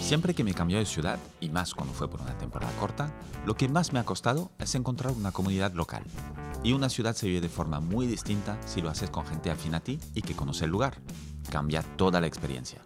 Siempre 0.00 0.34
que 0.34 0.44
me 0.44 0.54
cambió 0.54 0.78
de 0.78 0.86
ciudad, 0.86 1.18
y 1.40 1.48
más 1.48 1.74
cuando 1.74 1.94
fue 1.94 2.08
por 2.08 2.20
una 2.20 2.36
temporada 2.36 2.72
corta, 2.78 3.12
lo 3.46 3.56
que 3.56 3.68
más 3.68 3.92
me 3.92 3.98
ha 3.98 4.04
costado 4.04 4.50
es 4.58 4.74
encontrar 4.74 5.12
una 5.12 5.32
comunidad 5.32 5.72
local. 5.72 6.04
Y 6.62 6.72
una 6.72 6.88
ciudad 6.88 7.14
se 7.14 7.26
vive 7.26 7.40
de 7.40 7.48
forma 7.48 7.80
muy 7.80 8.06
distinta 8.06 8.58
si 8.66 8.80
lo 8.80 8.90
haces 8.90 9.10
con 9.10 9.26
gente 9.26 9.50
afín 9.50 9.74
a 9.74 9.80
ti 9.80 9.98
y 10.14 10.22
que 10.22 10.34
conoce 10.34 10.64
el 10.64 10.70
lugar. 10.70 11.00
Cambia 11.50 11.82
toda 11.82 12.20
la 12.20 12.26
experiencia. 12.26 12.80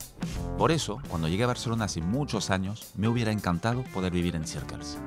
Por 0.57 0.73
eso, 0.73 1.01
cuando 1.09 1.29
llegué 1.29 1.45
a 1.45 1.49
Barcelona 1.49 1.85
hace 1.85 2.01
muchos 2.01 2.51
años, 2.51 2.93
me 2.97 3.09
hubiera 3.09 3.31
encantado 3.31 3.85
poder 3.95 4.13
vivir 4.13 4.35
en 4.35 4.47
Circles. 4.47 4.99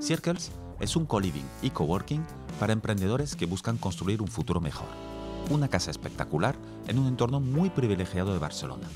Circles 0.00 0.52
es 0.80 0.94
un 0.96 1.06
co-living 1.06 1.46
y 1.62 1.70
coworking 1.70 2.22
para 2.60 2.72
emprendedores 2.72 3.34
que 3.34 3.46
buscan 3.46 3.78
construir 3.78 4.20
un 4.20 4.28
futuro 4.28 4.60
mejor. 4.60 4.88
Una 5.50 5.68
casa 5.68 5.90
espectacular 5.90 6.56
en 6.86 6.98
un 6.98 7.06
entorno 7.06 7.40
muy 7.40 7.70
privilegiado 7.70 8.32
de 8.32 8.38
Barcelona. 8.38 8.86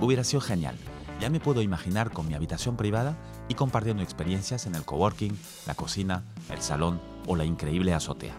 Hubiera 0.00 0.24
sido 0.24 0.42
genial. 0.42 0.76
Ya 1.20 1.30
me 1.30 1.40
puedo 1.40 1.62
imaginar 1.62 2.10
con 2.10 2.28
mi 2.28 2.34
habitación 2.34 2.76
privada 2.76 3.16
y 3.48 3.54
compartiendo 3.54 4.02
experiencias 4.02 4.66
en 4.66 4.74
el 4.74 4.84
coworking, 4.84 5.36
la 5.66 5.74
cocina, 5.74 6.24
el 6.50 6.60
salón 6.60 7.00
o 7.26 7.36
la 7.36 7.44
increíble 7.44 7.94
azotea. 7.94 8.34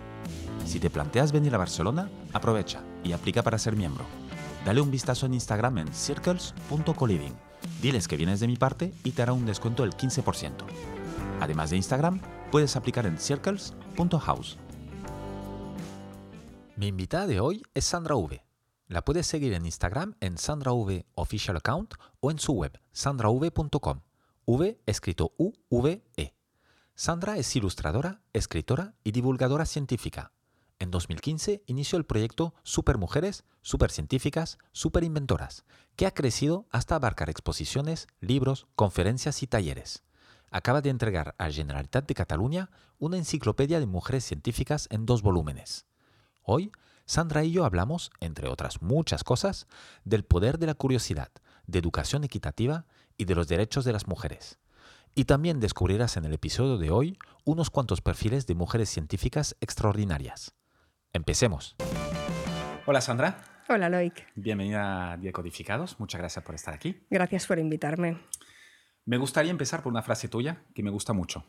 Si 0.66 0.80
te 0.80 0.90
planteas 0.90 1.32
venir 1.32 1.56
a 1.56 1.58
Barcelona, 1.58 2.10
aprovecha 2.34 2.82
y 3.04 3.14
aplica 3.14 3.42
para 3.42 3.58
ser 3.58 3.76
miembro. 3.76 4.06
Dale 4.66 4.82
un 4.82 4.92
vistazo 4.92 5.26
en 5.26 5.34
Instagram 5.34 5.80
en 5.80 5.94
circles.coliving. 5.94 7.34
Diles 7.82 8.08
que 8.08 8.18
vienes 8.18 8.40
de 8.40 8.48
mi 8.48 8.58
parte 8.58 8.94
y 9.04 9.12
te 9.12 9.22
hará 9.22 9.34
un 9.34 9.46
descuento 9.46 9.84
del 9.84 9.94
15%. 9.94 10.52
Además 11.40 11.70
de 11.70 11.78
Instagram, 11.78 12.20
puedes 12.52 12.76
aplicar 12.76 13.06
en 13.06 13.18
circles.house. 13.18 14.58
Mi 16.76 16.88
invitada 16.88 17.28
de 17.28 17.40
hoy 17.40 17.64
es 17.74 17.86
Sandra 17.86 18.16
V. 18.16 18.47
La 18.88 19.04
puedes 19.04 19.28
seguir 19.28 19.52
en 19.52 19.66
Instagram 19.66 20.16
en 20.22 20.38
Sandra 20.38 20.72
V 20.72 21.06
Official 21.16 21.58
Account 21.58 21.96
o 22.22 22.32
en 22.32 22.40
su 22.40 22.54
web 22.54 22.80
sandrav.com. 22.94 24.00
V 24.46 24.80
escrito 24.86 25.34
U-V-E. 25.38 26.34
Sandra 26.96 27.38
es 27.38 27.54
ilustradora, 27.58 28.22
escritora 28.32 28.96
y 29.04 29.12
divulgadora 29.12 29.66
científica. 29.66 30.32
En 30.80 30.90
2015 30.90 31.64
inició 31.66 31.98
el 31.98 32.06
proyecto 32.06 32.54
Supermujeres, 32.64 33.44
Supercientíficas, 33.62 34.58
Superinventoras, 34.72 35.66
que 35.98 36.06
ha 36.06 36.14
crecido 36.14 36.66
hasta 36.72 36.96
abarcar 36.96 37.30
exposiciones, 37.30 38.08
libros, 38.22 38.68
conferencias 38.76 39.44
y 39.44 39.48
talleres. 39.48 40.04
Acaba 40.50 40.80
de 40.80 40.92
entregar 40.92 41.36
a 41.38 41.52
Generalitat 41.52 42.08
de 42.08 42.16
Cataluña 42.16 42.70
una 43.00 43.18
enciclopedia 43.18 43.82
de 43.82 43.86
mujeres 43.86 44.24
científicas 44.24 44.88
en 44.92 45.06
dos 45.06 45.24
volúmenes. 45.24 45.86
Hoy, 46.42 46.72
Sandra 47.08 47.46
y 47.46 47.54
yo 47.54 47.64
hablamos, 47.64 48.12
entre 48.20 48.50
otras 48.50 48.82
muchas 48.82 49.24
cosas, 49.24 49.66
del 50.04 50.26
poder 50.26 50.60
de 50.60 50.68
la 50.68 50.74
curiosidad, 50.74 51.30
de 51.66 51.80
educación 51.80 52.26
equitativa 52.26 52.86
y 53.16 53.24
de 53.24 53.34
los 53.34 53.48
derechos 53.48 53.86
de 53.86 53.94
las 53.94 54.08
mujeres. 54.08 54.60
Y 55.16 55.24
también 55.24 55.62
descubrirás 55.62 56.18
en 56.18 56.26
el 56.26 56.34
episodio 56.34 56.78
de 56.78 56.92
hoy 56.92 57.18
unos 57.46 57.70
cuantos 57.70 58.02
perfiles 58.02 58.46
de 58.46 58.56
mujeres 58.56 58.90
científicas 58.90 59.56
extraordinarias. 59.62 60.54
Empecemos. 61.14 61.78
Hola 62.86 63.00
Sandra. 63.00 63.42
Hola 63.70 63.88
Loic. 63.88 64.28
Bienvenida 64.36 65.14
a 65.14 65.18
Decodificados. 65.18 66.02
Muchas 66.02 66.20
gracias 66.20 66.44
por 66.44 66.56
estar 66.56 66.74
aquí. 66.74 67.06
Gracias 67.10 67.48
por 67.48 67.58
invitarme. 67.58 68.20
Me 69.06 69.16
gustaría 69.16 69.52
empezar 69.52 69.82
por 69.82 69.94
una 69.94 70.04
frase 70.04 70.28
tuya 70.28 70.66
que 70.76 70.84
me 70.84 70.90
gusta 70.90 71.14
mucho. 71.14 71.46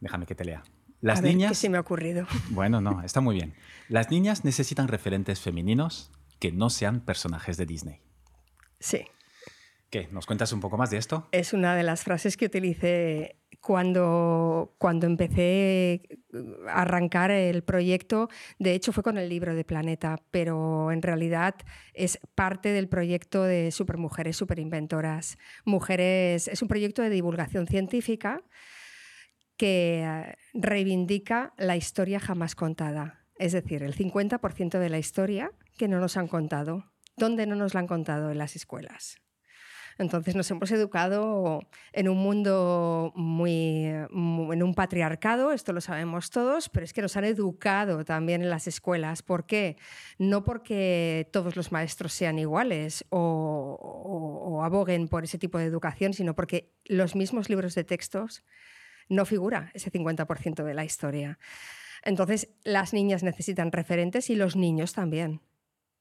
Déjame 0.00 0.24
que 0.24 0.36
te 0.36 0.44
lea. 0.44 0.62
Las 1.00 1.18
a 1.18 1.22
ver, 1.22 1.32
niñas. 1.32 1.50
¿Qué 1.52 1.54
se 1.54 1.68
me 1.68 1.78
ha 1.78 1.80
ocurrido? 1.80 2.26
Bueno, 2.50 2.80
no, 2.80 3.02
está 3.02 3.20
muy 3.20 3.36
bien. 3.36 3.54
Las 3.88 4.10
niñas 4.10 4.44
necesitan 4.44 4.88
referentes 4.88 5.40
femeninos 5.40 6.10
que 6.38 6.52
no 6.52 6.70
sean 6.70 7.00
personajes 7.00 7.56
de 7.56 7.66
Disney. 7.66 8.00
Sí. 8.78 9.04
¿Qué? 9.90 10.08
¿Nos 10.12 10.26
cuentas 10.26 10.52
un 10.52 10.60
poco 10.60 10.76
más 10.76 10.90
de 10.90 10.98
esto? 10.98 11.28
Es 11.32 11.52
una 11.52 11.74
de 11.74 11.82
las 11.82 12.04
frases 12.04 12.36
que 12.36 12.46
utilicé 12.46 13.36
cuando, 13.60 14.74
cuando 14.78 15.06
empecé 15.06 16.02
a 16.68 16.82
arrancar 16.82 17.30
el 17.30 17.62
proyecto. 17.62 18.28
De 18.58 18.72
hecho, 18.72 18.92
fue 18.92 19.02
con 19.02 19.18
el 19.18 19.28
libro 19.28 19.54
de 19.54 19.64
Planeta, 19.64 20.22
pero 20.30 20.92
en 20.92 21.02
realidad 21.02 21.56
es 21.92 22.18
parte 22.34 22.70
del 22.70 22.88
proyecto 22.88 23.42
de 23.42 23.72
Supermujeres, 23.72 24.36
Superinventoras. 24.36 25.38
Mujeres, 25.64 26.46
es 26.46 26.62
un 26.62 26.68
proyecto 26.68 27.02
de 27.02 27.10
divulgación 27.10 27.66
científica 27.66 28.42
que 29.60 30.38
reivindica 30.54 31.52
la 31.58 31.76
historia 31.76 32.18
jamás 32.18 32.54
contada. 32.54 33.26
Es 33.38 33.52
decir, 33.52 33.82
el 33.82 33.94
50% 33.94 34.78
de 34.78 34.88
la 34.88 34.98
historia 34.98 35.52
que 35.76 35.86
no 35.86 36.00
nos 36.00 36.16
han 36.16 36.28
contado. 36.28 36.86
¿Dónde 37.18 37.46
no 37.46 37.56
nos 37.56 37.74
la 37.74 37.80
han 37.80 37.86
contado? 37.86 38.30
En 38.30 38.38
las 38.38 38.56
escuelas. 38.56 39.20
Entonces 39.98 40.34
nos 40.34 40.50
hemos 40.50 40.70
educado 40.70 41.60
en 41.92 42.08
un 42.08 42.16
mundo 42.16 43.12
muy, 43.14 43.84
en 43.84 44.62
un 44.62 44.74
patriarcado, 44.74 45.52
esto 45.52 45.74
lo 45.74 45.82
sabemos 45.82 46.30
todos, 46.30 46.70
pero 46.70 46.84
es 46.84 46.94
que 46.94 47.02
nos 47.02 47.18
han 47.18 47.24
educado 47.24 48.02
también 48.06 48.40
en 48.40 48.48
las 48.48 48.66
escuelas. 48.66 49.20
¿Por 49.20 49.44
qué? 49.44 49.76
No 50.16 50.42
porque 50.42 51.28
todos 51.34 51.54
los 51.54 51.70
maestros 51.70 52.14
sean 52.14 52.38
iguales 52.38 53.04
o, 53.10 53.76
o, 53.78 54.56
o 54.56 54.64
aboguen 54.64 55.06
por 55.08 55.24
ese 55.24 55.36
tipo 55.36 55.58
de 55.58 55.66
educación, 55.66 56.14
sino 56.14 56.34
porque 56.34 56.72
los 56.86 57.14
mismos 57.14 57.50
libros 57.50 57.74
de 57.74 57.84
textos 57.84 58.42
no 59.10 59.26
figura 59.26 59.70
ese 59.74 59.92
50% 59.92 60.64
de 60.64 60.72
la 60.72 60.84
historia. 60.84 61.38
Entonces, 62.02 62.48
las 62.64 62.94
niñas 62.94 63.22
necesitan 63.22 63.72
referentes 63.72 64.30
y 64.30 64.36
los 64.36 64.56
niños 64.56 64.94
también. 64.94 65.42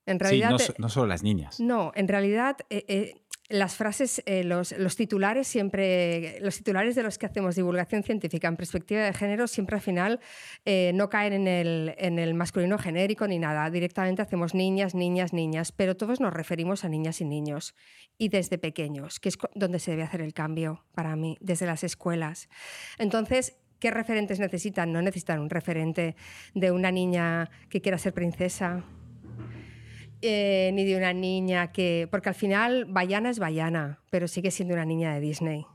En 0.06 0.20
realidad, 0.20 0.58
sí, 0.58 0.72
no, 0.78 0.84
no 0.84 0.90
solo 0.90 1.08
las 1.08 1.24
niñas. 1.24 1.60
No, 1.60 1.92
en 1.96 2.08
realidad 2.08 2.58
eh, 2.70 2.86
eh, 2.88 3.22
las 3.50 3.76
frases, 3.76 4.22
eh, 4.28 4.44
los, 4.44 4.72
los, 4.74 4.96
titulares 4.96 5.48
siempre, 5.48 6.40
los 6.42 6.56
titulares 6.58 6.96
de 6.96 7.02
los 7.02 7.18
que 7.18 7.26
hacemos 7.26 7.56
divulgación 7.56 8.04
científica 8.04 8.48
en 8.48 8.56
perspectiva 8.56 9.02
de 9.02 9.12
género 9.12 9.48
siempre 9.48 9.76
al 9.76 9.82
final 9.82 10.20
eh, 10.66 10.92
no 10.94 11.10
caen 11.10 11.34
en 11.34 11.48
el, 11.48 11.96
en 11.98 12.20
el, 12.20 12.36
masculino 12.36 12.78
genérico 12.78 13.28
ni 13.28 13.40
nada. 13.40 13.68
Directamente 13.72 14.22
hacemos 14.22 14.54
niñas, 14.54 14.94
niñas, 14.94 15.34
niñas, 15.34 15.72
pero 15.72 15.98
todos 15.98 16.20
nos 16.20 16.32
referimos 16.32 16.86
a 16.86 16.90
niñas 16.90 17.22
y 17.22 17.26
niños. 17.26 17.74
Y 18.20 18.30
desde 18.30 18.60
pequeños, 18.60 19.20
que 19.20 19.30
es 19.30 19.38
donde 19.56 19.80
se 19.80 19.92
debe 19.92 20.04
hacer 20.04 20.22
el 20.22 20.34
cambio 20.34 20.86
para 20.94 21.16
mí, 21.16 21.36
desde 21.42 21.66
las 21.66 21.84
escuelas. 21.84 22.50
Entonces, 23.00 23.58
¿qué 23.80 23.90
referentes 23.90 24.40
necesitan? 24.40 24.94
No 24.94 25.02
necesitan 25.02 25.40
un 25.40 25.50
referente 25.50 26.16
de 26.54 26.72
una 26.72 26.92
niña 26.92 27.50
que 27.70 27.82
quiera 27.82 27.98
ser 27.98 28.14
princesa 28.14 28.84
eh, 30.22 30.72
ni 30.74 30.86
de 30.86 30.98
una 30.98 31.14
niña 31.14 31.72
que... 31.72 32.08
Porque 32.12 32.30
al 32.30 32.36
final 32.36 32.86
Bayana 32.86 33.30
es 33.30 33.40
Bayana, 33.40 34.02
pero 34.10 34.28
sigue 34.28 34.52
siendo 34.52 34.74
una 34.74 34.86
niña 34.86 35.14
de 35.14 35.20
Disney. 35.20 35.66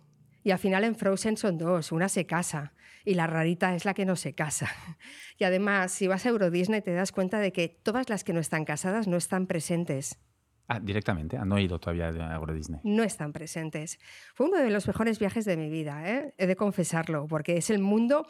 Y 0.42 0.50
al 0.50 0.58
final 0.58 0.84
en 0.84 0.94
Frozen 0.94 1.36
son 1.36 1.56
dos, 1.56 1.90
una 1.90 2.08
se 2.08 2.26
casa 2.26 2.74
y 3.04 3.14
la 3.14 3.26
rarita 3.26 3.74
es 3.74 3.84
la 3.84 3.94
que 3.94 4.04
no 4.04 4.16
se 4.16 4.34
casa. 4.34 4.68
Y 5.36 5.42
además, 5.42 5.90
si 5.90 6.06
vas 6.06 6.24
a 6.26 6.28
Euro 6.28 6.48
Disney 6.48 6.80
te 6.80 6.92
das 6.92 7.10
cuenta 7.10 7.40
de 7.40 7.50
que 7.50 7.68
todas 7.68 8.08
las 8.08 8.22
que 8.22 8.32
no 8.32 8.38
están 8.38 8.64
casadas 8.64 9.08
no 9.08 9.16
están 9.16 9.48
presentes. 9.48 10.20
Ah, 10.68 10.78
directamente, 10.78 11.36
no 11.44 11.58
he 11.58 11.62
ido 11.62 11.80
todavía 11.80 12.06
a 12.06 12.36
Euro 12.36 12.54
Disney. 12.54 12.80
No 12.84 13.02
están 13.02 13.32
presentes. 13.32 13.98
Fue 14.32 14.46
uno 14.46 14.58
de 14.58 14.70
los 14.70 14.86
mejores 14.86 15.18
viajes 15.18 15.44
de 15.44 15.56
mi 15.56 15.68
vida, 15.70 16.08
¿eh? 16.08 16.34
he 16.38 16.46
de 16.46 16.54
confesarlo, 16.54 17.26
porque 17.26 17.56
es 17.56 17.70
el 17.70 17.80
mundo... 17.80 18.26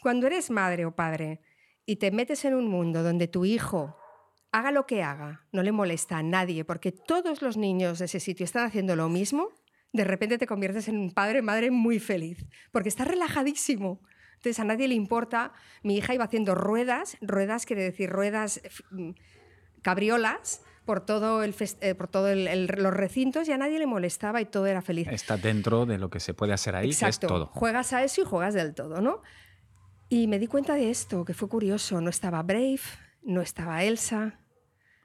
Cuando 0.00 0.26
eres 0.26 0.50
madre 0.50 0.84
o 0.84 0.96
padre 0.96 1.42
y 1.86 1.96
te 1.96 2.10
metes 2.10 2.44
en 2.44 2.54
un 2.54 2.66
mundo 2.66 3.04
donde 3.04 3.28
tu 3.28 3.44
hijo 3.44 3.96
haga 4.52 4.70
lo 4.70 4.86
que 4.86 5.02
haga, 5.02 5.46
no 5.50 5.62
le 5.62 5.72
molesta 5.72 6.18
a 6.18 6.22
nadie, 6.22 6.64
porque 6.64 6.92
todos 6.92 7.42
los 7.42 7.56
niños 7.56 7.98
de 7.98 8.04
ese 8.04 8.20
sitio 8.20 8.44
están 8.44 8.66
haciendo 8.66 8.94
lo 8.94 9.08
mismo, 9.08 9.48
de 9.92 10.04
repente 10.04 10.38
te 10.38 10.46
conviertes 10.46 10.88
en 10.88 10.98
un 10.98 11.10
padre 11.10 11.42
madre 11.42 11.70
muy 11.70 11.98
feliz, 11.98 12.46
porque 12.70 12.88
estás 12.88 13.08
relajadísimo. 13.08 14.00
Entonces 14.36 14.58
a 14.58 14.64
nadie 14.64 14.88
le 14.88 14.94
importa. 14.94 15.52
Mi 15.82 15.96
hija 15.96 16.14
iba 16.14 16.24
haciendo 16.24 16.54
ruedas, 16.54 17.16
ruedas 17.20 17.64
quiere 17.64 17.82
decir 17.84 18.10
ruedas, 18.10 18.60
cabriolas, 19.82 20.62
por 20.84 21.04
todo, 21.06 21.44
el 21.44 21.54
eh, 21.80 21.94
por 21.94 22.08
todo 22.08 22.28
el, 22.28 22.48
el, 22.48 22.66
los 22.66 22.92
recintos 22.92 23.48
y 23.48 23.52
a 23.52 23.58
nadie 23.58 23.78
le 23.78 23.86
molestaba 23.86 24.40
y 24.40 24.46
todo 24.46 24.66
era 24.66 24.82
feliz. 24.82 25.08
Está 25.08 25.36
dentro 25.36 25.86
de 25.86 25.98
lo 25.98 26.10
que 26.10 26.18
se 26.18 26.34
puede 26.34 26.52
hacer 26.52 26.74
ahí, 26.74 26.88
Exacto. 26.88 27.20
que 27.20 27.26
es 27.26 27.28
todo. 27.28 27.46
Juegas 27.46 27.92
a 27.92 28.02
eso 28.02 28.22
y 28.22 28.24
juegas 28.24 28.54
del 28.54 28.74
todo, 28.74 29.00
¿no? 29.00 29.22
Y 30.08 30.26
me 30.26 30.38
di 30.38 30.46
cuenta 30.48 30.74
de 30.74 30.90
esto, 30.90 31.24
que 31.24 31.34
fue 31.34 31.48
curioso. 31.48 32.00
No 32.00 32.10
estaba 32.10 32.42
Brave, 32.42 32.80
no 33.22 33.42
estaba 33.42 33.84
Elsa, 33.84 34.40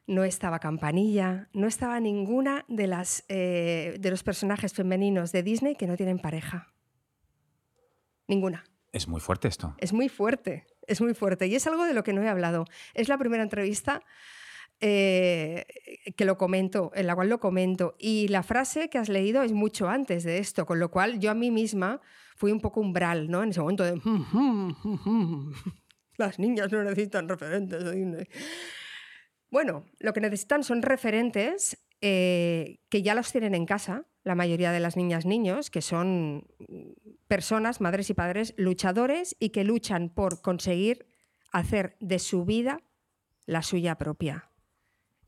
no 0.08 0.24
estaba 0.24 0.60
Campanilla, 0.60 1.50
no 1.54 1.68
estaba 1.68 2.00
ninguna 2.00 2.66
de, 2.70 2.88
las, 2.88 3.26
eh, 3.28 3.98
de 4.00 4.10
los 4.10 4.24
personajes 4.24 4.74
femeninos 4.74 5.32
de 5.32 5.44
Disney 5.44 5.76
que 5.76 5.86
no 5.86 5.98
tienen 5.98 6.18
pareja. 6.18 6.74
Ninguna. 8.28 8.64
Es 8.94 9.08
muy 9.08 9.20
fuerte 9.20 9.50
esto. 9.50 9.76
Es 9.78 9.94
muy 9.94 10.10
fuerte, 10.10 10.66
es 10.88 11.02
muy 11.02 11.14
fuerte. 11.14 11.48
Y 11.48 11.56
es 11.56 11.68
algo 11.68 11.86
de 11.86 11.94
lo 11.94 12.04
que 12.04 12.14
no 12.14 12.24
he 12.24 12.30
hablado. 12.30 12.66
Es 12.94 13.10
la 13.10 13.18
primera 13.18 13.44
entrevista 13.44 14.02
eh, 14.80 15.66
que 16.16 16.24
lo 16.26 16.38
comento, 16.38 16.92
en 16.96 17.06
la 17.08 17.16
cual 17.16 17.30
lo 17.30 17.40
comento. 17.40 17.96
Y 18.00 18.30
la 18.30 18.44
frase 18.44 18.90
que 18.90 18.98
has 18.98 19.10
leído 19.10 19.44
es 19.44 19.52
mucho 19.52 19.90
antes 19.90 20.24
de 20.24 20.38
esto, 20.38 20.66
con 20.66 20.80
lo 20.80 20.90
cual 20.90 21.20
yo 21.20 21.32
a 21.32 21.36
mí 21.36 21.52
misma 21.52 22.00
fui 22.36 22.52
un 22.52 22.62
poco 22.62 22.80
umbral, 22.80 23.30
¿no? 23.30 23.44
En 23.44 23.50
ese 23.50 23.60
momento 23.60 23.84
de... 23.84 24.00
Las 26.18 26.40
niñas 26.40 26.72
no 26.72 26.84
necesitan 26.84 27.28
referentes. 27.28 27.84
Bueno, 29.50 29.86
lo 30.00 30.14
que 30.14 30.22
necesitan 30.22 30.64
son 30.64 30.82
referentes 30.82 31.78
eh, 32.02 32.80
que 32.90 33.02
ya 33.02 33.16
los 33.16 33.32
tienen 33.32 33.56
en 33.56 33.66
casa, 33.66 34.06
la 34.24 34.36
mayoría 34.36 34.72
de 34.72 34.80
las 34.80 34.98
niñas 34.98 35.26
niños, 35.26 35.70
que 35.72 35.82
son 35.82 36.48
personas, 37.28 37.82
madres 37.82 38.10
y 38.10 38.14
padres, 38.14 38.54
luchadores 38.58 39.36
y 39.40 39.50
que 39.50 39.64
luchan 39.64 40.10
por 40.10 40.42
conseguir 40.42 41.08
hacer 41.52 41.96
de 42.00 42.20
su 42.20 42.46
vida 42.46 42.82
la 43.46 43.64
suya 43.64 43.98
propia. 43.98 44.52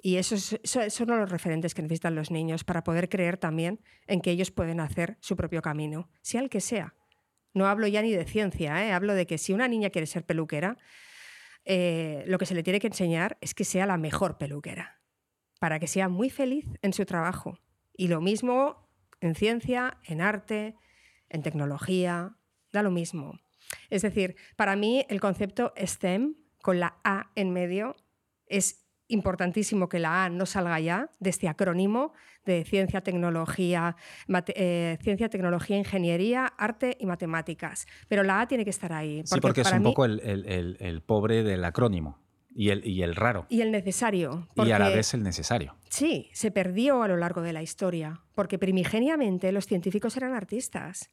Y 0.01 0.15
esos, 0.15 0.59
son 0.63 1.07
los 1.07 1.29
referentes 1.29 1.73
que 1.73 1.81
necesitan 1.81 2.15
los 2.15 2.31
niños 2.31 2.63
para 2.63 2.83
poder 2.83 3.09
creer 3.09 3.37
también 3.37 3.81
en 4.07 4.21
que 4.21 4.31
ellos 4.31 4.51
pueden 4.51 4.79
hacer 4.79 5.17
su 5.21 5.35
propio 5.35 5.61
camino, 5.61 6.09
sea 6.21 6.41
el 6.41 6.49
que 6.49 6.61
sea. 6.61 6.95
No 7.53 7.67
hablo 7.67 7.87
ya 7.87 8.01
ni 8.01 8.13
de 8.13 8.25
ciencia, 8.25 8.85
¿eh? 8.85 8.91
hablo 8.91 9.13
de 9.13 9.25
que 9.25 9.37
si 9.37 9.53
una 9.53 9.67
niña 9.67 9.89
quiere 9.89 10.07
ser 10.07 10.25
peluquera, 10.25 10.77
eh, 11.71 12.23
lo 12.25 12.39
que 12.39 12.47
se 12.47 12.55
le 12.55 12.63
tiene 12.63 12.79
que 12.79 12.87
enseñar 12.87 13.37
es 13.41 13.53
que 13.53 13.63
sea 13.63 13.85
la 13.85 13.97
mejor 13.97 14.39
peluquera, 14.39 15.03
para 15.59 15.79
que 15.79 15.85
sea 15.85 16.09
muy 16.09 16.31
feliz 16.31 16.65
en 16.81 16.93
su 16.93 17.05
trabajo. 17.05 17.59
Y 17.95 18.07
lo 18.07 18.21
mismo 18.21 18.89
en 19.21 19.35
ciencia, 19.35 19.99
en 20.03 20.19
arte, 20.19 20.75
en 21.29 21.43
tecnología, 21.43 22.35
da 22.73 22.81
lo 22.81 22.89
mismo. 22.89 23.39
Es 23.91 24.01
decir, 24.01 24.35
para 24.55 24.75
mí 24.75 25.05
el 25.09 25.21
concepto 25.21 25.71
STEM, 25.77 26.37
con 26.63 26.79
la 26.79 26.99
A 27.03 27.29
en 27.35 27.51
medio, 27.51 27.95
es 28.47 28.88
importantísimo 29.09 29.89
que 29.89 29.99
la 29.99 30.25
A 30.25 30.29
no 30.29 30.45
salga 30.45 30.79
ya 30.79 31.09
de 31.19 31.29
este 31.29 31.49
acrónimo 31.49 32.13
de 32.45 32.63
ciencia, 32.63 33.01
tecnología, 33.01 33.95
eh, 34.55 34.97
ciencia, 35.01 35.29
tecnología, 35.29 35.77
ingeniería, 35.77 36.45
arte 36.57 36.95
y 36.99 37.05
matemáticas. 37.05 37.85
Pero 38.07 38.23
la 38.23 38.41
A 38.41 38.47
tiene 38.47 38.63
que 38.63 38.69
estar 38.69 38.93
ahí. 38.93 39.21
sí, 39.25 39.39
porque 39.41 39.61
es 39.61 39.71
un 39.71 39.83
poco 39.83 40.05
el, 40.05 40.19
el, 40.79 41.01
pobre 41.01 41.43
del 41.43 41.65
acrónimo. 41.65 42.17
Y 42.51 42.69
el, 42.69 42.85
y 42.85 43.03
el, 43.03 43.15
raro. 43.15 43.45
Y 43.47 43.61
el 43.61 43.71
necesario. 43.71 44.47
y 44.55 44.71
a 44.71 44.79
la 44.79 44.89
vez 44.89 45.13
el 45.13 45.23
necesario. 45.23 45.75
Sí, 45.89 46.29
se 46.33 46.51
perdió 46.51 47.03
a 47.03 47.07
lo 47.07 47.15
largo 47.15 47.41
de 47.41 47.53
la 47.53 47.61
historia, 47.61 48.21
porque 48.33 48.57
primigeniamente 48.57 49.51
los 49.51 49.65
científicos 49.65 50.17
eran 50.17 50.33
artistas. 50.33 51.11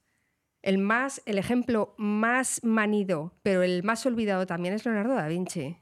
El, 0.63 0.79
más, 0.79 1.23
el 1.27 1.39
ejemplo 1.39 1.95
más 1.99 2.65
manido, 2.65 3.35
pero 3.43 3.63
el 3.63 3.85
más 3.85 4.07
olvidado 4.07 4.47
también 4.47 4.75
es 4.75 4.85
Leonardo 4.85 5.15
da 5.15 5.29
Vinci. 5.29 5.77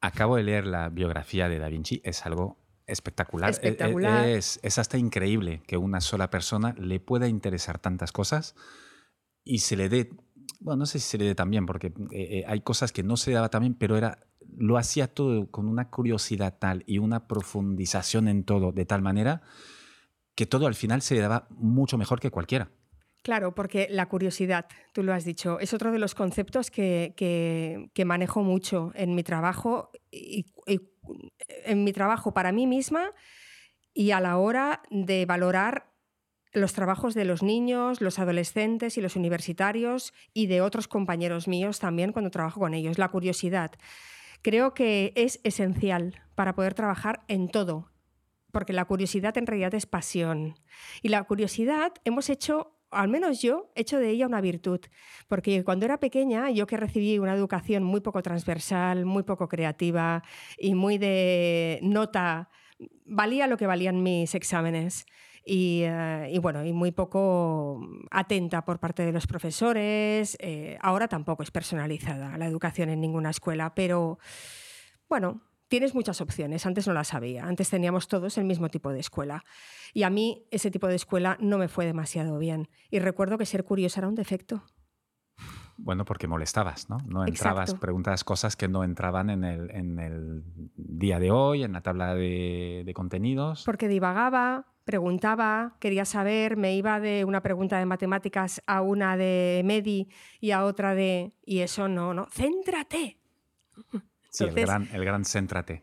Acabo 0.00 0.36
de 0.36 0.44
leer 0.44 0.66
la 0.66 0.88
biografía 0.88 1.48
de 1.48 1.58
Da 1.58 1.68
Vinci, 1.68 2.00
es 2.04 2.24
algo 2.24 2.58
espectacular. 2.86 3.50
E, 3.50 3.52
e, 3.52 3.54
espectacular. 3.54 4.28
Es, 4.28 4.78
hasta 4.78 4.98
increíble 4.98 5.62
que 5.66 5.76
una 5.76 6.00
sola 6.00 6.30
persona 6.30 6.74
le 6.78 7.00
pueda 7.00 7.28
interesar 7.28 7.78
tantas 7.78 8.12
cosas 8.12 8.54
y 9.44 9.58
se 9.58 9.76
le 9.76 9.88
dé, 9.88 10.10
bueno, 10.60 10.80
no 10.80 10.86
sé 10.86 10.98
si 10.98 11.08
se 11.08 11.18
le 11.18 11.24
dé 11.24 11.34
también, 11.34 11.66
porque 11.66 11.88
eh, 11.88 11.92
eh, 12.12 12.44
hay 12.46 12.60
cosas 12.60 12.92
que 12.92 13.02
no 13.02 13.16
se 13.16 13.32
daba 13.32 13.48
también, 13.48 13.74
pero 13.74 13.96
era, 13.96 14.26
lo 14.56 14.78
hacía 14.78 15.12
todo 15.12 15.50
con 15.50 15.68
una 15.68 15.90
curiosidad 15.90 16.56
tal 16.58 16.84
y 16.86 16.98
una 16.98 17.26
profundización 17.26 18.28
en 18.28 18.44
todo 18.44 18.72
de 18.72 18.86
tal 18.86 19.02
manera 19.02 19.42
que 20.34 20.46
todo 20.46 20.68
al 20.68 20.74
final 20.74 21.02
se 21.02 21.16
le 21.16 21.20
daba 21.20 21.48
mucho 21.50 21.98
mejor 21.98 22.20
que 22.20 22.30
cualquiera. 22.30 22.70
Claro, 23.28 23.54
porque 23.54 23.88
la 23.90 24.08
curiosidad, 24.08 24.68
tú 24.94 25.02
lo 25.02 25.12
has 25.12 25.22
dicho, 25.22 25.60
es 25.60 25.74
otro 25.74 25.92
de 25.92 25.98
los 25.98 26.14
conceptos 26.14 26.70
que, 26.70 27.90
manejo 28.06 28.42
mucho 28.42 28.90
en 28.94 29.14
mi 29.14 29.22
trabajo, 29.22 29.90
y, 30.10 30.46
en 31.66 31.84
mi 31.84 31.92
trabajo 31.92 32.32
para 32.32 32.52
mí 32.52 32.66
misma 32.66 33.12
y 33.92 34.12
a 34.12 34.20
la 34.20 34.38
hora 34.38 34.80
de 34.88 35.26
valorar 35.26 35.92
los 36.54 36.72
trabajos 36.72 37.12
de 37.12 37.26
los 37.26 37.42
niños, 37.42 38.00
los 38.00 38.18
adolescentes 38.18 38.96
y 38.96 39.02
los 39.02 39.14
universitarios 39.14 40.14
y 40.32 40.46
de 40.46 40.62
otros 40.62 40.88
compañeros 40.88 41.48
míos 41.48 41.80
también 41.80 42.12
cuando 42.12 42.30
trabajo 42.30 42.60
con 42.60 42.72
ellos. 42.72 42.96
La 42.96 43.10
curiosidad. 43.10 43.72
Creo 44.40 44.72
que 44.72 45.12
es 45.16 45.38
esencial 45.44 46.22
para 46.34 46.54
poder 46.54 46.72
trabajar 46.72 47.24
en 47.28 47.50
todo, 47.50 47.90
porque 48.52 48.72
la 48.72 48.86
curiosidad 48.86 49.36
en 49.36 49.46
realidad 49.46 49.74
es 49.74 49.84
pasión. 49.84 50.54
Y 51.02 51.10
la 51.10 51.22
curiosidad 51.24 51.92
hemos 52.06 52.30
hecho 52.30 52.77
al 52.90 53.08
menos 53.08 53.42
yo, 53.42 53.70
he 53.74 53.82
hecho 53.82 53.98
de 53.98 54.10
ella 54.10 54.26
una 54.26 54.40
virtud, 54.40 54.80
porque 55.28 55.64
cuando 55.64 55.84
era 55.84 55.98
pequeña, 55.98 56.50
yo 56.50 56.66
que 56.66 56.76
recibí 56.76 57.18
una 57.18 57.34
educación 57.34 57.82
muy 57.82 58.00
poco 58.00 58.22
transversal, 58.22 59.04
muy 59.04 59.22
poco 59.22 59.48
creativa 59.48 60.22
y 60.56 60.74
muy 60.74 60.98
de 60.98 61.78
nota, 61.82 62.50
valía 63.04 63.46
lo 63.46 63.56
que 63.56 63.66
valían 63.66 64.02
mis 64.02 64.34
exámenes. 64.34 65.06
Y, 65.44 65.82
eh, 65.84 66.38
bueno, 66.42 66.62
y 66.62 66.74
muy 66.74 66.92
poco 66.92 67.80
atenta 68.10 68.66
por 68.66 68.80
parte 68.80 69.06
de 69.06 69.12
los 69.12 69.26
profesores. 69.26 70.36
Eh, 70.40 70.76
ahora 70.82 71.08
tampoco 71.08 71.42
es 71.42 71.50
personalizada 71.50 72.36
la 72.36 72.46
educación 72.46 72.90
en 72.90 73.00
ninguna 73.00 73.30
escuela, 73.30 73.74
pero 73.74 74.18
bueno, 75.08 75.40
tienes 75.68 75.94
muchas 75.94 76.20
opciones. 76.20 76.66
Antes 76.66 76.86
no 76.86 76.92
las 76.92 77.14
había. 77.14 77.44
Antes 77.44 77.70
teníamos 77.70 78.08
todos 78.08 78.38
el 78.38 78.44
mismo 78.44 78.68
tipo 78.68 78.90
de 78.92 79.00
escuela. 79.00 79.44
Y 79.94 80.02
a 80.02 80.10
mí 80.10 80.46
ese 80.50 80.70
tipo 80.70 80.86
de 80.88 80.96
escuela 80.96 81.36
no 81.40 81.58
me 81.58 81.68
fue 81.68 81.86
demasiado 81.86 82.38
bien. 82.38 82.68
Y 82.90 82.98
recuerdo 82.98 83.38
que 83.38 83.46
ser 83.46 83.64
curiosa 83.64 84.00
era 84.00 84.08
un 84.08 84.14
defecto. 84.14 84.64
Bueno, 85.76 86.04
porque 86.04 86.26
molestabas, 86.26 86.90
¿no? 86.90 86.98
No 87.06 87.24
entrabas, 87.24 87.74
preguntas 87.74 88.24
cosas 88.24 88.56
que 88.56 88.66
no 88.66 88.82
entraban 88.82 89.30
en 89.30 89.44
el, 89.44 89.70
en 89.70 90.00
el, 90.00 90.42
día 90.74 91.20
de 91.20 91.30
hoy, 91.30 91.62
en 91.62 91.72
la 91.72 91.82
tabla 91.82 92.16
de, 92.16 92.82
de, 92.84 92.94
contenidos. 92.94 93.62
Porque 93.64 93.86
divagaba, 93.86 94.66
preguntaba, 94.84 95.76
quería 95.78 96.04
saber, 96.04 96.56
me 96.56 96.74
iba 96.74 96.98
de 96.98 97.24
una 97.24 97.42
pregunta 97.42 97.78
de 97.78 97.86
matemáticas 97.86 98.60
a 98.66 98.80
una 98.80 99.16
de 99.16 99.62
MEDI 99.64 100.08
y 100.40 100.50
a 100.50 100.64
otra 100.64 100.96
de... 100.96 101.32
Y 101.46 101.60
eso 101.60 101.86
no, 101.86 102.12
no. 102.12 102.26
¡Céntrate! 102.32 103.18
Sí, 104.30 104.44
el, 104.44 104.54
gran, 104.54 104.88
el 104.92 105.04
gran 105.04 105.24
céntrate. 105.24 105.82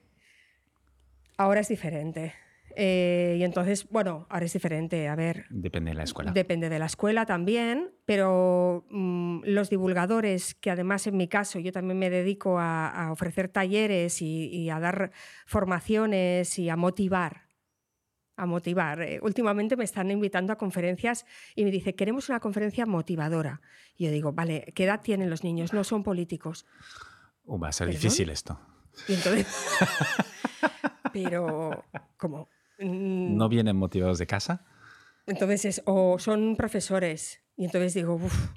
Ahora 1.38 1.62
es 1.62 1.68
diferente. 1.68 2.34
Eh, 2.78 3.38
y 3.40 3.44
entonces, 3.44 3.88
bueno, 3.90 4.28
ahora 4.30 4.46
es 4.46 4.54
diferente. 4.54 5.08
A 5.08 5.16
ver. 5.16 5.46
Depende 5.50 5.92
de 5.92 5.96
la 5.96 6.04
escuela. 6.04 6.32
Depende 6.32 6.70
de 6.70 6.80
la 6.80 6.86
escuela 6.86 7.26
también, 7.26 7.92
pero 8.06 8.86
mm, 8.90 9.44
los 9.46 9.70
divulgadores, 9.70 10.56
que 10.56 10.72
además 10.72 11.08
en 11.08 11.18
mi 11.18 11.28
caso 11.28 11.60
yo 11.60 11.72
también 11.72 11.98
me 11.98 12.10
dedico 12.10 12.60
a, 12.60 13.10
ofrecer 13.12 13.48
talleres 13.50 14.22
y, 14.22 14.70
a 14.70 14.80
dar 14.80 15.12
formaciones 15.46 16.60
y 16.60 16.70
a 16.70 16.76
motivar. 16.76 17.46
A 18.38 18.46
motivar. 18.46 19.02
Eh, 19.02 19.20
últimamente 19.22 19.78
me 19.78 19.86
están 19.86 20.12
invitando 20.12 20.52
a 20.52 20.58
conferencias 20.58 21.26
y 21.56 21.64
me 21.64 21.72
dice, 21.72 21.96
queremos 21.96 22.28
una 22.28 22.42
conferencia 22.42 22.86
motivadora. 22.86 23.62
Y 23.96 24.06
yo 24.06 24.12
digo, 24.12 24.34
vale, 24.34 24.74
¿qué 24.76 24.84
edad 24.84 25.02
tienen 25.02 25.30
los 25.30 25.46
niños? 25.46 25.72
No 25.72 25.86
son 25.86 26.04
políticos. 26.04 26.66
Uh, 27.46 27.60
va 27.60 27.70
a 27.70 27.72
ser 27.72 27.90
difícil 27.90 28.30
esto. 28.30 28.60
Y 29.08 29.14
entonces. 29.14 29.48
pero, 31.14 31.86
como 32.18 32.50
Mm. 32.80 33.38
¿No 33.38 33.50
vienen 33.50 33.78
motivados 33.78 34.20
de 34.20 34.28
casa? 34.28 34.66
Entonces, 35.28 35.82
o 35.86 36.20
son 36.20 36.56
profesores. 36.56 37.42
Y 37.58 37.66
entonces 37.66 37.94
digo, 37.94 38.16
uff, 38.16 38.50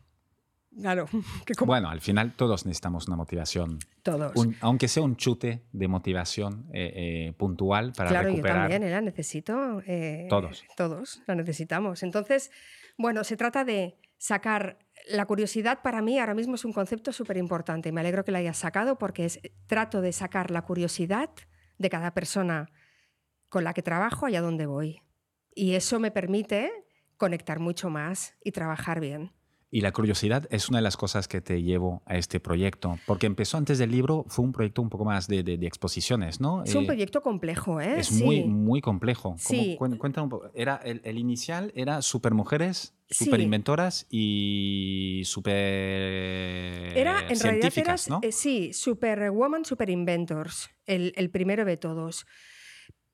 claro. 0.81 1.07
bueno, 1.67 1.89
al 1.89 2.01
final 2.01 2.33
todos 2.35 2.67
necesitamos 2.67 3.07
una 3.07 3.17
motivación. 3.17 3.79
Todos. 4.03 4.33
aunque 4.61 4.89
sea 4.89 5.03
un 5.03 5.17
chute 5.17 5.65
de 5.73 5.89
motivación 5.89 6.67
eh, 6.73 6.93
eh, 7.29 7.33
puntual 7.37 7.93
para 7.93 8.11
recuperar. 8.11 8.33
Claro, 8.33 8.37
yo 8.37 8.43
también 8.43 8.83
¿eh? 8.83 8.91
la 8.91 9.01
necesito. 9.01 9.83
todos. 10.29 10.65
Todos 10.77 11.23
la 11.27 11.35
necesitamos. 11.35 12.03
Entonces, 12.03 12.51
bueno, 12.97 13.25
se 13.25 13.37
trata 13.37 13.65
de 13.65 13.97
sacar 14.17 14.79
la 15.09 15.27
curiosidad 15.27 15.81
para 15.83 16.03
mí 16.03 16.19
ahora 16.19 16.35
mismo 16.35 16.55
es 16.55 16.65
un 16.65 16.73
concepto 16.73 17.13
súper 17.13 17.37
importante. 17.37 17.93
Me 17.93 18.01
alegro 18.01 18.25
que 18.25 18.33
la 18.33 18.39
hayas 18.39 18.59
sacado 18.59 18.99
porque 18.99 19.29
trato 19.67 20.01
de 20.01 20.13
sacar 20.13 20.51
la 20.51 20.63
curiosidad 20.63 21.31
de 21.79 21.91
cada 21.91 22.13
persona 22.15 22.71
con 23.49 23.65
la 23.65 23.75
que 23.75 23.83
trabajo 23.83 24.27
allá 24.27 24.41
donde 24.41 24.67
voy. 24.67 25.03
Y 25.55 25.75
eso 25.75 25.99
me 25.99 26.11
permite 26.11 26.71
conectar 27.17 27.59
mucho 27.59 27.91
más 27.91 28.37
y 28.45 28.53
trabajar 28.53 29.01
bien. 29.01 29.33
Y 29.71 29.83
la 29.83 29.93
curiosidad 29.93 30.47
es 30.51 30.71
una 30.71 30.79
de 30.79 30.83
las 30.83 30.97
cosas 30.97 31.29
que 31.29 31.43
te 31.43 31.63
llevo 31.63 32.03
a 32.07 32.17
este 32.17 32.41
proyecto, 32.41 32.99
porque 33.07 33.27
empezó 33.27 33.59
antes 33.59 33.77
del 33.79 33.91
libro, 33.91 34.25
fue 34.29 34.45
un 34.45 34.53
proyecto 34.53 34.81
un 34.81 34.89
poco 34.89 35.05
más 35.05 35.29
de, 35.29 35.41
exposiciones, 35.63 36.41
¿no? 36.41 36.65
Es 36.65 36.75
un 36.75 36.85
eh, 36.85 36.87
proyecto 36.87 37.21
complejo, 37.21 37.79
¿eh? 37.79 38.01
Es 38.01 38.11
muy, 38.13 38.45
muy 38.45 38.81
complejo. 38.81 39.35
Sí. 39.39 39.77
Cuéntame 39.79 40.25
un 40.25 40.31
poco. 40.31 40.51
Era, 40.55 40.77
el, 40.77 41.19
inicial 41.19 41.71
era 41.75 42.01
supermujeres, 42.01 42.95
superinventoras 43.11 44.07
y 44.09 45.23
super 45.27 45.59
era, 46.97 47.27
en 47.29 47.39
realidad 47.39 47.73
¿no? 48.09 48.21
Eh, 48.23 48.33
sí, 48.33 48.73
superwoman, 48.73 49.67
superinventors, 49.67 50.71
el, 50.87 51.13
el 51.17 51.29
primero 51.31 51.67
de 51.67 51.77
todos. 51.77 52.25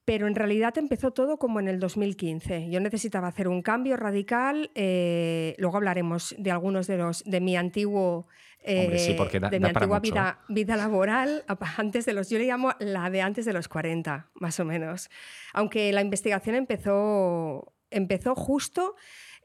Pero 0.04 0.26
en 0.26 0.34
realidad 0.34 0.76
empezó 0.76 1.12
todo 1.12 1.38
como 1.38 1.60
en 1.60 1.68
el 1.68 1.80
2015. 1.80 2.68
Yo 2.70 2.80
necesitaba 2.80 3.28
hacer 3.28 3.48
un 3.48 3.62
cambio 3.62 3.96
radical. 3.96 4.70
eh, 4.74 5.54
luego 5.58 5.76
hablaremos 5.78 6.34
de 6.38 6.50
algunos 6.50 6.86
de 6.86 6.98
los 6.98 7.24
de 7.24 7.40
mi 7.40 7.56
antiguo 7.56 8.26
Hombre, 8.66 8.98
sí, 8.98 9.12
eh, 9.12 9.40
da- 9.40 9.50
de 9.50 9.60
mi 9.60 9.66
antigua 9.68 9.98
mucho, 9.98 10.12
vida, 10.14 10.38
vida 10.48 10.76
laboral 10.76 11.44
antes 11.76 12.06
de 12.06 12.14
los 12.14 12.30
yo 12.30 12.38
le 12.38 12.46
llamo 12.46 12.72
la 12.78 13.10
de 13.10 13.20
antes 13.20 13.44
de 13.44 13.52
los 13.52 13.68
40 13.68 14.30
más 14.36 14.58
o 14.58 14.64
menos 14.64 15.10
aunque 15.52 15.92
la 15.92 16.00
investigación 16.00 16.54
empezó 16.54 17.74
empezó 17.90 18.34
justo 18.34 18.94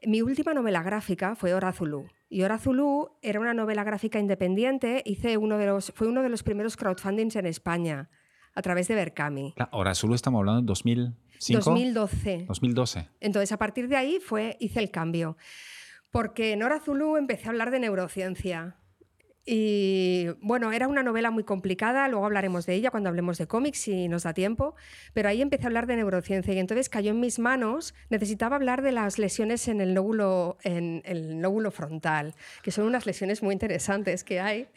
mi 0.06 0.22
última 0.22 0.54
novela 0.54 0.82
gráfica 0.82 1.34
fue 1.34 1.52
Hora 1.52 1.72
Zulu 1.74 2.06
y 2.30 2.42
Hora 2.44 2.56
Zulu 2.58 3.10
era 3.20 3.40
una 3.40 3.52
novela 3.52 3.84
gráfica 3.84 4.18
independiente 4.18 5.02
hice 5.04 5.36
uno 5.36 5.58
de 5.58 5.66
los 5.66 5.92
fue 5.94 6.06
uno 6.08 6.22
de 6.22 6.30
los 6.30 6.42
primeros 6.42 6.78
crowdfundings 6.78 7.36
en 7.36 7.44
España 7.44 8.08
a 8.54 8.62
través 8.62 8.88
de 8.88 8.94
Berkami 8.94 9.54
Ahora 9.70 9.94
solo 9.94 10.14
estamos 10.14 10.40
hablando 10.40 10.62
de 10.62 10.66
2005. 10.66 11.64
2012 11.64 12.44
2012. 12.48 13.08
entonces, 13.20 13.52
a 13.52 13.56
partir 13.56 13.88
de 13.88 13.96
ahí 13.96 14.18
fue, 14.20 14.56
hice 14.60 14.80
el 14.80 14.90
cambio. 14.90 15.36
Porque 16.10 16.52
en 16.52 16.62
Hora 16.62 16.80
Zulu 16.80 17.16
empecé 17.16 17.46
a 17.46 17.50
hablar 17.50 17.70
de 17.70 17.78
neurociencia. 17.78 18.76
Y 19.46 20.26
bueno, 20.42 20.70
era 20.70 20.86
una 20.86 21.02
novela 21.02 21.30
muy 21.30 21.44
complicada, 21.44 22.08
luego 22.08 22.26
hablaremos 22.26 22.66
de 22.66 22.74
ella 22.74 22.90
cuando 22.90 23.08
hablemos 23.08 23.38
de 23.38 23.46
cómics 23.46 23.78
si 23.78 24.06
nos 24.06 24.24
da 24.24 24.34
tiempo, 24.34 24.74
pero 25.14 25.28
ahí 25.28 25.40
empecé 25.40 25.64
a 25.64 25.66
hablar 25.68 25.86
de 25.86 25.96
neurociencia 25.96 26.52
y 26.52 26.58
entonces 26.58 26.90
cayó 26.90 27.10
en 27.10 27.20
mis 27.20 27.38
manos, 27.38 27.94
necesitaba 28.10 28.56
hablar 28.56 28.82
de 28.82 28.92
las 28.92 29.18
lesiones 29.18 29.66
en 29.68 29.80
el 29.80 29.94
lóbulo, 29.94 30.58
en 30.62 31.02
el 31.06 31.40
lóbulo 31.40 31.70
frontal, 31.70 32.34
que 32.62 32.70
son 32.70 32.84
unas 32.84 33.06
lesiones 33.06 33.42
muy 33.42 33.54
interesantes 33.54 34.24
que 34.24 34.40
hay. 34.40 34.68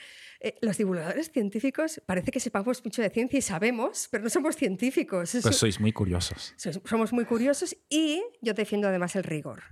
Eh, 0.46 0.58
los 0.62 0.78
divulgadores 0.78 1.32
científicos 1.32 2.02
parece 2.06 2.30
que 2.30 2.42
sepamos 2.42 2.84
mucho 2.84 3.02
de 3.02 3.10
ciencia 3.10 3.40
y 3.40 3.42
sabemos, 3.42 4.10
pero 4.12 4.26
no 4.26 4.30
somos 4.30 4.58
científicos. 4.58 5.38
Pues 5.42 5.56
sois 5.56 5.80
muy 5.80 5.94
curiosos. 5.94 6.54
Somos 6.84 7.14
muy 7.14 7.24
curiosos 7.24 7.78
y 7.90 8.22
yo 8.42 8.54
defiendo 8.54 8.90
además 8.90 9.16
el 9.16 9.24
rigor, 9.24 9.64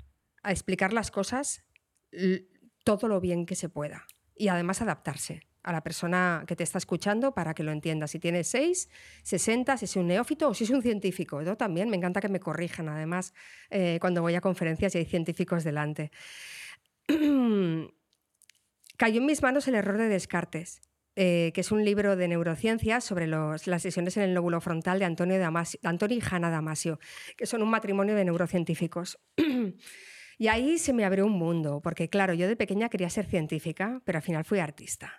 a 0.43 0.51
explicar 0.51 0.93
las 0.93 1.11
cosas 1.11 1.65
todo 2.85 3.09
lo 3.09 3.19
bien 3.19 3.45
que 3.45 3.55
se 3.55 3.67
pueda 3.67 4.07
y 4.35 4.47
además 4.47 4.81
adaptarse 4.81 5.41
a 5.63 5.73
la 5.73 5.83
persona 5.83 6.45
que 6.47 6.55
te 6.55 6.63
está 6.63 6.77
escuchando 6.77 7.33
para 7.33 7.53
que 7.53 7.63
lo 7.63 7.71
entienda. 7.71 8.07
Si 8.07 8.19
tiene 8.19 8.45
6, 8.45 8.89
60, 9.23 9.77
si 9.77 9.85
es 9.85 9.95
un 9.97 10.07
neófito 10.07 10.47
o 10.49 10.53
si 10.53 10.63
es 10.63 10.69
un 10.69 10.81
científico. 10.81 11.41
Yo 11.41 11.57
también 11.57 11.89
me 11.89 11.97
encanta 11.97 12.21
que 12.21 12.29
me 12.29 12.39
corrijan 12.39 12.87
además 12.87 13.33
eh, 13.69 13.97
cuando 13.99 14.21
voy 14.21 14.35
a 14.35 14.41
conferencias 14.41 14.95
y 14.95 14.99
hay 14.99 15.05
científicos 15.05 15.65
delante. 15.65 16.11
Cayó 19.01 19.19
en 19.19 19.25
mis 19.25 19.41
manos 19.41 19.67
el 19.67 19.73
error 19.73 19.97
de 19.97 20.07
Descartes, 20.09 20.79
eh, 21.15 21.49
que 21.55 21.61
es 21.61 21.71
un 21.71 21.83
libro 21.83 22.15
de 22.15 22.27
neurociencia 22.27 23.01
sobre 23.01 23.25
los- 23.25 23.65
las 23.65 23.83
lesiones 23.83 24.15
en 24.17 24.21
el 24.21 24.35
lóbulo 24.35 24.61
frontal 24.61 24.99
de 24.99 25.05
Antonio, 25.05 25.39
Damasio, 25.39 25.79
de 25.81 25.89
Antonio 25.89 26.17
y 26.19 26.21
Hanna 26.29 26.51
Damasio, 26.51 26.99
que 27.35 27.47
son 27.47 27.63
un 27.63 27.69
matrimonio 27.71 28.13
de 28.13 28.25
neurocientíficos. 28.25 29.17
y 30.37 30.47
ahí 30.49 30.77
se 30.77 30.93
me 30.93 31.03
abrió 31.03 31.25
un 31.25 31.31
mundo, 31.31 31.81
porque 31.83 32.09
claro, 32.09 32.35
yo 32.35 32.47
de 32.47 32.55
pequeña 32.55 32.89
quería 32.89 33.09
ser 33.09 33.25
científica, 33.25 34.03
pero 34.05 34.19
al 34.19 34.21
final 34.21 34.45
fui 34.45 34.59
artista. 34.59 35.11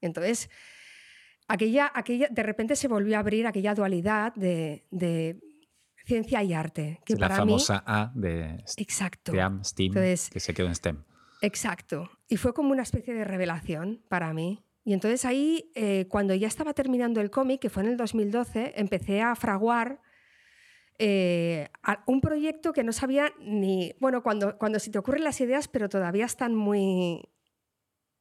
Entonces, 0.00 0.48
aquella, 1.48 1.90
aquella, 1.92 2.28
de 2.30 2.42
repente 2.44 2.76
se 2.76 2.86
volvió 2.86 3.16
a 3.16 3.18
abrir 3.18 3.48
aquella 3.48 3.74
dualidad 3.74 4.36
de, 4.36 4.86
de 4.92 5.40
ciencia 6.04 6.44
y 6.44 6.52
arte, 6.54 7.00
que 7.04 7.14
Es 7.14 7.18
la 7.18 7.26
para 7.28 7.44
mí... 7.44 7.50
famosa 7.50 7.82
A 7.84 8.12
de 8.14 8.62
Exacto. 8.76 9.32
STEM, 9.32 9.64
STEAM, 9.64 9.86
Entonces- 9.88 10.30
que 10.30 10.38
se 10.38 10.54
quedó 10.54 10.68
en 10.68 10.76
STEM. 10.76 11.02
Exacto. 11.42 12.08
Y 12.28 12.36
fue 12.36 12.52
como 12.54 12.70
una 12.72 12.82
especie 12.82 13.14
de 13.14 13.24
revelación 13.24 14.02
para 14.08 14.32
mí. 14.32 14.62
Y 14.84 14.92
entonces 14.92 15.24
ahí, 15.24 15.70
eh, 15.74 16.06
cuando 16.08 16.34
ya 16.34 16.46
estaba 16.48 16.72
terminando 16.74 17.20
el 17.20 17.30
cómic, 17.30 17.60
que 17.60 17.70
fue 17.70 17.82
en 17.82 17.90
el 17.90 17.96
2012, 17.96 18.74
empecé 18.76 19.20
a 19.20 19.34
fraguar 19.34 20.00
eh, 20.98 21.68
a- 21.82 22.02
un 22.06 22.20
proyecto 22.20 22.72
que 22.72 22.82
no 22.84 22.92
sabía 22.92 23.32
ni... 23.40 23.94
Bueno, 24.00 24.22
cuando, 24.22 24.56
cuando 24.58 24.78
se 24.78 24.90
te 24.90 24.98
ocurren 24.98 25.24
las 25.24 25.40
ideas, 25.40 25.68
pero 25.68 25.88
todavía 25.88 26.24
están 26.24 26.54
muy... 26.54 27.28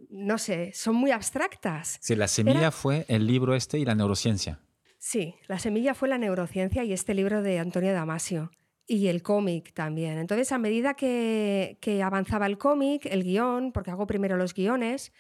No 0.10 0.38
sé, 0.38 0.72
son 0.74 0.96
muy 0.96 1.12
abstractas. 1.12 1.98
Sí, 2.02 2.16
la 2.16 2.28
semilla 2.28 2.60
Era- 2.60 2.72
fue 2.72 3.06
el 3.08 3.26
libro 3.28 3.56
este 3.56 3.80
y 3.80 3.86
la 3.86 3.96
neurociencia. 3.96 4.60
Sí, 4.98 5.36
la 5.48 5.58
semilla 5.60 5.94
fue 5.94 6.10
la 6.10 6.18
neurociencia 6.18 6.84
y 6.84 6.92
este 6.92 7.14
libro 7.14 7.42
de 7.44 7.60
Antonio 7.60 7.94
Damasio. 7.94 8.52
Y 8.88 9.08
el 9.08 9.24
cómic 9.24 9.74
también. 9.74 10.18
Entonces, 10.20 10.52
a 10.52 10.58
medida 10.60 10.94
que, 10.94 11.78
que 11.82 12.04
avanzaba 12.04 12.46
el 12.46 12.58
cómic, 12.58 13.06
el 13.08 13.24
guion, 13.24 13.72
porque 13.72 13.92
hago 13.92 14.06
primero 14.06 14.38
los 14.38 14.54
guiones, 14.54 15.12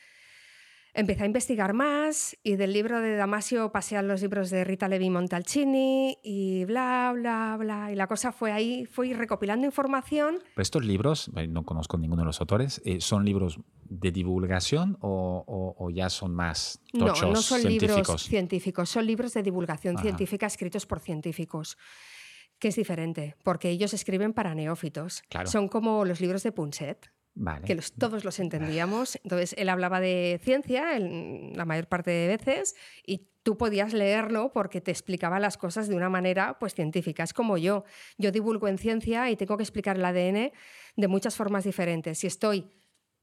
empecé 0.93 1.23
a 1.23 1.25
investigar 1.25 1.73
más 1.73 2.37
y 2.43 2.55
del 2.55 2.71
libro 2.71 3.01
de 3.01 3.15
Damasio 3.17 3.71
pasé 3.71 3.97
a 3.97 4.01
los 4.01 4.21
libros 4.21 4.49
de 4.49 4.63
Rita 4.63 4.87
Levi 4.87 5.09
Montalcini 5.09 6.17
y 6.23 6.63
bla, 6.65 7.11
bla, 7.13 7.57
bla. 7.59 7.91
Y 7.91 7.95
la 7.95 8.07
cosa 8.07 8.31
fue 8.31 8.51
ahí, 8.53 8.85
fui 8.85 9.13
recopilando 9.13 9.65
información. 9.65 10.37
Pero 10.53 10.61
estos 10.61 10.85
libros, 10.85 11.29
eh, 11.35 11.47
no 11.47 11.63
conozco 11.63 11.97
ninguno 11.97 12.21
de 12.21 12.27
los 12.27 12.39
autores, 12.39 12.81
eh, 12.85 13.01
¿son 13.01 13.25
libros 13.25 13.59
de 13.83 14.11
divulgación 14.11 14.97
o, 15.01 15.43
o- 15.45 15.75
o 15.85 15.89
ya 15.89 16.09
son 16.09 16.33
más 16.33 16.79
No, 16.93 17.07
tochos 17.07 17.29
no 17.33 17.41
son 17.41 17.61
científicos? 17.61 18.07
libros 18.07 18.21
científicos, 18.23 18.89
son 18.89 19.05
libros 19.05 19.33
de 19.33 19.43
divulgación 19.43 19.95
Ajá. 19.95 20.03
científica 20.03 20.45
escritos 20.45 20.85
por 20.85 20.99
científicos, 21.01 21.77
que 22.65 22.69
es 22.69 22.75
diferente, 22.77 23.35
porque 23.43 23.69
ellos 23.69 23.93
escriben 23.93 24.33
para 24.33 24.55
neófitos. 24.55 25.21
Claro. 25.29 25.47
Son 25.47 25.67
como 25.67 26.03
los 26.03 26.19
libros 26.19 26.41
de 26.41 26.51
Punset, 26.51 27.11
Vale. 27.35 27.63
que 27.63 27.75
los- 27.75 27.91
todos 27.93 28.23
los 28.25 28.39
entendíamos. 28.39 29.19
Entonces, 29.23 29.53
él 29.59 29.69
hablaba 29.69 29.99
de 29.99 30.39
ciencia 30.43 30.97
la 30.97 31.63
mayor 31.63 31.85
parte 31.87 32.09
de 32.09 32.27
veces 32.27 32.75
y 33.05 33.27
tú 33.43 33.55
podías 33.55 33.93
leerlo 33.93 34.51
porque 34.51 34.81
te 34.81 34.89
explicaba 34.89 35.39
las 35.39 35.57
cosas 35.57 35.87
de 35.87 35.95
una 35.95 36.09
manera 36.09 36.57
pues, 36.57 36.73
científica. 36.73 37.21
Es 37.21 37.33
como 37.33 37.59
yo. 37.59 37.83
Yo 38.17 38.31
divulgo 38.31 38.67
en 38.67 38.79
ciencia 38.79 39.29
y 39.29 39.35
tengo 39.35 39.57
que 39.57 39.63
explicar 39.63 39.97
el 39.97 40.05
ADN 40.05 40.51
de 40.95 41.07
muchas 41.07 41.35
formas 41.35 41.65
diferentes. 41.65 42.17
Si 42.17 42.25
estoy 42.25 42.65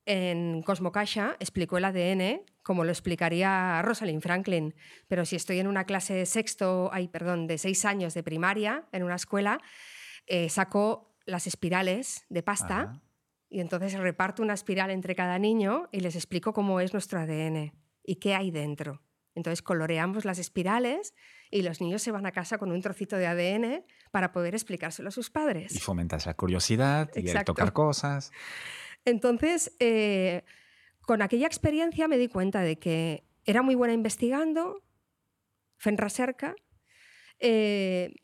en 0.06 0.62
Cosmocaixa, 0.62 1.36
explico 1.40 1.78
el 1.78 1.84
ADN 1.84 2.42
como 2.62 2.84
lo 2.84 2.90
explicaría 2.90 3.82
Rosalind 3.82 4.22
Franklin. 4.22 4.74
Pero 5.08 5.24
si 5.24 5.36
estoy 5.36 5.58
en 5.58 5.66
una 5.66 5.84
clase 5.84 6.14
de 6.14 6.26
sexto, 6.26 6.90
ay, 6.92 7.08
perdón, 7.08 7.46
de 7.46 7.58
seis 7.58 7.84
años 7.84 8.14
de 8.14 8.22
primaria, 8.22 8.86
en 8.92 9.02
una 9.02 9.16
escuela, 9.16 9.60
eh, 10.26 10.48
saco 10.48 11.16
las 11.26 11.46
espirales 11.46 12.24
de 12.28 12.42
pasta. 12.42 12.80
Ajá. 12.80 13.02
Y 13.48 13.60
entonces 13.60 13.92
reparto 13.98 14.42
una 14.42 14.54
espiral 14.54 14.90
entre 14.90 15.14
cada 15.14 15.38
niño 15.38 15.88
y 15.92 16.00
les 16.00 16.16
explico 16.16 16.52
cómo 16.52 16.80
es 16.80 16.92
nuestro 16.92 17.20
ADN 17.20 17.72
y 18.02 18.16
qué 18.16 18.34
hay 18.34 18.50
dentro. 18.50 19.02
Entonces 19.34 19.62
coloreamos 19.62 20.24
las 20.24 20.38
espirales 20.38 21.14
y 21.50 21.62
los 21.62 21.80
niños 21.80 22.02
se 22.02 22.12
van 22.12 22.26
a 22.26 22.32
casa 22.32 22.58
con 22.58 22.70
un 22.70 22.80
trocito 22.80 23.16
de 23.16 23.26
ADN 23.26 23.84
para 24.10 24.32
poder 24.32 24.54
explicárselo 24.54 25.08
a 25.08 25.12
sus 25.12 25.28
Y 25.28 25.30
padres. 25.30 25.82
fomentas 25.82 26.26
la 26.26 26.34
curiosidad 26.34 27.10
y 27.14 27.20
el 27.20 27.26
Exacto. 27.28 27.52
tocar 27.54 27.72
cosas. 27.72 28.30
Entonces, 29.04 29.74
eh, 29.80 30.44
con 31.02 31.22
aquella 31.22 31.46
experiencia 31.46 32.08
me 32.08 32.18
di 32.18 32.28
cuenta 32.28 32.60
de 32.60 32.78
que 32.78 33.24
era 33.44 33.62
muy 33.62 33.74
buena 33.74 33.94
investigando, 33.94 34.82
Fenra 35.76 36.08
cerca, 36.08 36.54
eh, 37.40 38.14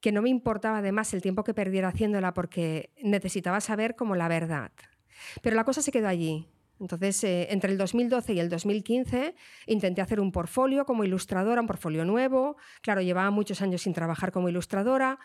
que 0.00 0.12
no 0.12 0.22
me 0.22 0.28
importaba 0.28 0.78
además 0.78 1.12
el 1.14 1.22
tiempo 1.22 1.42
que 1.42 1.54
perdiera 1.54 1.88
haciéndola 1.88 2.34
porque 2.34 2.90
necesitaba 3.02 3.60
saber 3.60 3.96
como 3.96 4.14
la 4.14 4.28
verdad. 4.28 4.70
Pero 5.42 5.56
la 5.56 5.64
cosa 5.64 5.82
se 5.82 5.90
quedó 5.90 6.08
allí. 6.08 6.46
Entonces, 6.80 7.24
eh, 7.24 7.48
entre 7.50 7.72
el 7.72 7.78
2012 7.78 8.34
y 8.34 8.40
el 8.40 8.48
2015 8.48 9.34
intenté 9.66 10.00
hacer 10.00 10.20
un 10.20 10.30
portfolio 10.30 10.84
como 10.84 11.04
ilustradora, 11.04 11.60
un 11.60 11.66
portfolio 11.66 12.04
nuevo. 12.04 12.56
Claro, 12.82 13.00
llevaba 13.00 13.30
muchos 13.30 13.62
años 13.62 13.82
sin 13.82 13.94
trabajar 13.94 14.30
como 14.30 14.48
ilustradora 14.48 15.18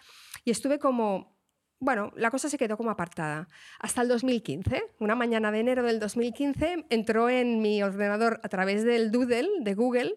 y 0.43 0.51
estuve 0.51 0.79
como, 0.79 1.37
bueno, 1.83 2.11
la 2.15 2.31
cosa 2.31 2.49
se 2.49 2.57
quedó 2.57 2.77
como 2.77 2.89
apartada. 2.91 3.47
Hasta 3.79 4.01
el 4.01 4.07
2015, 4.07 4.83
una 4.99 5.15
mañana 5.15 5.51
de 5.51 5.59
enero 5.59 5.83
del 5.83 5.99
2015, 5.99 6.85
entró 6.89 7.29
en 7.29 7.61
mi 7.61 7.83
ordenador 7.83 8.39
a 8.43 8.49
través 8.49 8.83
del 8.83 9.11
Doodle 9.11 9.47
de 9.61 9.73
Google 9.73 10.15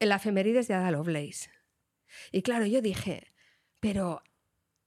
el 0.00 0.12
efemérides 0.12 0.68
de 0.68 0.74
Ada 0.74 0.90
Lovelace. 0.90 1.50
Y 2.32 2.42
claro, 2.42 2.66
yo 2.66 2.80
dije, 2.82 3.32
pero 3.80 4.22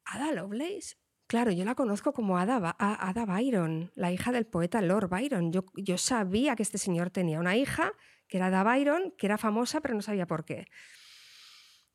Ada 0.06 0.32
Lovelace, 0.32 0.96
claro, 1.28 1.52
yo 1.52 1.64
la 1.66 1.76
conozco 1.76 2.14
como 2.14 2.38
Ada, 2.38 2.60
Ba- 2.60 2.76
Ada 2.80 3.26
Byron, 3.26 3.92
la 3.96 4.12
hija 4.12 4.32
del 4.32 4.46
poeta 4.46 4.82
Lord 4.82 5.10
Byron. 5.10 5.52
Yo, 5.52 5.66
yo 5.76 5.98
sabía 5.98 6.56
que 6.56 6.64
este 6.64 6.78
señor 6.78 7.10
tenía 7.10 7.40
una 7.40 7.56
hija, 7.56 7.94
que 8.28 8.38
era 8.38 8.48
Ada 8.48 8.64
Byron, 8.64 9.14
que 9.18 9.28
era 9.28 9.38
famosa, 9.38 9.82
pero 9.82 9.94
no 9.96 10.02
sabía 10.02 10.28
por 10.28 10.46
qué. 10.46 10.66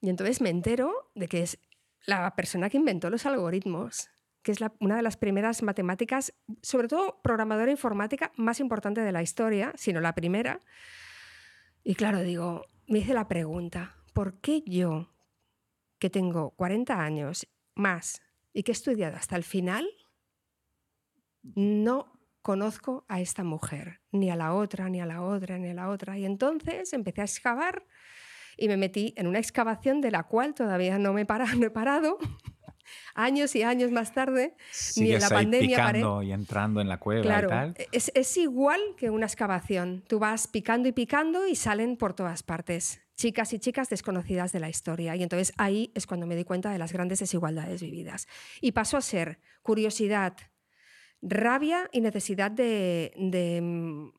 Y 0.01 0.11
entonces 0.11 0.41
me 0.41 0.51
entero 0.51 1.11
de 1.15 1.29
que 1.29 1.43
es 1.43 1.59
la 2.07 2.35
persona 2.35 2.71
que 2.71 2.79
inventó 2.79 3.11
los 3.11 3.27
algoritmos, 3.27 4.09
que 4.43 4.53
es 4.53 4.59
una 4.81 4.97
de 4.97 5.03
las 5.03 5.17
primeras 5.17 5.63
matemáticas, 5.63 6.33
sobre 6.63 6.89
todo 6.89 7.21
programadora 7.23 7.71
informática 7.71 8.33
más 8.37 8.61
importante 8.61 9.01
de 9.01 9.13
la 9.13 9.23
historia, 9.23 9.73
si 9.77 9.93
no 9.93 10.01
la 10.01 10.15
primera. 10.15 10.61
Y 11.83 11.97
claro, 11.97 12.21
digo, 12.21 12.65
me 12.87 13.01
hice 13.01 13.13
la 13.13 13.27
pregunta, 13.27 13.97
¿por 14.15 14.41
qué 14.41 14.63
yo, 14.65 15.13
que 15.99 16.11
tengo 16.11 16.53
40 16.53 17.01
años 17.01 17.49
más 17.75 18.23
y 18.53 18.63
que 18.63 18.71
he 18.71 18.75
estudiado 18.75 19.17
hasta 19.17 19.35
el 19.35 19.43
final, 19.43 19.89
no 21.43 22.13
conozco 22.41 23.05
a 23.09 23.21
esta 23.21 23.43
mujer, 23.43 24.01
ni 24.13 24.31
a 24.31 24.37
la 24.37 24.55
otra, 24.55 24.89
ni 24.89 25.01
a 25.01 25.07
la 25.07 25.23
otra, 25.23 25.59
ni 25.59 25.71
a 25.71 25.75
la 25.75 25.89
otra? 25.89 26.19
Y 26.19 26.25
entonces 26.25 26.93
empecé 26.93 27.23
a 27.23 27.25
excavar 27.25 27.85
y 28.57 28.69
me 28.69 28.77
metí 28.77 29.15
en 29.17 29.27
una 29.27 29.39
excavación 29.39 30.01
de 30.01 30.11
la 30.11 30.25
cual 30.25 30.55
todavía 30.55 30.99
no 30.99 31.13
me 31.13 31.23
he 31.23 31.27
parado, 31.27 31.55
no 31.59 31.67
he 31.67 31.71
parado 31.71 32.19
años 33.15 33.55
y 33.57 33.63
años 33.63 33.91
más 33.91 34.13
tarde, 34.13 34.55
ni 34.97 35.13
en 35.13 35.21
la 35.21 35.29
pandemia 35.29 35.77
picando 35.77 36.23
y 36.23 36.33
entrando 36.33 36.81
en 36.81 36.89
la 36.89 36.99
cueva 36.99 37.23
claro, 37.23 37.49
y 37.49 37.51
tal. 37.51 37.75
Es, 37.93 38.13
es 38.15 38.37
igual 38.37 38.81
que 38.97 39.11
una 39.11 39.27
excavación. 39.27 40.05
Tú 40.07 40.19
vas 40.19 40.47
picando 40.47 40.89
y 40.89 40.93
picando 40.93 41.47
y 41.47 41.57
salen 41.57 41.97
por 41.97 42.15
todas 42.15 42.43
partes 42.43 43.01
chicas 43.17 43.53
y 43.53 43.59
chicas 43.59 43.89
desconocidas 43.89 44.53
de 44.53 44.61
la 44.61 44.69
historia. 44.69 45.17
Y 45.17 45.23
entonces 45.23 45.53
ahí 45.57 45.91
es 45.95 46.07
cuando 46.07 46.27
me 46.27 46.37
di 46.37 46.45
cuenta 46.45 46.71
de 46.71 46.79
las 46.79 46.93
grandes 46.93 47.19
desigualdades 47.19 47.83
vividas. 47.83 48.29
Y 48.61 48.73
pasó 48.73 48.99
a 48.99 49.01
ser 49.01 49.41
curiosidad, 49.63 50.37
rabia 51.23 51.89
y 51.93 52.03
necesidad 52.03 52.51
de, 52.51 53.13
de, 53.17 53.61
mm, 53.61 54.13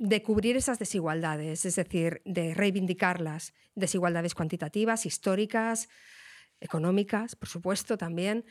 de 0.00 0.22
cubrir 0.22 0.56
esas 0.56 0.78
desigualdades, 0.78 1.66
es 1.66 1.76
decir, 1.76 2.22
de 2.24 2.54
reivindicarlas, 2.54 3.52
desigualdades 3.74 4.34
cuantitativas, 4.34 5.04
históricas, 5.04 5.90
económicas, 6.58 7.36
por 7.36 7.50
supuesto, 7.50 7.98
también. 7.98 8.46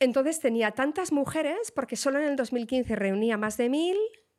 Entonces 0.00 0.40
tenía 0.40 0.72
tantas 0.72 1.10
mujeres, 1.10 1.72
porque 1.74 1.96
solo 1.96 2.18
en 2.18 2.26
el 2.26 2.36
2015 2.36 2.94
reunía 2.96 3.38
más 3.38 3.56
de 3.56 3.70
mil, 3.70 3.96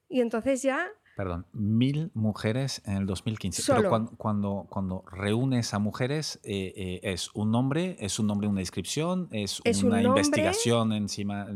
y 0.07 0.22
entonces 0.22 0.62
ya 0.62 0.88
Perdón, 1.15 1.45
mil 1.53 2.12
mujeres 2.13 2.81
en 2.86 2.98
el 2.98 3.05
2015. 3.05 3.74
Pero 3.74 3.89
cuando, 4.17 4.65
cuando, 4.69 5.05
reúnes 5.10 5.74
a 5.74 5.79
mujeres, 5.79 6.41
eh, 6.43 6.74
eh, 6.75 7.00
¿es 7.03 7.29
un 7.34 7.51
nombre? 7.51 7.95
¿Es 8.01 8.19
un 8.19 8.27
nombre, 8.27 8.50
una 8.50 8.60
descripción? 8.60 9.29
¿Es, 9.31 9.62
una 9.81 10.01
investigación 10.01 10.91
encima 10.91 11.48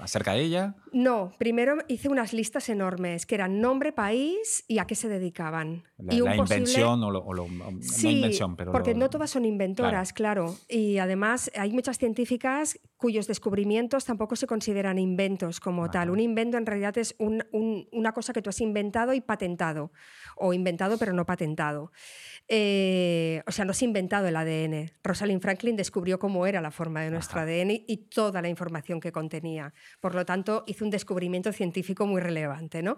acerca 0.00 0.34
de 0.34 0.42
ella? 0.42 0.76
No, 0.92 1.32
primero 1.38 1.78
hice 1.88 2.10
unas 2.10 2.34
listas 2.34 2.68
enormes 2.68 3.24
que 3.24 3.34
eran 3.34 3.62
nombre, 3.62 3.92
país 3.92 4.64
y 4.68 4.78
a 4.78 4.86
qué 4.86 4.94
se 4.94 5.08
dedicaban. 5.08 5.84
La, 5.96 6.12
y 6.14 6.18
invención 6.18 7.02
o, 7.02 7.10
lo, 7.10 7.46
sí, 7.80 8.10
invención, 8.10 8.56
pero 8.56 8.72
porque 8.72 8.94
no 8.94 9.08
todas 9.08 9.30
son 9.30 9.46
inventoras, 9.46 10.12
claro. 10.12 10.54
Y 10.68 10.98
además 10.98 11.50
hay 11.56 11.72
muchas 11.72 11.96
científicas 11.96 12.78
cuyos 12.98 13.26
descubrimientos 13.26 14.04
tampoco 14.04 14.36
se 14.36 14.46
consideran 14.46 14.98
inventos 14.98 15.60
como 15.60 15.90
tal. 15.90 16.10
Un 16.10 16.20
invento 16.20 16.58
en 16.58 16.66
realidad 16.66 16.98
es 16.98 17.16
una 17.18 18.12
cosa 18.12 18.34
que 18.34 18.42
tú 18.42 18.50
has 18.50 18.60
inventado 18.60 18.97
y 19.14 19.20
patentado, 19.20 19.92
o 20.36 20.52
inventado 20.52 20.98
pero 20.98 21.12
no 21.12 21.26
patentado. 21.26 21.92
Eh, 22.48 23.42
o 23.46 23.52
sea, 23.52 23.64
no 23.64 23.74
se 23.74 23.84
ha 23.84 23.88
inventado 23.88 24.26
el 24.26 24.36
ADN. 24.36 24.90
Rosalind 25.02 25.42
Franklin 25.42 25.76
descubrió 25.76 26.18
cómo 26.18 26.46
era 26.46 26.60
la 26.60 26.70
forma 26.70 27.02
de 27.02 27.10
nuestro 27.10 27.40
ADN 27.40 27.70
y 27.86 28.08
toda 28.08 28.40
la 28.40 28.48
información 28.48 29.00
que 29.00 29.12
contenía. 29.12 29.74
Por 30.00 30.14
lo 30.14 30.24
tanto, 30.24 30.64
hizo 30.66 30.84
un 30.84 30.90
descubrimiento 30.90 31.52
científico 31.52 32.06
muy 32.06 32.20
relevante. 32.20 32.82
¿no? 32.82 32.96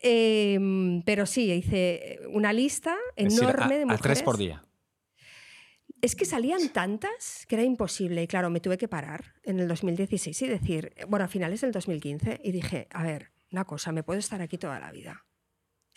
Em, 0.00 1.02
pero 1.02 1.26
sí, 1.26 1.50
hice 1.50 2.20
una 2.30 2.52
lista 2.52 2.96
enorme 3.16 3.78
de 3.78 3.84
mujeres. 3.84 4.00
A 4.00 4.02
tres 4.02 4.22
por 4.22 4.36
día. 4.36 4.64
Es 6.00 6.14
que 6.14 6.24
salían 6.24 6.68
tantas 6.68 7.44
que 7.48 7.56
era 7.56 7.64
imposible. 7.64 8.22
Y 8.22 8.28
claro, 8.28 8.50
me 8.50 8.60
tuve 8.60 8.78
que 8.78 8.86
parar 8.86 9.34
en 9.42 9.58
el 9.58 9.66
2016 9.66 10.42
y 10.42 10.46
decir, 10.46 10.92
bueno, 11.08 11.24
a 11.24 11.28
finales 11.28 11.60
del 11.60 11.72
2015, 11.72 12.40
y 12.44 12.52
dije, 12.52 12.86
a 12.92 13.02
ver, 13.02 13.32
una 13.50 13.64
cosa, 13.64 13.92
me 13.92 14.02
puedo 14.02 14.18
estar 14.18 14.40
aquí 14.42 14.58
toda 14.58 14.78
la 14.80 14.92
vida 14.92 15.24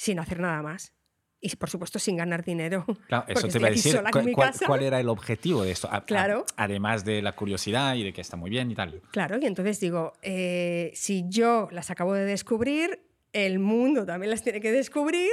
sin 0.01 0.17
hacer 0.20 0.39
nada 0.39 0.62
más. 0.62 0.93
Y 1.43 1.55
por 1.55 1.70
supuesto 1.70 1.98
sin 1.98 2.17
ganar 2.17 2.43
dinero. 2.43 2.86
Claro, 3.08 3.25
eso 3.27 3.48
te 3.48 3.58
iba 3.58 3.67
a 3.67 3.72
decir. 3.72 4.00
¿Cuál, 4.65 4.84
era 4.84 5.00
el 5.00 5.10
objetivo 5.10 5.63
de 5.63 5.72
esto? 5.72 5.89
claro. 6.05 6.46
además 6.55 7.03
de 7.03 7.22
la 7.22 7.34
curiosidad 7.34 7.96
y 7.96 8.03
de 8.03 8.13
que 8.13 8.22
está 8.22 8.38
muy 8.38 8.51
bien 8.51 8.70
y 8.70 8.75
tal. 8.75 9.01
Claro, 9.12 9.39
y 9.41 9.46
entonces 9.46 9.79
digo, 9.79 10.13
eh, 10.22 10.91
si 10.93 11.25
yo 11.27 11.67
las 11.72 11.89
acabo 11.89 12.13
de 12.13 12.25
descubrir, 12.25 13.08
el 13.34 13.58
mundo 13.58 14.05
también 14.05 14.29
las 14.29 14.43
tiene 14.43 14.60
que 14.60 14.72
descubrir. 14.72 15.31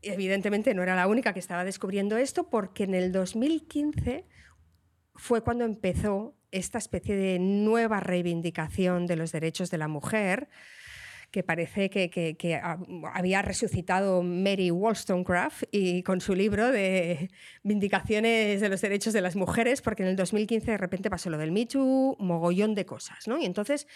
Y 0.00 0.10
evidentemente 0.10 0.74
no 0.74 0.82
era 0.84 0.94
la 0.94 1.08
única 1.08 1.32
que 1.32 1.40
estaba 1.40 1.64
descubriendo 1.64 2.16
esto, 2.16 2.48
porque 2.48 2.84
en 2.84 2.94
el 2.94 3.10
2015 3.10 4.26
fue 5.16 5.42
cuando 5.42 5.64
empezó 5.64 6.36
esta 6.52 6.78
especie 6.78 7.16
de 7.16 7.40
nueva 7.40 7.98
reivindicación 7.98 9.06
de 9.06 9.16
los 9.16 9.32
derechos 9.32 9.70
de 9.70 9.78
la 9.78 9.88
mujer 9.88 10.48
que 11.30 11.42
parece 11.42 11.90
que, 11.90 12.60
había 13.12 13.42
resucitado 13.42 14.22
Mary 14.22 14.70
Wollstonecraft 14.70 15.64
y 15.70 16.02
con 16.02 16.20
su 16.20 16.34
libro 16.34 16.70
de 16.70 17.30
Vindicaciones 17.62 18.60
de 18.60 18.68
los 18.68 18.80
Derechos 18.80 19.12
de 19.12 19.20
las 19.20 19.36
Mujeres, 19.36 19.82
porque 19.82 20.02
en 20.02 20.08
el 20.08 20.16
2015 20.16 20.70
de 20.70 20.78
repente 20.78 21.10
pasó 21.10 21.30
lo 21.30 21.38
del 21.38 21.52
Me 21.52 21.66
Too, 21.66 22.16
mogollón 22.18 22.74
de 22.74 22.86
cosas, 22.86 23.28
¿no? 23.28 23.38
Y 23.38 23.44
entonces 23.44 23.86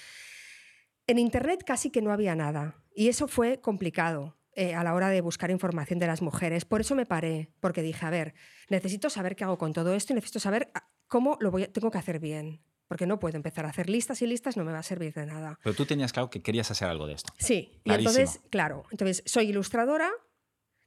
en 1.07 1.18
Internet 1.18 1.64
casi 1.66 1.90
que 1.90 2.03
no 2.03 2.12
había 2.12 2.35
nada 2.35 2.77
y 2.95 3.09
eso 3.09 3.29
fue 3.29 3.61
complicado. 3.61 4.37
Eh, 4.55 4.75
a 4.75 4.85
la 4.85 4.92
hora 4.92 5.09
de 5.09 5.23
buscar 5.23 5.51
información 5.51 5.99
de 5.99 6.07
las 6.07 6.21
mujeres. 6.21 6.66
Por 6.66 6.83
eso 6.83 6.95
me 6.95 7.07
paré, 7.07 7.49
porque 7.61 7.81
dije, 7.81 8.05
a 8.05 8.11
ver, 8.11 8.35
necesito 8.68 9.09
saber 9.09 9.35
qué 9.35 9.45
hago 9.45 9.57
con 9.57 9.73
todo 9.73 9.95
esto 9.95 10.12
y 10.12 10.16
necesito 10.16 10.40
saber 10.40 10.71
ah, 10.75 10.90
cómo 11.09 11.38
lo 11.40 11.51
voy 11.51 11.68
tengo 11.68 11.90
que 11.90 11.97
hacer 11.97 12.18
bien 12.18 12.61
porque 12.93 13.07
no 13.07 13.19
puedo 13.19 13.39
empezar 13.39 13.65
a 13.65 13.71
hacer 13.71 13.89
listas 13.89 14.21
y 14.21 14.27
listas, 14.27 14.59
no 14.59 14.65
me 14.65 14.73
va 14.73 14.81
a 14.81 14.83
servir 14.83 15.15
de 15.15 15.25
nada. 15.25 15.59
Pero 15.63 15.75
tú 15.75 15.87
tenías 15.87 16.13
claro 16.13 16.29
que 16.29 16.43
querías 16.43 16.71
hacer 16.71 16.89
algo 16.89 17.07
de 17.07 17.15
esto. 17.15 17.33
Sí, 17.39 17.81
y 17.85 17.91
entonces, 17.91 18.43
claro, 18.51 18.85
entonces 18.91 19.23
soy 19.25 19.49
ilustradora, 19.49 20.11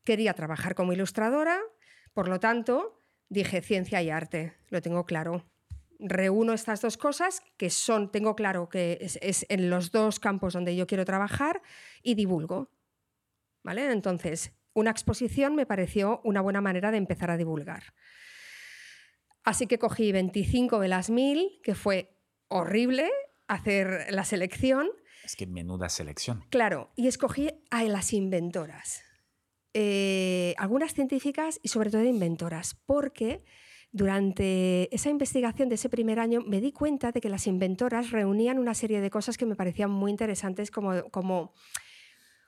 quería 0.04 0.36
trabajar 0.36 0.76
como 0.76 0.94
ilustradora, 0.94 1.60
por 2.14 2.28
lo 2.28 2.40
tanto, 2.40 3.02
dije 3.28 3.60
ciencia 3.64 4.04
y 4.04 4.12
arte, 4.12 4.54
lo 4.70 4.84
tengo 4.84 5.08
claro. 5.08 5.50
Reúno 5.98 6.54
estas 6.54 6.80
dos 6.80 6.96
cosas 6.96 7.42
que 7.58 7.72
son, 7.72 8.12
tengo 8.12 8.36
claro 8.36 8.70
que 8.70 9.00
es, 9.02 9.18
es 9.24 9.48
en 9.50 9.72
los 9.72 9.92
dos 9.92 10.20
campos 10.20 10.54
donde 10.54 10.76
yo 10.76 10.86
quiero 10.86 11.06
trabajar 11.06 11.64
y 12.04 12.14
divulgo. 12.14 12.70
¿Vale? 13.64 13.92
Entonces, 13.92 14.52
una 14.76 14.92
exposición 14.92 15.56
me 15.56 15.66
pareció 15.66 16.22
una 16.24 16.42
buena 16.42 16.62
manera 16.62 16.92
de 16.92 16.98
empezar 16.98 17.32
a 17.32 17.38
divulgar. 17.38 17.96
Así 19.46 19.68
que 19.68 19.78
cogí 19.78 20.12
25 20.12 20.80
de 20.80 20.88
las 20.88 21.12
1000, 21.12 21.62
que 21.64 21.76
fue 21.76 22.18
horrible 22.48 23.12
hacer 23.48 24.08
la 24.10 24.26
selección. 24.26 24.90
Es 25.24 25.36
que 25.36 25.46
menuda 25.46 25.88
selección. 25.90 26.44
Claro, 26.50 26.92
y 26.96 27.08
escogí 27.08 27.52
a 27.70 27.84
las 27.84 28.12
inventoras. 28.12 29.04
Eh, 29.74 30.56
algunas 30.58 30.94
científicas 30.94 31.60
y 31.62 31.68
sobre 31.68 31.92
todo 31.92 32.04
inventoras, 32.04 32.76
porque 32.88 33.44
durante 33.92 34.94
esa 34.94 35.10
investigación 35.10 35.70
de 35.70 35.76
ese 35.76 35.90
primer 35.90 36.20
año 36.20 36.42
me 36.42 36.60
di 36.60 36.72
cuenta 36.72 37.12
de 37.12 37.22
que 37.22 37.30
las 37.30 37.46
inventoras 37.46 38.10
reunían 38.10 38.58
una 38.58 38.74
serie 38.74 39.00
de 39.00 39.12
cosas 39.12 39.38
que 39.38 39.46
me 39.46 39.56
parecían 39.56 39.92
muy 39.92 40.12
interesantes 40.12 40.72
como, 40.72 41.10
como, 41.12 41.54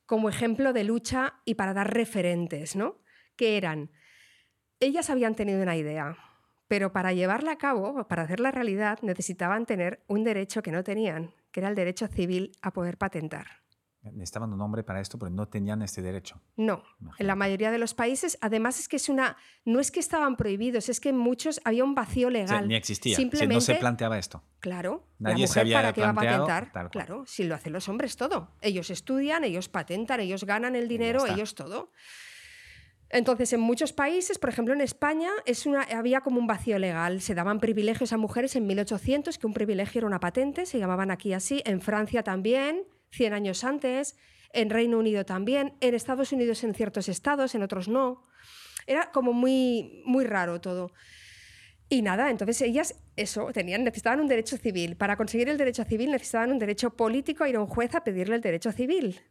como 0.05 0.29
ejemplo 0.29 0.73
de 0.73 0.83
lucha 0.83 1.41
y 1.45 1.53
para 1.55 1.73
dar 1.73 1.93
referentes, 1.93 2.75
¿no? 2.75 3.03
Que 3.35 3.55
eran, 3.57 3.91
ellas 4.79 5.09
habían 5.09 5.35
tenido 5.35 5.61
una 5.61 5.77
idea, 5.77 6.17
pero 6.67 6.91
para 6.91 7.13
llevarla 7.13 7.53
a 7.53 7.57
cabo, 7.57 8.07
para 8.07 8.23
hacerla 8.23 8.51
realidad, 8.51 8.99
necesitaban 9.01 9.65
tener 9.65 10.03
un 10.07 10.23
derecho 10.23 10.61
que 10.61 10.71
no 10.71 10.83
tenían, 10.83 11.33
que 11.51 11.61
era 11.61 11.69
el 11.69 11.75
derecho 11.75 12.07
civil 12.07 12.51
a 12.61 12.71
poder 12.71 12.97
patentar. 12.97 13.47
Necesitaban 14.13 14.53
un 14.53 14.59
nombre 14.59 14.83
para 14.83 15.01
esto, 15.01 15.17
pero 15.19 15.29
no 15.29 15.47
tenían 15.47 15.81
este 15.81 16.01
derecho. 16.01 16.41
No, 16.55 16.83
en 17.17 17.27
la 17.27 17.35
mayoría 17.35 17.71
de 17.71 17.77
los 17.77 17.93
países, 17.93 18.37
además 18.41 18.79
es 18.79 18.87
que 18.87 18.95
es 18.95 19.09
una, 19.09 19.35
no 19.65 19.79
es 19.79 19.91
que 19.91 19.99
estaban 19.99 20.37
prohibidos, 20.37 20.87
es 20.87 20.99
que 20.99 21.09
en 21.09 21.17
muchos 21.17 21.59
había 21.65 21.83
un 21.83 21.95
vacío 21.95 22.29
legal. 22.29 22.67
ni 22.67 22.75
existía, 22.75 23.15
Simplemente, 23.15 23.55
no 23.55 23.61
se 23.61 23.75
planteaba 23.75 24.17
esto. 24.17 24.43
Claro, 24.59 25.07
Nadie 25.19 25.47
se 25.47 25.59
había 25.59 25.77
para 25.77 25.93
qué 25.93 26.01
va 26.01 26.09
a 26.09 26.13
patentar. 26.13 26.89
Claro, 26.91 27.25
si 27.25 27.43
lo 27.43 27.55
hacen 27.55 27.73
los 27.73 27.89
hombres 27.89 28.15
todo. 28.15 28.51
Ellos 28.61 28.89
estudian, 28.89 29.43
ellos 29.43 29.67
patentan, 29.67 30.19
ellos 30.19 30.45
ganan 30.45 30.75
el 30.75 30.87
dinero, 30.87 31.25
ellos 31.25 31.55
todo. 31.55 31.91
Entonces, 33.09 33.53
en 33.53 33.61
muchos 33.61 33.93
países, 33.93 34.37
por 34.37 34.49
ejemplo 34.49 34.73
en 34.73 34.81
España, 34.81 35.29
había 35.95 36.21
como 36.21 36.39
un 36.39 36.47
vacío 36.47 36.77
legal. 36.77 37.21
Se 37.21 37.35
daban 37.35 37.59
privilegios 37.59 38.11
a 38.11 38.17
mujeres 38.17 38.55
en 38.55 38.67
1800, 38.67 39.37
que 39.37 39.47
un 39.47 39.53
privilegio 39.53 39.99
era 39.99 40.07
una 40.07 40.19
patente, 40.19 40.65
se 40.65 40.79
llamaban 40.79 41.11
aquí 41.11 41.33
así. 41.33 41.61
En 41.65 41.79
Francia 41.79 42.23
también, 42.23 42.83
100 43.11 43.33
años 43.33 43.63
antes. 43.63 44.17
En 44.53 44.69
Reino 44.69 44.99
Unido 44.99 45.25
también. 45.25 45.75
En 45.81 45.93
Estados 45.93 46.31
Unidos 46.31 46.63
en 46.63 46.73
ciertos 46.73 47.09
estados, 47.09 47.55
en 47.55 47.63
otros 47.63 47.87
no. 47.87 48.23
Era 48.85 49.11
como 49.11 49.33
muy, 49.33 50.01
muy 50.05 50.25
raro 50.25 50.59
todo. 50.59 50.91
Y 51.89 52.01
nada, 52.01 52.29
entonces 52.29 52.61
ellas 52.61 52.95
eso, 53.15 53.51
tenían, 53.53 53.83
necesitaban 53.83 54.19
un 54.19 54.27
derecho 54.27 54.57
civil. 54.57 54.97
Para 54.97 55.15
conseguir 55.15 55.47
el 55.47 55.57
derecho 55.57 55.85
civil 55.85 56.11
necesitaban 56.11 56.51
un 56.51 56.59
derecho 56.59 56.95
político 56.95 57.43
a 57.43 57.49
ir 57.49 57.55
a 57.55 57.61
un 57.61 57.67
juez 57.67 57.95
a 57.95 58.03
pedirle 58.03 58.35
el 58.35 58.41
derecho 58.41 58.71
civil. 58.73 59.21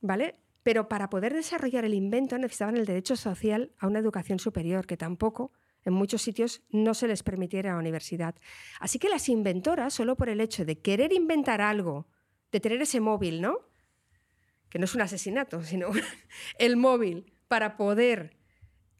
¿Vale? 0.00 0.36
Pero 0.62 0.88
para 0.88 1.08
poder 1.10 1.34
desarrollar 1.34 1.84
el 1.84 1.94
invento 1.94 2.36
necesitaban 2.38 2.76
el 2.76 2.86
derecho 2.86 3.16
social 3.16 3.72
a 3.78 3.86
una 3.86 3.98
educación 3.98 4.38
superior, 4.38 4.86
que 4.86 4.96
tampoco 4.96 5.52
en 5.84 5.94
muchos 5.94 6.22
sitios 6.22 6.62
no 6.70 6.94
se 6.94 7.08
les 7.08 7.22
permitiera 7.22 7.70
a 7.70 7.74
la 7.74 7.80
universidad. 7.80 8.34
Así 8.80 8.98
que 8.98 9.08
las 9.08 9.28
inventoras, 9.28 9.94
solo 9.94 10.16
por 10.16 10.28
el 10.28 10.40
hecho 10.40 10.64
de 10.64 10.78
querer 10.80 11.12
inventar 11.12 11.60
algo, 11.60 12.06
de 12.52 12.60
tener 12.60 12.82
ese 12.82 13.00
móvil, 13.00 13.40
¿no? 13.40 13.58
Que 14.68 14.78
no 14.78 14.84
es 14.84 14.94
un 14.94 15.00
asesinato, 15.00 15.62
sino 15.62 15.88
el 16.58 16.76
móvil 16.76 17.32
para 17.48 17.76
poder 17.76 18.39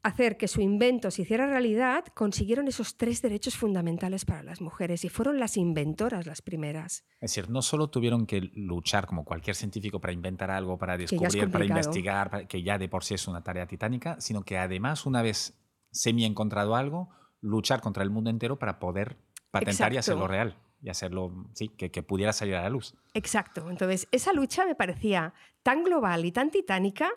hacer 0.02 0.36
que 0.36 0.48
su 0.48 0.60
invento 0.60 1.10
se 1.10 1.22
hiciera 1.22 1.46
realidad, 1.46 2.04
consiguieron 2.14 2.68
esos 2.68 2.96
tres 2.96 3.20
derechos 3.20 3.56
fundamentales 3.56 4.24
para 4.24 4.42
las 4.42 4.60
mujeres 4.60 5.04
y 5.04 5.08
fueron 5.08 5.38
las 5.38 5.56
inventoras 5.56 6.26
las 6.26 6.42
primeras. 6.42 7.04
Es 7.20 7.32
decir, 7.32 7.50
no 7.50 7.62
solo 7.62 7.90
tuvieron 7.90 8.26
que 8.26 8.50
luchar 8.54 9.06
como 9.06 9.24
cualquier 9.24 9.56
científico 9.56 10.00
para 10.00 10.12
inventar 10.12 10.50
algo, 10.50 10.78
para 10.78 10.96
descubrir, 10.96 11.50
para 11.50 11.64
investigar, 11.64 12.46
que 12.48 12.62
ya 12.62 12.78
de 12.78 12.88
por 12.88 13.04
sí 13.04 13.14
es 13.14 13.28
una 13.28 13.42
tarea 13.42 13.66
titánica, 13.66 14.20
sino 14.20 14.42
que 14.42 14.56
además 14.56 15.04
una 15.04 15.22
vez 15.22 15.58
semi 15.90 16.24
encontrado 16.24 16.76
algo, 16.76 17.10
luchar 17.40 17.80
contra 17.80 18.02
el 18.02 18.10
mundo 18.10 18.30
entero 18.30 18.58
para 18.58 18.78
poder 18.78 19.18
patentar 19.50 19.92
y 19.92 19.98
hacerlo 19.98 20.26
real 20.28 20.56
y 20.82 20.88
hacerlo, 20.88 21.46
sí, 21.52 21.68
que, 21.68 21.90
que 21.90 22.02
pudiera 22.02 22.32
salir 22.32 22.54
a 22.54 22.62
la 22.62 22.70
luz. 22.70 22.94
Exacto. 23.12 23.68
Entonces, 23.68 24.08
esa 24.12 24.32
lucha 24.32 24.64
me 24.64 24.74
parecía 24.74 25.34
tan 25.62 25.84
global 25.84 26.24
y 26.24 26.32
tan 26.32 26.50
titánica 26.50 27.10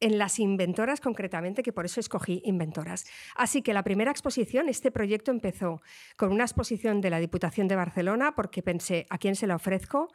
en 0.00 0.18
las 0.18 0.38
inventoras 0.38 1.00
concretamente, 1.00 1.62
que 1.62 1.72
por 1.72 1.84
eso 1.84 2.00
escogí 2.00 2.42
inventoras. 2.44 3.04
Así 3.36 3.62
que 3.62 3.74
la 3.74 3.84
primera 3.84 4.10
exposición, 4.10 4.68
este 4.68 4.90
proyecto 4.90 5.30
empezó 5.30 5.82
con 6.16 6.32
una 6.32 6.44
exposición 6.44 7.00
de 7.00 7.10
la 7.10 7.20
Diputación 7.20 7.68
de 7.68 7.76
Barcelona, 7.76 8.34
porque 8.34 8.62
pensé, 8.62 9.06
¿a 9.10 9.18
quién 9.18 9.36
se 9.36 9.46
la 9.46 9.56
ofrezco? 9.56 10.08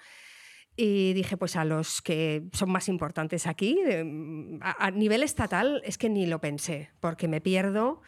Y 0.76 1.14
dije, 1.14 1.38
pues 1.38 1.56
a 1.56 1.64
los 1.64 2.02
que 2.02 2.44
son 2.52 2.70
más 2.70 2.90
importantes 2.90 3.48
aquí. 3.48 3.80
A, 4.62 4.92
nivel 4.92 5.24
estatal 5.24 5.82
es 5.86 5.98
que 5.98 6.10
ni 6.10 6.26
lo 6.26 6.42
pensé, 6.42 6.92
porque 7.00 7.28
me 7.28 7.40
pierdo 7.40 8.02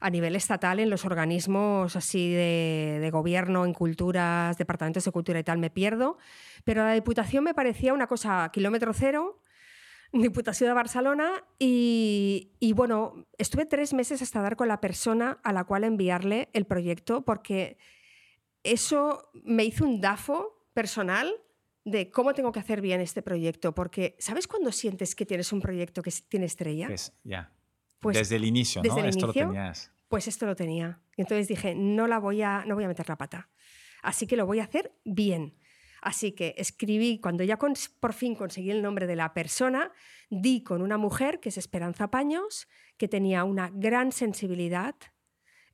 a 0.00 0.10
nivel 0.10 0.34
estatal 0.34 0.80
en 0.80 0.90
los 0.90 1.04
organismos 1.04 1.94
así 1.94 2.32
de, 2.32 3.08
gobierno, 3.12 3.64
en 3.64 3.72
culturas, 3.72 4.58
departamentos 4.58 5.04
de 5.04 5.12
cultura 5.12 5.38
y 5.38 5.44
tal, 5.44 5.58
me 5.58 5.70
pierdo. 5.70 6.18
Pero 6.64 6.84
la 6.84 6.92
Diputación 6.92 7.44
me 7.44 7.54
parecía 7.54 7.94
una 7.94 8.08
cosa 8.08 8.50
kilómetro 8.52 8.92
cero, 8.92 9.40
Diputación 10.12 10.68
de 10.68 10.74
Barcelona 10.74 11.44
y, 11.58 12.72
bueno, 12.74 13.26
estuve 13.38 13.64
tres 13.64 13.94
meses 13.94 14.20
hasta 14.20 14.42
dar 14.42 14.56
con 14.56 14.68
la 14.68 14.80
persona 14.80 15.40
a 15.42 15.52
la 15.52 15.64
cual 15.64 15.84
enviarle 15.84 16.50
el 16.52 16.66
proyecto 16.66 17.24
porque 17.24 17.78
eso 18.62 19.30
me 19.42 19.64
hizo 19.64 19.86
un 19.86 20.00
dafo 20.00 20.66
personal 20.74 21.32
de 21.84 22.10
cómo 22.10 22.34
tengo 22.34 22.52
que 22.52 22.60
hacer 22.60 22.80
bien 22.80 23.00
este 23.00 23.22
proyecto, 23.22 23.74
porque 23.74 24.14
¿sabes 24.18 24.46
cuando 24.46 24.70
sientes 24.70 25.14
que 25.14 25.26
tienes 25.26 25.52
un 25.52 25.60
proyecto 25.60 26.02
que 26.02 26.12
tiene 26.28 26.46
estrella? 26.46 26.86
Pues 26.86 27.12
ya. 27.24 27.52
Pues 27.98 28.16
desde 28.18 28.36
el 28.36 28.44
inicio, 28.44 28.82
¿no? 28.82 28.98
esto 29.04 29.26
lo 29.28 29.32
tenías. 29.32 29.92
Pues 30.08 30.28
esto 30.28 30.44
lo 30.44 30.54
tenía. 30.54 31.00
Y 31.16 31.22
entonces 31.22 31.48
dije, 31.48 31.74
no 31.74 32.06
la 32.06 32.18
voy 32.18 32.42
a 32.42 32.64
no 32.66 32.74
voy 32.74 32.84
a 32.84 32.88
meter 32.88 33.08
la 33.08 33.16
pata. 33.16 33.48
Así 34.02 34.26
que 34.26 34.36
lo 34.36 34.44
voy 34.44 34.60
a 34.60 34.64
hacer 34.64 34.92
bien. 35.04 35.56
Así 36.02 36.32
que 36.32 36.54
escribí, 36.58 37.20
cuando 37.20 37.44
ya 37.44 37.56
por 37.56 38.12
fin 38.12 38.34
conseguí 38.34 38.72
el 38.72 38.82
nombre 38.82 39.06
de 39.06 39.14
la 39.14 39.32
persona, 39.32 39.92
di 40.30 40.64
con 40.64 40.82
una 40.82 40.98
mujer 40.98 41.38
que 41.38 41.50
es 41.50 41.56
Esperanza 41.56 42.10
Paños, 42.10 42.68
que 42.98 43.06
tenía 43.06 43.44
una 43.44 43.70
gran 43.72 44.10
sensibilidad 44.10 44.96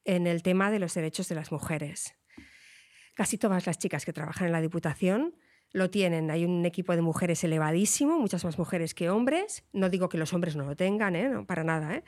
en 0.05 0.27
el 0.27 0.43
tema 0.43 0.71
de 0.71 0.81
los 0.81 0.93
derechos 0.93 1.29
de 1.29 1.35
las 1.35 1.51
mujeres. 1.51 2.15
Casi 3.15 3.39
todas 3.39 3.67
las 3.67 3.79
chicas 3.79 4.05
que 4.05 4.13
trabajan 4.13 4.47
en 4.47 4.53
la 4.53 4.61
Diputación 4.61 5.35
lo 5.73 5.91
tienen. 5.91 6.31
Hay 6.31 6.45
un 6.45 6.65
equipo 6.67 6.95
de 6.95 7.03
mujeres 7.03 7.43
elevadísimo, 7.43 8.19
muchas 8.19 8.45
más 8.45 8.59
mujeres 8.59 8.95
que 8.95 9.09
hombres. 9.09 9.65
No 9.73 9.89
digo 9.89 10.11
que 10.11 10.19
los 10.19 10.35
hombres 10.35 10.57
no 10.57 10.65
lo 10.65 10.77
tengan, 10.77 11.17
¿eh? 11.17 11.29
no, 11.31 11.47
para 11.47 11.65
nada, 11.65 11.97
¿eh? 11.97 12.05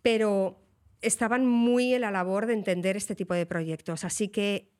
pero 0.00 0.64
estaban 1.02 1.46
muy 1.46 1.94
en 1.94 2.00
la 2.00 2.10
labor 2.10 2.46
de 2.46 2.54
entender 2.54 2.96
este 2.96 3.14
tipo 3.14 3.34
de 3.34 3.44
proyectos. 3.44 4.04
Así 4.04 4.28
que 4.28 4.77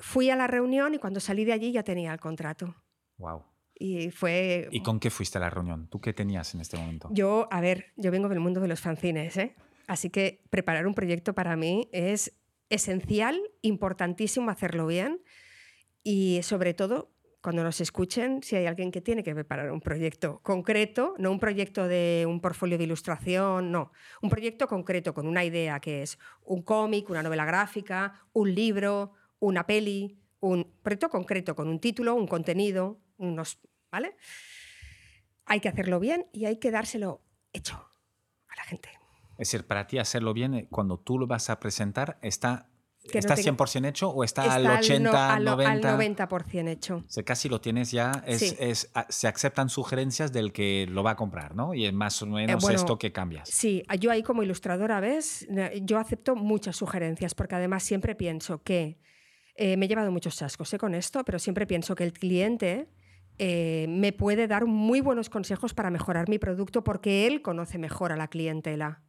fui 0.00 0.30
a 0.30 0.36
la 0.36 0.46
reunión 0.46 0.94
y 0.94 0.98
cuando 0.98 1.20
salí 1.20 1.44
de 1.44 1.52
allí 1.52 1.72
ya 1.72 1.82
tenía 1.82 2.12
el 2.12 2.20
contrato. 2.20 2.74
Wow. 3.18 3.44
Y 3.74 4.10
fue... 4.10 4.68
¿Y 4.72 4.82
con 4.82 4.98
qué 4.98 5.10
fuiste 5.10 5.38
a 5.38 5.40
la 5.40 5.50
reunión? 5.50 5.88
¿Tú 5.88 6.00
qué 6.00 6.12
tenías 6.12 6.54
en 6.54 6.60
este 6.60 6.76
momento? 6.76 7.08
Yo, 7.12 7.48
a 7.50 7.60
ver, 7.60 7.92
yo 7.96 8.10
vengo 8.10 8.28
del 8.28 8.40
mundo 8.40 8.60
de 8.60 8.68
los 8.68 8.80
fanzines, 8.80 9.36
¿eh? 9.36 9.54
Así 9.86 10.10
que 10.10 10.42
preparar 10.50 10.86
un 10.86 10.94
proyecto 10.94 11.34
para 11.34 11.56
mí 11.56 11.88
es 11.92 12.36
esencial, 12.68 13.40
importantísimo 13.62 14.50
hacerlo 14.50 14.86
bien 14.86 15.20
y 16.02 16.40
sobre 16.42 16.74
todo 16.74 17.10
cuando 17.40 17.64
nos 17.64 17.80
escuchen, 17.80 18.42
si 18.42 18.56
hay 18.56 18.66
alguien 18.66 18.90
que 18.90 19.00
tiene 19.00 19.22
que 19.22 19.34
preparar 19.34 19.72
un 19.72 19.80
proyecto 19.80 20.40
concreto, 20.42 21.14
no 21.18 21.30
un 21.30 21.40
proyecto 21.40 21.88
de 21.88 22.26
un 22.28 22.40
portfolio 22.40 22.76
de 22.76 22.84
ilustración, 22.84 23.72
no, 23.72 23.92
un 24.20 24.28
proyecto 24.28 24.68
concreto 24.68 25.14
con 25.14 25.26
una 25.26 25.42
idea 25.42 25.80
que 25.80 26.02
es 26.02 26.18
un 26.44 26.62
cómic, 26.62 27.08
una 27.08 27.22
novela 27.22 27.46
gráfica, 27.46 28.26
un 28.34 28.54
libro, 28.54 29.14
una 29.40 29.66
peli, 29.66 30.18
un 30.40 30.72
proyecto 30.82 31.08
concreto 31.10 31.54
con 31.54 31.68
un 31.68 31.80
título, 31.80 32.14
un 32.14 32.26
contenido, 32.26 33.00
unos, 33.16 33.58
¿vale? 33.90 34.16
Hay 35.46 35.60
que 35.60 35.68
hacerlo 35.68 35.98
bien 35.98 36.26
y 36.32 36.44
hay 36.44 36.56
que 36.56 36.70
dárselo 36.70 37.22
hecho 37.52 37.74
a 38.48 38.56
la 38.56 38.62
gente. 38.64 38.90
Es 39.32 39.50
decir, 39.50 39.66
para 39.66 39.86
ti 39.86 39.98
hacerlo 39.98 40.32
bien, 40.32 40.54
eh, 40.54 40.68
cuando 40.70 40.98
tú 40.98 41.18
lo 41.18 41.26
vas 41.26 41.50
a 41.50 41.58
presentar, 41.58 42.18
está 42.22 42.70
¿Está 43.02 43.34
100% 43.34 43.88
hecho 43.88 44.10
o 44.10 44.24
está, 44.24 44.54
al 44.54 44.66
80, 44.66 45.34
al, 45.34 45.44
90? 45.44 45.94
Al 45.94 45.98
90% 45.98 46.68
hecho. 46.68 47.04
O 47.16 47.24
casi 47.24 47.48
lo 47.48 47.60
tienes 47.60 47.90
ya, 47.90 48.22
es, 48.26 48.90
se 49.08 49.28
aceptan 49.28 49.70
sugerencias 49.70 50.32
del 50.32 50.52
que 50.52 50.86
lo 50.88 51.02
va 51.02 51.12
a 51.12 51.16
comprar, 51.16 51.54
¿no? 51.54 51.72
Y 51.72 51.86
es 51.86 51.92
más 51.92 52.20
o 52.22 52.26
menos 52.26 52.68
eh, 52.68 52.74
esto 52.74 52.98
que 52.98 53.10
cambias. 53.10 53.48
Sí, 53.48 53.82
yo 53.98 54.10
ahí 54.10 54.22
como 54.22 54.42
ilustradora, 54.42 55.00
¿ves? 55.00 55.48
Yo 55.82 55.98
acepto 55.98 56.36
muchas 56.36 56.76
sugerencias 56.76 57.34
porque 57.34 57.54
además 57.54 57.82
siempre 57.82 58.14
pienso 58.14 58.62
que 58.62 58.98
eh, 59.60 59.76
me 59.76 59.84
he 59.84 59.88
llevado 59.90 60.10
muchos 60.10 60.36
chascos 60.36 60.72
eh, 60.72 60.78
con 60.78 60.94
esto, 60.94 61.22
pero 61.22 61.38
siempre 61.38 61.66
pienso 61.66 61.94
que 61.94 62.02
el 62.02 62.14
cliente 62.14 62.88
eh, 63.36 63.84
me 63.90 64.14
puede 64.14 64.48
dar 64.48 64.64
muy 64.64 65.02
buenos 65.02 65.28
consejos 65.28 65.74
para 65.74 65.90
mejorar 65.90 66.30
mi 66.30 66.38
producto 66.38 66.82
porque 66.82 67.26
él 67.26 67.42
conoce 67.42 67.76
mejor 67.76 68.10
a 68.10 68.16
la 68.16 68.28
clientela 68.28 69.02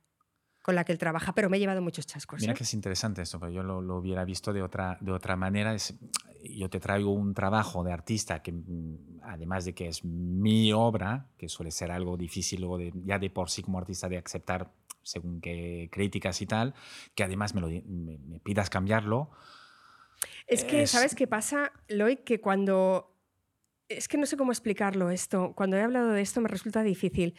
con 0.61 0.75
la 0.75 0.83
que 0.83 0.91
él 0.91 0.97
trabaja, 0.97 1.33
pero 1.33 1.49
me 1.49 1.55
he 1.55 1.59
llevado 1.61 1.81
muchos 1.81 2.05
chascos. 2.05 2.41
Mira 2.41 2.53
que 2.53 2.65
es 2.65 2.73
interesante 2.73 3.21
esto, 3.21 3.39
pero 3.39 3.49
yo 3.49 3.63
lo, 3.63 3.95
hubiera 3.95 4.25
visto 4.25 4.51
de 4.51 4.61
otra, 4.61 4.97
de 4.99 5.13
otra 5.13 5.37
manera. 5.37 5.73
Es, 5.73 5.97
yo 6.43 6.69
te 6.69 6.81
traigo 6.81 7.13
un 7.13 7.33
trabajo 7.33 7.85
de 7.85 7.93
artista 7.93 8.41
que, 8.43 8.51
mm, 8.51 9.21
además 9.23 9.63
de 9.63 9.73
que 9.73 9.87
es 9.87 10.03
mi 10.03 10.73
obra, 10.73 11.29
que 11.37 11.47
suele 11.47 11.71
ser 11.71 11.91
algo 11.91 12.17
difícil 12.17 12.59
luego 12.59 12.77
de, 12.77 12.91
ya 13.05 13.19
de 13.19 13.29
por 13.29 13.49
sí 13.49 13.63
como 13.63 13.77
artista 13.77 14.09
de 14.09 14.17
aceptar 14.17 14.69
según 15.01 15.39
qué 15.39 15.87
críticas 15.89 16.41
y 16.41 16.45
tal, 16.45 16.73
que 17.15 17.23
además 17.23 17.55
me, 17.55 17.61
lo, 17.61 17.69
me 17.69 18.39
pidas 18.41 18.69
cambiarlo, 18.69 19.31
es 20.47 20.63
que, 20.63 20.87
¿sabes 20.87 21.15
qué 21.15 21.27
pasa, 21.27 21.71
Loy? 21.87 22.17
Que 22.17 22.39
cuando... 22.39 23.17
Es 23.87 24.07
que 24.07 24.17
no 24.17 24.25
sé 24.25 24.37
cómo 24.37 24.51
explicarlo 24.51 25.09
esto. 25.09 25.53
Cuando 25.55 25.77
he 25.77 25.81
hablado 25.81 26.11
de 26.11 26.21
esto 26.21 26.39
me 26.39 26.47
resulta 26.47 26.81
difícil. 26.81 27.35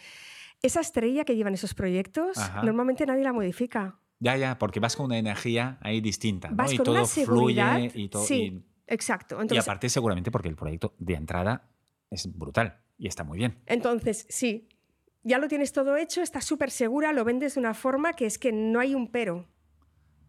Esa 0.60 0.80
estrella 0.80 1.24
que 1.24 1.34
llevan 1.34 1.54
esos 1.54 1.74
proyectos, 1.74 2.36
normalmente 2.62 3.06
nadie 3.06 3.24
la 3.24 3.32
modifica. 3.32 3.98
Ya, 4.20 4.36
ya, 4.36 4.58
porque 4.58 4.78
vas 4.78 4.94
con 4.94 5.06
una 5.06 5.18
energía 5.18 5.78
ahí 5.80 6.00
distinta. 6.00 6.50
Vas 6.52 6.72
y 6.72 6.76
con 6.76 6.84
todo 6.84 6.94
una 6.96 7.04
seguridad. 7.06 7.78
fluye 7.78 7.92
y 7.94 8.08
todo. 8.08 8.24
Sí, 8.24 8.62
exacto. 8.86 9.38
y 9.50 9.56
aparte, 9.56 9.88
seguramente 9.88 10.30
porque 10.30 10.48
el 10.48 10.54
proyecto 10.54 10.94
de 10.98 11.14
entrada 11.14 11.68
es 12.10 12.30
brutal 12.32 12.78
y 12.98 13.08
está 13.08 13.24
muy 13.24 13.38
bien. 13.38 13.58
Entonces, 13.66 14.26
sí, 14.28 14.68
ya 15.24 15.38
lo 15.38 15.48
tienes 15.48 15.72
todo 15.72 15.96
hecho, 15.96 16.22
estás 16.22 16.44
súper 16.44 16.70
segura, 16.70 17.12
lo 17.12 17.24
vendes 17.24 17.54
de 17.54 17.60
una 17.60 17.74
forma 17.74 18.12
que 18.12 18.26
es 18.26 18.38
que 18.38 18.52
no 18.52 18.78
hay 18.78 18.94
un 18.94 19.08
pero. 19.08 19.48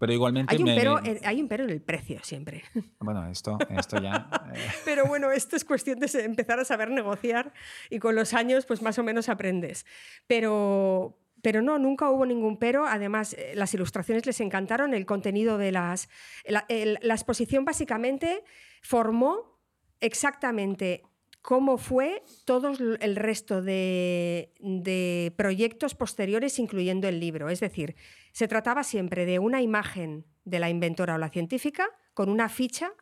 Pero 0.03 0.11
igualmente. 0.11 0.53
Hay 0.53 0.61
un, 0.61 0.75
pero, 0.75 0.99
hay 1.23 1.41
un 1.41 1.47
pero 1.47 1.63
en 1.63 1.69
el 1.69 1.81
precio 1.81 2.19
siempre. 2.23 2.61
Bueno, 2.99 3.25
esto, 3.29 3.57
esto 3.69 4.01
ya. 4.01 4.27
Eh. 4.53 4.59
Pero 4.83 5.05
bueno, 5.05 5.31
esto 5.31 5.55
es 5.55 5.63
cuestión 5.63 5.97
de 5.99 6.07
empezar 6.25 6.59
a 6.59 6.65
saber 6.65 6.89
negociar 6.89 7.53
y 7.89 7.99
con 7.99 8.13
los 8.13 8.33
años, 8.33 8.65
pues 8.65 8.81
más 8.81 8.99
o 8.99 9.03
menos 9.03 9.29
aprendes. 9.29 9.85
Pero, 10.27 11.17
pero 11.41 11.61
no, 11.61 11.79
nunca 11.79 12.09
hubo 12.09 12.25
ningún 12.25 12.57
pero. 12.57 12.85
Además, 12.85 13.31
eh, 13.33 13.53
las 13.55 13.73
ilustraciones 13.73 14.25
les 14.25 14.41
encantaron, 14.41 14.93
el 14.93 15.05
contenido 15.05 15.57
de 15.57 15.71
las. 15.71 16.09
La, 16.45 16.65
la 16.67 17.13
exposición 17.13 17.63
básicamente 17.63 18.43
formó 18.81 19.57
exactamente 20.01 21.03
cómo 21.43 21.77
fue 21.77 22.23
todo 22.45 22.69
el 22.69 23.15
resto 23.17 23.61
de, 23.61 25.33
proyectos 25.35 25.93
posteriores, 25.93 26.57
incluyendo 26.57 27.07
el 27.07 27.19
libro. 27.19 27.49
Es 27.49 27.59
decir, 27.59 27.95
se 28.31 28.47
trataba 28.47 28.83
siempre 28.83 29.25
de 29.25 29.39
una 29.39 29.61
imagen 29.61 30.25
de 30.45 30.59
la 30.59 30.69
inventora 30.69 31.15
o 31.15 31.17
la 31.17 31.29
científica 31.29 31.87
con 32.13 32.29
una 32.29 32.47
ficha 32.47 32.93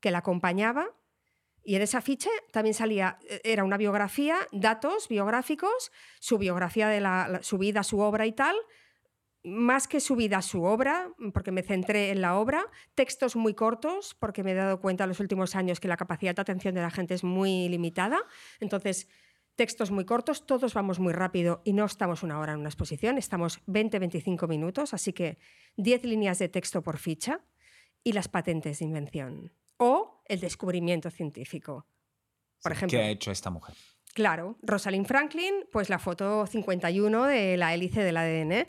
que 0.00 0.10
la 0.10 0.18
acompañaba 0.18 0.90
y 1.62 1.76
en 1.76 1.82
esa 1.82 2.00
ficha 2.00 2.30
también 2.50 2.74
salía, 2.74 3.18
e, 3.28 3.42
era 3.44 3.62
una 3.62 3.76
biografía, 3.76 4.38
datos 4.52 5.06
biográficos, 5.06 5.92
su 6.18 6.36
biografía 6.36 6.88
de 6.88 7.00
la, 7.00 7.40
su 7.42 7.58
vida, 7.58 7.84
su 7.84 8.00
obra 8.00 8.26
y 8.26 8.32
tal, 8.32 8.56
más 9.48 9.88
que 9.88 10.00
su 10.00 10.16
vida, 10.16 10.42
su 10.42 10.62
obra, 10.62 11.12
porque 11.32 11.50
me 11.50 11.62
centré 11.62 12.10
en 12.10 12.20
la 12.20 12.36
obra, 12.38 12.64
textos 12.94 13.36
muy 13.36 13.54
cortos, 13.54 14.16
porque 14.18 14.42
me 14.42 14.52
he 14.52 14.54
dado 14.54 14.80
cuenta 14.80 15.04
en 15.04 15.08
los 15.08 15.20
últimos 15.20 15.56
años 15.56 15.80
que 15.80 15.88
la 15.88 15.96
capacidad 15.96 16.34
de 16.34 16.42
atención 16.42 16.74
de 16.74 16.82
la 16.82 16.90
gente 16.90 17.14
es 17.14 17.24
muy 17.24 17.68
limitada. 17.68 18.18
Entonces, 18.60 19.08
textos 19.56 19.90
muy 19.90 20.04
cortos, 20.04 20.46
todos 20.46 20.72
vamos 20.72 21.00
muy 21.00 21.12
rápido 21.12 21.62
y 21.64 21.72
no 21.72 21.84
estamos 21.84 22.22
una 22.22 22.38
hora 22.38 22.52
en 22.52 22.60
una 22.60 22.68
exposición, 22.68 23.18
estamos 23.18 23.60
20-25 23.66 24.46
minutos, 24.46 24.94
así 24.94 25.12
que 25.12 25.38
10 25.76 26.04
líneas 26.04 26.38
de 26.38 26.48
texto 26.48 26.82
por 26.82 26.98
ficha 26.98 27.40
y 28.04 28.12
las 28.12 28.28
patentes 28.28 28.78
de 28.78 28.84
invención 28.84 29.52
o 29.76 30.22
el 30.26 30.38
descubrimiento 30.40 31.10
científico. 31.10 31.86
Por 32.62 32.72
ejemplo, 32.72 32.98
¿Qué 32.98 33.04
ha 33.04 33.10
hecho 33.10 33.32
esta 33.32 33.50
mujer? 33.50 33.74
Claro, 34.14 34.58
Rosalind 34.62 35.06
Franklin, 35.06 35.66
pues 35.70 35.88
la 35.90 35.98
foto 35.98 36.46
51 36.46 37.26
de 37.26 37.56
la 37.56 37.74
hélice 37.74 38.02
del 38.02 38.16
ADN. 38.16 38.66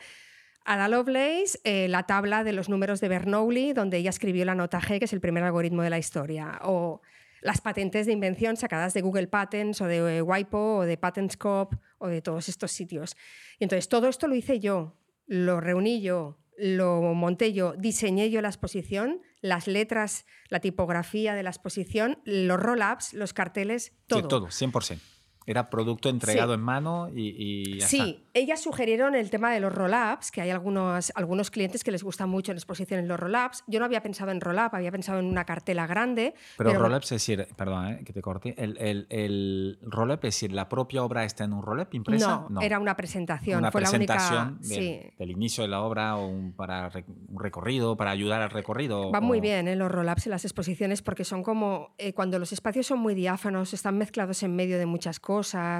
Ada 0.65 0.87
Lovelace, 0.87 1.59
eh, 1.63 1.87
la 1.87 2.03
tabla 2.03 2.43
de 2.43 2.53
los 2.53 2.69
números 2.69 3.01
de 3.01 3.07
Bernoulli, 3.07 3.73
donde 3.73 3.97
ella 3.97 4.09
escribió 4.09 4.45
la 4.45 4.55
nota 4.55 4.79
G, 4.81 4.99
que 4.99 5.05
es 5.05 5.13
el 5.13 5.21
primer 5.21 5.43
algoritmo 5.43 5.81
de 5.81 5.89
la 5.89 5.97
historia. 5.97 6.59
O 6.63 7.01
las 7.41 7.61
patentes 7.61 8.05
de 8.05 8.13
invención 8.13 8.57
sacadas 8.57 8.93
de 8.93 9.01
Google 9.01 9.27
Patents 9.27 9.81
o 9.81 9.85
de 9.85 10.17
eh, 10.17 10.21
WIPO 10.21 10.77
o 10.77 10.85
de 10.85 10.97
PatentScope 10.97 11.77
o 11.97 12.07
de 12.07 12.21
todos 12.21 12.49
estos 12.49 12.71
sitios. 12.71 13.15
Y 13.59 13.63
entonces 13.63 13.89
todo 13.89 14.07
esto 14.07 14.27
lo 14.27 14.35
hice 14.35 14.59
yo, 14.59 14.95
lo 15.27 15.61
reuní 15.61 16.01
yo, 16.01 16.37
lo 16.57 17.01
monté 17.13 17.53
yo, 17.53 17.73
diseñé 17.77 18.29
yo 18.29 18.41
la 18.41 18.49
exposición, 18.49 19.21
las 19.41 19.67
letras, 19.67 20.25
la 20.49 20.59
tipografía 20.59 21.33
de 21.33 21.43
la 21.43 21.49
exposición, 21.49 22.19
los 22.25 22.59
roll-ups, 22.59 23.13
los 23.13 23.33
carteles, 23.33 23.93
todo. 24.07 24.21
Sí, 24.21 24.27
todo, 24.27 24.47
100%. 24.47 24.99
Era 25.49 25.67
producto 25.67 26.09
entregado 26.09 26.53
en 26.53 26.61
mano 26.61 27.09
y, 27.09 27.79
Sí, 27.81 28.23
ellas 28.35 28.61
sugirieron 28.61 29.15
el 29.15 29.31
tema 29.31 29.51
de 29.51 29.59
los 29.59 29.73
roll-ups, 29.73 30.29
que 30.29 30.41
hay 30.41 30.51
algunos, 30.51 31.11
algunos 31.15 31.49
clientes 31.49 31.83
que 31.83 31.89
les 31.89 32.03
gustan 32.03 32.29
mucho 32.29 32.51
en 32.51 32.59
exposiciones 32.59 33.07
los 33.07 33.19
roll-ups. 33.19 33.63
Yo 33.65 33.79
no 33.79 33.85
había 33.85 34.03
pensado 34.03 34.29
en 34.29 34.41
roll-up, 34.41 34.69
había 34.73 34.91
pensado 34.91 35.17
en 35.17 35.25
una 35.25 35.45
cartela 35.45 35.87
grande. 35.87 36.35
Pero, 36.55 36.71
roll-up 36.73 37.01
es 37.01 37.09
decir, 37.09 37.47
perdón 37.55 37.87
eh, 37.87 38.03
que 38.05 38.13
te 38.13 38.21
corte, 38.21 38.53
el, 38.59 38.77
el, 38.77 39.07
el 39.09 39.79
roll-up 39.81 40.19
es 40.21 40.35
decir, 40.35 40.51
¿la 40.51 40.69
propia 40.69 41.03
obra 41.03 41.23
está 41.23 41.45
en 41.45 41.53
un 41.53 41.63
roll-up 41.63 41.87
impresa? 41.93 42.45
No, 42.47 42.61
era 42.61 42.77
una 42.77 42.95
presentación. 42.95 43.57
Una 43.57 43.71
Fue 43.71 43.81
presentación 43.81 44.35
la 44.35 44.43
única, 44.51 44.75
del, 44.75 45.13
del, 45.17 45.31
inicio 45.31 45.63
de 45.63 45.69
la 45.69 45.81
obra 45.81 46.15
o 46.17 46.27
un, 46.27 46.53
para 46.53 46.91
un 47.27 47.39
recorrido, 47.39 47.97
para 47.97 48.11
ayudar 48.11 48.43
al 48.43 48.51
recorrido. 48.51 49.09
Van 49.09 49.23
muy 49.23 49.41
bien 49.41 49.67
¿eh? 49.67 49.75
los 49.75 49.91
roll-ups 49.91 50.27
en 50.27 50.31
las 50.31 50.45
exposiciones 50.45 51.01
porque 51.01 51.23
son 51.23 51.41
como, 51.41 51.95
eh, 51.97 52.13
cuando 52.13 52.37
los 52.37 52.53
espacios 52.53 52.85
son 52.85 52.99
muy 52.99 53.15
diáfanos, 53.15 53.73
están 53.73 53.97
mezclados 53.97 54.43
en 54.43 54.55
medio 54.55 54.77
de 54.77 54.85
muchas 54.85 55.19
cosas 55.19 55.38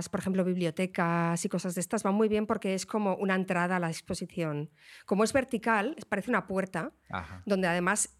por 0.09 0.19
ejemplo, 0.19 0.43
bibliotecas 0.43 1.43
y 1.43 1.49
cosas 1.49 1.75
de 1.75 1.81
estas, 1.81 2.03
van 2.03 2.15
muy 2.15 2.27
bien 2.27 2.45
porque 2.45 2.73
es 2.73 2.85
como 2.85 3.15
una 3.15 3.35
entrada 3.35 3.77
a 3.77 3.79
la 3.79 3.89
exposición. 3.89 4.69
Como 5.05 5.23
es 5.23 5.33
vertical, 5.33 5.95
parece 6.07 6.31
una 6.31 6.47
puerta, 6.47 6.91
donde 7.45 7.67
además 7.67 8.19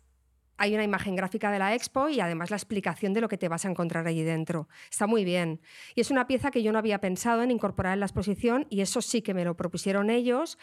hay 0.59 0.73
una 0.73 0.83
imagen 0.83 1.15
gráfica 1.15 1.51
de 1.51 1.59
la 1.59 1.73
expo 1.73 2.09
y 2.09 2.19
además 2.19 2.51
la 2.51 2.57
explicación 2.57 3.13
de 3.13 3.21
lo 3.21 3.29
que 3.29 3.37
te 3.37 3.47
vas 3.47 3.63
a 3.63 3.69
encontrar 3.69 4.05
allí 4.07 4.23
dentro. 4.23 4.67
Está 4.91 5.07
muy 5.07 5.23
bien. 5.23 5.61
Y 5.95 6.01
es 6.01 6.11
una 6.11 6.27
pieza 6.27 6.51
que 6.51 6.61
yo 6.61 6.73
no 6.73 6.79
había 6.79 6.99
pensado 6.99 7.41
en 7.43 7.51
incorporar 7.51 7.93
en 7.93 8.01
la 8.01 8.05
exposición 8.05 8.67
y 8.69 8.81
eso 8.81 9.01
sí 9.01 9.21
que 9.21 9.33
me 9.33 9.45
lo 9.45 9.55
propusieron 9.55 10.09
ellos. 10.09 10.59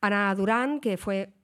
Ana 0.00 0.32
Durán, 0.36 0.78
que 0.78 0.96
fue 0.96 1.34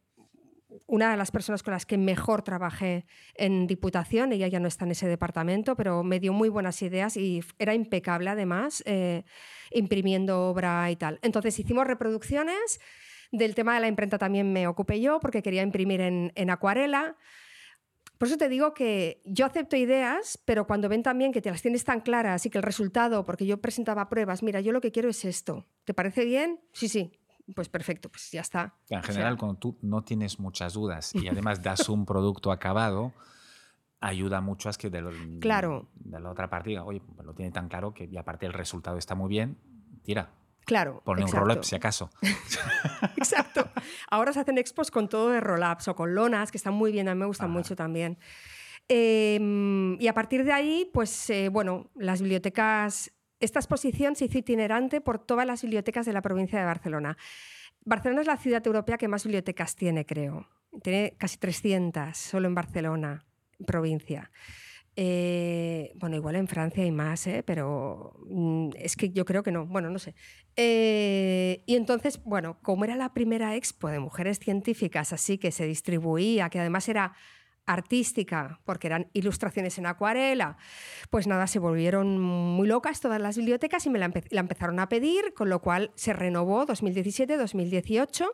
una 0.87 1.11
de 1.11 1.17
las 1.17 1.31
personas 1.31 1.63
con 1.63 1.73
las 1.73 1.87
que 1.87 1.99
mejor 1.99 2.43
trabajé 2.43 3.07
en 3.35 3.67
Diputación, 3.67 4.33
ella 4.33 4.49
ya 4.49 4.61
no 4.61 4.69
está 4.69 4.85
en 4.85 4.93
ese 4.93 5.09
departamento, 5.09 5.77
pero 5.77 6.03
me 6.03 6.21
dio 6.21 6.33
muy 6.33 6.49
buenas 6.49 6.81
ideas 6.83 7.17
y 7.17 7.43
era 7.59 7.75
impecable 7.75 8.31
además, 8.31 8.83
eh, 8.87 9.25
imprimiendo 9.71 10.49
obra 10.49 10.91
y 10.91 10.97
tal. 10.97 11.19
Entonces 11.23 11.59
hicimos 11.59 11.87
reproducciones, 11.87 12.81
del 13.33 13.55
tema 13.55 13.75
de 13.75 13.81
la 13.81 13.89
imprenta 13.89 14.19
también 14.19 14.53
me 14.53 14.67
ocupé 14.67 15.01
yo 15.01 15.19
porque 15.21 15.43
quería 15.43 15.63
imprimir 15.63 16.01
en, 16.01 16.33
en 16.35 16.51
acuarela. 16.51 17.17
Por 18.19 18.29
eso 18.29 18.39
te 18.39 18.49
digo 18.49 18.73
que 18.73 19.21
yo 19.25 19.45
acepto 19.45 19.77
ideas, 19.77 20.39
pero 20.45 20.67
cuando 20.67 20.89
ven 20.89 21.03
también 21.03 21.33
que 21.33 21.43
te 21.43 21.51
las 21.51 21.61
tienes 21.61 21.85
tan 21.85 22.01
claras 22.01 22.47
y 22.47 22.51
que 22.51 22.59
el 22.59 22.63
resultado, 22.65 23.27
porque 23.27 23.45
yo 23.45 23.61
presentaba 23.61 24.09
pruebas, 24.09 24.43
mira, 24.43 24.61
yo 24.61 24.73
lo 24.73 24.81
que 24.81 24.91
quiero 24.91 25.11
es 25.11 25.25
esto, 25.25 25.67
¿te 25.85 25.93
parece 25.93 26.25
bien? 26.25 26.61
Sí, 26.73 26.89
sí, 26.89 27.13
pues 27.55 27.69
perfecto, 27.69 28.09
pues 28.09 28.31
ya 28.31 28.41
está. 28.41 28.75
En 28.89 29.03
general, 29.03 29.37
cuando 29.37 29.59
tú 29.59 29.79
no 29.83 30.03
tienes 30.03 30.39
muchas 30.39 30.75
dudas 30.75 31.15
y 31.15 31.29
además 31.29 31.63
das 31.63 31.89
un 31.89 32.05
producto 32.07 32.51
acabado, 32.53 33.13
ayuda 34.01 34.41
mucho 34.41 34.69
a 34.69 34.73
que 34.73 34.91
de, 34.91 35.39
claro. 35.41 35.89
de 35.95 36.21
la 36.21 36.31
otra 36.31 36.49
partida, 36.49 36.85
oye, 36.85 37.01
pues 37.01 37.27
lo 37.27 37.35
tiene 37.35 37.53
tan 37.53 37.69
claro 37.69 37.95
que 37.95 38.05
y 38.05 38.17
aparte 38.17 38.47
el 38.47 38.53
resultado 38.53 38.99
está 38.99 39.15
muy 39.15 39.29
bien, 39.29 39.59
tira. 40.03 40.31
Claro. 40.65 41.01
Ponle 41.05 41.25
un 41.25 41.31
roll-up 41.31 41.65
si 41.65 41.77
acaso. 41.77 42.11
exacto. 43.17 43.71
Ahora 44.11 44.33
se 44.33 44.41
hacen 44.41 44.59
expos 44.59 44.91
con 44.91 45.09
todo 45.09 45.31
de 45.31 45.41
roll-ups 45.41 45.87
o 45.87 45.95
con 45.95 46.15
lonas, 46.15 46.51
que 46.51 46.59
están 46.59 46.75
muy 46.75 46.91
bien, 46.91 47.09
a 47.09 47.15
mí 47.15 47.21
me 47.21 47.27
gustan 47.27 47.53
mucho 47.53 47.77
también. 47.77 48.19
Em, 48.89 50.01
y 50.01 50.09
a 50.09 50.15
partir 50.15 50.45
de 50.45 50.53
ahí, 50.53 50.91
pues 50.93 51.31
eh, 51.31 51.49
bueno, 51.49 51.91
las 51.95 52.21
bibliotecas 52.21 53.13
esta 53.41 53.59
exposición 53.59 54.17
se 54.17 54.27
hizo 54.27 54.39
itinerante 54.39 55.01
por 55.01 55.19
todas 55.19 55.47
las 55.47 55.63
bibliotecas 55.63 56.07
de 56.07 56.13
la 56.13 56.23
provincia 56.23 56.59
de 56.59 56.65
Barcelona. 56.65 57.17
Barcelona 57.85 58.23
es 58.23 58.27
la 58.27 58.37
ciudad 58.37 58.67
europea 58.67 58.99
que 58.99 59.09
más 59.09 59.25
bibliotecas 59.25 59.77
tiene, 59.77 60.05
creo. 60.07 60.49
Tiene 60.83 61.15
casi 61.17 61.39
300 61.39 62.17
solo 62.17 62.49
en 62.49 62.55
Barcelona, 62.55 63.25
provincia. 63.67 64.31
Eh, 64.99 65.93
bueno, 65.97 66.17
igual 66.17 66.37
en 66.37 66.49
Francia 66.49 66.83
hay 66.83 66.91
más, 66.91 67.27
¿eh? 67.27 67.43
pero 67.47 68.15
mm, 68.31 68.71
es 68.77 68.97
que 68.97 69.11
yo 69.11 69.27
creo 69.27 69.43
que 69.43 69.53
no. 69.53 69.67
Bueno, 69.67 69.91
no 69.91 69.99
sé. 69.99 70.15
Eh, 70.57 71.63
y 71.67 71.77
entonces, 71.77 72.23
bueno, 72.25 72.59
como 72.63 72.85
era 72.85 72.97
la 72.97 73.13
primera 73.13 73.55
expo 73.57 73.89
de 73.89 74.01
mujeres 74.01 74.39
científicas, 74.39 75.13
así 75.13 75.37
que 75.37 75.53
se 75.53 75.67
distribuía, 75.67 76.49
que 76.49 76.61
además 76.61 76.89
era 76.89 77.15
artística, 77.67 78.61
porque 78.65 78.87
eran 78.87 79.11
ilustraciones 79.13 79.77
en 79.79 79.87
acuarela, 79.87 80.57
pues 81.11 81.27
nada, 81.27 81.47
se 81.47 81.59
volvieron 81.59 82.21
muy 82.21 82.69
locas 82.69 83.01
todas 83.01 83.21
las 83.21 83.37
bibliotecas 83.37 83.85
y 83.87 83.91
me 83.91 83.99
la, 83.99 84.11
empezaron 84.31 84.79
a 84.79 84.89
pedir, 84.89 85.35
con 85.35 85.49
lo 85.49 85.61
cual 85.61 85.91
se 85.97 86.13
renovó 86.13 86.67
2017-2018. 86.67 88.29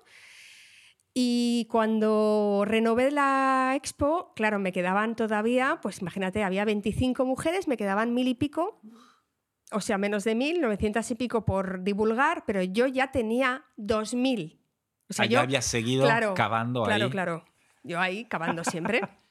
Y 1.14 1.66
cuando 1.70 2.64
renové 2.66 3.10
la 3.10 3.74
expo, 3.76 4.32
claro, 4.34 4.58
me 4.58 4.72
quedaban 4.72 5.14
todavía, 5.14 5.78
pues 5.82 6.00
imagínate, 6.00 6.42
había 6.42 6.64
25 6.64 7.24
mujeres, 7.26 7.68
me 7.68 7.76
quedaban 7.76 8.14
mil 8.14 8.28
y 8.28 8.34
pico, 8.34 8.80
o 9.72 9.80
sea, 9.80 9.98
menos 9.98 10.24
de 10.24 10.34
mil, 10.34 10.60
900 10.60 11.10
y 11.10 11.14
pico 11.14 11.44
por 11.44 11.82
divulgar, 11.82 12.44
pero 12.46 12.62
yo 12.62 12.86
ya 12.86 13.10
tenía 13.10 13.64
2000. 13.76 14.58
O 15.10 15.12
sea, 15.12 15.24
ah, 15.24 15.28
yo 15.28 15.40
había 15.40 15.60
seguido 15.60 16.06
cavando 16.34 16.80
ahí. 16.82 16.86
Claro, 16.86 17.10
claro. 17.10 17.44
Yo 17.82 18.00
ahí 18.00 18.24
cavando 18.24 18.64
siempre. 18.64 19.02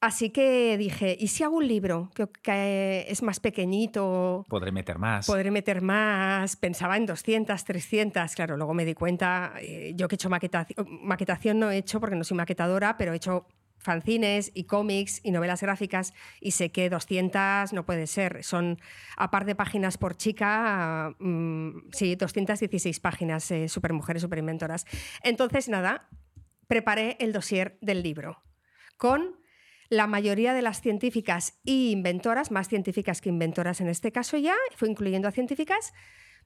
Así 0.00 0.30
que 0.30 0.78
dije, 0.78 1.14
¿y 1.20 1.28
si 1.28 1.44
hago 1.44 1.56
un 1.56 1.68
libro 1.68 2.10
que, 2.42 3.04
es 3.06 3.22
más 3.22 3.38
pequeñito? 3.38 4.46
Podré 4.48 4.72
meter 4.72 4.98
más. 4.98 5.26
Podré 5.26 5.50
meter 5.50 5.82
más. 5.82 6.56
Pensaba 6.56 6.96
en 6.96 7.04
200, 7.04 7.62
300. 7.62 8.34
Claro, 8.34 8.56
luego 8.56 8.72
me 8.72 8.86
di 8.86 8.94
cuenta, 8.94 9.52
eh, 9.60 9.92
yo 9.94 10.08
que 10.08 10.14
he 10.14 10.16
hecho 10.16 10.30
maquetación, 10.30 10.86
maquetación 11.02 11.58
no 11.58 11.70
he 11.70 11.76
hecho 11.76 12.00
porque 12.00 12.16
no 12.16 12.24
soy 12.24 12.38
maquetadora, 12.38 12.96
pero 12.96 13.12
he 13.12 13.16
hecho 13.16 13.46
fanzines 13.76 14.52
y 14.54 14.64
cómics 14.64 15.20
y 15.22 15.32
novelas 15.32 15.60
gráficas 15.60 16.14
y 16.40 16.52
sé 16.52 16.70
que 16.70 16.88
200 16.88 17.74
no 17.74 17.84
puede 17.84 18.06
ser. 18.06 18.42
Son, 18.42 18.78
a 19.18 19.30
par 19.30 19.44
de 19.44 19.54
páginas 19.54 19.98
por 19.98 20.16
chica, 20.16 21.14
mm, 21.18 21.90
sí, 21.92 22.16
216 22.16 23.00
páginas, 23.00 23.50
eh, 23.50 23.68
supermujeres, 23.68 24.22
superinventoras. 24.22 24.86
Entonces, 25.22 25.68
nada, 25.68 26.08
preparé 26.68 27.18
el 27.20 27.32
dossier 27.32 27.76
del 27.82 28.02
libro 28.02 28.42
con 28.96 29.39
la 29.90 30.06
mayoría 30.06 30.54
de 30.54 30.62
las 30.62 30.80
científicas 30.80 31.58
y 31.64 31.90
inventoras, 31.90 32.50
más 32.50 32.68
científicas 32.68 33.20
que 33.20 33.28
inventoras 33.28 33.80
en 33.80 33.88
este 33.88 34.12
caso 34.12 34.38
ya, 34.38 34.54
fue 34.76 34.88
incluyendo 34.88 35.28
a 35.28 35.32
científicas, 35.32 35.92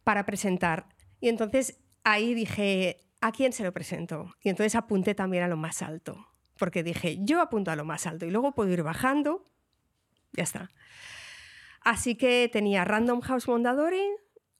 para 0.02 0.24
presentar. 0.24 0.88
Y 1.20 1.28
entonces 1.28 1.78
ahí 2.02 2.34
dije, 2.34 2.96
¿a 3.20 3.32
quién 3.32 3.52
se 3.52 3.62
lo 3.62 3.72
presento? 3.72 4.34
Y 4.42 4.48
entonces 4.48 4.74
apunté 4.74 5.14
también 5.14 5.44
a 5.44 5.48
lo 5.48 5.58
más 5.58 5.82
alto, 5.82 6.26
porque 6.58 6.82
dije, 6.82 7.18
yo 7.20 7.42
apunto 7.42 7.70
a 7.70 7.76
lo 7.76 7.84
más 7.84 8.06
alto 8.06 8.24
y 8.24 8.30
luego 8.30 8.54
puedo 8.54 8.72
ir 8.72 8.82
bajando, 8.82 9.46
ya 10.32 10.42
está. 10.42 10.70
Así 11.82 12.14
que 12.14 12.48
tenía 12.50 12.84
Random 12.86 13.20
House 13.20 13.46
Mondadori 13.46 14.02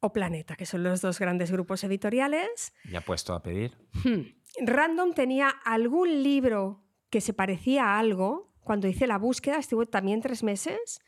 o 0.01 0.13
Planeta, 0.13 0.57
que 0.57 0.67
son 0.67 0.83
los 0.83 1.01
dos 1.01 1.19
grandes 1.19 1.51
grupos 1.51 1.83
editoriales. 1.85 2.75
¿Ya 2.91 3.01
puesto 3.01 3.33
a 3.33 3.43
pedir? 3.43 3.79
Hmm. 4.05 4.35
Random 4.61 5.15
tenía 5.15 5.49
algún 5.49 6.23
libro 6.23 6.85
que 7.09 7.23
se 7.23 7.33
parecía 7.33 7.87
a 7.87 7.99
algo, 7.99 8.54
cuando 8.65 8.89
hice 8.89 9.07
la 9.07 9.19
búsqueda, 9.19 9.59
estuve 9.59 9.87
también 9.87 10.21
tres 10.21 10.43
meses. 10.43 11.01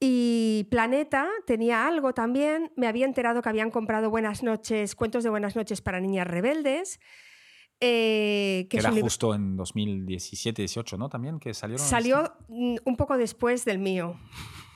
Y 0.00 0.66
Planeta 0.70 1.28
tenía 1.46 1.86
algo 1.86 2.12
también. 2.12 2.72
Me 2.76 2.86
había 2.86 3.06
enterado 3.06 3.40
que 3.40 3.48
habían 3.48 3.70
comprado 3.70 4.10
Buenas 4.10 4.42
noches, 4.42 4.94
cuentos 4.94 5.24
de 5.24 5.30
Buenas 5.30 5.56
noches 5.56 5.80
para 5.80 6.00
niñas 6.00 6.26
rebeldes. 6.26 7.00
Eh, 7.80 8.66
que 8.70 8.78
Era 8.78 8.90
justo 8.92 9.34
en 9.34 9.56
2017-18, 9.56 10.98
¿no? 10.98 11.08
También 11.08 11.38
que 11.38 11.54
salieron. 11.54 11.84
Salió 11.84 12.36
un 12.48 12.96
poco 12.96 13.16
después 13.16 13.64
del 13.64 13.78
mío. 13.78 14.18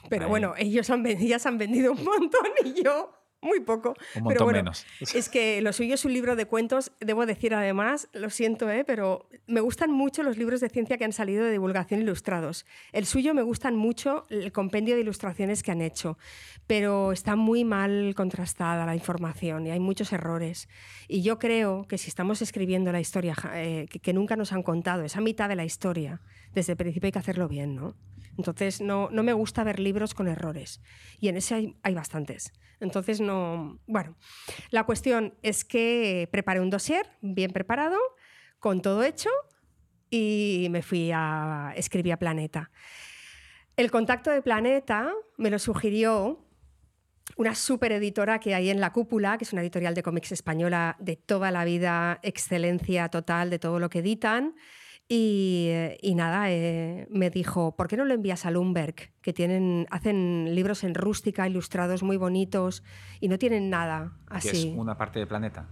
Pero 0.08 0.28
bueno, 0.28 0.54
ellos 0.56 0.88
han, 0.90 1.04
ellas 1.06 1.44
han 1.46 1.58
vendido 1.58 1.92
un 1.92 2.02
montón 2.04 2.48
y 2.64 2.82
yo 2.82 3.17
muy 3.40 3.60
poco. 3.60 3.94
Un 4.16 4.24
montón 4.24 4.46
pero 4.48 4.58
menos. 4.58 4.86
Es 5.14 5.28
que 5.28 5.60
lo 5.62 5.72
suyo 5.72 5.94
es 5.94 6.04
un 6.04 6.12
libro 6.12 6.36
de 6.36 6.46
cuentos, 6.46 6.92
debo 7.00 7.26
decir 7.26 7.54
además, 7.54 8.08
lo 8.12 8.30
siento, 8.30 8.70
¿eh? 8.70 8.84
pero 8.84 9.28
me 9.46 9.60
gustan 9.60 9.90
mucho 9.90 10.22
los 10.22 10.36
libros 10.36 10.60
de 10.60 10.68
ciencia 10.68 10.98
que 10.98 11.04
han 11.04 11.12
salido 11.12 11.44
de 11.44 11.52
divulgación 11.52 12.00
ilustrados. 12.00 12.66
El 12.92 13.06
suyo 13.06 13.34
me 13.34 13.42
gustan 13.42 13.76
mucho 13.76 14.24
el 14.30 14.52
compendio 14.52 14.94
de 14.94 15.02
ilustraciones 15.02 15.62
que 15.62 15.70
han 15.70 15.80
hecho, 15.80 16.18
pero 16.66 17.12
está 17.12 17.36
muy 17.36 17.64
mal 17.64 18.14
contrastada 18.16 18.86
la 18.86 18.94
información 18.94 19.66
y 19.66 19.70
hay 19.70 19.80
muchos 19.80 20.12
errores. 20.12 20.68
Y 21.06 21.22
yo 21.22 21.38
creo 21.38 21.86
que 21.86 21.98
si 21.98 22.08
estamos 22.08 22.42
escribiendo 22.42 22.92
la 22.92 23.00
historia 23.00 23.34
eh, 23.54 23.86
que, 23.90 24.00
que 24.00 24.12
nunca 24.12 24.36
nos 24.36 24.52
han 24.52 24.62
contado, 24.62 25.04
esa 25.04 25.20
mitad 25.20 25.48
de 25.48 25.56
la 25.56 25.64
historia, 25.64 26.20
desde 26.52 26.72
el 26.72 26.76
principio 26.76 27.06
hay 27.06 27.12
que 27.12 27.18
hacerlo 27.18 27.48
bien, 27.48 27.76
¿no? 27.76 27.94
Entonces 28.38 28.80
no, 28.80 29.10
no 29.10 29.22
me 29.22 29.32
gusta 29.32 29.64
ver 29.64 29.80
libros 29.80 30.14
con 30.14 30.28
errores. 30.28 30.80
Y 31.18 31.28
en 31.28 31.36
ese 31.36 31.54
hay, 31.56 31.76
hay 31.82 31.94
bastantes. 31.94 32.52
Entonces 32.80 33.20
no... 33.20 33.80
Bueno, 33.86 34.16
la 34.70 34.84
cuestión 34.84 35.34
es 35.42 35.64
que 35.64 36.28
preparé 36.30 36.60
un 36.60 36.70
dossier 36.70 37.10
bien 37.20 37.50
preparado, 37.50 37.98
con 38.60 38.80
todo 38.80 39.02
hecho, 39.02 39.28
y 40.08 40.68
me 40.70 40.82
fui 40.82 41.10
a... 41.12 41.72
escribí 41.76 42.12
a 42.12 42.16
Planeta. 42.16 42.70
El 43.76 43.90
contacto 43.90 44.30
de 44.30 44.40
Planeta 44.40 45.12
me 45.36 45.50
lo 45.50 45.58
sugirió 45.58 46.44
una 47.36 47.54
super 47.54 47.92
editora 47.92 48.38
que 48.38 48.54
hay 48.54 48.70
en 48.70 48.80
La 48.80 48.92
Cúpula, 48.92 49.36
que 49.36 49.44
es 49.44 49.52
una 49.52 49.62
editorial 49.62 49.94
de 49.94 50.02
cómics 50.02 50.32
española 50.32 50.96
de 51.00 51.16
toda 51.16 51.50
la 51.50 51.64
vida, 51.64 52.20
excelencia 52.22 53.08
total 53.08 53.50
de 53.50 53.58
todo 53.58 53.80
lo 53.80 53.90
que 53.90 53.98
editan. 53.98 54.54
Y, 55.10 56.12
nada, 56.16 56.50
eh, 56.50 57.06
me 57.10 57.30
dijo, 57.30 57.74
¿por 57.74 57.88
qué 57.88 57.96
no 57.96 58.04
lo 58.04 58.12
envías 58.12 58.44
a 58.44 58.50
Lumberg? 58.50 59.12
Que 59.22 59.32
tienen, 59.32 59.86
hacen 59.90 60.54
libros 60.54 60.84
en 60.84 60.94
rústica, 60.94 61.48
ilustrados 61.48 62.02
muy 62.02 62.18
bonitos 62.18 62.82
y 63.18 63.28
no 63.28 63.38
tienen 63.38 63.70
nada 63.70 64.18
así. 64.26 64.68
es 64.70 64.76
una 64.76 64.98
parte 64.98 65.18
de 65.18 65.26
Planeta. 65.26 65.66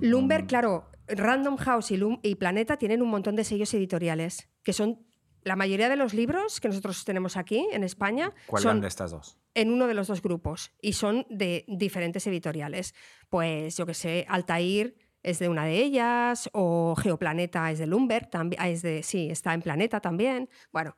Lumberg, 0.00 0.46
claro, 0.46 0.88
Random 1.08 1.56
House 1.56 1.90
y, 1.90 1.98
y 2.22 2.34
Planeta 2.36 2.76
tienen 2.76 3.02
un 3.02 3.10
montón 3.10 3.34
de 3.34 3.42
sellos 3.42 3.74
editoriales, 3.74 4.48
que 4.62 4.72
son 4.72 5.04
la 5.42 5.56
mayoría 5.56 5.88
de 5.88 5.96
los 5.96 6.12
libros 6.12 6.60
que 6.60 6.68
nosotros 6.68 7.04
tenemos 7.04 7.36
aquí 7.36 7.68
en 7.72 7.84
España 7.84 8.32
¿Cuál 8.46 8.62
son 8.62 8.80
de 8.80 8.88
estas 8.88 9.12
dos? 9.12 9.38
En 9.54 9.72
uno 9.72 9.86
de 9.86 9.94
los 9.94 10.08
dos 10.08 10.20
grupos 10.20 10.72
y 10.82 10.94
son 10.94 11.24
de 11.30 11.64
diferentes 11.68 12.26
editoriales. 12.26 12.94
Pues 13.30 13.76
yo 13.76 13.86
que 13.86 13.94
sé, 13.94 14.26
Altair 14.28 14.96
es 15.26 15.40
de 15.40 15.48
una 15.48 15.64
de 15.64 15.82
ellas 15.82 16.48
o 16.52 16.94
Geoplaneta 16.96 17.70
es 17.72 17.80
de 17.80 17.86
Lumber, 17.86 18.26
también 18.26 18.62
es 18.62 18.80
de 18.80 19.02
sí, 19.02 19.28
está 19.28 19.52
en 19.54 19.60
Planeta 19.60 20.00
también. 20.00 20.48
Bueno, 20.72 20.94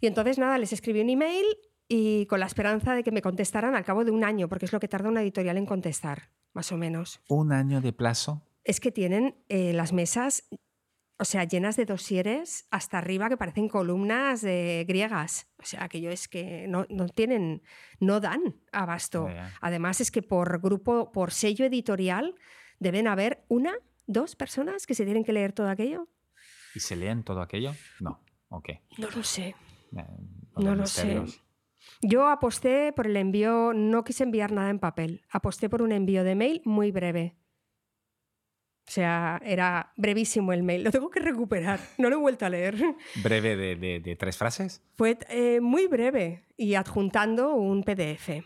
y 0.00 0.06
entonces 0.06 0.38
nada, 0.38 0.56
les 0.56 0.72
escribí 0.72 1.02
un 1.02 1.10
email 1.10 1.44
y 1.86 2.24
con 2.26 2.40
la 2.40 2.46
esperanza 2.46 2.94
de 2.94 3.02
que 3.02 3.12
me 3.12 3.20
contestaran 3.20 3.74
al 3.74 3.84
cabo 3.84 4.04
de 4.04 4.12
un 4.12 4.24
año, 4.24 4.48
porque 4.48 4.64
es 4.64 4.72
lo 4.72 4.80
que 4.80 4.88
tarda 4.88 5.10
una 5.10 5.20
editorial 5.20 5.58
en 5.58 5.66
contestar, 5.66 6.30
más 6.54 6.72
o 6.72 6.78
menos. 6.78 7.20
¿Un 7.28 7.52
año 7.52 7.82
de 7.82 7.92
plazo? 7.92 8.42
Es 8.64 8.80
que 8.80 8.90
tienen 8.90 9.36
eh, 9.50 9.74
las 9.74 9.92
mesas 9.92 10.48
o 11.18 11.26
sea, 11.26 11.44
llenas 11.44 11.76
de 11.76 11.84
dosieres 11.84 12.66
hasta 12.70 12.96
arriba 12.96 13.28
que 13.28 13.36
parecen 13.36 13.68
columnas 13.68 14.40
de 14.40 14.86
griegas. 14.88 15.48
O 15.58 15.66
sea, 15.66 15.84
aquello 15.84 16.10
es 16.10 16.28
que 16.28 16.66
no, 16.66 16.86
tienen, 17.08 17.62
no 17.98 18.20
dan 18.20 18.56
abasto. 18.72 19.28
Además 19.60 20.00
es 20.00 20.10
que 20.10 20.22
por 20.22 20.62
grupo, 20.62 21.12
por 21.12 21.32
sello 21.32 21.66
editorial, 21.66 22.36
deben 22.80 23.06
haber 23.06 23.44
una, 23.48 23.72
dos 24.06 24.34
personas 24.34 24.86
que 24.86 24.94
se 24.94 25.04
tienen 25.04 25.22
que 25.22 25.32
leer 25.32 25.52
todo 25.52 25.68
aquello. 25.68 26.08
¿Y 26.74 26.80
se 26.80 26.96
leen 26.96 27.22
todo 27.22 27.40
aquello? 27.40 27.72
No. 28.00 28.20
Ok. 28.48 28.70
No 28.98 29.08
lo 29.10 29.22
sé. 29.22 29.54
Eh, 29.96 30.04
no 30.56 30.74
lo 30.74 30.86
sé. 30.86 31.22
Yo 32.02 32.28
aposté 32.28 32.92
por 32.92 33.06
el 33.06 33.16
envío, 33.16 33.72
no 33.72 34.04
quise 34.04 34.24
enviar 34.24 34.52
nada 34.52 34.70
en 34.70 34.78
papel, 34.78 35.22
aposté 35.30 35.68
por 35.68 35.82
un 35.82 35.92
envío 35.92 36.24
de 36.24 36.34
mail 36.34 36.62
muy 36.64 36.90
breve. 36.90 37.36
O 38.86 38.92
sea, 38.92 39.40
era 39.44 39.92
brevísimo 39.96 40.52
el 40.52 40.64
mail. 40.64 40.82
Lo 40.82 40.90
tengo 40.90 41.10
que 41.10 41.20
recuperar. 41.20 41.78
No 41.96 42.10
lo 42.10 42.16
he 42.16 42.18
vuelto 42.18 42.44
a 42.44 42.50
leer. 42.50 42.76
¿Breve 43.22 43.56
de, 43.76 44.16
tres 44.16 44.36
frases? 44.36 44.82
Fue 44.96 45.16
eh, 45.28 45.60
muy 45.60 45.86
breve 45.86 46.44
y 46.56 46.74
adjuntando 46.74 47.54
un 47.54 47.84
PDF. 47.84 48.42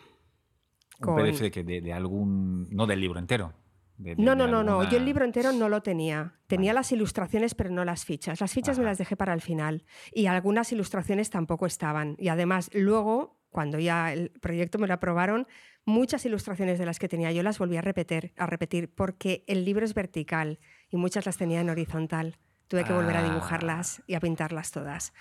¿Un 1.01 1.17
PDF 1.17 1.41
de, 1.65 1.93
algún. 1.93 2.69
no 2.71 2.87
del 2.87 3.01
libro 3.01 3.19
entero? 3.19 3.55
No, 3.99 4.35
no, 4.35 4.47
no, 4.47 4.65
no. 4.65 4.89
Yo 4.91 4.99
el 4.99 5.05
libro 5.05 5.25
entero 5.25 5.53
no 5.53 5.69
lo 5.69 5.83
tenía. 5.83 6.35
Tenía 6.47 6.73
las 6.73 6.91
ilustraciones, 6.93 7.55
pero 7.55 7.71
no 7.71 7.85
las 7.85 8.05
fichas. 8.05 8.41
Las 8.41 8.53
fichas 8.53 8.79
me 8.79 8.85
las 8.85 8.99
dejé 8.99 9.17
para 9.17 9.33
el 9.33 9.41
final. 9.41 9.85
Y 10.13 10.27
algunas 10.27 10.73
ilustraciones 10.73 11.31
tampoco 11.31 11.67
estaban. 11.67 12.17
Y 12.19 12.29
además, 12.29 12.71
luego, 12.73 13.41
cuando 13.51 13.79
ya 13.79 14.13
el 14.13 14.31
proyecto 14.31 14.79
me 14.79 14.89
lo 14.89 14.95
aprobaron, 14.95 15.47
muchas 15.85 16.25
ilustraciones 16.27 16.79
de 16.79 16.87
las 16.87 16.99
que 16.99 17.09
tenía 17.09 17.31
yo 17.31 17.43
las 17.43 17.59
volví 17.59 17.77
a 17.77 17.83
repetir, 17.83 18.33
a 18.37 18.47
repetir 18.47 18.93
porque 18.93 19.45
el 19.47 19.65
libro 19.65 19.85
es 19.85 19.95
vertical 19.95 20.59
y 20.91 20.97
muchas 20.97 21.27
las 21.27 21.37
tenía 21.37 21.61
en 21.61 21.71
horizontal. 21.71 22.39
Tuve 22.67 22.85
que 22.85 22.93
volver 22.93 23.17
a 23.17 23.21
ah. 23.21 23.29
dibujarlas 23.29 24.03
y 24.07 24.15
a 24.15 24.21
pintarlas 24.21 24.71
todas, 24.71 25.13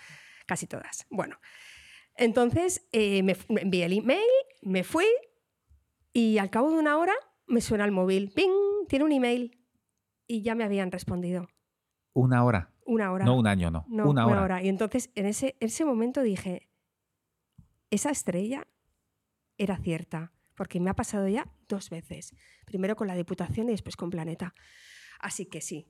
casi 0.46 0.66
todas. 0.66 1.06
Bueno, 1.10 1.38
entonces 2.16 2.88
eh, 2.92 3.22
me, 3.22 3.36
envié 3.50 3.86
el 3.86 3.94
email, 3.94 4.22
me 4.62 4.84
fui 4.84 5.06
y 6.14 6.38
al 6.38 6.50
cabo 6.50 6.72
de 6.72 6.78
una 6.78 6.98
hora 6.98 7.14
me 7.48 7.62
suena 7.62 7.86
el 7.86 7.92
móvil, 7.92 8.32
¡ping! 8.34 8.52
Tiene 8.88 9.06
un 9.06 9.12
email 9.12 9.60
y 10.28 10.42
ya 10.42 10.56
me 10.56 10.64
habían 10.64 10.92
respondido. 10.92 11.48
¿Una 12.14 12.44
hora? 12.44 12.72
Una 12.86 13.12
hora. 13.12 13.26
No 13.26 13.38
un 13.38 13.48
año, 13.48 13.72
no. 13.72 13.86
una, 13.88 14.26
hora. 14.26 14.44
hora. 14.44 14.64
Y 14.64 14.70
entonces 14.70 15.10
en 15.16 15.26
ese, 15.26 15.56
en 15.60 15.68
ese 15.68 15.86
momento 15.86 16.22
dije, 16.22 16.70
esa 17.90 18.12
estrella 18.12 18.68
era 19.58 19.78
cierta 19.78 20.34
porque 20.56 20.80
me 20.80 20.90
ha 20.90 20.96
pasado 20.96 21.28
ya 21.28 21.52
dos 21.68 21.90
veces, 21.90 22.34
primero 22.66 22.96
con 22.96 23.08
la 23.08 23.16
Diputación 23.16 23.68
y 23.70 23.72
después 23.72 23.96
con 23.96 24.10
Planeta. 24.10 24.54
Así 25.20 25.46
que 25.46 25.62
sí, 25.62 25.88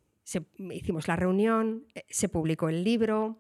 hicimos 0.72 1.08
la 1.08 1.16
reunión, 1.16 1.86
eh, 1.96 2.06
se 2.10 2.30
publicó 2.30 2.70
el 2.70 2.84
libro, 2.84 3.40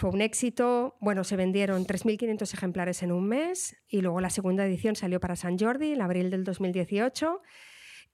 fue 0.00 0.08
un 0.08 0.22
éxito, 0.22 0.96
bueno, 0.98 1.24
se 1.24 1.36
vendieron 1.36 1.84
3.500 1.84 2.54
ejemplares 2.54 3.02
en 3.02 3.12
un 3.12 3.28
mes 3.28 3.76
y 3.86 4.00
luego 4.00 4.22
la 4.22 4.30
segunda 4.30 4.64
edición 4.64 4.96
salió 4.96 5.20
para 5.20 5.36
San 5.36 5.58
Jordi 5.58 5.92
en 5.92 6.00
abril 6.00 6.30
del 6.30 6.42
2018 6.42 7.42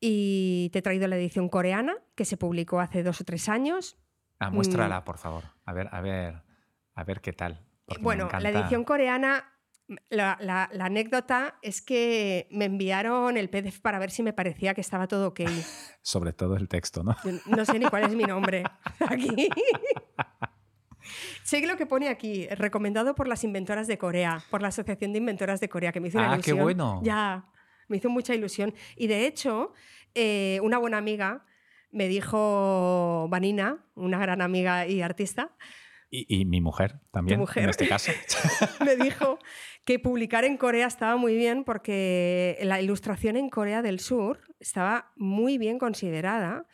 y 0.01 0.69
te 0.73 0.81
he 0.81 0.83
traído 0.83 1.07
la 1.07 1.17
edición 1.17 1.49
coreana 1.49 1.97
que 2.17 2.25
se 2.25 2.37
publicó 2.37 2.81
hace 2.81 3.05
dos 3.05 3.21
o 3.21 3.25
tres 3.25 3.49
años. 3.49 3.97
Ah, 4.41 4.51
muéstrala, 4.51 5.05
por 5.05 5.19
favor. 5.19 5.45
A 5.65 5.73
ver, 5.73 5.89
a 5.93 6.01
ver, 6.01 6.43
a 6.93 7.05
ver 7.05 7.21
qué 7.21 7.33
tal. 7.33 7.65
Bueno, 8.01 8.29
la 8.41 8.51
edición 8.51 8.83
coreana 8.83 9.45
la, 10.11 10.69
anécdota 10.81 11.59
es 11.63 11.81
que 11.83 12.49
me 12.51 12.65
enviaron 12.65 13.37
el 13.37 13.49
PDF 13.49 13.79
para 13.81 14.01
ver 14.01 14.11
si 14.11 14.25
me 14.25 14.33
parecía 14.33 14.75
que 14.75 14.81
estaba 14.81 15.07
todo 15.07 15.29
ok. 15.29 15.43
Sobre 16.03 16.33
todo 16.33 16.57
el 16.57 16.69
texto, 16.69 17.05
¿no? 17.05 17.17
No 17.47 17.65
sé 17.65 17.79
ni 17.79 17.87
cuál 17.87 18.05
es 18.05 18.15
mi 18.17 18.25
nombre 18.25 18.65
aquí. 19.09 19.49
Sé 21.43 21.67
lo 21.67 21.77
que 21.77 21.87
pone 21.87 22.09
aquí, 22.09 22.47
recomendado 22.49 23.15
por 23.15 23.29
las 23.29 23.45
inventoras 23.45 23.87
de 23.87 23.99
Corea, 23.99 24.43
por 24.51 24.63
la 24.63 24.69
Asociación 24.69 25.13
de 25.13 25.19
Inventoras 25.19 25.61
de 25.61 25.69
Corea, 25.69 25.93
que 25.93 26.01
me 26.01 26.09
hizo 26.09 26.19
una 26.19 26.35
ah, 26.35 26.41
qué 26.43 26.53
bueno! 26.53 27.01
Ya, 27.03 27.47
me 27.89 27.97
hizo 27.97 28.09
mucha 28.09 28.35
ilusión. 28.35 28.75
Y 28.97 29.07
de 29.07 29.27
hecho, 29.27 29.73
eh, 30.15 30.61
una 30.63 30.79
buena 30.79 30.99
amiga 30.99 31.45
me 31.91 32.09
dijo, 32.09 33.27
Vanina, 33.31 33.85
una 33.95 34.19
gran 34.19 34.43
amiga 34.43 34.87
y 34.87 35.03
artista, 35.03 35.53
y, 36.09 36.45
mi 36.45 36.61
mujer 36.61 37.01
también, 37.11 37.45
en 37.57 37.69
este 37.69 37.89
caso. 37.89 38.13
me 38.85 38.97
dijo 38.97 39.39
que 39.85 39.99
publicar 39.99 40.45
en 40.45 40.57
Corea 40.57 40.87
estaba 40.87 41.17
muy 41.17 41.37
bien 41.37 41.65
porque 41.65 42.59
la 42.63 42.81
ilustración 42.81 43.37
en 43.37 43.51
Corea 43.51 43.83
del 43.83 44.01
Sur 44.01 44.41
estaba 44.61 45.13
muy 45.17 45.59
bien 45.59 45.79
considerada. 45.79 46.67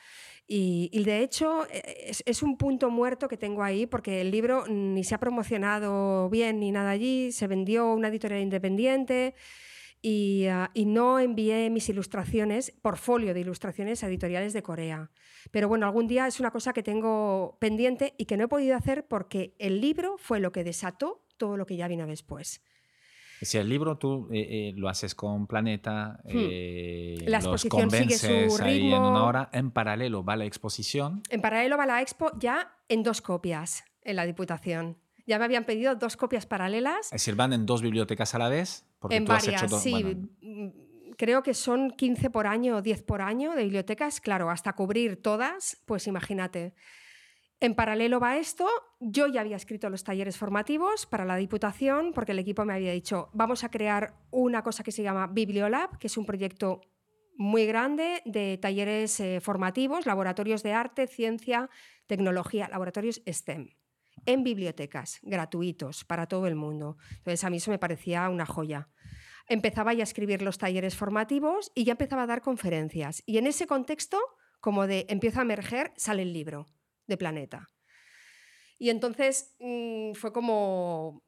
Y, 0.47 1.03
de 1.05 1.21
hecho 1.23 1.67
e, 1.71 2.13
es, 2.27 2.43
un 2.43 2.59
punto 2.59 2.91
muerto 2.91 3.27
que 3.29 3.39
tengo 3.39 3.63
ahí 3.63 3.87
porque 3.87 4.21
el 4.21 4.31
libro 4.31 4.67
ni 4.69 5.03
se 5.03 5.15
ha 5.15 5.19
promocionado 5.19 6.29
bien 6.29 6.61
ni 6.61 6.73
nada 6.73 6.91
allí, 6.91 7.33
se 7.33 7.47
vendió 7.47 7.93
una 7.95 8.09
editorial 8.09 8.43
independiente 8.43 9.35
Ah, 10.05 10.71
y, 10.75 10.85
no 10.87 11.21
envié 11.21 11.71
mis 11.71 11.89
ilustraciones, 11.89 12.73
portfolio 12.83 13.35
de 13.35 13.41
ilustraciones 13.41 14.03
a 14.03 14.09
editoriales 14.09 14.53
de 14.53 14.63
Corea. 14.63 15.11
Pero 15.53 15.69
bueno, 15.69 15.87
algún 15.87 16.09
día 16.09 16.27
es 16.27 16.41
una 16.41 16.51
cosa 16.51 16.73
que 16.73 16.83
tengo 16.83 17.57
pendiente 17.61 18.15
y 18.19 18.25
que 18.25 18.37
no 18.37 18.45
he 18.45 18.49
podido 18.49 18.77
hacer 18.77 19.07
porque 19.07 19.55
el 19.59 19.81
libro 19.81 20.17
fue 20.19 20.41
lo 20.41 20.51
que 20.51 20.65
desató 20.65 21.25
todo 21.37 21.57
lo 21.57 21.67
que 21.67 21.77
ya 21.77 21.89
vino 21.89 22.07
después. 22.07 22.63
Si 23.43 23.59
el 23.59 23.69
libro 23.69 23.99
tú 23.99 24.29
eh, 24.31 24.41
eh, 24.41 24.73
lo 24.77 24.89
haces 24.89 25.15
con 25.15 25.47
Planeta, 25.47 26.21
hmm. 26.25 26.31
eh, 26.33 27.19
la 27.27 27.39
exposición 27.39 27.91
sigue 27.91 28.17
su 28.17 28.29
ritmo. 28.29 28.65
Ahí 28.65 28.93
en 28.93 29.03
una 29.03 29.25
hora, 29.25 29.51
en 29.53 29.71
paralelo 29.71 30.25
va 30.25 30.37
la 30.37 30.45
exposición. 30.45 31.23
En 31.29 31.41
paralelo 31.41 31.77
va 31.77 31.87
la 31.87 32.01
expo 32.01 32.31
ya 32.39 32.73
en 32.89 33.03
dos 33.03 33.21
copias 33.21 33.85
en 34.03 34.17
la 34.17 34.27
Diputación. 34.27 34.97
Ya 35.27 35.39
me 35.39 35.45
habían 35.45 35.65
pedido 35.65 35.95
dos 35.95 36.17
copias 36.17 36.47
paralelas. 36.47 37.07
Es 37.07 37.11
decir, 37.11 37.35
van 37.35 37.53
en 37.53 37.67
dos 37.67 37.83
bibliotecas 37.83 38.35
a 38.35 38.39
la 38.39 38.49
vez. 38.49 38.87
en 39.11 39.25
varias, 39.25 39.83
sí. 39.83 40.05
Mm, 40.41 40.69
creo 41.17 41.43
que 41.43 41.55
son 41.55 41.91
15 41.91 42.31
por 42.31 42.47
año 42.47 42.77
o 42.77 42.83
10 42.83 43.03
por 43.03 43.23
año 43.23 43.55
de 43.55 43.65
bibliotecas. 43.65 44.21
Claro, 44.21 44.51
hasta 44.51 44.73
cubrir 44.73 45.23
todas, 45.23 45.81
pues 45.87 46.07
imagínate. 46.07 46.75
En 47.63 47.77
paralelo 47.77 48.19
va 48.19 48.39
esto. 48.39 48.69
Yo 48.99 49.29
ya 49.29 49.41
había 49.41 49.55
escrito 49.55 49.89
los 49.89 50.03
talleres 50.03 50.37
formativos 50.37 51.07
para 51.07 51.25
la 51.25 51.37
Diputación 51.37 52.13
porque 52.13 52.33
el 52.33 52.41
equipo 52.41 52.65
me 52.65 52.75
había 52.75 52.91
dicho, 52.91 53.31
vamos 53.35 53.63
a 53.63 53.71
crear 53.71 54.17
una 54.33 54.65
cosa 54.65 54.83
que 54.83 54.91
se 54.91 55.05
llama 55.05 55.29
Bibliolab, 55.29 55.97
que 55.99 56.09
es 56.09 56.17
un 56.17 56.27
proyecto 56.27 56.81
muy 57.37 57.65
grande 57.65 58.21
de 58.25 58.59
talleres 58.59 59.21
eh, 59.21 59.39
formativos, 59.41 60.07
laboratorios 60.07 60.65
de 60.65 60.73
arte, 60.73 61.07
ciencia, 61.07 61.71
tecnología, 62.09 62.69
laboratorios 62.69 63.23
STEM 63.31 63.69
en 64.27 64.43
bibliotecas, 64.43 65.21
gratuitos 65.23 66.05
para 66.05 66.27
todo 66.27 66.49
el 66.49 66.57
mundo. 66.57 66.97
Entonces 67.19 67.45
a 67.45 67.51
mí 67.51 67.59
eso 67.59 67.71
me 67.71 67.79
parecía 67.79 68.29
una 68.29 68.45
joya. 68.45 68.89
Empezaba 69.47 69.95
ya 69.95 70.03
a 70.03 70.11
escribir 70.11 70.43
los 70.43 70.59
talleres 70.59 70.97
formativos 70.97 71.71
y 71.77 71.85
ya 71.85 71.93
empezaba 71.93 72.25
a 72.25 72.27
dar 72.27 72.43
conferencias. 72.43 73.23
Y 73.25 73.39
en 73.39 73.47
ese 73.47 73.69
contexto, 73.69 74.19
como 74.59 74.89
de 74.89 75.07
empiezo 75.09 75.39
a 75.39 75.43
emerger, 75.43 75.93
sale 75.97 76.23
el 76.23 76.33
libro 76.33 76.67
de 77.07 77.17
Planeta. 77.17 77.69
Y 78.79 78.91
entonces 78.91 79.55
mm, 79.61 80.13
fue 80.15 80.33
como 80.33 81.23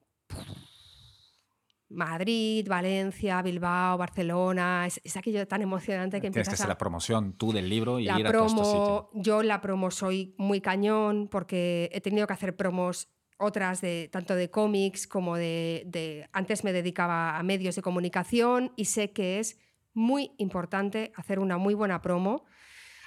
Madrid, 1.89 2.67
Valencia, 2.69 3.41
Bilbao, 3.43 3.97
Barcelona. 3.99 4.87
Es, 4.87 5.17
aquello 5.17 5.47
tan 5.47 5.63
emocionante 5.63 6.17
que 6.17 6.23
Tienes 6.23 6.37
empiezas 6.39 6.53
que 6.55 6.55
hacer 6.63 6.67
a... 6.67 6.75
la 6.75 6.79
promoción 6.79 7.35
tú 7.37 7.53
del 7.53 7.69
libro 7.69 7.99
y 8.01 8.07
La 8.07 8.19
ir 8.19 8.27
a 8.27 8.33
todos 8.33 8.53
estos 8.53 8.69
promo, 8.69 9.09
sitios. 9.11 9.25
yo 9.25 9.43
la 9.43 9.61
promo 9.61 9.91
soy 9.91 10.35
muy 10.39 10.61
cañón 10.61 11.29
porque 11.31 11.91
he 11.93 12.01
tenido 12.01 12.27
que 12.27 12.33
hacer 12.33 12.57
promos 12.57 13.09
otras 13.39 13.81
de 13.81 14.09
tanto 14.11 14.35
de 14.35 14.51
cómics 14.51 15.07
como 15.07 15.37
de, 15.37 15.83
de- 15.87 16.29
antes 16.33 16.65
me 16.65 16.73
dedicaba 16.73 17.37
a 17.37 17.43
medios 17.43 17.77
de 17.77 17.83
comunicación 17.83 18.73
y 18.77 18.87
sé 18.87 19.13
que 19.13 19.39
es 19.39 19.61
muy 19.93 20.33
importante 20.39 21.13
hacer 21.15 21.39
una 21.39 21.59
muy 21.59 21.75
buena 21.75 22.01
promo. 22.01 22.45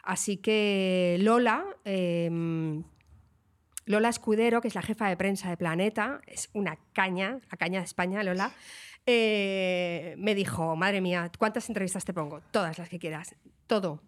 Así 0.07 0.37
que 0.37 1.17
Lola, 1.19 1.65
em, 1.83 2.85
Lola 3.85 4.07
Escudero, 4.07 4.61
que 4.61 4.69
es 4.69 4.75
la 4.75 4.81
jefa 4.81 5.09
de 5.09 5.17
prensa 5.17 5.49
de 5.49 5.57
Planeta, 5.57 6.21
es 6.27 6.49
una 6.53 6.77
caña, 6.93 7.41
la 7.51 7.57
caña 7.57 7.79
de 7.79 7.85
España, 7.85 8.23
Lola, 8.23 8.53
eh, 9.05 10.15
me 10.17 10.33
dijo, 10.33 10.77
madre 10.77 11.01
mía, 11.01 11.29
¿cuántas 11.37 11.67
entrevistas 11.67 12.05
te 12.05 12.13
pongo? 12.13 12.39
Todas 12.51 12.77
las 12.77 12.87
que 12.87 12.99
quieras, 12.99 13.35
todo. 13.67 14.01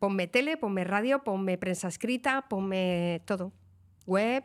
Ponme 0.00 0.26
tele, 0.26 0.56
ponme 0.56 0.82
radio, 0.82 1.22
ponme 1.22 1.56
prensa 1.56 1.86
escrita, 1.86 2.48
ponme 2.48 3.22
todo. 3.24 3.52
Web. 4.06 4.42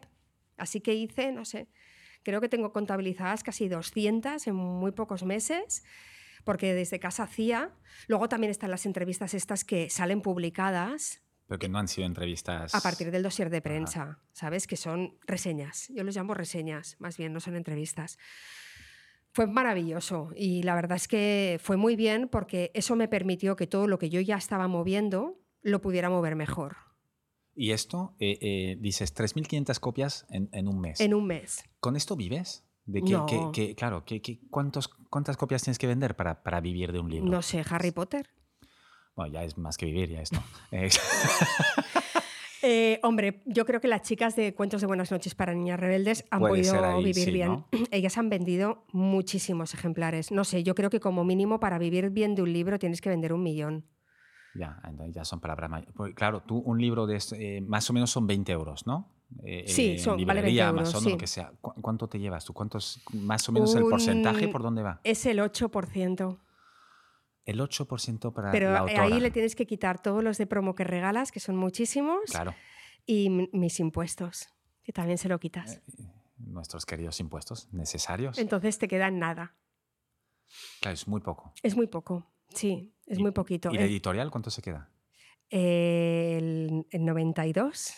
Así 0.57 0.79
que 0.79 0.93
hice, 0.93 1.31
no 1.31 1.43
sé, 1.43 1.69
creo 2.21 2.39
que 2.39 2.49
tengo 2.49 2.71
contabilizadas 2.71 3.41
casi 3.41 3.67
200 3.67 4.45
en 4.45 4.53
muy 4.53 4.91
pocos 4.91 5.23
meses, 5.23 5.83
porque 6.43 6.73
desde 6.73 6.99
casa 6.99 7.23
hacía. 7.23 7.71
Luego 8.07 8.29
también 8.29 8.51
están 8.51 8.71
las 8.71 8.85
entrevistas 8.85 9.33
estas 9.33 9.63
que 9.63 9.89
salen 9.89 10.21
publicadas 10.21 11.21
Pero 11.47 11.59
que 11.59 11.69
no 11.69 11.79
han 11.79 11.87
sido 11.87 12.07
entrevistas. 12.07 12.73
a 12.73 12.81
partir 12.81 13.11
del 13.11 13.23
dossier 13.23 13.49
de 13.49 13.61
prensa, 13.61 14.19
¿sabes? 14.33 14.67
Que 14.67 14.77
son 14.77 15.17
reseñas. 15.25 15.87
Yo 15.89 16.03
los 16.03 16.15
llamo 16.15 16.33
reseñas, 16.33 16.95
más 16.99 17.17
bien, 17.17 17.33
no 17.33 17.39
son 17.39 17.55
entrevistas. 17.55 18.17
Fue 19.31 19.47
maravilloso 19.47 20.29
y 20.35 20.61
la 20.63 20.75
verdad 20.75 20.95
es 20.95 21.07
que 21.07 21.59
fue 21.61 21.75
muy 21.75 21.95
bien 21.95 22.27
porque 22.27 22.69
eso 22.75 22.95
me 22.95 23.07
permitió 23.07 23.55
que 23.55 23.65
todo 23.65 23.87
lo 23.87 23.97
que 23.97 24.09
yo 24.11 24.21
ya 24.21 24.37
estaba 24.37 24.67
moviendo 24.67 25.39
lo 25.63 25.81
pudiera 25.81 26.09
mover 26.09 26.35
mejor 26.35 26.75
Y 27.55 27.71
esto, 27.71 28.15
eh, 28.19 28.37
eh, 28.41 28.77
dices, 28.79 29.15
3.500 29.15 29.79
copias 29.79 30.25
en, 30.29 30.49
en 30.53 30.67
un 30.67 30.79
mes. 30.79 30.99
en 30.99 31.13
un 31.15 31.25
mes. 31.25 31.63
¿Con 31.79 31.95
esto 31.95 32.15
vives? 32.15 32.63
¿De 32.86 33.01
qué, 33.01 33.13
No. 33.13 33.51
claro, 33.77 34.03
qué- 34.05 34.21
cuántos, 34.49 34.89
¿cuántas 35.09 35.38
copias 35.38 35.63
tienes 35.63 35.79
que 35.79 35.88
vender 35.88 36.15
para, 36.15 36.43
para 36.43 36.59
vivir 36.61 36.91
de 36.91 36.99
un 36.99 37.09
libro? 37.09 37.29
No 37.31 37.41
sé, 37.41 37.63
Harry 37.69 37.91
Potter. 37.91 38.29
Bueno, 39.15 39.31
ya 39.34 39.43
es 39.43 39.57
más 39.57 39.77
que 39.77 39.86
vivir, 39.86 40.09
ya 40.09 40.21
esto. 40.21 40.41
Eh, 40.71 40.89
Eh, 42.65 43.01
hombre, 43.03 43.41
yo 43.45 43.65
creo 43.65 43.81
que 43.81 43.89
las 43.89 44.03
chicas 44.03 44.38
de 44.38 44.55
Cuentos 44.55 44.79
de 44.79 44.88
Buenas 44.88 45.11
noches 45.11 45.36
para 45.36 45.53
Niñas 45.53 45.77
Rebeldes 45.77 46.23
han 46.31 46.39
Puede 46.39 46.61
podido 46.63 46.81
ahí, 46.86 46.99
vivir 47.03 47.25
sí, 47.25 47.31
bien. 47.31 47.49
¿no? 47.49 47.67
Ellas 47.91 48.17
han 48.17 48.29
vendido 48.29 48.86
muchísimos 48.93 49.73
ejemplares. 49.73 50.31
No 50.31 50.45
sé, 50.45 50.63
yo 50.63 50.73
creo 50.73 50.89
que 50.89 51.01
como 51.01 51.25
mínimo 51.25 51.59
para 51.59 51.77
vivir 51.77 52.09
bien 52.09 52.36
de 52.36 52.41
un 52.41 52.53
libro 52.53 52.79
tienes 52.79 53.01
que 53.01 53.09
vender 53.09 53.34
un 53.34 53.43
millón. 53.43 53.86
ya, 54.53 54.81
ya 55.09 55.25
son 55.25 55.41
palabras 55.41 55.69
may- 55.69 55.86
porque, 55.93 56.13
Claro, 56.15 56.43
tú 56.43 56.57
un 56.59 56.79
libro 56.79 57.05
de 57.05 57.17
este, 57.17 57.57
eh, 57.57 57.61
más 57.61 57.89
o 57.89 57.93
menos 57.93 58.11
son 58.11 58.27
20 58.27 58.53
euros, 58.53 58.88
¿no? 58.88 59.12
Eh, 59.43 59.63
Sí, 59.67 59.91
en 59.91 59.99
son- 59.99 60.11
vale 60.13 60.25
20 60.25 60.34
librería, 60.51 60.67
euros, 60.67 60.81
Amazon, 60.89 61.03
sí. 61.03 61.09
lo 61.11 61.17
que 61.17 61.27
sea. 61.27 61.51
¿Cu- 61.61 61.73
¿Cuánto 61.81 62.07
te 62.07 62.19
llevas 62.19 62.45
tú? 62.45 62.53
¿Cuántos, 62.53 63.01
más 63.13 63.47
o 63.49 63.51
menos 63.51 63.73
el 63.75 63.84
porcentaje 63.84 64.47
por 64.47 64.61
dónde 64.61 64.81
va? 64.84 64.99
Es 65.03 65.25
el 65.25 65.39
8%. 65.39 66.39
El 67.45 67.59
8% 67.59 68.31
para 68.34 68.51
Pero 68.51 68.71
la 68.71 68.77
eh, 68.77 68.79
autora. 68.79 69.03
ahí 69.03 69.19
le 69.19 69.29
tienes 69.31 69.55
que 69.55 69.65
quitar 69.67 70.01
todos 70.01 70.23
los 70.23 70.38
de 70.38 70.45
promo 70.47 70.75
que 70.75 70.84
regalas, 70.86 71.31
que 71.31 71.39
son 71.41 71.57
muchísimos, 71.57 72.19
Claro, 72.31 72.53
y 73.05 73.29
mis 73.51 73.79
impuestos, 73.81 74.47
que 74.81 74.93
también 74.93 75.17
se 75.17 75.27
lo 75.27 75.39
quitas. 75.39 75.81
nuestros 76.38 76.86
queridos 76.86 77.19
impuestos 77.19 77.67
necesarios. 77.73 78.38
Entonces 78.38 78.77
te 78.77 78.88
queda 78.88 79.09
nada. 79.11 79.55
Claro, 80.81 80.93
es 80.93 81.07
muy 81.07 81.19
poco. 81.21 81.53
Es 81.63 81.75
muy 81.75 81.88
poco, 81.88 82.31
sí, 82.49 82.93
es 83.07 83.17
Y- 83.17 83.21
muy 83.21 83.31
poquito. 83.31 83.71
¿Y 83.71 83.77
la 83.77 83.84
editorial 83.86 84.29
cuánto 84.31 84.49
se 84.49 84.61
queda? 84.61 84.89
el, 85.49 86.86
el 86.89 87.05
92 87.05 87.93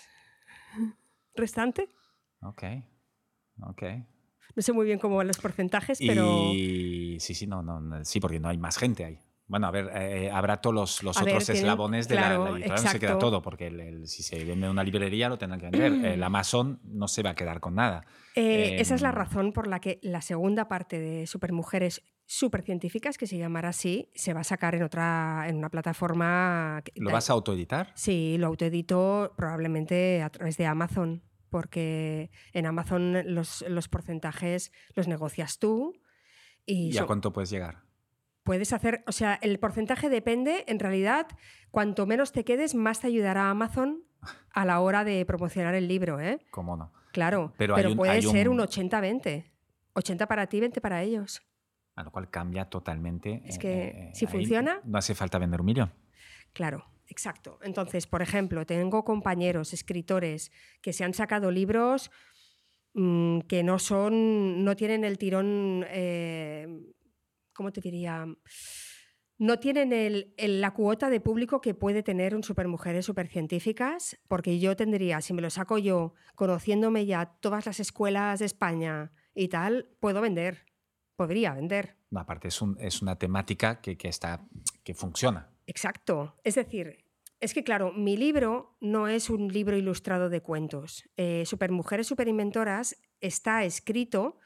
restante. 1.36 1.90
Ok, 2.42 2.64
ok. 3.62 3.84
No 4.56 4.62
sé 4.62 4.72
muy 4.74 4.86
bien 4.86 5.00
cómo 5.00 5.18
van 5.18 5.28
los 5.28 5.38
porcentajes, 5.38 6.00
pero 6.00 6.52
Y 6.54 7.18
sí, 7.20 7.34
sí, 7.34 7.48
no, 7.48 7.62
no, 7.62 8.04
sí, 8.06 8.20
porque 8.20 8.40
no 8.40 8.48
hay 8.50 8.58
más 8.58 8.78
gente 8.78 9.04
ahí. 9.06 9.20
Bueno, 9.48 9.68
a 9.68 9.72
ver, 9.72 9.92
eh, 9.94 10.32
habrá 10.32 10.58
todos 10.60 10.74
los, 10.74 11.04
los 11.04 11.18
A 11.18 11.24
ver, 11.24 11.34
otros 11.36 11.46
tienen- 11.46 11.64
eslabones 11.64 12.08
de 12.08 12.16
la- 12.16 12.22
claro, 12.22 12.44
la, 12.46 12.50
editorial, 12.52 12.84
no 12.84 12.90
se 12.90 13.00
queda 13.00 13.18
todo, 13.20 13.42
porque 13.44 13.68
el- 13.68 13.80
el- 13.80 14.08
si 14.08 14.24
se 14.24 14.44
vende 14.44 14.66
en 14.66 14.72
una 14.72 14.84
librería 14.84 15.30
lo 15.30 15.38
tendrán 15.38 15.60
que 15.60 15.70
vender. 15.70 15.82
El 16.20 16.24
Amazon 16.24 16.80
no 16.84 17.08
se 17.08 17.22
va 17.22 17.32
a 17.32 17.36
quedar 17.36 17.60
con 17.60 17.76
nada. 17.76 18.06
eh, 18.38 18.78
esa 18.82 18.96
es 18.96 19.02
la 19.02 19.10
Em, 19.10 19.16
razón 19.16 19.54
por 19.54 19.68
la 19.68 19.80
que 19.80 20.00
la 20.02 20.22
segunda 20.22 20.68
parte 20.68 21.00
de 21.00 21.28
Supermujeres 21.28 22.02
Supercientíficas, 22.26 23.18
que 23.18 23.28
se 23.28 23.38
llamará 23.38 23.70
así, 23.70 24.12
se 24.16 24.34
va 24.34 24.42
a 24.42 24.44
sacar 24.44 24.76
en 24.76 24.84
otra, 24.84 25.46
en 25.48 25.58
una 25.58 25.70
plataforma. 25.70 26.82
¿Lo 26.96 27.12
vas 27.12 27.30
a 27.30 27.34
autoeditar? 27.34 27.92
Sí, 27.96 28.38
lo 28.40 28.48
autoedito 28.48 29.34
probablemente 29.38 30.22
a 30.24 30.30
través 30.30 30.58
de 30.58 30.66
Amazon, 30.66 31.24
porque 31.50 32.32
en 32.54 32.66
Amazon 32.66 33.34
los, 33.36 33.64
los 33.68 33.88
porcentajes 33.88 34.72
los 34.96 35.08
negocias 35.08 35.60
tú 35.60 35.94
y, 36.66 36.92
¿Y 36.94 36.98
a 36.98 37.06
cuánto 37.06 37.32
puedes 37.32 37.50
llegar? 37.50 37.84
puedes 38.44 38.74
hacer, 38.74 39.04
o 39.08 39.12
sea, 39.12 39.40
el 39.42 39.58
porcentaje 39.60 40.08
depende, 40.10 40.66
en 40.68 40.78
realidad, 40.80 41.26
cuanto 41.72 42.06
menos 42.06 42.32
te 42.32 42.44
quedes, 42.44 42.76
más 42.76 43.00
te 43.00 43.08
ayudará 43.08 43.50
Amazon 43.50 44.04
a 44.52 44.66
la 44.66 44.80
hora 44.82 45.04
de 45.04 45.26
promocionar 45.26 45.74
el 45.74 45.88
libro, 45.88 46.20
¿eh? 46.20 46.40
¿Cómo 46.52 46.78
no? 46.78 46.92
Claro, 47.12 47.54
Pero 47.58 47.74
pero, 47.76 47.90
un- 47.90 47.96
puede 47.96 48.22
ser 48.22 48.50
un- 48.50 48.60
un 48.60 48.68
80-20. 48.68 49.52
80 49.94 50.28
para 50.28 50.46
ti, 50.48 50.60
20 50.60 50.80
para 50.82 51.02
ellos. 51.02 51.42
A 51.96 52.04
lo 52.04 52.12
cual 52.12 52.30
cambia 52.30 52.66
totalmente. 52.66 53.42
Es 53.46 53.56
eh, 53.56 53.60
que 53.60 53.84
eh, 53.88 54.12
si 54.14 54.26
ahí 54.26 54.32
funciona- 54.32 54.82
No 54.84 54.98
hace 54.98 55.16
falta 55.16 55.38
vender 55.40 55.62
un 55.62 55.66
millón. 55.68 55.94
Claro, 56.54 56.86
exacto. 57.08 57.58
Entonces, 57.62 58.06
por 58.08 58.22
ejemplo, 58.22 58.66
tengo 58.66 59.04
compañeros, 59.06 59.74
escritores, 59.74 60.52
que 60.82 60.94
se 60.94 61.04
han 61.04 61.14
sacado 61.14 61.52
libros 61.52 62.12
mm, 62.98 63.40
que 63.42 63.62
no 63.64 63.78
son, 63.78 64.64
no 64.64 64.76
tienen 64.78 65.04
el 65.04 65.18
tirón, 65.18 65.86
eh, 65.90 66.66
¿cómo 67.54 67.72
te 67.74 67.82
diría? 67.82 68.26
No 69.38 69.60
tienen 69.60 69.92
el- 69.92 70.34
el- 70.38 70.62
la 70.62 70.72
cuota 70.72 71.10
de 71.10 71.20
público 71.20 71.60
que 71.60 71.74
puede 71.74 72.04
tener 72.04 72.34
un 72.36 72.44
Supermujeres 72.44 73.06
Supercientíficas, 73.06 74.18
porque 74.30 74.60
yo 74.60 74.78
tendría, 74.78 75.20
si 75.20 75.34
me 75.34 75.42
lo 75.42 75.50
saco 75.50 75.78
yo, 75.78 76.14
conociéndome 76.36 77.06
ya 77.06 77.26
todas 77.42 77.66
las 77.66 77.82
escuelas 77.82 78.40
de 78.40 78.46
España 78.46 79.12
y 79.34 79.50
tal, 79.50 79.90
puedo 80.00 80.22
vender, 80.22 80.66
podría 81.16 81.54
vender. 81.54 81.96
Aparte, 82.16 82.48
es, 82.48 82.62
un- 82.62 82.78
es 82.80 83.02
una 83.02 83.18
temática 83.18 83.82
que, 83.82 83.98
que 83.98 84.08
está, 84.08 84.46
que 84.84 84.94
funciona. 84.94 85.50
Exacto. 85.68 86.36
Es 86.44 86.56
decir, 86.56 87.06
es 87.40 87.54
que 87.54 87.64
claro, 87.64 87.92
mi 87.92 88.16
libro 88.18 88.78
no 88.80 89.08
es 89.08 89.30
un 89.30 89.48
libro 89.52 89.78
ilustrado 89.78 90.30
de 90.30 90.42
cuentos. 90.42 91.04
Eh, 91.18 91.44
Supermujeres 91.46 92.08
Superinventoras 92.08 92.96
está 93.20 93.64
escrito, 93.66 94.40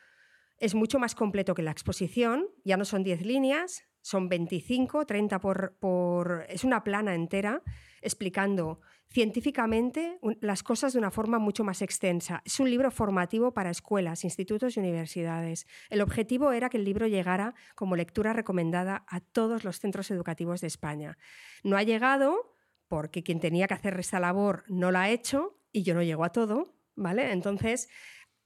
es 0.57 0.75
mucho 0.75 0.99
más 0.99 1.15
completo 1.15 1.53
que 1.55 1.61
la 1.61 1.71
exposición, 1.71 2.47
ya 2.65 2.77
no 2.77 2.85
son 2.85 3.03
10 3.03 3.21
líneas, 3.25 3.83
son 4.01 4.29
25, 4.29 5.05
30 5.05 5.39
por. 5.39 6.45
Es 6.49 6.63
una 6.63 6.83
plana 6.83 7.15
entera 7.15 7.61
explicando 8.01 8.79
científicamente 9.11 10.19
las 10.41 10.61
cosas 10.61 10.93
de 10.93 10.99
una 10.99 11.11
forma 11.11 11.39
mucho 11.39 11.63
más 11.63 11.81
extensa. 11.81 12.41
Es 12.45 12.59
un 12.59 12.69
libro 12.69 12.91
formativo 12.91 13.53
para 13.53 13.71
escuelas, 13.71 14.23
institutos 14.23 14.77
y 14.77 14.79
universidades. 14.79 15.65
El 15.89 16.01
objetivo 16.01 16.51
era 16.51 16.69
que 16.69 16.77
el 16.77 16.85
libro 16.85 17.07
llegara 17.07 17.55
como 17.75 17.95
lectura 17.95 18.33
recomendada 18.33 19.05
a 19.07 19.19
todos 19.19 19.63
los 19.63 19.79
centros 19.79 20.11
educativos 20.11 20.61
de 20.61 20.67
España. 20.67 21.17
No 21.63 21.75
ha 21.75 21.83
llegado 21.83 22.55
porque 22.87 23.23
quien 23.23 23.39
tenía 23.39 23.67
que 23.67 23.73
hacer 23.73 23.99
esta 23.99 24.19
labor 24.19 24.63
no 24.67 24.91
la 24.91 25.03
ha 25.03 25.09
hecho 25.09 25.59
y 25.71 25.83
yo 25.83 25.93
no 25.93 26.03
llego 26.03 26.23
a 26.23 26.31
todo, 26.31 26.75
¿vale? 26.95 27.31
Entonces, 27.31 27.89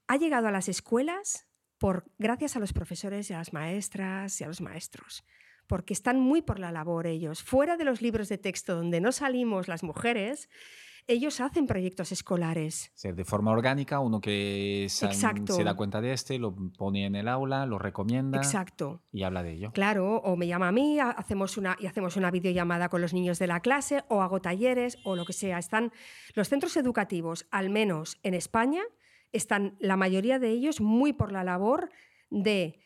ha 0.06 0.16
llegado 0.16 0.48
a 0.48 0.52
las 0.52 0.68
escuelas 0.68 1.48
por, 1.78 2.04
gracias 2.18 2.56
a 2.56 2.60
los 2.60 2.72
profesores 2.72 3.28
y 3.30 3.34
a 3.34 3.38
las 3.38 3.52
maestras 3.52 4.40
y 4.40 4.44
a 4.44 4.46
los 4.46 4.60
maestros, 4.60 5.24
porque 5.66 5.92
están 5.94 6.20
muy 6.20 6.42
por 6.42 6.58
la 6.58 6.72
labor 6.72 7.06
ellos. 7.06 7.42
Fuera 7.42 7.76
de 7.76 7.84
los 7.84 8.02
libros 8.02 8.28
de 8.28 8.38
texto 8.38 8.74
donde 8.76 9.00
no 9.00 9.12
salimos 9.12 9.68
las 9.68 9.82
mujeres, 9.82 10.48
ellos 11.06 11.40
hacen 11.42 11.66
proyectos 11.66 12.12
escolares. 12.12 12.90
De 13.02 13.24
forma 13.26 13.50
orgánica, 13.50 14.00
uno 14.00 14.22
que 14.22 14.84
Exacto. 14.84 15.52
se 15.54 15.62
da 15.62 15.74
cuenta 15.74 16.00
de 16.00 16.14
este, 16.14 16.38
lo 16.38 16.54
pone 16.78 17.04
en 17.04 17.14
el 17.14 17.28
aula, 17.28 17.66
lo 17.66 17.78
recomienda 17.78 18.38
Exacto. 18.38 19.02
y 19.12 19.22
habla 19.22 19.42
de 19.42 19.52
ello. 19.52 19.72
Claro, 19.72 20.16
o 20.16 20.34
me 20.36 20.46
llama 20.46 20.68
a 20.68 20.72
mí, 20.72 20.98
ha- 20.98 21.10
hacemos 21.10 21.58
una, 21.58 21.76
y 21.78 21.86
hacemos 21.86 22.16
una 22.16 22.30
videollamada 22.30 22.88
con 22.88 23.02
los 23.02 23.12
niños 23.12 23.38
de 23.38 23.46
la 23.48 23.60
clase, 23.60 24.02
o 24.08 24.22
hago 24.22 24.40
talleres, 24.40 24.96
o 25.04 25.14
lo 25.14 25.26
que 25.26 25.34
sea. 25.34 25.58
Están 25.58 25.92
los 26.34 26.48
centros 26.48 26.74
educativos, 26.78 27.46
al 27.50 27.68
menos 27.68 28.18
en 28.22 28.32
España, 28.32 28.82
están 29.30 29.76
la 29.80 29.96
mayoría 29.98 30.38
de 30.38 30.48
ellos 30.50 30.80
muy 30.80 31.12
por 31.12 31.32
la 31.32 31.44
labor 31.44 31.90
de 32.30 32.80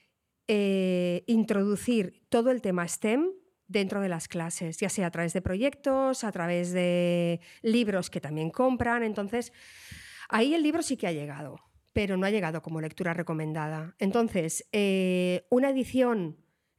eh, 0.49 1.25
introducir 1.27 2.25
todo 2.29 2.51
el 2.51 2.63
tema 2.63 2.89
STEM 2.89 3.31
dentro 3.67 4.01
de 4.01 4.09
las 4.09 4.29
clases, 4.29 4.79
ya 4.79 4.89
sea 4.89 5.09
a 5.09 5.11
través 5.11 5.35
de 5.35 5.43
proyectos, 5.43 6.25
a 6.25 6.33
través 6.33 6.73
de 6.73 7.41
libros 7.63 8.09
que 8.11 8.21
también 8.21 8.51
compran. 8.51 9.03
Entonces, 9.03 9.53
ahí 10.29 10.55
el 10.55 10.63
libro 10.63 10.83
sí 10.83 10.97
que 10.97 11.07
ha 11.07 11.13
llegado. 11.13 11.57
pero 11.95 12.17
no 12.17 12.27
ha 12.27 12.31
llegado 12.31 12.63
como 12.63 12.81
lectura 12.81 13.13
recomendada. 13.13 13.97
Entonces, 13.99 14.69
eh, 14.71 15.47
una 15.51 15.71
edición 15.71 16.37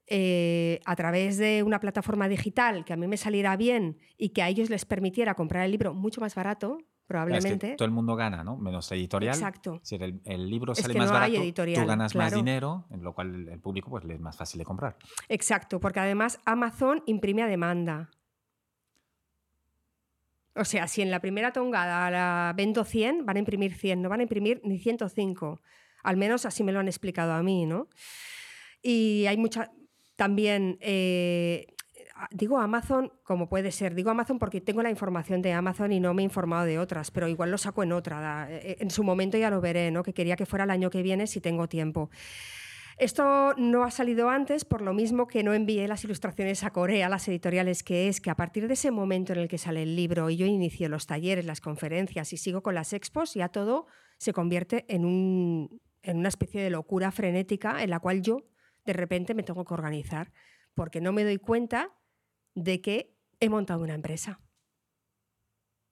eh, 0.07 0.80
a 0.86 0.95
través 0.95 1.38
de 1.38 1.61
una 1.61 1.80
plataforma 1.80 2.30
digital 2.30 2.84
que 2.84 2.93
a 2.93 2.95
mí 2.95 3.05
me 3.05 3.17
saliera 3.17 3.55
bien 3.57 3.97
y 4.17 4.30
que 4.30 4.41
a 4.41 4.49
ellos 4.49 4.70
les 4.70 4.86
permitiera 4.86 5.36
comprar 5.36 5.65
el 5.65 5.72
libro 5.72 5.93
mucho 5.93 6.22
más 6.22 6.34
barato, 6.36 6.80
probablemente. 7.10 7.76
todo 7.76 7.88
el 7.88 7.91
mundo 7.91 8.16
gana, 8.16 8.43
¿no? 8.43 8.55
Menos 8.55 8.91
editorial. 8.91 9.34
Exacto. 9.34 9.80
Si 9.82 9.95
el, 9.95 10.47
libro 10.47 10.76
sale 10.76 10.93
más 10.93 11.12
barato, 11.12 11.41
tú 11.53 11.86
ganas 11.88 12.16
más 12.16 12.32
dinero, 12.32 12.86
en 12.91 13.03
lo 13.03 13.14
cual 13.14 13.49
el 13.49 13.60
público 13.60 13.89
pues, 13.89 14.03
le 14.05 14.14
es 14.14 14.22
más 14.22 14.38
fácil 14.38 14.60
de 14.60 14.66
comprar. 14.66 14.95
Exacto, 15.28 15.80
porque 15.80 15.99
además 15.99 16.39
Amazon 16.45 17.01
imprime 17.07 17.41
a 17.41 17.47
demanda. 17.47 18.12
O 20.55 20.64
sea, 20.66 20.88
si 20.88 21.01
en 21.01 21.10
la 21.10 21.20
primera 21.20 21.51
tongada 21.51 22.12
la 22.12 22.53
vendo 22.55 22.84
100, 22.84 23.26
van 23.26 23.38
a 23.38 23.39
imprimir 23.39 23.74
100, 23.74 24.03
no 24.03 24.10
van 24.10 24.20
a 24.20 24.24
imprimir 24.24 24.62
ni 24.64 24.78
105. 24.78 25.62
Al 26.03 26.16
menos 26.16 26.45
así 26.45 26.64
me 26.64 26.72
lo 26.72 26.80
han 26.80 26.88
explicado 26.88 27.34
a 27.34 27.41
mí, 27.41 27.66
¿no? 27.66 27.88
Y 28.84 29.26
hay 29.26 29.38
mucha. 29.38 29.72
También. 30.16 30.78
Eh, 30.80 31.66
digo 32.32 32.59
Amazon 32.59 33.11
como 33.24 33.49
puede 33.49 33.72
ser. 33.72 33.95
Digo 33.95 34.09
Amazon 34.09 34.39
porque 34.39 34.61
tengo 34.61 34.84
la 34.84 34.89
información 34.89 35.41
de 35.41 35.53
Amazon 35.53 35.91
y 35.91 35.99
no 35.99 36.13
me 36.13 36.22
he 36.22 36.26
informado 36.26 36.65
de 36.65 36.80
otras, 36.80 37.11
pero 37.11 37.28
igual 37.28 37.51
lo 37.51 37.57
saco 37.57 37.84
en 37.84 37.91
otra. 37.91 38.47
Eh, 38.49 38.78
en 38.80 38.89
su 38.89 39.03
momento 39.03 39.38
ya 39.38 39.49
lo 39.49 39.61
veré, 39.61 39.91
¿no? 39.91 40.03
Que 40.03 40.13
quería 40.13 40.36
que 40.36 40.45
fuera 40.45 40.65
el 40.65 40.72
año 40.72 40.89
que 40.89 41.01
viene 41.01 41.28
si 41.28 41.41
tengo 41.41 41.67
tiempo. 41.67 42.09
Esto 42.99 43.53
no 43.55 43.86
ha 43.86 43.91
salido 43.91 44.30
antes 44.30 44.65
por 44.65 44.82
lo 44.82 44.93
mismo 44.93 45.26
que 45.26 45.41
no 45.41 45.53
envié 45.53 45.88
las 45.88 46.03
ilustraciones 46.03 46.65
a 46.65 46.72
Corea, 46.72 47.07
las 47.07 47.26
editoriales, 47.30 47.82
que 47.82 48.09
es 48.09 48.20
que 48.20 48.30
a 48.30 48.36
partir 48.36 48.67
de 48.67 48.74
ese 48.74 48.91
momento 48.91 49.32
en 49.32 49.39
el 49.39 49.47
que 49.47 49.57
sale 49.57 49.84
el 49.84 49.95
libro 49.95 50.30
y 50.30 50.36
yo 50.36 50.45
inicio 50.45 50.89
los 50.89 51.07
talleres, 51.07 51.45
las 51.45 51.61
conferencias 51.61 52.34
y 52.34 52.38
sigo 52.38 52.61
con 52.61 52.76
las 52.76 52.91
expos, 52.91 53.36
ya 53.36 53.47
todo 53.47 53.88
se 54.17 54.34
convierte 54.34 54.84
en, 54.89 55.05
un, 55.05 55.82
en 56.03 56.17
una 56.17 56.28
especie 56.28 56.61
de 56.61 56.70
locura 56.70 57.11
frenética 57.11 57.82
en 57.82 57.89
la 57.89 58.01
cual 58.01 58.22
yo 58.22 58.43
de 58.86 58.91
repente 58.91 59.34
me 59.34 59.43
tengo 59.43 59.63
que 59.63 59.74
organizar, 59.74 60.34
porque 60.74 60.99
no 60.99 61.13
me 61.13 61.24
doy 61.24 61.38
cuenta 61.38 61.91
de 62.56 62.82
que 62.82 63.16
he 63.39 63.50
montado 63.50 63.82
una 63.82 63.93
empresa 63.93 64.39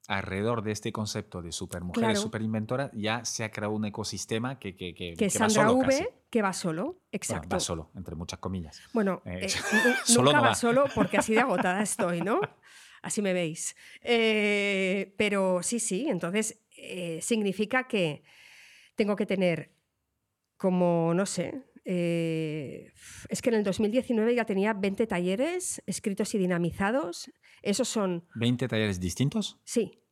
alrededor 0.08 0.62
de 0.62 0.72
este 0.72 0.90
concepto 0.90 1.42
de 1.42 1.52
supermujeres, 1.52 2.18
superinventoras, 2.18 2.90
ya 2.94 3.24
se 3.26 3.44
ha 3.44 3.50
creado 3.50 3.74
un 3.74 3.84
ecosistema 3.84 4.58
que, 4.58 4.74
que, 4.74 4.94
que, 4.94 5.14
que, 5.14 5.28
Sandra 5.28 5.64
va 5.64 5.68
solo. 5.68 5.86
V, 5.86 6.14
que 6.30 6.42
va 6.42 6.52
solo, 6.54 7.02
exacto. 7.12 7.48
va 7.54 7.60
solo, 7.60 7.90
entre 7.94 8.14
muchas 8.14 8.38
comillas. 8.38 8.80
Bueno, 8.94 9.20
eh, 9.26 9.46
eh, 9.46 9.48
nunca 10.16 10.40
va. 10.40 10.54
solo 10.54 10.86
porque 10.94 11.18
así 11.18 11.34
de 11.34 11.40
agotada 11.42 11.82
estoy, 11.82 12.22
¿no? 12.22 12.40
Así 13.02 13.20
me 13.20 13.34
veis. 13.34 13.76
Eh, 14.00 15.14
pero 15.18 15.62
sí, 15.62 15.78
sí, 15.78 16.08
entonces 16.08 16.58
significa 17.20 17.86
que 17.86 18.22
tengo 18.94 19.14
que 19.14 19.26
tener 19.26 19.72
como, 20.56 21.12
no 21.14 21.26
sé, 21.26 21.67
es 21.90 23.42
que 23.42 23.48
en 23.48 23.54
el 23.54 23.64
2019 23.64 24.34
ya 24.34 24.44
tenía 24.44 24.74
20 24.74 25.06
talleres 25.06 25.82
escritos 25.86 26.34
y 26.34 26.38
dinamizados 26.38 27.30
esos 27.62 27.88
son... 27.88 28.26
¿20 28.34 28.68
talleres 28.68 29.00
distintos? 29.00 29.58
Sí. 29.64 30.02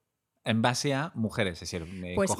En 0.44 0.62
base 0.62 0.94
a 0.94 1.10
mujeres, 1.16 1.54
es 1.54 1.70
decir, 1.70 1.84
pues 2.14 2.30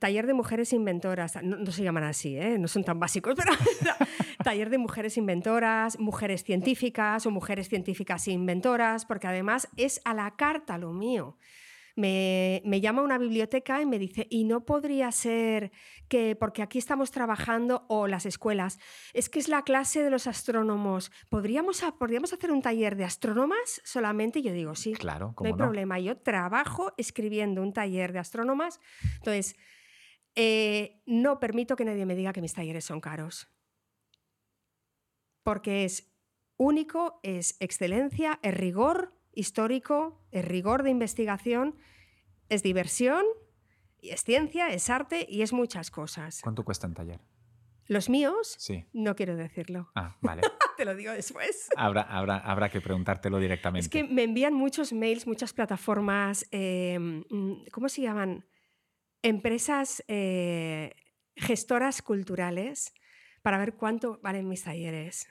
taller 0.00 0.26
de 0.26 0.34
mujeres 0.34 0.72
inventoras, 0.72 1.40
no, 1.42 1.70
se 1.70 1.84
llaman 1.84 2.02
así, 2.02 2.36
¿eh? 2.36 2.58
no 2.58 2.66
son 2.66 2.82
tan 2.82 2.98
básicos, 2.98 3.34
pero 3.36 3.52
taller 4.44 4.70
de 4.70 4.78
mujeres 4.78 5.16
inventoras, 5.16 6.00
mujeres 6.00 6.42
científicas 6.42 7.24
o 7.24 7.30
mujeres 7.30 7.68
científicas 7.68 8.26
inventoras, 8.26 9.06
porque 9.06 9.28
además 9.28 9.68
es 9.76 10.00
a 10.04 10.14
la 10.14 10.34
carta 10.34 10.78
lo 10.78 10.92
mío 10.92 11.38
me, 11.96 12.80
llama 12.80 13.02
una 13.02 13.18
biblioteca 13.18 13.80
y 13.80 13.86
me 13.86 13.98
dice, 13.98 14.26
y 14.30 14.44
no 14.44 14.64
podría 14.64 15.10
ser 15.12 15.72
que, 16.08 16.36
porque 16.36 16.62
aquí 16.62 16.78
estamos 16.78 17.10
trabajando, 17.10 17.86
o 17.88 18.06
las 18.06 18.26
escuelas, 18.26 18.78
es 19.12 19.28
que 19.28 19.38
es 19.38 19.48
la 19.48 19.62
clase 19.62 20.02
de 20.02 20.10
los 20.10 20.26
astrónomos, 20.26 21.10
¿podríamos, 21.28 21.82
¿podríamos 21.98 22.32
hacer 22.32 22.50
un 22.50 22.62
taller 22.62 22.96
de 22.96 23.04
astrónomas 23.04 23.80
solamente? 23.84 24.40
Y 24.40 24.42
yo 24.42 24.52
digo, 24.52 24.74
sí, 24.74 24.94
claro, 24.94 25.34
no 25.38 25.46
hay 25.46 25.54
problema, 25.54 25.98
yo 25.98 26.16
trabajo 26.16 26.92
escribiendo 26.96 27.62
un 27.62 27.72
taller 27.72 28.12
de 28.12 28.18
astrónomas, 28.18 28.80
entonces, 29.16 29.56
eh, 30.34 31.02
no 31.06 31.38
permito 31.38 31.76
que 31.76 31.84
nadie 31.84 32.06
me 32.06 32.16
diga 32.16 32.32
que 32.32 32.40
mis 32.40 32.54
talleres 32.54 32.84
son 32.84 33.00
caros, 33.00 33.48
porque 35.42 35.84
es 35.84 36.12
único, 36.56 37.20
es 37.22 37.56
excelencia, 37.60 38.38
es 38.42 38.54
rigor, 38.54 39.14
histórico, 39.32 40.24
es 40.30 40.44
rigor 40.44 40.82
de 40.82 40.90
investigación, 40.90 41.76
es 42.48 42.62
diversión, 42.62 43.24
y 44.02 44.10
es 44.10 44.24
ciencia, 44.24 44.68
es 44.68 44.90
arte 44.90 45.24
y 45.28 45.42
es 45.42 45.52
muchas 45.52 45.90
cosas. 45.90 46.40
¿Cuánto 46.42 46.64
cuesta 46.64 46.88
en 46.88 46.94
taller? 46.94 47.20
¿Los 47.86 48.10
míos? 48.10 48.56
Sí. 48.58 48.84
No 48.92 49.14
quiero 49.14 49.36
decirlo. 49.36 49.90
Ah, 49.94 50.16
vale. 50.20 50.42
Te 50.76 50.84
lo 50.84 50.94
digo 50.96 51.12
después. 51.12 51.68
Habrá, 51.76 52.02
habrá, 52.02 52.38
habrá, 52.38 52.68
que 52.68 52.80
preguntártelo 52.80 53.38
directamente. 53.38 53.84
Es 53.84 53.88
que 53.88 54.02
me 54.02 54.24
envían 54.24 54.54
muchos 54.54 54.92
mails, 54.92 55.26
muchas 55.26 55.52
plataformas, 55.52 56.46
em, 56.50 57.22
¿cómo 57.70 57.88
se 57.88 58.02
llaman? 58.02 58.44
Empresas 59.22 60.02
eh, 60.08 60.92
gestoras 61.36 62.02
culturales 62.02 62.92
para 63.42 63.58
ver 63.58 63.74
cuánto 63.74 64.18
valen 64.20 64.48
mis 64.48 64.64
talleres. 64.64 65.28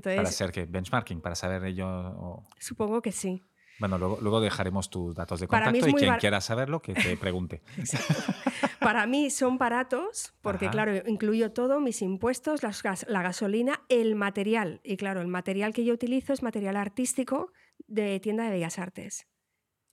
¿Para 0.00 0.22
hacer 0.22 0.52
qué? 0.52 0.64
¿Benchmarking? 0.64 1.20
¿Para 1.20 1.34
saber 1.34 1.64
ello? 1.64 2.44
Supongo 2.58 3.02
que 3.02 3.12
sí. 3.12 3.42
Bueno, 3.78 3.98
luego, 3.98 4.40
dejaremos 4.40 4.90
tus 4.90 5.14
datos 5.14 5.40
de 5.40 5.48
contacto 5.48 5.88
y 5.88 5.94
quien 5.94 6.14
quiera 6.16 6.40
saberlo, 6.40 6.80
que 6.80 6.94
te 6.94 7.16
pregunte. 7.18 7.62
Para 8.78 9.06
mí 9.06 9.28
son 9.30 9.58
baratos, 9.58 10.34
porque 10.40 10.70
claro, 10.70 10.92
incluyo 11.08 11.52
todo, 11.52 11.80
mis 11.80 12.00
impuestos, 12.00 12.60
la 12.62 13.22
gasolina, 13.22 13.82
el 13.88 14.14
material. 14.14 14.80
Y 14.84 14.96
claro, 14.96 15.20
el 15.20 15.28
material 15.28 15.72
que 15.72 15.84
yo 15.84 15.94
utilizo 15.94 16.32
es 16.32 16.42
material 16.42 16.76
artístico 16.76 17.52
de 17.88 18.20
tienda 18.20 18.44
de 18.44 18.50
bellas 18.50 18.78
artes 18.78 19.26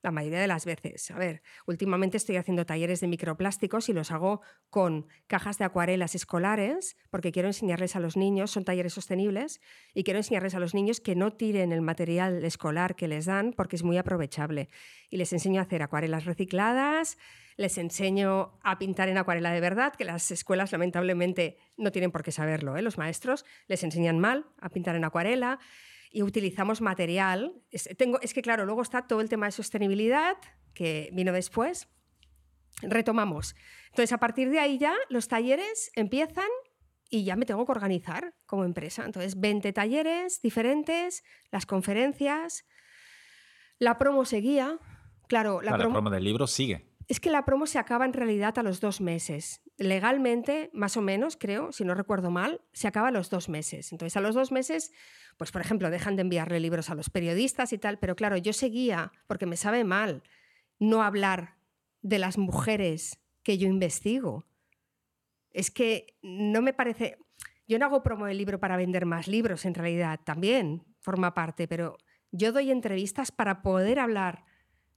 la 0.01 0.11
mayoría 0.11 0.39
de 0.39 0.47
las 0.47 0.65
veces. 0.65 1.11
A 1.11 1.17
ver, 1.17 1.41
últimamente 1.65 2.17
estoy 2.17 2.37
haciendo 2.37 2.65
talleres 2.65 3.01
de 3.01 3.07
microplásticos 3.07 3.89
y 3.89 3.93
los 3.93 4.11
hago 4.11 4.41
con 4.69 5.07
cajas 5.27 5.57
de 5.57 5.65
acuarelas 5.65 6.15
escolares, 6.15 6.95
porque 7.09 7.31
quiero 7.31 7.49
enseñarles 7.49 7.95
a 7.95 7.99
los 7.99 8.15
niños, 8.15 8.51
son 8.51 8.63
talleres 8.63 8.93
sostenibles, 8.93 9.61
y 9.93 10.03
quiero 10.03 10.19
enseñarles 10.19 10.55
a 10.55 10.59
los 10.59 10.73
niños 10.73 11.01
que 11.01 11.15
no 11.15 11.33
tiren 11.33 11.71
el 11.71 11.81
material 11.81 12.43
escolar 12.45 12.95
que 12.95 13.07
les 13.07 13.25
dan, 13.25 13.53
porque 13.53 13.75
es 13.75 13.83
muy 13.83 13.97
aprovechable. 13.97 14.69
Y 15.09 15.17
les 15.17 15.33
enseño 15.33 15.59
a 15.59 15.63
hacer 15.63 15.83
acuarelas 15.83 16.25
recicladas, 16.25 17.17
les 17.57 17.77
enseño 17.77 18.57
a 18.63 18.79
pintar 18.79 19.09
en 19.09 19.17
acuarela 19.17 19.51
de 19.51 19.59
verdad, 19.59 19.93
que 19.93 20.05
las 20.05 20.31
escuelas 20.31 20.71
lamentablemente 20.71 21.57
no 21.75 21.91
tienen 21.91 22.11
por 22.11 22.23
qué 22.23 22.31
saberlo, 22.31 22.77
¿eh? 22.77 22.81
los 22.81 22.97
maestros 22.97 23.43
les 23.67 23.83
enseñan 23.83 24.17
mal 24.17 24.45
a 24.61 24.69
pintar 24.69 24.95
en 24.95 25.03
acuarela 25.03 25.59
y 26.09 26.23
utilizamos 26.23 26.81
material. 26.81 27.53
Es, 27.71 27.89
tengo, 27.97 28.19
es 28.21 28.33
que, 28.33 28.41
claro, 28.41 28.65
luego 28.65 28.81
está 28.81 29.07
todo 29.07 29.21
el 29.21 29.29
tema 29.29 29.45
de 29.45 29.51
sostenibilidad, 29.51 30.37
que 30.73 31.09
vino 31.13 31.31
después. 31.31 31.87
Retomamos. 32.81 33.55
Entonces, 33.89 34.13
a 34.13 34.17
partir 34.17 34.49
de 34.49 34.59
ahí 34.59 34.77
ya 34.77 34.95
los 35.09 35.27
talleres 35.27 35.91
empiezan 35.95 36.47
y 37.09 37.23
ya 37.23 37.35
me 37.35 37.45
tengo 37.45 37.65
que 37.65 37.71
organizar 37.71 38.35
como 38.45 38.63
empresa. 38.63 39.03
Entonces, 39.05 39.39
20 39.39 39.73
talleres 39.73 40.41
diferentes, 40.41 41.23
las 41.51 41.65
conferencias, 41.65 42.65
la 43.79 43.97
promo 43.97 44.25
seguía. 44.25 44.79
Claro, 45.27 45.61
la, 45.61 45.77
promo, 45.77 46.09
del 46.09 46.23
libro 46.23 46.47
sigue. 46.47 46.88
Es 47.09 47.19
que 47.19 47.29
la 47.29 47.43
promo 47.43 47.65
se 47.65 47.79
acaba 47.79 48.05
en 48.05 48.13
realidad 48.13 48.57
a 48.57 48.63
los 48.63 48.79
dos 48.79 49.01
meses. 49.01 49.61
Legalmente, 49.77 50.69
más 50.73 50.95
o 50.95 51.01
menos, 51.01 51.35
creo, 51.35 51.73
si 51.73 51.83
no 51.83 51.93
recuerdo 51.93 52.31
mal, 52.31 52.61
se 52.71 52.87
acaba 52.87 53.09
a 53.09 53.11
los 53.11 53.29
dos 53.29 53.49
meses. 53.49 53.91
Entonces, 53.91 54.15
a 54.15 54.21
los 54.21 54.35
dos 54.35 54.53
meses 54.53 54.91
pues 55.39 55.53
por 55.53 55.61
ejemplo, 55.61 55.89
dejan 55.89 56.17
de 56.17 56.23
enviarle 56.23 56.59
libros 56.59 56.89
a 56.89 56.95
los 56.95 57.09
periodistas 57.09 57.71
y 57.71 57.77
tal, 57.77 57.97
pero 57.97 58.17
claro, 58.17 58.35
yo 58.35 58.51
seguía, 58.51 59.13
porque 59.25 59.45
me 59.45 59.55
sabe 59.55 59.85
mal 59.85 60.21
no 60.79 61.01
hablar 61.01 61.55
de 62.01 62.19
las 62.19 62.37
mujeres 62.37 63.21
que 63.41 63.57
yo 63.57 63.65
investigo. 63.65 64.45
Es 65.49 65.71
que 65.71 66.17
no 66.21 66.61
me 66.61 66.73
parece... 66.73 67.17
Yo 67.69 67.79
no 67.79 67.85
hago 67.85 68.03
promo 68.03 68.25
del 68.25 68.37
libro 68.37 68.59
para 68.59 68.75
vender 68.75 69.05
más 69.05 69.29
libros, 69.29 69.63
en 69.63 69.75
realidad, 69.75 70.19
también 70.25 70.83
forma 70.99 71.33
parte, 71.33 71.69
pero 71.69 71.95
yo 72.31 72.51
doy 72.51 72.69
entrevistas 72.69 73.31
para 73.31 73.61
poder 73.61 73.99
hablar 73.99 74.43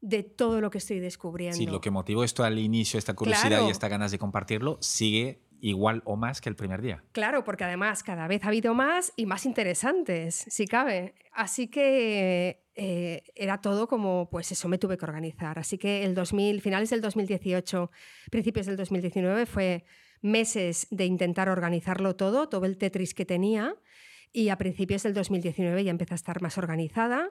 de 0.03 0.25
todo 0.25 0.61
lo 0.61 0.69
que 0.69 0.79
estoy 0.79 0.99
descubriendo. 0.99 1.57
Sí, 1.57 1.67
lo 1.67 1.81
que 1.81 1.91
motivó 1.91 2.25
esto 2.25 2.45
al 2.45 2.59
inicio, 2.59 2.99
esta 2.99 3.15
curiosidad 3.15 3.67
y 3.67 3.71
esta 3.71 3.89
ganas 3.89 4.11
de 4.11 4.19
compartirlo, 4.19 4.77
sigue 4.81 5.41
igual 5.61 6.03
o 6.05 6.17
más 6.17 6.41
que 6.41 6.49
el 6.49 6.57
primer 6.57 6.83
día. 6.83 7.05
Claro, 7.13 7.45
porque 7.45 7.63
además 7.63 8.03
cada 8.03 8.27
vez 8.27 8.45
ha 8.45 8.49
habido 8.49 8.75
más 8.75 9.13
y 9.17 9.27
más 9.27 9.47
interesantes, 9.47 10.45
si 10.49 10.67
cabe. 10.67 11.15
Así 11.33 11.69
que 11.69 12.65
eh, 12.75 13.23
era 13.37 13.61
todo 13.61 13.87
como, 13.87 14.29
pues 14.29 14.51
eso 14.51 14.69
me 14.69 14.77
tuve 14.77 14.99
que 14.99 15.05
organizar. 15.05 15.61
Así 15.61 15.79
que 15.79 16.05
el 16.05 16.17
2000, 16.17 16.61
finales 16.61 16.91
del 16.91 17.01
2018, 17.01 17.91
principios 18.29 18.67
del 18.67 18.77
2019 18.77 19.47
fue 19.47 19.85
meses 20.21 20.89
de 20.91 21.07
intentar 21.07 21.49
organizarlo 21.49 22.17
todo, 22.17 22.49
todo 22.49 22.67
el 22.67 22.77
Tetris 22.77 23.15
que 23.15 23.25
tenía, 23.25 23.77
y 24.33 24.49
a 24.49 24.59
principios 24.59 25.05
del 25.05 25.15
2019 25.15 25.85
ya 25.85 25.91
empecé 25.93 26.15
a 26.15 26.17
estar 26.17 26.43
más 26.43 26.59
organizada. 26.59 27.31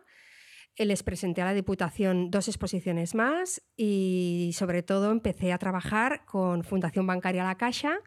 Les 0.78 1.04
presenté 1.04 1.42
a 1.42 1.46
la 1.46 1.54
Diputación 1.54 2.32
dos 2.32 2.48
exposiciones 2.48 3.14
más 3.14 3.62
y 3.76 4.52
sobre 4.54 4.84
todo 4.84 5.12
empecé 5.12 5.52
a 5.54 5.58
trabajar 5.58 6.26
con 6.26 6.64
Fundación 6.64 7.06
Bancaria 7.06 7.44
La 7.44 7.58
Caixa 7.58 8.00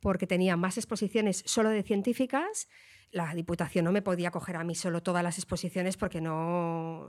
porque 0.00 0.26
tenía 0.26 0.56
más 0.56 0.78
exposiciones 0.78 1.42
solo 1.46 1.70
de 1.70 1.82
científicas. 1.82 2.68
La 3.10 3.34
Diputación 3.34 3.84
no 3.84 3.92
me 3.92 4.02
podía 4.02 4.30
coger 4.30 4.56
a 4.56 4.64
mí 4.64 4.74
solo 4.74 5.02
todas 5.02 5.22
las 5.22 5.36
exposiciones 5.36 5.96
porque 5.96 6.20
no 6.20 7.08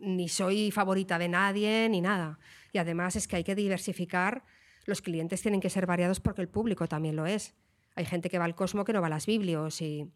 ni 0.00 0.28
soy 0.28 0.70
favorita 0.70 1.18
de 1.18 1.28
nadie 1.28 1.88
ni 1.90 2.00
nada. 2.00 2.38
Y 2.72 2.78
además 2.78 3.16
es 3.16 3.28
que 3.28 3.36
hay 3.36 3.44
que 3.44 3.54
diversificar. 3.54 4.44
Los 4.86 5.02
clientes 5.02 5.42
tienen 5.42 5.60
que 5.60 5.70
ser 5.70 5.86
variados 5.86 6.20
porque 6.20 6.40
el 6.40 6.48
público 6.48 6.86
también 6.86 7.16
lo 7.16 7.26
es. 7.26 7.54
Hay 7.96 8.06
gente 8.06 8.30
que 8.30 8.38
va 8.38 8.44
al 8.44 8.54
Cosmo 8.54 8.84
que 8.84 8.92
no 8.92 9.00
va 9.00 9.08
a 9.08 9.10
las 9.10 9.26
Biblios 9.26 9.82
y 9.82 10.10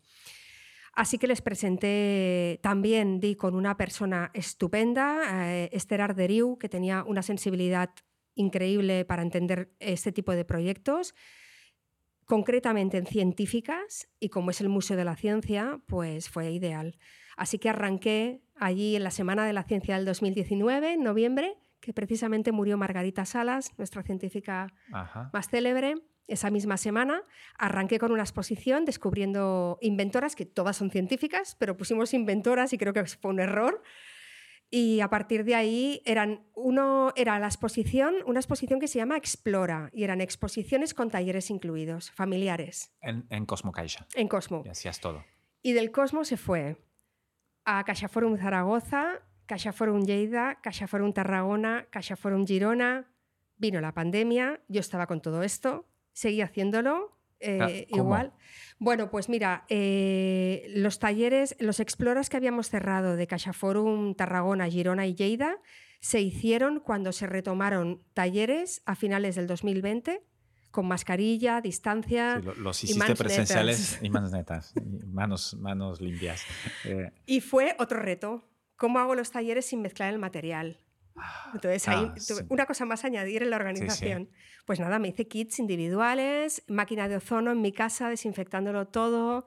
Así 0.93 1.19
que 1.19 1.29
les 1.29 1.41
presenté 1.41 2.59
también, 2.63 3.21
di 3.21 3.37
con 3.37 3.55
una 3.55 3.77
persona 3.77 4.31
estupenda, 4.35 5.53
eh, 5.55 5.71
Esther 5.73 6.01
Arderiu, 6.01 6.59
que 6.59 6.69
tenía 6.69 7.05
una 7.05 7.23
sensibilidad 7.23 7.91
increíble 8.35 9.05
para 9.05 9.23
entender 9.23 9.73
este 9.79 10.13
tipo 10.13 10.33
de 10.33 10.45
proyectos, 10.45 11.15
concretamente 12.25 12.97
en 12.97 13.07
científicas, 13.07 14.09
y 14.19 14.29
como 14.29 14.51
es 14.51 14.61
el 14.61 14.69
Museo 14.69 14.97
de 14.97 15.05
la 15.05 15.17
Ciencia, 15.17 15.81
pues 15.87 16.29
fue 16.29 16.51
ideal. 16.53 16.99
Así 17.37 17.59
que 17.59 17.69
arranqué 17.69 18.43
allí 18.57 18.97
en 18.97 19.05
la 19.05 19.11
Semana 19.11 19.47
de 19.47 19.53
la 19.53 19.65
Ciencia 19.65 19.97
del 19.97 20.05
2019, 20.05 20.95
en 20.95 21.03
noviembre, 21.03 21.57
que 21.81 21.93
precisamente 21.93 22.53
murió 22.53 22.77
Margarita 22.77 23.25
Salas, 23.25 23.73
nuestra 23.79 24.03
científica 24.03 24.73
más 25.33 25.49
célebre 25.49 25.95
esa 26.27 26.51
misma 26.51 26.77
semana 26.77 27.23
arranqué 27.59 27.99
con 27.99 28.13
una 28.13 28.23
exposición 28.23 28.85
descubriendo 28.85 29.79
inventoras, 29.81 30.37
que 30.37 30.47
todas 30.47 30.77
son 30.77 30.91
científicas, 30.91 31.57
pero 31.59 31.77
pusimos 31.77 32.15
inventoras 32.15 32.73
y 32.73 32.79
creo 32.79 32.93
que 32.93 33.05
fue 33.05 33.31
un 33.31 33.41
error. 33.41 33.83
Y 34.73 35.01
a 35.01 35.11
partir 35.11 35.45
de 35.45 35.57
ahí 35.57 36.01
eran 36.05 36.47
uno 36.55 37.13
era 37.17 37.41
la 37.41 37.47
exposición, 37.47 38.15
una 38.25 38.39
exposición 38.39 38.79
que 38.79 38.87
se 38.87 38.99
llama 38.99 39.17
Explora 39.17 39.91
y 39.93 40.05
eran 40.05 40.21
exposiciones 40.21 40.95
con 40.95 41.11
talleres 41.11 41.51
incluidos, 41.51 42.13
familiares. 42.13 42.93
En, 43.01 43.27
en 43.31 43.47
Cosmo 43.47 43.73
Caixa. 43.73 44.07
En 44.15 44.29
Cosmo. 44.29 44.63
Y 44.65 44.69
hacías 44.69 45.01
todo. 45.01 45.25
Y 45.63 45.73
del 45.73 45.91
Cosmo 45.91 46.25
se 46.25 46.37
fue 46.37 46.77
a 47.65 47.83
Caixa 47.85 48.09
Forum 48.09 48.39
Zaragoza, 48.39 49.21
Caixa 49.47 49.73
Forum 49.73 50.05
Lleida, 50.05 50.61
Caixa 50.63 50.87
Forum 50.87 51.13
Tarragona, 51.13 51.89
Caixa 51.91 52.15
Forum 52.15 52.47
Girona. 52.47 53.11
Vino 53.57 53.81
la 53.81 53.93
pandemia, 53.93 54.63
yo 54.69 54.81
estaba 54.81 55.07
con 55.07 55.21
todo 55.21 55.43
esto, 55.43 55.90
seguí 56.13 56.41
haciéndolo. 56.43 57.17
Eh, 57.41 57.87
igual. 57.89 58.33
Bueno, 58.79 59.11
pues 59.11 59.29
mira, 59.29 59.65
eh, 59.69 60.67
los 60.75 60.99
talleres, 60.99 61.57
los 61.59 61.81
exploras 61.81 62.29
que 62.29 62.37
habíamos 62.37 62.69
cerrado 62.69 63.17
de 63.17 63.27
CaixaForum, 63.27 64.15
Tarragona, 64.15 64.69
Girona 64.69 65.07
y 65.07 65.15
Lleida 65.15 65.59
se 66.01 66.21
hicieron 66.21 66.81
cuando 66.81 67.13
se 67.13 67.27
retomaron 67.27 68.03
talleres 68.15 68.83
a 68.87 68.95
finales 68.95 69.37
del 69.37 69.47
2020 69.47 70.23
con 70.71 70.87
mascarilla, 70.87 71.61
distancia. 71.61 72.39
los 72.39 72.85
hiciste 72.85 73.15
presenciales 73.17 73.99
y 74.03 74.09
manos 74.09 74.33
netas, 74.33 74.73
manos, 75.07 75.55
manos 75.55 76.01
limpias. 76.01 76.45
Eh, 76.85 77.11
y 77.27 77.41
fue 77.41 77.75
otro 77.79 78.01
reto. 78.01 78.49
¿Cómo 78.77 78.99
hago 78.99 79.15
los 79.15 79.31
talleres 79.31 79.67
sin 79.67 79.83
mezclar 79.83 80.13
el 80.13 80.19
material? 80.19 80.81
Ah, 81.23 81.51
Entonces, 81.55 81.87
ahí 81.89 82.11
ah, 82.11 82.45
una 82.49 82.67
cosa 82.67 82.85
más 82.85 83.05
a 83.05 83.09
añadir 83.09 83.43
en 83.43 83.51
la 83.51 83.57
organización. 83.57 84.31
Pues 84.67 84.81
nada, 84.81 84.99
me 84.99 85.09
hice 85.09 85.29
kits 85.29 85.59
individuales, 85.59 86.63
máquina 86.69 87.09
de 87.09 87.17
ozono 87.17 87.53
en 87.53 87.61
mi 87.61 87.73
casa, 87.73 88.09
desinfectándolo 88.09 88.89
todo. 88.89 89.47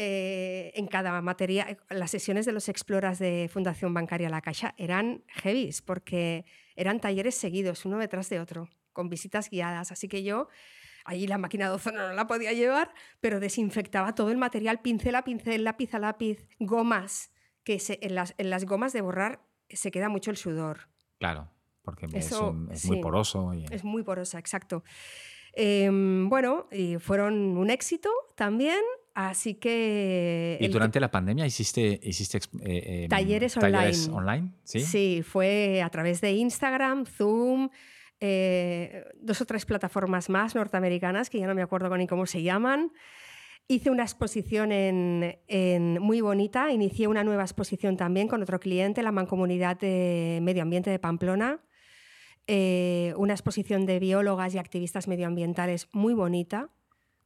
Eh, 0.00 0.70
en 0.76 0.86
cada 0.86 1.20
materia, 1.22 1.76
las 1.90 2.12
sesiones 2.12 2.46
de 2.46 2.52
los 2.52 2.68
exploras 2.68 3.18
de 3.18 3.50
Fundación 3.52 3.92
Bancaria 3.92 4.28
La 4.28 4.40
Caixa 4.40 4.74
eran 4.78 5.24
heavies 5.42 5.82
porque 5.82 6.44
eran 6.76 7.00
talleres 7.00 7.34
seguidos, 7.34 7.84
uno 7.84 7.98
detrás 7.98 8.28
de 8.28 8.38
otro, 8.38 8.68
con 8.92 9.08
visitas 9.08 9.50
guiadas. 9.50 9.90
Así 9.90 10.06
que 10.06 10.22
yo 10.22 10.48
allí 11.04 11.26
la 11.26 11.38
máquina 11.38 11.68
de 11.68 11.74
ozono 11.74 12.06
no 12.06 12.12
la 12.12 12.28
podía 12.28 12.52
llevar, 12.52 12.94
pero 13.20 13.40
desinfectaba 13.40 14.14
todo 14.14 14.30
el 14.30 14.36
material, 14.36 14.80
pincel 14.82 15.16
a 15.16 15.24
pincel, 15.24 15.64
lápiz 15.64 15.94
a 15.94 15.98
lápiz, 15.98 16.46
gomas, 16.60 17.32
que 17.64 17.82
en, 18.00 18.14
las, 18.14 18.34
en 18.38 18.50
las 18.50 18.66
gomas 18.66 18.92
de 18.92 19.00
borrar 19.00 19.42
se 19.68 19.90
queda 19.90 20.08
mucho 20.08 20.30
el 20.30 20.36
sudor. 20.36 20.88
Claro, 21.18 21.48
porque 21.82 22.06
es, 22.12 22.32
muy 22.84 23.00
poroso. 23.00 23.52
Es 23.70 23.84
muy 23.84 24.02
porosa, 24.02 24.38
exacto. 24.38 24.84
Em, 25.52 26.28
bueno, 26.28 26.68
y 26.70 26.98
fueron 26.98 27.56
un 27.56 27.70
éxito 27.70 28.10
también, 28.36 28.80
así 29.14 29.54
que... 29.54 30.56
¿Y 30.60 30.68
durante 30.68 31.00
la 31.00 31.10
pandemia 31.10 31.46
hiciste, 31.46 31.98
hiciste 32.02 32.38
eh, 32.62 33.02
em, 33.04 33.08
talleres, 33.08 33.56
online? 33.56 34.52
¿sí? 34.62 34.80
sí, 34.80 35.22
fue 35.26 35.82
a 35.82 35.90
través 35.90 36.20
de 36.20 36.32
Instagram, 36.32 37.06
Zoom, 37.06 37.70
eh, 38.20 39.04
dos 39.20 39.40
o 39.40 39.46
tres 39.46 39.64
plataformas 39.64 40.28
más 40.28 40.54
norteamericanas 40.54 41.30
que 41.30 41.38
ya 41.38 41.46
no 41.46 41.54
me 41.54 41.62
acuerdo 41.62 41.96
ni 41.96 42.06
cómo 42.06 42.26
se 42.26 42.42
llaman. 42.42 42.92
Hice 43.70 43.90
una 43.90 44.02
exposición 44.02 44.72
en, 44.72 45.98
muy 46.00 46.22
bonita, 46.22 46.72
inicié 46.72 47.06
una 47.06 47.22
nueva 47.22 47.42
exposición 47.42 47.98
también 47.98 48.26
con 48.26 48.42
otro 48.42 48.58
cliente, 48.58 49.02
la 49.02 49.12
Mancomunidad 49.12 49.78
de 49.78 50.38
Medio 50.42 50.62
Ambiente 50.62 50.88
de 50.88 50.98
Pamplona, 50.98 51.60
eh, 52.46 53.12
una 53.18 53.34
exposición 53.34 53.84
de 53.84 53.98
biólogas 53.98 54.54
y 54.54 54.58
activistas 54.58 55.06
medioambientales 55.06 55.86
muy 55.92 56.14
bonita, 56.14 56.70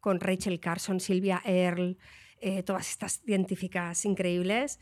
con 0.00 0.18
Rachel 0.18 0.58
Carson, 0.58 0.98
Silvia 0.98 1.40
Earle, 1.44 1.96
eh, 2.40 2.64
todas 2.64 2.90
estas 2.90 3.22
científicas 3.24 4.04
increíbles. 4.04 4.80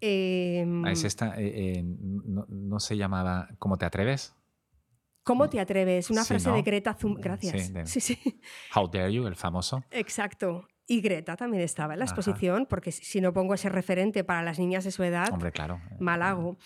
Ah, 0.00 0.90
es 0.90 1.04
esta, 1.04 1.34
eh, 1.36 1.82
no, 1.84 2.80
se 2.80 2.96
llamaba 2.96 3.48
¿Cómo 3.58 3.76
te 3.76 3.84
atreves? 3.84 4.34
¿Cómo 5.24 5.50
te 5.50 5.60
atreves? 5.60 6.08
Una 6.08 6.24
frase 6.24 6.50
de 6.50 6.62
Greta 6.62 6.94
Thunberg. 6.96 7.22
Gracias. 7.22 7.70
Sí, 7.84 8.00
sí. 8.00 8.18
How 8.74 8.88
dare 8.88 9.12
you, 9.12 9.26
el 9.26 9.36
famoso. 9.36 9.84
Exacto. 9.90 10.66
Y 10.86 11.00
Greta 11.00 11.36
también 11.36 11.62
estaba 11.62 11.94
en 11.94 12.00
la 12.00 12.04
exposición, 12.04 12.66
porque 12.68 12.92
si 12.92 13.20
no 13.20 13.32
pongo 13.32 13.54
ese 13.54 13.68
referente 13.68 14.24
para 14.24 14.42
las 14.42 14.58
niñas 14.58 14.84
de 14.84 14.90
su 14.90 15.02
edad, 15.04 15.32
Hombre, 15.32 15.52
claro. 15.52 15.80
mal 16.00 16.22
hago. 16.22 16.58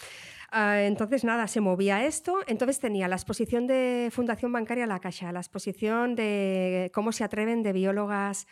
Ah, 0.51 0.83
entonces, 0.83 1.25
nada, 1.25 1.49
se 1.49 1.61
movía 1.61 2.05
esto. 2.07 2.39
Entonces 2.47 2.81
tenía 2.81 3.09
la 3.09 3.17
exposición 3.17 3.67
de 3.67 4.09
Fundación 4.13 4.53
Bancaria 4.53 4.87
La 4.87 5.01
Caixa, 5.01 5.33
la 5.33 5.41
exposición 5.41 6.15
de 6.15 6.91
cómo 6.95 7.13
se 7.13 7.25
atreven 7.25 7.63
de 7.63 7.73
biólogas 7.73 8.47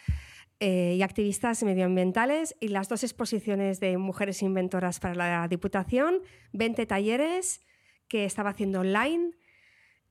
eh, 0.60 0.94
y 0.96 1.02
activistas 1.02 1.62
medioambientales 1.62 2.56
y 2.60 2.68
las 2.68 2.88
dos 2.88 3.02
exposiciones 3.04 3.80
de 3.80 3.96
mujeres 3.98 4.42
inventoras 4.42 5.00
para 5.00 5.14
la 5.14 5.48
Diputación, 5.48 6.20
20 6.52 6.86
talleres 6.86 7.60
que 8.08 8.24
estaba 8.24 8.50
haciendo 8.50 8.80
online, 8.80 9.32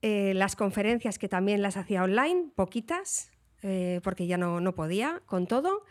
eh, 0.01 0.33
las 0.35 0.55
conferencias 0.55 1.17
que 1.17 1.29
también 1.29 1.61
las 1.61 1.77
hacía 1.77 2.03
online, 2.03 2.51
poquitas, 2.55 3.31
eh, 3.63 4.01
porque 4.03 4.27
ya 4.27 4.37
no, 4.37 4.59
no, 4.59 4.75
podía 4.75 5.21
con 5.25 5.47
todo. 5.47 5.83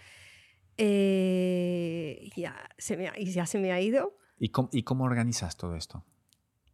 Eh, 0.76 2.30
ya 2.36 2.54
se 2.78 2.96
me, 2.96 3.10
ya 3.24 3.46
se 3.46 3.58
me 3.58 3.72
ha 3.72 3.80
ido. 3.80 4.16
¿Y 4.38 4.50
cómo, 4.50 4.68
¿Y 4.72 4.82
cómo 4.82 5.04
organizas 5.04 5.56
todo 5.56 5.74
esto? 5.76 6.04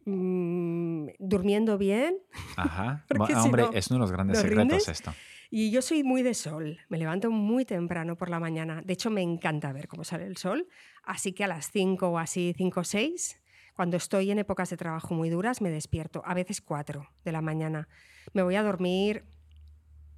Mm, 0.05 1.07
durmiendo 1.19 1.77
bien. 1.77 2.17
Ajá. 2.57 3.05
hombre, 3.43 3.65
es 3.73 3.87
uno 3.89 3.97
de 3.97 4.01
los 4.01 4.11
grandes 4.11 4.39
secretos 4.39 4.87
esto. 4.87 5.13
Y 5.51 5.71
yo 5.71 5.81
soy 5.81 6.03
muy 6.03 6.21
de 6.21 6.35
sol, 6.35 6.77
me 6.89 6.99
levanto 6.99 7.31
muy 7.31 7.65
temprano 7.65 8.15
por 8.15 8.29
la 8.29 8.39
mañana. 8.39 8.83
De 8.85 8.93
hecho, 8.93 9.09
me 9.09 9.23
encanta 9.23 9.73
ver 9.73 9.87
cómo 9.87 10.03
sale 10.03 10.25
el 10.25 10.37
sol. 10.37 10.67
Así 11.03 11.33
que 11.33 11.43
a 11.43 11.47
las 11.47 11.71
5 11.71 12.07
o 12.07 12.19
así, 12.19 12.53
5 12.55 12.79
o 12.79 12.83
6, 12.83 13.41
cuando 13.75 13.97
estoy 13.97 14.29
en 14.29 14.37
épocas 14.37 14.69
de 14.69 14.77
trabajo 14.77 15.15
muy 15.15 15.29
duras, 15.29 15.61
me 15.61 15.71
despierto, 15.71 16.21
a 16.23 16.35
veces 16.35 16.61
4 16.61 17.09
de 17.23 17.31
la 17.31 17.41
mañana. 17.41 17.87
Me 18.33 18.43
voy 18.43 18.55
a 18.55 18.63
dormir 18.63 19.25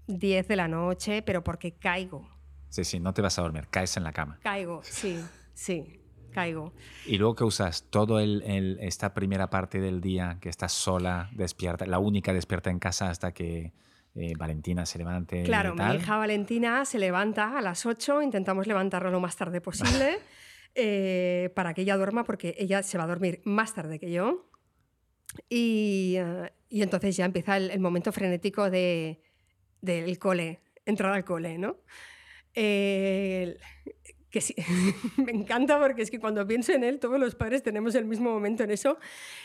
10 0.07 0.47
de 0.47 0.55
la 0.55 0.67
noche, 0.67 1.21
pero 1.21 1.43
porque 1.43 1.73
caigo. 1.73 2.27
Sí, 2.69 2.83
sí, 2.83 2.99
no 2.99 3.13
te 3.13 3.21
vas 3.21 3.37
a 3.37 3.41
dormir, 3.41 3.67
caes 3.69 3.97
en 3.97 4.03
la 4.03 4.13
cama. 4.13 4.39
Caigo, 4.41 4.81
sí, 4.83 5.19
sí, 5.53 5.99
caigo. 6.31 6.73
Y 7.05 7.17
luego 7.17 7.35
que 7.35 7.43
usas 7.43 7.83
todo 7.89 8.19
el, 8.19 8.77
esta 8.79 9.13
primera 9.13 9.49
parte 9.49 9.81
del 9.81 9.99
día 9.99 10.37
que 10.39 10.49
estás 10.49 10.71
sola, 10.71 11.29
despierta, 11.33 11.85
la 11.85 11.99
única 11.99 12.33
despierta 12.33 12.69
en 12.69 12.79
casa 12.79 13.09
hasta 13.09 13.33
que 13.33 13.73
eh, 14.15 14.33
Valentina 14.37 14.85
se 14.85 14.97
levante. 14.97 15.43
Claro, 15.43 15.75
mi 15.75 15.95
hija 15.95 16.17
Valentina 16.17 16.85
se 16.85 16.97
levanta 16.97 17.57
a 17.57 17.61
las 17.61 17.85
8, 17.85 18.21
intentamos 18.21 18.67
levantarlo 18.67 19.11
lo 19.11 19.19
más 19.19 19.35
tarde 19.35 19.59
posible 19.59 20.19
eh, 20.75 21.51
para 21.55 21.73
que 21.73 21.81
ella 21.81 21.97
duerma 21.97 22.23
porque 22.23 22.55
ella 22.57 22.83
se 22.83 22.97
va 22.97 23.03
a 23.03 23.07
dormir 23.07 23.41
más 23.43 23.73
tarde 23.73 23.99
que 23.99 24.11
yo. 24.11 24.49
Y, 25.49 26.15
eh, 26.17 26.53
y 26.69 26.81
entonces 26.83 27.17
ya 27.17 27.25
empieza 27.25 27.57
el 27.57 27.79
momento 27.79 28.11
frenético 28.13 28.69
de 28.69 29.21
del 29.81 30.17
cole, 30.19 30.61
entrar 30.85 31.13
al 31.13 31.25
cole, 31.25 31.57
¿no? 31.57 31.77
que 32.53 34.41
sí, 34.41 34.55
me 35.17 35.31
encanta 35.31 35.79
porque 35.79 36.01
es 36.01 36.11
que 36.11 36.19
cuando 36.19 36.47
pienso 36.47 36.71
en 36.71 36.83
él, 36.83 36.99
todos 36.99 37.19
los 37.19 37.35
padres 37.35 37.63
tenemos 37.63 37.95
el 37.95 38.05
mismo 38.05 38.31
momento 38.31 38.63
en 38.63 38.71
eso. 38.71 38.97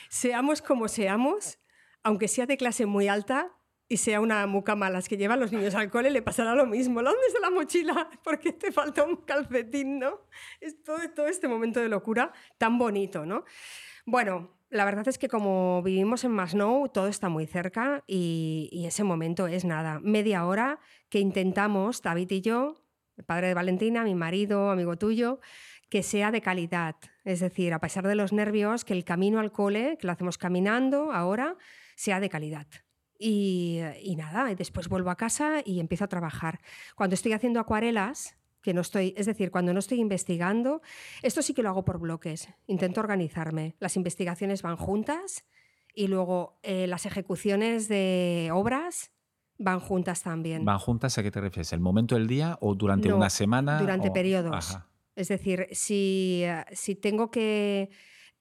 Seamos 0.09 0.63
como 0.63 0.89
seamos, 0.89 1.59
aunque 2.03 2.29
sea 2.29 2.47
de 2.47 2.57
clase 2.57 2.87
muy 2.87 3.09
alta, 3.09 3.57
y 3.89 3.99
sea 3.99 4.21
una 4.21 4.47
mucama 4.47 4.91
las 4.91 5.09
que 5.09 5.17
llevan 5.17 5.39
los 5.39 5.53
niños 5.53 5.75
al 5.75 5.91
cole, 5.91 6.11
le 6.11 6.23
pasará 6.23 6.55
lo 6.55 6.67
mismo. 6.67 7.03
¿Dónde 7.03 7.21
está 7.29 7.41
la 7.41 7.51
mochila? 7.51 8.09
Porque 8.25 8.53
te 8.53 8.73
falta 8.73 9.05
un 9.05 9.17
calcetín, 9.17 9.99
¿no? 10.01 10.23
Es 10.61 10.83
todo, 10.83 10.99
todo 11.15 11.29
este 11.29 11.47
momento 11.47 11.81
de 11.81 11.89
locura 11.89 12.33
tan 12.59 12.79
bonito, 12.79 13.25
¿no? 13.25 13.45
Bueno, 14.05 14.56
la 14.71 14.85
verdad 14.85 15.07
es 15.09 15.19
que 15.19 15.29
como 15.29 15.83
vivimos 15.83 16.25
en 16.25 16.33
Masnou, 16.33 16.89
todo 16.89 17.09
está 17.09 17.29
muy 17.29 17.47
cerca 17.47 18.03
y, 18.07 18.85
ese 18.87 19.05
momento 19.05 19.47
es 19.47 19.65
nada, 19.65 20.01
media 20.01 20.45
hora 20.47 20.81
que 21.09 21.21
intentamos, 21.21 22.03
David 22.03 22.31
y 22.31 22.41
yo, 22.41 22.83
el 23.17 23.25
padre 23.25 23.49
de 23.49 23.55
Valentina, 23.55 24.05
mi 24.05 24.15
marido, 24.15 24.71
amigo 24.71 24.97
tuyo, 24.97 25.41
que 25.89 26.03
sea 26.03 26.31
de 26.31 26.41
calidad. 26.41 26.97
Es 27.25 27.41
decir, 27.41 27.73
a 27.73 27.81
pesar 27.81 28.07
de 28.07 28.15
los 28.15 28.33
nervios, 28.33 28.85
que 28.85 28.93
el 28.93 29.05
camino 29.05 29.39
al 29.39 29.53
cole, 29.53 29.97
que 29.99 30.07
lo 30.07 30.13
hacemos 30.13 30.37
caminando 30.37 31.13
ahora, 31.13 31.57
sea 31.95 32.21
de 32.21 32.29
calidad. 32.29 32.67
Y, 33.19 33.81
y 34.03 34.17
nada, 34.17 34.51
y 34.51 34.55
después 34.55 34.89
vuelvo 34.89 35.11
a 35.11 35.17
casa 35.17 35.63
y 35.65 35.81
empiezo 35.81 36.05
a 36.05 36.09
trabajar. 36.09 36.61
Cuando 36.95 37.15
estoy 37.15 37.33
haciendo 37.33 37.61
acuarelas, 37.61 38.37
que 38.67 38.75
no 38.75 38.81
estoy, 38.81 39.15
es 39.17 39.27
decir, 39.27 39.53
cuando 39.53 39.73
no 39.73 39.79
estoy 39.79 40.01
investigando, 40.01 40.83
esto 41.23 41.41
sí 41.41 41.55
que 41.55 41.63
lo 41.63 41.69
hago 41.69 41.85
por 41.85 42.01
bloques, 42.01 42.49
intento 42.67 42.99
organizarme. 42.99 43.77
Las 43.79 43.95
investigaciones 43.95 44.63
van 44.63 44.77
juntas 44.77 45.45
y 45.95 46.09
luego 46.09 46.59
eh, 46.65 46.89
las 46.89 47.07
ejecuciones 47.07 47.87
de 47.87 48.51
obras 48.53 49.13
van 49.57 49.79
juntas 49.79 50.25
también. 50.25 50.65
¿Van 50.65 50.81
juntas 50.81 51.17
a 51.17 51.23
qué 51.23 51.31
te 51.31 51.41
refieres? 51.41 51.73
¿El 51.73 51.79
momento 51.79 52.17
del 52.17 52.27
día 52.27 52.59
o 52.61 52.75
durante 52.75 53.09
No, 53.09 53.19
una 53.19 53.31
semana? 53.31 53.79
Durante 53.79 54.09
o- 54.09 54.13
periodos. 54.13 54.53
Ajá. 54.75 54.89
Es 55.15 55.29
decir, 55.29 55.69
si, 55.71 56.43
si 56.73 56.97
tengo 56.97 57.31
que 57.31 57.91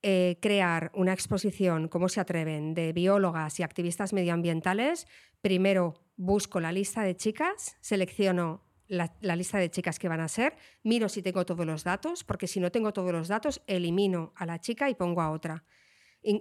eh, 0.02 0.40
crear 0.42 0.90
una 0.96 1.14
exposición, 1.14 1.88
¿cómo 1.88 2.10
se 2.10 2.20
atreven?, 2.20 2.74
de 2.74 2.94
biólogas 2.94 3.60
y 3.60 3.64
activistas 3.64 4.12
medioambientales, 4.12 5.06
primero 5.42 5.94
busco 6.18 6.60
la 6.60 6.72
lista 6.72 7.04
de 7.04 7.16
chicas, 7.16 7.78
selecciono 7.80 8.65
la, 8.88 9.36
lista 9.36 9.58
de 9.58 9.70
chicas 9.70 10.00
que 10.00 10.08
van 10.08 10.20
a 10.20 10.28
ser, 10.28 10.56
miro 10.84 11.10
si 11.10 11.22
tengo 11.22 11.46
todos 11.46 11.66
los 11.66 11.84
datos, 11.84 12.24
porque 12.24 12.48
si 12.48 12.60
no 12.60 12.72
tengo 12.72 12.94
todos 12.94 13.12
los 13.12 13.28
datos, 13.28 13.62
elimino 13.68 14.34
a 14.36 14.46
la 14.46 14.60
chica 14.60 14.90
y 14.90 14.96
pongo 14.96 15.22
a 15.22 15.32
otra. 15.32 15.64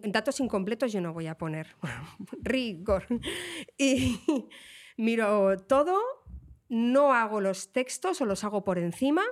Datos 0.04 0.40
incompletos 0.40 0.92
yo 0.92 1.00
no 1.00 1.12
voy 1.12 1.26
a 1.26 1.36
poner. 1.36 1.76
Rigor. 2.42 3.06
Y 3.76 4.20
miro 4.96 5.58
todo, 5.58 5.98
no 6.68 7.12
hago 7.12 7.40
los 7.40 7.72
textos 7.72 8.20
o 8.20 8.24
los 8.24 8.44
hago 8.44 8.64
por 8.64 8.78
encima, 8.78 9.22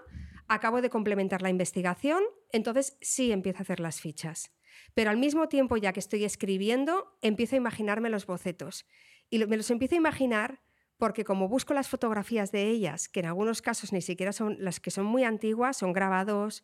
acabo 0.48 0.82
de 0.82 0.90
complementar 0.90 1.42
la 1.42 1.50
investigación, 1.50 2.22
entonces 2.50 2.98
sí 3.00 3.32
empiezo 3.32 3.58
a 3.58 3.62
hacer 3.62 3.80
las 3.80 4.00
fichas. 4.00 4.52
Pero 4.94 5.10
al 5.10 5.16
mismo 5.16 5.48
tiempo, 5.48 5.76
ya 5.76 5.92
que 5.92 6.00
estoy 6.00 6.24
escribiendo, 6.24 7.16
empiezo 7.22 7.56
a 7.56 7.58
imaginarme 7.58 8.10
los 8.10 8.26
bocetos. 8.26 8.86
Y 9.30 9.38
me 9.46 9.56
los 9.56 9.70
empiezo 9.70 9.94
a 9.94 9.98
imaginar 9.98 10.62
porque 11.03 11.24
como 11.24 11.48
busco 11.48 11.74
las 11.74 11.88
fotografías 11.88 12.53
de 12.53 12.68
ellas, 12.68 13.09
que 13.09 13.18
en 13.18 13.26
algunos 13.26 13.61
casos 13.61 13.92
ni 13.92 14.00
siquiera 14.00 14.32
son 14.32 14.55
las 14.61 14.78
que 14.78 14.92
son 14.92 15.05
muy 15.05 15.24
antiguas, 15.24 15.76
son 15.76 15.92
grabados, 15.92 16.62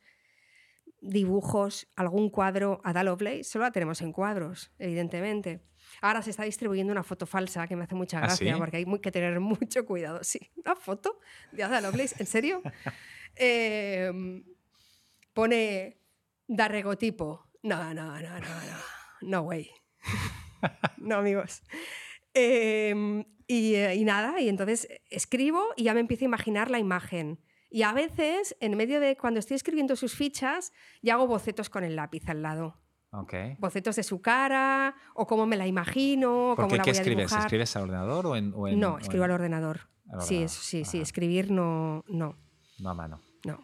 dibujos, 1.00 1.88
algún 1.96 2.30
cuadro, 2.30 2.80
Ada 2.84 3.02
Lovelace, 3.02 3.42
solo 3.42 3.64
la 3.64 3.72
tenemos 3.72 4.00
en 4.00 4.12
cuadros, 4.12 4.70
evidentemente. 4.78 5.60
Ahora 6.00 6.22
se 6.22 6.30
está 6.30 6.44
distribuyendo 6.44 6.92
una 6.92 7.02
foto 7.02 7.26
falsa 7.26 7.66
que 7.66 7.74
me 7.74 7.82
hace 7.82 7.96
mucha 7.96 8.18
¿Ah, 8.18 8.26
gracia 8.28 8.52
sí? 8.54 8.58
porque 8.60 8.76
hay 8.76 8.86
muy- 8.86 9.00
que 9.00 9.10
tener 9.10 9.40
mucho 9.40 9.84
cuidado. 9.84 10.20
Sí, 10.22 10.38
una 10.64 10.76
foto 10.76 11.18
de 11.50 11.64
Ada 11.64 11.80
Lovelace, 11.80 12.14
¿en 12.20 12.26
serio? 12.26 12.62
Eh, 13.40 14.12
pone 15.32 15.98
darregotipo. 16.46 17.44
No, 17.64 17.92
no, 17.92 18.20
no, 18.20 18.20
no, 18.20 18.38
no. 18.40 18.78
No 19.20 19.40
way. 19.42 19.68
no, 20.98 21.16
amigos. 21.16 21.62
Eh, 22.34 23.24
y, 23.48 23.74
eh, 23.74 23.96
y 23.96 24.04
nada, 24.04 24.40
y 24.40 24.48
entonces 24.48 24.86
escribo 25.10 25.60
y 25.76 25.82
ya 25.84 25.94
me 25.94 26.00
empiezo 26.00 26.24
a 26.24 26.26
imaginar 26.26 26.70
la 26.70 26.78
imagen. 26.78 27.40
Y 27.70 27.82
a 27.82 27.92
veces, 27.92 28.56
en 28.60 28.76
medio 28.76 29.00
de 29.00 29.16
cuando 29.16 29.40
estoy 29.40 29.56
escribiendo 29.56 29.96
sus 29.96 30.14
fichas, 30.14 30.72
ya 31.02 31.14
hago 31.14 31.26
bocetos 31.26 31.68
con 31.68 31.82
el 31.82 31.96
lápiz 31.96 32.28
al 32.28 32.42
lado. 32.42 32.76
Ok. 33.10 33.34
Bocetos 33.58 33.96
de 33.96 34.02
su 34.02 34.20
cara, 34.20 34.94
o 35.14 35.26
cómo 35.26 35.46
me 35.46 35.56
la 35.56 35.66
imagino, 35.66 36.52
o 36.52 36.56
¿Por 36.56 36.64
cómo 36.66 36.68
qué? 36.72 36.76
la 36.76 36.82
¿Qué 36.84 36.90
voy 36.92 36.98
a 36.98 37.00
escribes? 37.00 37.18
dibujar. 37.26 37.40
¿Escribes 37.46 37.76
al 37.76 37.82
ordenador 37.84 38.26
o 38.26 38.36
en...? 38.36 38.52
o 38.54 38.68
en- 38.68 38.78
no, 38.80 38.94
o 38.94 38.98
escribo 38.98 39.24
en- 39.24 39.30
al 39.30 39.34
ordenador. 39.34 39.80
al 40.10 40.20
Sí, 40.22 40.34
ordenador. 40.36 40.44
eso 40.46 40.62
sí, 40.62 40.84
sí. 40.84 40.96
Ajá. 40.98 41.02
Escribir 41.02 41.50
no, 41.50 42.04
no, 42.08 42.36
No 42.78 42.90
a 42.90 42.94
mano. 42.94 43.20
no. 43.44 43.58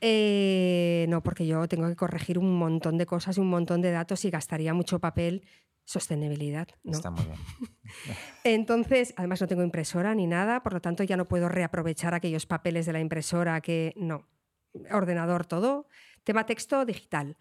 Eh, 0.00 1.06
no, 1.08 1.22
porque 1.22 1.46
yo 1.46 1.66
tengo 1.68 1.88
que 1.88 1.96
corregir 1.96 2.38
un 2.38 2.56
montón 2.56 2.98
de 2.98 3.06
cosas 3.06 3.36
y 3.36 3.40
un 3.40 3.48
montón 3.50 3.80
de 3.82 3.90
datos 3.90 4.24
y 4.24 4.30
gastaría 4.30 4.72
mucho 4.74 5.00
papel. 5.00 5.44
Sostenibilidad, 5.88 6.68
¿no? 6.84 6.92
Está 6.92 7.10
muy 7.10 7.24
bien. 7.24 7.38
Entonces, 8.44 9.14
además 9.16 9.40
no 9.40 9.46
tengo 9.46 9.62
impresora 9.62 10.14
ni 10.14 10.26
nada, 10.26 10.62
por 10.62 10.74
lo 10.74 10.82
tanto 10.82 11.02
ya 11.02 11.16
no 11.16 11.26
puedo 11.26 11.48
reaprovechar 11.48 12.12
aquellos 12.12 12.44
papeles 12.44 12.84
de 12.84 12.92
la 12.92 13.00
impresora 13.00 13.62
que 13.62 13.94
no. 13.96 14.28
Ordenador 14.90 15.46
todo, 15.46 15.88
tema 16.24 16.44
texto 16.44 16.84
digital. 16.84 17.38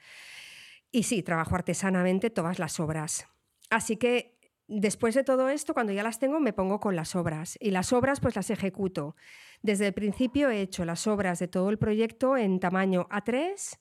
Y 0.94 1.04
sí, 1.04 1.24
trabajo 1.24 1.56
artesanamente 1.56 2.30
todas 2.30 2.58
las 2.58 2.80
obras. 2.80 3.28
Así 3.70 3.98
que 3.98 4.40
después 4.70 5.14
de 5.14 5.26
todo 5.26 5.50
esto, 5.50 5.74
cuando 5.74 5.92
ya 5.92 6.02
las 6.02 6.18
tengo, 6.18 6.40
me 6.40 6.54
pongo 6.54 6.80
con 6.80 6.96
las 6.96 7.18
obras. 7.18 7.58
Y 7.60 7.72
las 7.72 7.92
obras 7.92 8.22
pues 8.22 8.38
las 8.38 8.50
ejecuto. 8.50 9.18
Desde 9.62 9.88
el 9.88 9.94
principio 9.94 10.50
he 10.52 10.62
hecho 10.62 10.86
las 10.86 11.06
obras 11.06 11.40
de 11.40 11.50
todo 11.50 11.70
el 11.70 11.78
proyecto 11.78 12.38
en 12.38 12.62
tamaño 12.62 13.10
A3, 13.10 13.78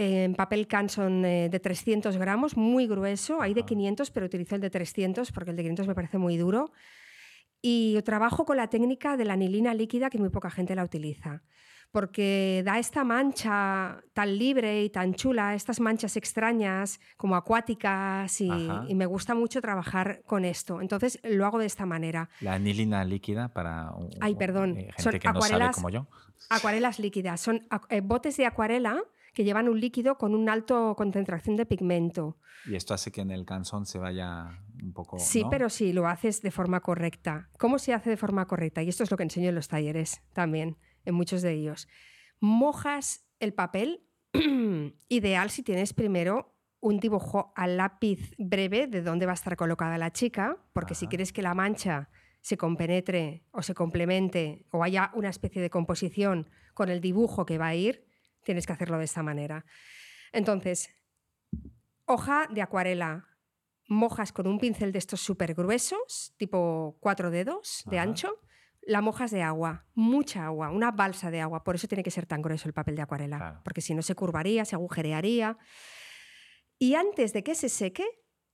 en 0.00 0.34
papel 0.34 0.68
Canson 0.68 1.24
eh, 1.24 1.48
de 1.50 1.58
300 1.60 2.16
gramos, 2.18 2.56
muy 2.56 2.86
grueso. 2.86 3.42
Hay 3.42 3.52
de 3.52 3.64
500, 3.64 4.10
pero 4.12 4.26
utilizo 4.26 4.54
el 4.54 4.60
de 4.60 4.70
300 4.70 5.32
porque 5.32 5.50
el 5.50 5.56
de 5.56 5.62
500 5.64 5.88
me 5.88 5.94
parece 5.96 6.18
muy 6.18 6.36
duro. 6.36 6.70
Y 7.60 8.00
trabajo 8.02 8.44
con 8.44 8.56
la 8.56 8.68
técnica 8.68 9.16
de 9.16 9.24
la 9.24 9.32
anilina 9.32 9.74
líquida 9.74 10.08
que 10.10 10.18
muy 10.18 10.28
poca 10.28 10.48
gente 10.50 10.76
la 10.76 10.84
utiliza, 10.84 11.42
porque 11.90 12.62
da 12.64 12.78
esta 12.78 13.02
mancha 13.02 14.00
tan 14.12 14.38
libre 14.38 14.84
y 14.84 14.90
tan 14.90 15.14
chula, 15.14 15.56
estas 15.56 15.80
manchas 15.80 16.16
extrañas 16.16 17.00
como 17.16 17.34
acuáticas 17.34 18.40
y, 18.40 18.48
y 18.88 18.94
me 18.94 19.06
gusta 19.06 19.34
mucho 19.34 19.60
trabajar 19.60 20.22
con 20.24 20.44
esto. 20.44 20.80
Entonces 20.80 21.18
lo 21.24 21.44
hago 21.46 21.58
de 21.58 21.66
esta 21.66 21.84
manera. 21.86 22.30
La 22.40 22.54
anilina 22.54 23.04
líquida 23.04 23.48
para 23.52 23.90
un- 23.90 24.10
Ay, 24.20 24.36
perdón. 24.36 24.76
eh, 24.76 24.82
gente 24.96 25.02
Son 25.02 25.12
que 25.18 25.28
no 25.32 25.40
sabe 25.40 25.70
como 25.74 25.90
yo. 25.90 26.06
Acuarelas 26.50 27.00
líquidas, 27.00 27.40
son 27.40 27.66
eh, 27.90 28.00
botes 28.00 28.36
de 28.36 28.46
acuarela 28.46 29.02
que 29.38 29.44
llevan 29.44 29.68
un 29.68 29.78
líquido 29.78 30.18
con 30.18 30.34
una 30.34 30.52
alta 30.52 30.94
concentración 30.96 31.54
de 31.54 31.64
pigmento. 31.64 32.38
Y 32.66 32.74
esto 32.74 32.92
hace 32.92 33.12
que 33.12 33.20
en 33.20 33.30
el 33.30 33.44
canzón 33.44 33.86
se 33.86 33.96
vaya 33.96 34.64
un 34.82 34.92
poco... 34.92 35.16
Sí, 35.20 35.44
¿no? 35.44 35.50
pero 35.50 35.70
sí, 35.70 35.92
lo 35.92 36.08
haces 36.08 36.42
de 36.42 36.50
forma 36.50 36.80
correcta. 36.80 37.48
¿Cómo 37.56 37.78
se 37.78 37.94
hace 37.94 38.10
de 38.10 38.16
forma 38.16 38.48
correcta? 38.48 38.82
Y 38.82 38.88
esto 38.88 39.04
es 39.04 39.12
lo 39.12 39.16
que 39.16 39.22
enseño 39.22 39.50
en 39.50 39.54
los 39.54 39.68
talleres 39.68 40.22
también, 40.32 40.76
en 41.04 41.14
muchos 41.14 41.40
de 41.42 41.52
ellos. 41.52 41.86
Mojas 42.40 43.28
el 43.38 43.54
papel, 43.54 44.02
ideal 45.08 45.50
si 45.50 45.62
tienes 45.62 45.92
primero 45.92 46.56
un 46.80 46.98
dibujo 46.98 47.52
a 47.54 47.68
lápiz 47.68 48.34
breve 48.38 48.88
de 48.88 49.02
dónde 49.02 49.26
va 49.26 49.32
a 49.32 49.34
estar 49.34 49.54
colocada 49.54 49.98
la 49.98 50.12
chica, 50.12 50.56
porque 50.72 50.96
si 50.96 51.06
quieres 51.06 51.32
que 51.32 51.42
la 51.42 51.54
mancha 51.54 52.10
se 52.40 52.56
compenetre 52.56 53.44
o 53.52 53.62
se 53.62 53.76
complemente 53.76 54.66
o 54.72 54.82
haya 54.82 55.12
una 55.14 55.28
especie 55.28 55.62
de 55.62 55.70
composición 55.70 56.50
con 56.74 56.88
el 56.88 57.00
dibujo 57.00 57.46
que 57.46 57.56
va 57.56 57.68
a 57.68 57.76
ir, 57.76 58.07
tienes 58.48 58.64
que 58.66 58.72
hacerlo 58.72 58.96
de 58.96 59.04
esta 59.04 59.22
manera. 59.22 59.66
Entonces, 60.32 60.88
hoja 62.06 62.46
de 62.50 62.62
acuarela, 62.62 63.28
mojas 63.88 64.32
con 64.32 64.46
un 64.46 64.58
pincel 64.58 64.90
de 64.90 64.98
estos 64.98 65.20
súper 65.20 65.52
gruesos, 65.52 66.32
tipo 66.38 66.96
cuatro 67.00 67.30
dedos 67.30 67.84
de 67.90 67.98
Ajá. 67.98 68.08
ancho, 68.08 68.40
la 68.80 69.02
mojas 69.02 69.30
de 69.32 69.42
agua, 69.42 69.84
mucha 69.94 70.46
agua, 70.46 70.70
una 70.70 70.90
balsa 70.92 71.30
de 71.30 71.42
agua. 71.42 71.62
Por 71.62 71.74
eso 71.74 71.88
tiene 71.88 72.02
que 72.02 72.10
ser 72.10 72.24
tan 72.24 72.40
grueso 72.40 72.68
el 72.68 72.72
papel 72.72 72.96
de 72.96 73.02
acuarela, 73.02 73.36
Claro. 73.36 73.60
porque 73.64 73.82
si 73.82 73.94
no 73.94 74.00
se 74.00 74.14
curvaría, 74.14 74.64
se 74.64 74.76
agujerearía. 74.76 75.58
Y 76.78 76.94
antes 76.94 77.34
de 77.34 77.42
que 77.42 77.54
se 77.54 77.68
seque, 77.68 78.06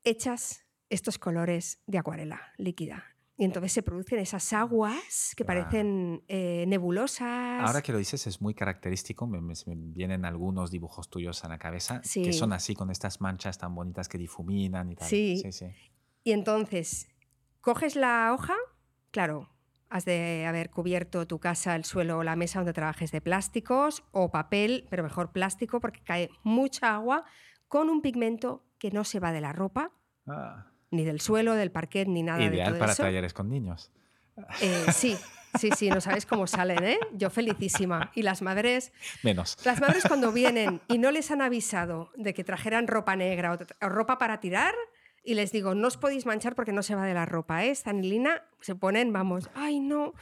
echas 0.02 0.66
estos 0.88 1.18
colores 1.20 1.84
de 1.86 1.98
acuarela 1.98 2.52
líquida. 2.58 3.13
Y 3.36 3.44
entonces 3.44 3.72
se 3.72 3.82
producen 3.82 4.20
esas 4.20 4.52
aguas 4.52 5.34
que 5.36 5.44
Claro. 5.44 5.62
parecen 5.62 6.22
eh, 6.28 6.64
nebulosas. 6.68 7.60
Ahora 7.66 7.82
que 7.82 7.90
lo 7.92 7.98
dices 7.98 8.26
es 8.28 8.40
muy 8.40 8.54
característico, 8.54 9.26
me, 9.26 9.40
me- 9.40 9.54
me 9.66 9.74
vienen 9.76 10.24
algunos 10.24 10.70
dibujos 10.70 11.10
tuyos 11.10 11.44
a 11.44 11.48
la 11.48 11.58
cabeza 11.58 12.00
Sí. 12.04 12.22
que 12.22 12.32
son 12.32 12.52
así 12.52 12.74
con 12.74 12.90
estas 12.90 13.20
manchas 13.20 13.58
tan 13.58 13.74
bonitas 13.74 14.08
que 14.08 14.18
difuminan 14.18 14.90
y 14.92 14.94
tal. 14.96 15.08
Sí. 15.08 15.38
sí, 15.42 15.50
sí. 15.52 15.66
Y 16.22 16.32
entonces, 16.32 17.08
coges 17.60 17.96
la 17.96 18.32
hoja, 18.32 18.54
claro, 19.10 19.50
has 19.90 20.04
de 20.04 20.46
haber 20.46 20.70
cubierto 20.70 21.26
tu 21.26 21.38
casa, 21.40 21.74
el 21.76 21.84
suelo 21.84 22.18
o 22.18 22.22
la 22.22 22.36
mesa 22.36 22.60
donde 22.60 22.72
trabajes 22.72 23.10
de 23.12 23.20
plásticos 23.20 24.04
o 24.12 24.30
papel, 24.30 24.86
pero 24.90 25.02
mejor 25.02 25.32
plástico 25.32 25.80
porque 25.80 26.02
cae 26.02 26.30
mucha 26.44 26.94
agua 26.94 27.24
con 27.68 27.90
un 27.90 28.00
pigmento 28.00 28.64
que 28.78 28.90
no 28.90 29.02
se 29.04 29.18
va 29.20 29.32
de 29.32 29.40
la 29.40 29.52
ropa, 29.52 29.90
Ah, 30.26 30.66
ni 30.94 31.04
del 31.04 31.20
suelo, 31.20 31.54
del 31.54 31.70
parquet, 31.70 32.08
ni 32.08 32.22
nada 32.22 32.38
de 32.38 32.46
ideal 32.46 32.70
todo 32.70 32.78
para 32.78 32.92
eso. 32.92 33.02
talleres 33.02 33.32
con 33.34 33.48
niños. 33.50 33.90
Eh, 34.60 34.86
sí, 34.92 35.16
sí, 35.58 35.70
sí, 35.76 35.90
no 35.90 36.00
sabes 36.00 36.26
cómo 36.26 36.46
salen, 36.46 36.82
¿eh? 36.82 36.98
Yo 37.12 37.30
felicísima. 37.30 38.10
Y 38.14 38.22
las 38.22 38.42
madres, 38.42 38.92
Menos. 39.22 39.56
las 39.64 39.80
madres 39.80 40.04
cuando 40.06 40.32
vienen 40.32 40.80
y 40.88 40.98
no 40.98 41.10
les 41.10 41.30
han 41.30 41.42
avisado 41.42 42.10
de 42.16 42.34
que 42.34 42.44
trajeran 42.44 42.86
ropa 42.88 43.14
negra 43.16 43.52
o, 43.52 43.86
o 43.86 43.88
ropa 43.88 44.18
para 44.18 44.40
tirar, 44.40 44.74
y 45.22 45.34
les 45.34 45.52
digo, 45.52 45.74
no 45.74 45.88
os 45.88 45.96
podéis 45.96 46.26
manchar 46.26 46.54
porque 46.54 46.72
no 46.72 46.82
se 46.82 46.94
va 46.94 47.06
de 47.06 47.14
la 47.14 47.24
ropa, 47.26 47.64
¿eh? 47.64 47.70
Esta 47.70 47.90
anilina 47.90 48.42
se 48.60 48.74
ponen, 48.74 49.12
vamos, 49.12 49.48
ay 49.54 49.80
no. 49.80 50.12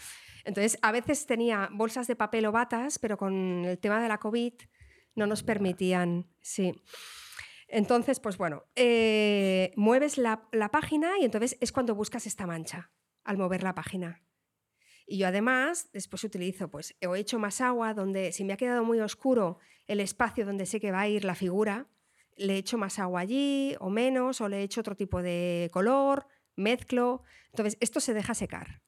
Entonces, 0.44 0.78
a 0.82 0.92
veces 0.92 1.26
tenía 1.26 1.68
bolsas 1.72 2.06
de 2.06 2.16
papel 2.16 2.46
o 2.46 2.52
batas, 2.52 2.98
pero 2.98 3.16
con 3.16 3.64
el 3.64 3.78
tema 3.78 4.02
de 4.02 4.08
la 4.08 4.18
COVID 4.18 4.52
no 5.14 5.26
nos 5.26 5.42
permitían, 5.42 6.26
sí. 6.40 6.74
Entonces, 7.72 8.20
pues 8.20 8.36
bueno, 8.36 8.64
eh, 8.76 9.72
mueves 9.76 10.18
la, 10.18 10.46
página 10.70 11.18
y 11.18 11.24
entonces 11.24 11.56
es 11.58 11.72
cuando 11.72 11.94
buscas 11.94 12.26
esta 12.26 12.46
mancha, 12.46 12.90
al 13.24 13.38
mover 13.38 13.62
la 13.62 13.74
página. 13.74 14.22
Y 15.06 15.16
yo 15.16 15.26
además 15.26 15.88
después 15.94 16.22
utilizo, 16.22 16.68
pues 16.68 16.94
he 17.00 17.08
hecho 17.18 17.38
más 17.38 17.62
agua 17.62 17.94
donde 17.94 18.32
si 18.32 18.44
me 18.44 18.52
ha 18.52 18.58
quedado 18.58 18.84
muy 18.84 19.00
oscuro 19.00 19.58
el 19.86 20.00
espacio 20.00 20.44
donde 20.44 20.66
sé 20.66 20.80
que 20.80 20.92
va 20.92 21.00
a 21.00 21.08
ir 21.08 21.24
la 21.24 21.34
figura, 21.34 21.88
le 22.36 22.58
echo 22.58 22.76
más 22.76 22.98
agua 22.98 23.20
allí 23.20 23.74
o 23.80 23.88
menos, 23.88 24.42
o 24.42 24.50
le 24.50 24.62
echo 24.62 24.82
otro 24.82 24.94
tipo 24.94 25.22
de 25.22 25.70
color, 25.72 26.26
mezclo. 26.56 27.22
Entonces, 27.52 27.78
esto 27.80 28.00
se 28.00 28.12
deja 28.12 28.34
secar. 28.34 28.82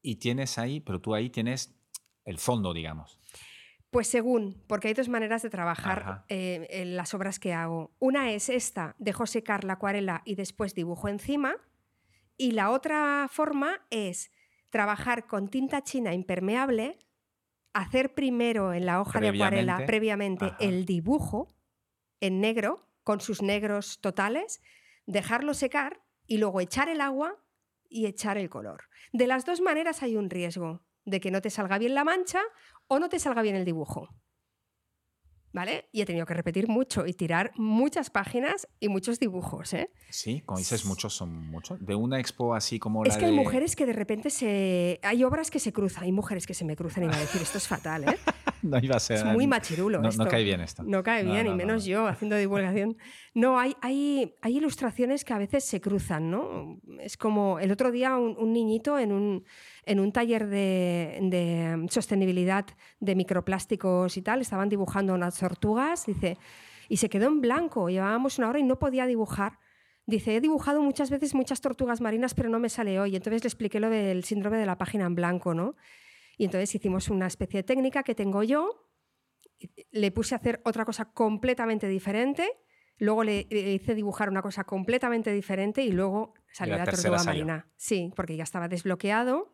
Y 0.00 0.16
tienes 0.16 0.56
ahí, 0.56 0.80
pero 0.80 1.02
tú 1.02 1.14
ahí 1.14 1.28
tienes 1.28 1.74
el 2.24 2.38
fondo, 2.38 2.72
digamos. 2.72 3.20
Pues 3.94 4.08
según, 4.08 4.60
porque 4.66 4.88
hay 4.88 4.94
dos 4.94 5.08
maneras 5.08 5.42
de 5.42 5.50
trabajar 5.50 6.24
eh, 6.28 6.66
en 6.68 6.96
las 6.96 7.14
obras 7.14 7.38
que 7.38 7.52
hago. 7.52 7.92
Una 8.00 8.32
es 8.32 8.48
esta, 8.48 8.96
dejo 8.98 9.24
secar 9.24 9.62
la 9.62 9.74
acuarela 9.74 10.22
y 10.24 10.34
después 10.34 10.74
dibujo 10.74 11.06
encima. 11.06 11.54
Y 12.36 12.50
la 12.50 12.72
otra 12.72 13.28
forma 13.30 13.86
es 13.90 14.32
trabajar 14.70 15.28
con 15.28 15.46
tinta 15.46 15.84
china 15.84 16.12
impermeable, 16.12 16.98
hacer 17.72 18.14
primero 18.14 18.72
en 18.72 18.84
la 18.84 19.00
hoja 19.00 19.20
de 19.20 19.28
acuarela 19.28 19.86
previamente 19.86 20.54
el 20.58 20.86
dibujo 20.86 21.54
en 22.18 22.40
negro, 22.40 22.88
con 23.04 23.20
sus 23.20 23.42
negros 23.42 24.00
totales, 24.00 24.60
dejarlo 25.06 25.54
secar 25.54 26.02
y 26.26 26.38
luego 26.38 26.60
echar 26.60 26.88
el 26.88 27.00
agua 27.00 27.36
y 27.88 28.06
echar 28.06 28.38
el 28.38 28.50
color. 28.50 28.88
De 29.12 29.28
las 29.28 29.44
dos 29.44 29.60
maneras 29.60 30.02
hay 30.02 30.16
un 30.16 30.30
riesgo 30.30 30.82
de 31.04 31.20
que 31.20 31.30
no 31.30 31.40
te 31.40 31.50
salga 31.50 31.78
bien 31.78 31.94
la 31.94 32.04
mancha 32.04 32.40
o 32.88 32.98
no 32.98 33.08
te 33.08 33.18
salga 33.18 33.42
bien 33.42 33.56
el 33.56 33.64
dibujo. 33.64 34.08
¿vale? 35.54 35.88
Y 35.92 36.02
he 36.02 36.04
tenido 36.04 36.26
que 36.26 36.34
repetir 36.34 36.68
mucho 36.68 37.06
y 37.06 37.14
tirar 37.14 37.52
muchas 37.54 38.10
páginas 38.10 38.68
y 38.80 38.88
muchos 38.88 39.20
dibujos, 39.20 39.72
¿eh? 39.72 39.88
Sí, 40.10 40.42
como 40.44 40.58
dices, 40.58 40.84
muchos 40.84 41.14
son 41.14 41.32
muchos. 41.32 41.78
De 41.80 41.94
una 41.94 42.18
expo 42.18 42.54
así 42.54 42.80
como 42.80 43.04
la 43.04 43.10
Es 43.10 43.16
que 43.16 43.26
hay 43.26 43.32
mujeres 43.32 43.76
que 43.76 43.86
de 43.86 43.92
repente 43.92 44.30
se... 44.30 44.98
Hay 45.02 45.22
obras 45.22 45.52
que 45.52 45.60
se 45.60 45.72
cruzan, 45.72 46.04
hay 46.04 46.12
mujeres 46.12 46.46
que 46.46 46.54
se 46.54 46.64
me 46.64 46.74
cruzan 46.74 47.04
y 47.04 47.06
va 47.06 47.14
a 47.14 47.20
decir, 47.20 47.40
esto 47.40 47.58
es 47.58 47.68
fatal, 47.68 48.04
¿eh? 48.04 48.18
no 48.62 48.78
iba 48.82 48.96
a 48.96 49.00
ser... 49.00 49.18
Es 49.18 49.24
muy 49.24 49.46
machirulo 49.46 50.00
no, 50.00 50.08
esto. 50.08 50.24
No 50.24 50.28
cae 50.28 50.42
bien 50.42 50.60
esto. 50.60 50.82
No 50.82 51.04
cae 51.04 51.22
bien, 51.22 51.46
y 51.46 51.54
menos 51.54 51.84
yo 51.84 52.06
haciendo 52.08 52.36
divulgación. 52.36 52.96
No, 53.32 53.58
hay, 53.58 53.76
hay, 53.80 54.34
hay 54.42 54.56
ilustraciones 54.56 55.24
que 55.24 55.34
a 55.34 55.38
veces 55.38 55.64
se 55.64 55.80
cruzan, 55.80 56.32
¿no? 56.32 56.80
Es 56.98 57.16
como 57.16 57.60
el 57.60 57.70
otro 57.70 57.92
día 57.92 58.16
un 58.16 58.52
niñito 58.52 58.98
en 58.98 59.12
un 59.12 59.44
en 59.86 60.00
un 60.00 60.12
taller 60.12 60.46
de, 60.46 61.76
mm, 61.76 61.88
sostenibilidad 61.88 62.66
de 63.00 63.14
microplásticos 63.14 64.16
y 64.16 64.22
tal, 64.22 64.40
estaban 64.40 64.68
dibujando 64.68 65.14
unas 65.14 65.38
tortugas, 65.38 66.06
dice, 66.06 66.38
y 66.88 66.98
se 66.98 67.08
quedó 67.08 67.26
en 67.28 67.40
blanco, 67.40 67.88
llevábamos 67.88 68.38
una 68.38 68.48
hora 68.48 68.58
y 68.58 68.62
no 68.62 68.78
podía 68.78 69.06
dibujar. 69.06 69.58
Dice, 70.06 70.36
he 70.36 70.40
dibujado 70.40 70.82
muchas 70.82 71.10
veces 71.10 71.34
muchas 71.34 71.60
tortugas 71.60 72.00
marinas, 72.00 72.34
pero 72.34 72.50
no 72.50 72.58
me 72.58 72.68
sale 72.68 73.00
hoy. 73.00 73.16
Entonces 73.16 73.42
le 73.42 73.48
expliqué 73.48 73.80
lo 73.80 73.88
del 73.88 74.24
síndrome 74.24 74.58
de 74.58 74.66
la 74.66 74.76
página 74.76 75.06
en 75.06 75.14
blanco, 75.14 75.54
¿no? 75.54 75.76
Y 76.36 76.44
entonces 76.44 76.74
hicimos 76.74 77.08
una 77.08 77.26
especie 77.26 77.60
de 77.60 77.62
técnica 77.62 78.02
que 78.02 78.14
tengo 78.14 78.42
yo, 78.42 78.90
le 79.92 80.10
puse 80.10 80.34
a 80.34 80.38
hacer 80.38 80.60
otra 80.64 80.84
cosa 80.84 81.06
completamente 81.06 81.88
diferente, 81.88 82.50
luego 82.98 83.24
le, 83.24 83.46
hice 83.50 83.94
dibujar 83.94 84.28
una 84.28 84.42
cosa 84.42 84.64
completamente 84.64 85.32
diferente 85.32 85.82
y 85.82 85.92
luego 85.92 86.34
salió 86.52 86.76
la, 86.76 86.84
tortuga 86.84 87.22
marina. 87.24 87.68
Sí, 87.76 88.12
porque 88.14 88.36
ya 88.36 88.42
estaba 88.42 88.68
desbloqueado 88.68 89.53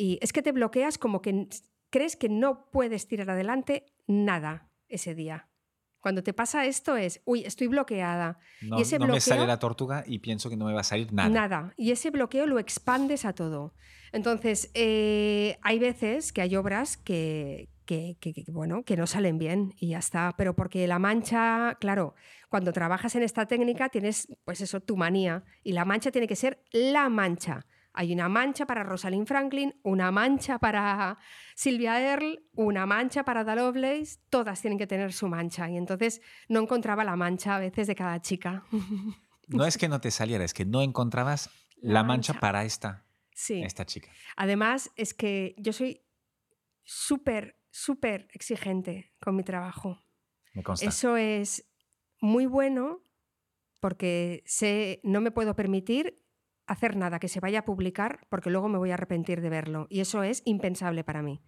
y 0.00 0.18
es 0.22 0.32
que 0.32 0.40
te 0.40 0.52
bloqueas 0.52 0.96
como 0.96 1.20
que 1.20 1.48
crees 1.90 2.16
que 2.16 2.30
no 2.30 2.70
puedes 2.70 3.06
tirar 3.06 3.28
adelante 3.30 3.84
nada 4.06 4.70
ese 4.88 5.14
día. 5.14 5.48
Cuando 6.00 6.22
te 6.22 6.32
pasa 6.32 6.64
esto 6.64 6.96
es, 6.96 7.20
uy, 7.26 7.44
estoy 7.44 7.66
bloqueada. 7.66 8.38
No, 8.62 8.78
y 8.78 8.82
ese 8.82 8.98
no 8.98 9.06
me 9.06 9.20
sale 9.20 9.46
la 9.46 9.58
tortuga 9.58 10.02
y 10.06 10.20
pienso 10.20 10.48
que 10.48 10.56
no 10.56 10.64
me 10.64 10.72
va 10.72 10.80
a 10.80 10.84
salir 10.84 11.12
nada. 11.12 11.28
Nada. 11.28 11.74
Y 11.76 11.90
ese 11.90 12.10
bloqueo 12.10 12.46
lo 12.46 12.58
expandes 12.58 13.26
a 13.26 13.34
todo. 13.34 13.74
Entonces, 14.10 14.70
eh, 14.72 15.58
hay 15.60 15.78
veces 15.78 16.32
que 16.32 16.40
hay 16.40 16.56
obras 16.56 16.96
que, 16.96 17.68
que, 17.84 18.16
bueno, 18.48 18.82
que 18.84 18.96
no 18.96 19.06
salen 19.06 19.36
bien 19.36 19.74
y 19.76 19.88
ya 19.88 19.98
está. 19.98 20.34
Pero 20.38 20.56
porque 20.56 20.86
la 20.86 20.98
mancha, 20.98 21.76
claro, 21.78 22.14
cuando 22.48 22.72
trabajas 22.72 23.14
en 23.16 23.22
esta 23.22 23.44
técnica 23.44 23.90
tienes, 23.90 24.28
pues 24.46 24.62
eso, 24.62 24.80
tu 24.80 24.96
manía. 24.96 25.44
Y 25.62 25.72
la 25.72 25.84
mancha 25.84 26.10
tiene 26.10 26.26
que 26.26 26.36
ser 26.36 26.64
la 26.72 27.10
mancha. 27.10 27.66
Hay 27.92 28.12
una 28.12 28.28
mancha 28.28 28.66
para 28.66 28.84
Rosalind 28.84 29.26
Franklin, 29.26 29.74
una 29.82 30.10
mancha 30.10 30.58
para 30.58 31.18
Sylvia 31.56 32.00
Earle, 32.00 32.44
una 32.54 32.86
mancha 32.86 33.24
para 33.24 33.42
Da 33.42 33.54
Lovelace, 33.56 34.18
todas 34.28 34.60
tienen 34.60 34.78
que 34.78 34.86
tener 34.86 35.12
su 35.12 35.26
mancha. 35.28 35.68
Y 35.68 35.76
entonces 35.76 36.20
no 36.48 36.60
encontraba 36.60 37.04
la 37.04 37.16
mancha 37.16 37.56
a 37.56 37.58
veces 37.58 37.86
de 37.86 37.94
cada 37.94 38.20
chica. 38.20 38.64
No 39.52 39.64
es 39.66 39.76
que 39.76 39.88
no 39.88 40.00
te 40.00 40.12
saliera, 40.12 40.44
es 40.44 40.54
que 40.54 40.64
no 40.64 40.80
encontrabas 40.80 41.50
la, 41.80 42.04
mancha. 42.04 42.34
para 42.34 42.64
esta, 42.64 43.04
esta 43.48 43.84
chica. 43.84 44.08
Además, 44.36 44.92
es 44.94 45.12
que 45.12 45.56
yo 45.58 45.72
soy 45.72 46.06
súper, 46.84 47.58
súper 47.68 48.28
exigente 48.32 49.12
con 49.20 49.34
mi 49.34 49.42
trabajo. 49.42 49.98
Me 50.54 50.62
consta. 50.62 50.86
Eso 50.86 51.16
es 51.16 51.68
muy 52.20 52.46
bueno 52.46 53.02
porque 53.80 54.44
sé, 54.46 55.00
no 55.02 55.20
me 55.20 55.32
puedo 55.32 55.56
permitir 55.56 56.22
hacer 56.70 56.96
nada 56.96 57.18
que 57.18 57.28
se 57.28 57.40
vaya 57.40 57.60
a 57.60 57.64
publicar 57.64 58.20
porque 58.28 58.50
luego 58.50 58.68
me 58.68 58.78
voy 58.78 58.92
a 58.92 58.94
arrepentir 58.94 59.40
de 59.40 59.50
verlo. 59.50 59.86
Y 59.90 60.00
eso 60.00 60.22
es 60.22 60.42
impensable 60.44 61.02
para 61.02 61.20
mí. 61.20 61.42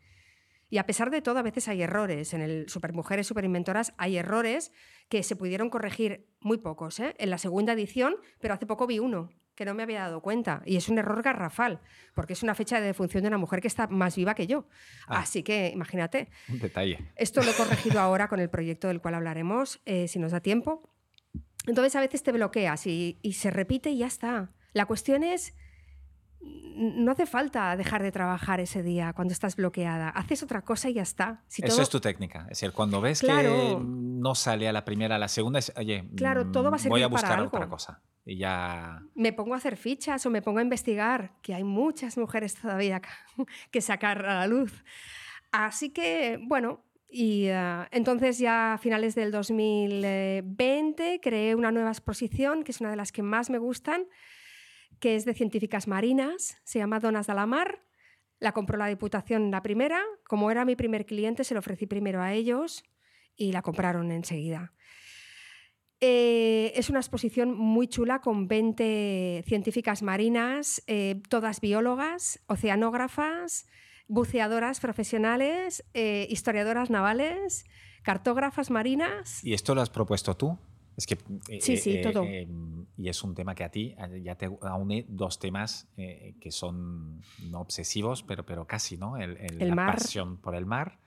Y 0.68 0.78
a 0.78 0.86
pesar 0.86 1.10
de 1.10 1.22
todo, 1.22 1.38
a 1.38 1.42
veces 1.42 1.68
hay 1.68 1.82
errores. 1.82 2.32
En 2.34 2.40
el 2.40 2.68
Supermujeres, 2.68 3.26
Superinventoras 3.26 3.92
hay 3.98 4.16
errores 4.16 4.72
que 5.08 5.22
se 5.22 5.36
pudieron 5.36 5.70
corregir 5.70 6.26
muy 6.40 6.58
pocos 6.58 6.98
¿eh? 6.98 7.14
en 7.18 7.30
la 7.30 7.38
segunda 7.38 7.74
edición, 7.74 8.16
pero 8.40 8.54
hace 8.54 8.66
poco 8.66 8.86
vi 8.86 8.98
uno 8.98 9.30
que 9.54 9.64
no 9.64 9.74
me 9.74 9.82
había 9.82 10.00
dado 10.00 10.22
cuenta. 10.22 10.62
Y 10.64 10.76
es 10.76 10.88
un 10.88 10.98
error 10.98 11.22
garrafal, 11.22 11.80
porque 12.14 12.32
es 12.32 12.42
una 12.42 12.54
fecha 12.54 12.80
de 12.80 12.86
defunción 12.86 13.22
de 13.22 13.28
una 13.28 13.38
mujer 13.38 13.60
que 13.60 13.68
está 13.68 13.86
más 13.86 14.16
viva 14.16 14.34
que 14.34 14.46
yo. 14.46 14.66
Ah. 15.06 15.20
Así 15.20 15.42
que 15.42 15.70
imagínate. 15.72 16.30
Un 16.48 16.58
detalle. 16.58 17.12
Esto 17.16 17.42
lo 17.42 17.50
he 17.50 17.54
corregido 17.54 18.00
ahora 18.00 18.28
con 18.28 18.40
el 18.40 18.48
proyecto 18.48 18.88
del 18.88 19.00
cual 19.00 19.14
hablaremos, 19.14 19.80
eh, 19.84 20.08
si 20.08 20.18
nos 20.18 20.32
da 20.32 20.40
tiempo. 20.40 20.90
Entonces 21.66 21.94
a 21.94 22.00
veces 22.00 22.22
te 22.22 22.32
bloqueas 22.32 22.86
y, 22.86 23.18
y 23.22 23.34
se 23.34 23.50
repite 23.50 23.90
y 23.90 23.98
ya 23.98 24.06
está. 24.06 24.50
La 24.72 24.86
cuestión 24.86 25.22
es, 25.22 25.54
no 26.40 27.12
hace 27.12 27.26
falta 27.26 27.76
dejar 27.76 28.02
de 28.02 28.10
trabajar 28.12 28.60
ese 28.60 28.82
día 28.82 29.12
cuando 29.12 29.32
estás 29.32 29.56
bloqueada. 29.56 30.08
Haces 30.10 30.42
otra 30.42 30.62
cosa 30.62 30.88
y 30.90 30.94
ya 30.94 31.02
está. 31.02 31.44
Eso 31.56 31.82
es 31.82 31.88
tu 31.88 32.00
técnica. 32.00 32.42
Es 32.42 32.60
decir, 32.60 32.72
cuando 32.72 33.00
ves 33.00 33.20
que 33.20 33.78
no 33.80 34.34
sale 34.34 34.68
a 34.68 34.72
la 34.72 34.84
primera, 34.84 35.16
a 35.16 35.18
la 35.18 35.28
segunda, 35.28 35.60
oye, 35.76 36.08
claro, 36.16 36.50
todo 36.50 36.70
va 36.70 36.78
a 36.78 36.88
voy 36.88 37.02
a 37.02 37.08
buscar 37.08 37.40
otra 37.40 37.68
cosa. 37.68 38.02
Y 38.24 38.36
ya... 38.36 39.02
Me 39.14 39.32
pongo 39.32 39.54
a 39.54 39.56
hacer 39.56 39.76
fichas 39.76 40.24
o 40.26 40.30
me 40.30 40.42
pongo 40.42 40.60
a 40.60 40.62
investigar, 40.62 41.32
que 41.42 41.54
hay 41.54 41.64
muchas 41.64 42.16
mujeres 42.16 42.54
todavía 42.54 43.02
que 43.70 43.80
sacar 43.80 44.24
a 44.24 44.34
la 44.34 44.46
luz. 44.46 44.84
Así 45.50 45.90
que, 45.90 46.38
bueno, 46.46 46.84
y 47.14 47.46
eh, 47.48 47.86
entonces 47.90 48.38
ya 48.38 48.74
a 48.74 48.78
finales 48.78 49.14
del 49.14 49.30
2020 49.32 51.20
creé 51.20 51.54
una 51.54 51.70
nueva 51.70 51.90
exposición, 51.90 52.64
que 52.64 52.70
es 52.70 52.80
una 52.80 52.90
de 52.90 52.96
las 52.96 53.12
que 53.12 53.22
más 53.22 53.50
me 53.50 53.58
gustan, 53.58 54.06
que 55.02 55.16
es 55.16 55.24
de 55.24 55.34
científicas 55.34 55.88
marinas, 55.88 56.56
se 56.62 56.78
llama 56.78 57.00
Donas 57.00 57.26
de 57.26 57.34
la 57.34 57.44
Mar. 57.44 57.82
La 58.38 58.52
compró 58.52 58.78
la 58.78 58.86
Diputación 58.86 59.50
la 59.50 59.60
primera. 59.60 60.00
Como 60.22 60.48
era 60.48 60.64
mi 60.64 60.76
primer 60.76 61.06
cliente, 61.06 61.42
se 61.42 61.54
lo 61.54 61.60
ofrecí 61.60 61.86
primero 61.86 62.22
a 62.22 62.32
ellos 62.32 62.84
y 63.34 63.50
la 63.50 63.62
compraron 63.62 64.12
enseguida. 64.12 64.72
Eh, 66.00 66.72
es 66.76 66.88
una 66.88 67.00
exposición 67.00 67.52
muy 67.52 67.88
chula 67.88 68.20
con 68.20 68.46
20 68.46 69.42
científicas 69.44 70.02
marinas, 70.02 70.84
eh, 70.86 71.20
todas 71.28 71.60
biólogas, 71.60 72.40
oceanógrafas, 72.46 73.66
buceadoras 74.06 74.78
profesionales, 74.78 75.84
eh, 75.94 76.28
historiadoras 76.30 76.90
navales, 76.90 77.64
cartógrafas 78.04 78.70
marinas. 78.70 79.42
¿Y 79.42 79.54
esto 79.54 79.74
lo 79.74 79.80
has 79.80 79.90
propuesto 79.90 80.36
tú? 80.36 80.58
Es 80.96 81.06
que. 81.06 81.18
Eh, 81.48 81.60
sí, 81.60 81.76
sí, 81.76 81.96
eh, 81.96 82.02
todo. 82.02 82.24
Y 82.24 83.08
es 83.08 83.22
un 83.24 83.34
tema 83.34 83.54
que 83.54 83.64
a 83.64 83.70
ti 83.70 83.94
ya 84.22 84.36
te 84.36 84.48
une 84.48 85.06
dos 85.08 85.38
temas 85.38 85.88
eh, 85.96 86.34
que 86.40 86.50
son 86.50 87.22
no 87.50 87.60
obsesivos, 87.60 88.22
pero, 88.22 88.44
pero 88.44 88.66
casi, 88.66 88.96
¿no? 88.96 89.16
El, 89.16 89.38
la 89.58 89.74
pasión 89.74 90.40
por 90.40 90.54
el 90.54 90.66
mar 90.66 90.98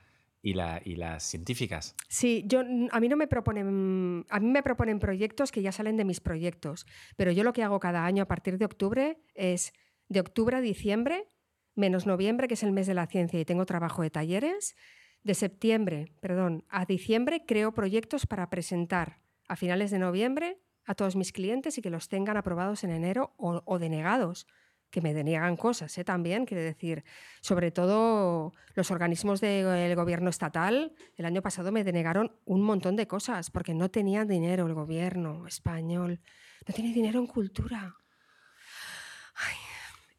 y, 0.41 0.53
la, 0.53 0.81
y 0.83 0.95
las 0.95 1.23
científicas. 1.23 1.95
Sí, 2.07 2.43
yo, 2.47 2.61
a 2.91 2.99
mí 2.99 3.09
no 3.09 3.17
me 3.17 3.27
proponen. 3.27 4.25
A 4.29 4.39
mí 4.39 4.47
me 4.47 4.63
proponen 4.63 4.99
proyectos 4.99 5.51
que 5.51 5.61
ya 5.61 5.71
salen 5.71 5.97
de 5.97 6.05
mis 6.05 6.19
proyectos. 6.19 6.85
Pero 7.15 7.31
yo 7.31 7.43
lo 7.43 7.53
que 7.53 7.63
hago 7.63 7.79
cada 7.79 8.05
año 8.05 8.23
a 8.23 8.27
partir 8.27 8.57
de 8.57 8.65
octubre 8.65 9.19
es 9.33 9.73
de 10.09 10.19
octubre 10.19 10.57
a 10.57 10.61
diciembre, 10.61 11.27
menos 11.75 12.05
noviembre, 12.05 12.47
que 12.47 12.55
es 12.55 12.63
el 12.63 12.71
mes 12.71 12.87
de 12.87 12.93
la 12.93 13.07
ciencia 13.07 13.39
y 13.39 13.45
tengo 13.45 13.65
trabajo 13.65 14.01
de 14.01 14.09
talleres. 14.09 14.75
De 15.23 15.33
septiembre, 15.33 16.13
perdón, 16.19 16.65
a 16.69 16.85
diciembre 16.85 17.45
creo 17.47 17.73
proyectos 17.73 18.27
para 18.27 18.51
presentar 18.51 19.24
a 19.47 19.55
finales 19.55 19.91
de 19.91 19.99
noviembre 19.99 20.59
a 20.85 20.95
todos 20.95 21.15
mis 21.15 21.31
clientes 21.31 21.77
y 21.77 21.81
que 21.81 21.89
los 21.89 22.09
tengan 22.09 22.37
aprobados 22.37 22.83
en 22.83 22.91
enero 22.91 23.33
o, 23.37 23.79
denegados 23.79 24.47
que 24.91 25.01
me 25.01 25.13
deniegan 25.13 25.57
cosas 25.57 25.97
¿eh? 25.97 26.05
también, 26.05 26.45
quiere 26.45 26.63
decir, 26.63 27.03
sobre 27.41 27.71
todo 27.71 28.53
los 28.75 28.91
organismos 28.91 29.41
del 29.41 29.95
gobierno 29.95 30.29
estatal, 30.29 30.93
el 31.17 31.25
año 31.25 31.41
pasado 31.41 31.71
me 31.71 31.83
denegaron 31.83 32.31
un 32.45 32.61
montón 32.61 32.95
de 32.95 33.07
cosas 33.07 33.49
porque 33.49 33.73
no 33.73 33.89
tenía 33.89 34.23
dinero 34.23 34.67
el 34.67 34.73
gobierno 34.73 35.47
español, 35.47 36.21
no 36.67 36.73
tiene 36.73 36.93
dinero 36.93 37.19
en 37.19 37.27
cultura. 37.27 37.95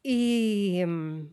Y... 0.03 0.83
Mm, 0.85 1.29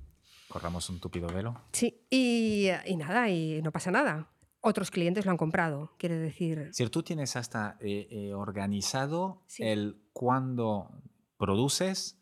Corramos 0.48 0.88
un 0.88 1.00
tupido 1.00 1.28
velo. 1.28 1.60
Sí, 1.72 2.06
y, 2.08 2.68
y 2.86 2.96
nada, 2.96 3.28
y 3.28 3.60
no 3.62 3.72
pasa 3.72 3.90
nada 3.90 4.33
otros 4.64 4.90
clientes 4.90 5.26
lo 5.26 5.30
han 5.30 5.36
comprado, 5.36 5.92
quiere 5.98 6.16
decir. 6.16 6.70
Si 6.72 6.86
tú 6.88 7.02
tienes 7.02 7.36
hasta 7.36 7.76
eh, 7.80 8.08
eh, 8.10 8.34
organizado 8.34 9.42
el 9.58 10.00
cuándo 10.12 10.90
produces, 11.36 12.18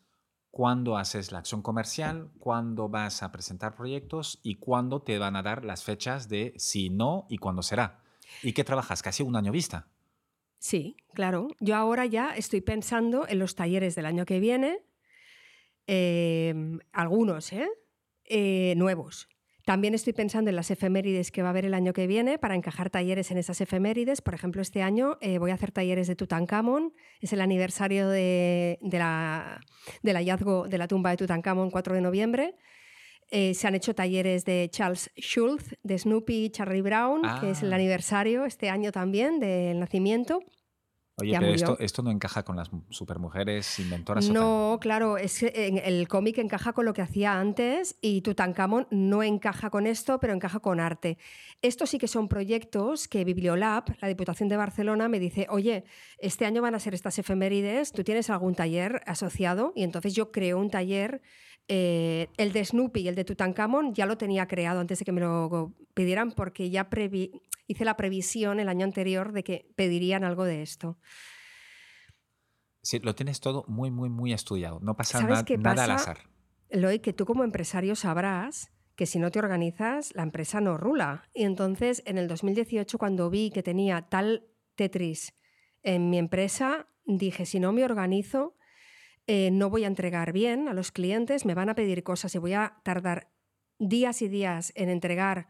cuándo 0.51 0.97
haces 0.97 1.31
la 1.31 1.39
acción 1.39 1.61
comercial, 1.61 2.31
cuándo 2.39 2.89
vas 2.89 3.23
a 3.23 3.31
presentar 3.31 3.75
proyectos 3.75 4.39
y 4.43 4.55
cuándo 4.55 5.01
te 5.01 5.17
van 5.17 5.35
a 5.37 5.41
dar 5.41 5.63
las 5.63 5.83
fechas 5.83 6.27
de 6.27 6.53
si 6.57 6.89
no 6.89 7.25
y 7.29 7.37
cuándo 7.37 7.63
será. 7.63 8.03
¿Y 8.41 8.51
qué 8.53 8.63
trabajas? 8.63 9.01
Casi 9.01 9.23
un 9.23 9.35
año 9.35 9.51
vista. 9.51 9.87
Sí, 10.59 10.97
claro. 11.13 11.47
Yo 11.59 11.75
ahora 11.75 12.05
ya 12.05 12.35
estoy 12.35 12.61
pensando 12.61 13.27
en 13.27 13.39
los 13.39 13.55
talleres 13.55 13.95
del 13.95 14.05
año 14.05 14.25
que 14.25 14.39
viene, 14.39 14.79
em, 15.87 16.79
algunos, 16.91 17.53
¿eh? 17.53 17.69
¿eh? 18.25 18.73
nuevos. 18.75 19.27
También 19.65 19.93
estoy 19.93 20.11
pensando 20.11 20.49
en 20.49 20.57
las 20.57 20.71
efemérides 20.71 21.31
que 21.31 21.41
va 21.41 21.47
a 21.47 21.51
haber 21.51 21.65
el 21.65 21.73
año 21.73 21.93
que 21.93 22.05
viene 22.05 22.37
para 22.37 22.55
encajar 22.55 22.89
talleres 22.89 23.31
en 23.31 23.37
esas 23.37 23.61
efemérides. 23.61 24.21
Por 24.21 24.33
ejemplo, 24.33 24.61
este 24.61 24.81
año 24.81 25.17
eh, 25.21 25.37
voy 25.37 25.51
a 25.51 25.53
hacer 25.53 25.71
talleres 25.71 26.07
de 26.07 26.15
Tutankamón. 26.15 26.93
Es 27.21 27.31
el 27.31 27.39
aniversario 27.39 28.09
de, 28.09 28.77
la, 28.81 29.61
del 30.01 30.17
hallazgo 30.17 30.67
de 30.67 30.77
la 30.77 30.87
tumba 30.89 31.11
de 31.11 31.17
Tutankamón, 31.17 31.71
4 31.71 31.95
de 31.95 32.01
noviembre. 32.01 32.55
Eh, 33.31 33.53
se 33.53 33.67
han 33.67 33.75
hecho 33.75 33.95
talleres 33.95 34.43
de 34.43 34.69
Charles 34.69 35.11
Schultz, 35.15 35.75
de 35.81 35.97
Snoopy 35.97 36.45
y 36.45 36.49
Charlie 36.49 36.81
Brown, 36.81 37.21
que 37.39 37.51
es 37.51 37.63
el 37.63 37.71
ah. 37.71 37.77
aniversario 37.77 38.43
este 38.43 38.69
año 38.69 38.91
también 38.91 39.39
del 39.39 39.79
nacimiento. 39.79 40.41
Oye, 41.17 41.37
pero 41.39 41.53
esto, 41.53 41.77
esto, 41.79 42.01
no 42.01 42.09
encaja 42.09 42.43
con 42.43 42.55
las 42.55 42.71
supermujeres 42.89 43.77
inventoras. 43.77 44.29
No, 44.29 44.79
claro, 44.81 45.17
es 45.17 45.43
el 45.43 46.07
cómic 46.07 46.39
encaja 46.39 46.73
con 46.73 46.85
lo 46.85 46.93
que 46.93 47.03
hacía 47.03 47.39
antes 47.39 47.97
y 48.01 48.21
Tutankamón 48.21 48.87
no 48.89 49.21
encaja 49.21 49.69
con 49.69 49.85
esto, 49.85 50.19
pero 50.19 50.33
encaja 50.33 50.59
con 50.59 50.79
arte. 50.79 51.19
Estos 51.61 51.91
sí 51.91 51.99
que 51.99 52.07
son 52.07 52.27
proyectos 52.27 53.07
que 53.07 53.23
Bibliolab, 53.25 53.95
la 54.01 54.07
Diputación 54.07 54.49
de 54.49 54.57
Barcelona, 54.57 55.07
me 55.07 55.19
dice, 55.19 55.45
oye, 55.49 55.83
este 56.17 56.45
año 56.45 56.63
van 56.63 56.73
a 56.73 56.79
ser 56.79 56.95
estas 56.95 57.19
efemérides, 57.19 57.91
¿tú 57.91 58.03
tienes 58.03 58.31
algún 58.31 58.55
taller 58.55 59.03
asociado? 59.05 59.71
Y 59.75 59.83
entonces 59.83 60.15
yo 60.15 60.31
creo 60.31 60.57
un 60.57 60.71
taller 60.71 61.21
eh, 61.67 62.27
el 62.37 62.51
de 62.51 62.65
Snoopy 62.65 63.01
y 63.01 63.07
el 63.07 63.15
de 63.15 63.23
Tutankamón 63.23 63.93
ya 63.93 64.05
lo 64.05 64.17
tenía 64.17 64.47
creado 64.47 64.81
antes 64.81 64.99
de 64.99 65.05
que 65.05 65.11
me 65.11 65.21
lo 65.21 65.73
pidieran 65.93 66.31
porque 66.31 66.69
ya 66.69 66.89
hice 67.67 67.85
la 67.85 67.95
previsión 67.95 68.59
el 68.59 68.69
año 68.69 68.85
anterior 68.85 69.31
de 69.31 69.43
que 69.43 69.71
pedirían 69.75 70.23
algo 70.23 70.43
de 70.43 70.61
esto. 70.61 70.97
Sí, 72.81 72.99
lo 72.99 73.15
tienes 73.15 73.39
todo 73.39 73.63
muy, 73.67 73.91
muy, 73.91 74.09
muy 74.09 74.33
estudiado. 74.33 74.79
No 74.81 74.95
pasa 74.95 75.21
nada 75.21 75.83
al 75.83 75.91
azar. 75.91 76.17
Loy, 76.69 76.99
que 76.99 77.13
tú 77.13 77.25
como 77.25 77.43
empresario 77.43 77.95
sabrás 77.95 78.71
que 78.95 79.05
si 79.05 79.19
no 79.19 79.31
te 79.31 79.39
organizas, 79.39 80.13
la 80.15 80.23
empresa 80.23 80.61
no 80.61 80.77
rula. 80.77 81.23
Y 81.33 81.43
entonces, 81.43 82.03
en 82.05 82.17
el 82.17 82.27
2018, 82.27 82.97
cuando 82.97 83.29
vi 83.29 83.51
que 83.51 83.63
tenía 83.63 84.03
tal 84.09 84.45
Tetris 84.75 85.33
en 85.81 86.09
mi 86.09 86.17
empresa, 86.17 86.87
dije, 87.05 87.45
si 87.45 87.59
no 87.59 87.71
me 87.71 87.85
organizo, 87.85 88.55
eh, 89.27 89.49
no 89.51 89.69
voy 89.69 89.85
a 89.85 89.87
entregar 89.87 90.33
bien 90.33 90.67
a 90.67 90.73
los 90.73 90.91
clientes, 90.91 91.45
me 91.45 91.53
van 91.53 91.69
a 91.69 91.75
pedir 91.75 92.03
cosas 92.03 92.35
y 92.35 92.37
voy 92.37 92.53
a 92.53 92.81
tardar 92.83 93.31
días 93.79 94.21
y 94.21 94.27
días 94.27 94.73
en 94.75 94.89
entregar 94.89 95.47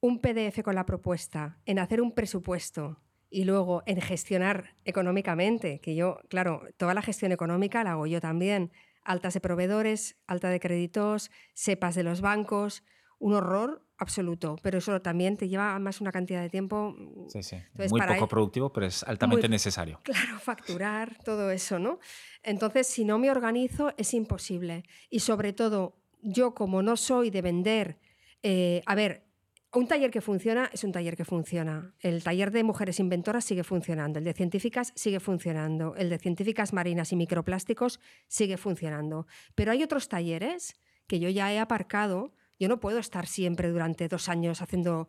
un 0.00 0.20
PDF 0.20 0.62
con 0.62 0.74
la 0.74 0.86
propuesta, 0.86 1.58
en 1.66 1.78
hacer 1.78 2.00
un 2.00 2.12
presupuesto 2.12 3.00
y 3.28 3.44
luego 3.44 3.82
en 3.86 4.00
gestionar 4.00 4.74
económicamente, 4.84 5.80
que 5.80 5.94
yo, 5.94 6.18
claro, 6.28 6.62
toda 6.76 6.94
la 6.94 7.02
gestión 7.02 7.32
económica 7.32 7.84
la 7.84 7.92
hago 7.92 8.06
yo 8.06 8.20
también, 8.20 8.72
altas 9.04 9.34
de 9.34 9.40
proveedores, 9.40 10.16
alta 10.26 10.48
de 10.48 10.60
créditos, 10.60 11.30
sepas 11.54 11.94
de 11.94 12.02
los 12.02 12.20
bancos, 12.20 12.82
un 13.18 13.34
horror 13.34 13.86
absoluto, 13.98 14.56
pero 14.62 14.78
eso 14.78 15.02
también 15.02 15.36
te 15.36 15.48
lleva 15.48 15.78
más 15.78 16.00
una 16.00 16.10
cantidad 16.10 16.40
de 16.40 16.48
tiempo. 16.48 16.96
Sí, 17.28 17.42
sí. 17.42 17.56
Muy 17.90 18.00
poco 18.00 18.26
productivo, 18.26 18.72
pero 18.72 18.86
es 18.86 19.02
altamente 19.02 19.48
necesario. 19.48 20.00
Claro, 20.02 20.38
facturar, 20.40 21.18
todo 21.22 21.50
eso, 21.50 21.78
¿no? 21.78 21.98
Entonces, 22.42 22.86
si 22.86 23.04
no 23.04 23.18
me 23.18 23.30
organizo, 23.30 23.92
es 23.98 24.14
imposible. 24.14 24.84
Y 25.10 25.20
sobre 25.20 25.52
todo, 25.52 25.98
yo 26.22 26.54
como 26.54 26.82
no 26.82 26.96
soy 26.96 27.28
de 27.28 27.42
vender, 27.42 27.98
eh, 28.42 28.82
a 28.86 28.94
ver, 28.94 29.29
un 29.72 29.86
taller 29.86 30.10
que 30.10 30.20
funciona 30.20 30.70
es 30.72 30.82
un 30.84 30.92
taller 30.92 31.16
que 31.16 31.24
funciona. 31.24 31.94
El 32.00 32.22
taller 32.22 32.50
de 32.50 32.64
mujeres 32.64 32.98
inventoras 32.98 33.44
sigue 33.44 33.64
funcionando, 33.64 34.18
el 34.18 34.24
de 34.24 34.32
científicas 34.32 34.92
sigue 34.96 35.20
funcionando, 35.20 35.94
el 35.96 36.10
de 36.10 36.18
científicas 36.18 36.72
marinas 36.72 37.12
y 37.12 37.16
microplásticos 37.16 38.00
sigue 38.26 38.56
funcionando. 38.56 39.26
Pero 39.54 39.72
hay 39.72 39.82
otros 39.82 40.08
talleres 40.08 40.74
que 41.06 41.20
yo 41.20 41.28
ya 41.28 41.52
he 41.52 41.58
aparcado 41.58 42.32
yo 42.60 42.68
no 42.68 42.78
puedo 42.78 42.98
estar 42.98 43.26
siempre 43.26 43.70
durante 43.70 44.06
dos 44.06 44.28
años 44.28 44.60
haciendo 44.60 45.08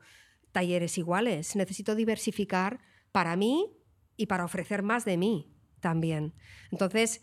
talleres 0.53 0.97
iguales. 0.97 1.57
Necesito 1.57 1.95
diversificar 1.95 2.79
para 3.11 3.35
mí 3.35 3.69
y 4.15 4.27
para 4.27 4.45
ofrecer 4.45 4.83
más 4.83 5.03
de 5.03 5.17
mí 5.17 5.53
también. 5.81 6.33
Entonces, 6.71 7.21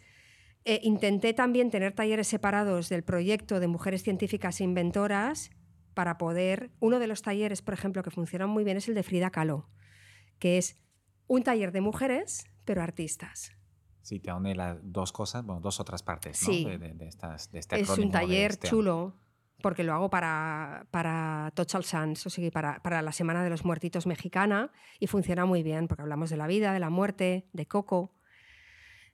eh, 0.67 0.81
intenté 0.83 1.33
también 1.33 1.71
tener 1.71 1.95
talleres 1.95 2.29
separados 2.29 2.91
del 2.91 3.05
proyecto 3.05 3.59
de 3.59 3.69
mujeres 3.69 4.03
científicas 4.03 4.61
e 4.61 4.65
inventoras 4.65 5.51
para 5.99 6.17
poder... 6.17 6.71
Uno 6.79 7.01
de 7.01 7.09
los 7.09 7.23
talleres, 7.23 7.61
por 7.61 7.75
ejemplo, 7.75 8.05
que 8.05 8.13
funcionan 8.13 8.49
muy 8.49 8.63
bien 8.63 8.77
es 8.77 8.87
el 8.87 8.95
de 8.95 9.03
Frida 9.03 9.31
Kahlo, 9.31 9.69
que 10.39 10.57
es 10.57 10.81
un 11.27 11.43
taller 11.43 11.73
de 11.73 11.81
mujeres, 11.81 12.47
pero 12.65 12.85
artistas. 12.85 13.51
Sí, 14.03 14.21
te 14.21 14.33
une 14.33 14.55
las 14.55 14.79
dos 14.81 15.11
cosas, 15.11 15.45
bueno, 15.45 15.61
dos 15.61 15.81
otras 15.81 16.05
partes 16.05 16.41
¿no? 16.47 16.55
de, 16.55 17.09
estas, 17.09 17.51
este 17.53 17.81
Es 17.81 17.99
un 17.99 18.13
taller 18.13 18.53
este 18.53 18.69
chulo 18.69 19.17
porque 19.61 19.83
lo 19.83 19.93
hago 19.93 20.09
para, 20.09 20.87
para 20.93 21.51
Tochal 21.57 21.83
Sans, 21.83 22.25
o 22.25 22.31
sea, 22.31 22.49
para, 22.53 22.81
para, 22.81 23.03
la 23.03 23.11
Semana 23.11 23.43
de 23.43 23.51
los 23.51 23.65
Muertitos 23.65 24.07
mexicana, 24.07 24.71
y 25.01 25.09
funciona 25.09 25.47
muy 25.47 25.65
bien, 25.65 25.89
porque 25.89 26.03
hablamos 26.03 26.31
de 26.31 26.37
la 26.37 26.47
vida, 26.47 26.73
de 26.73 26.79
la 26.79 26.91
muerte, 26.91 27.49
de 27.53 27.67
Coco. 27.67 28.15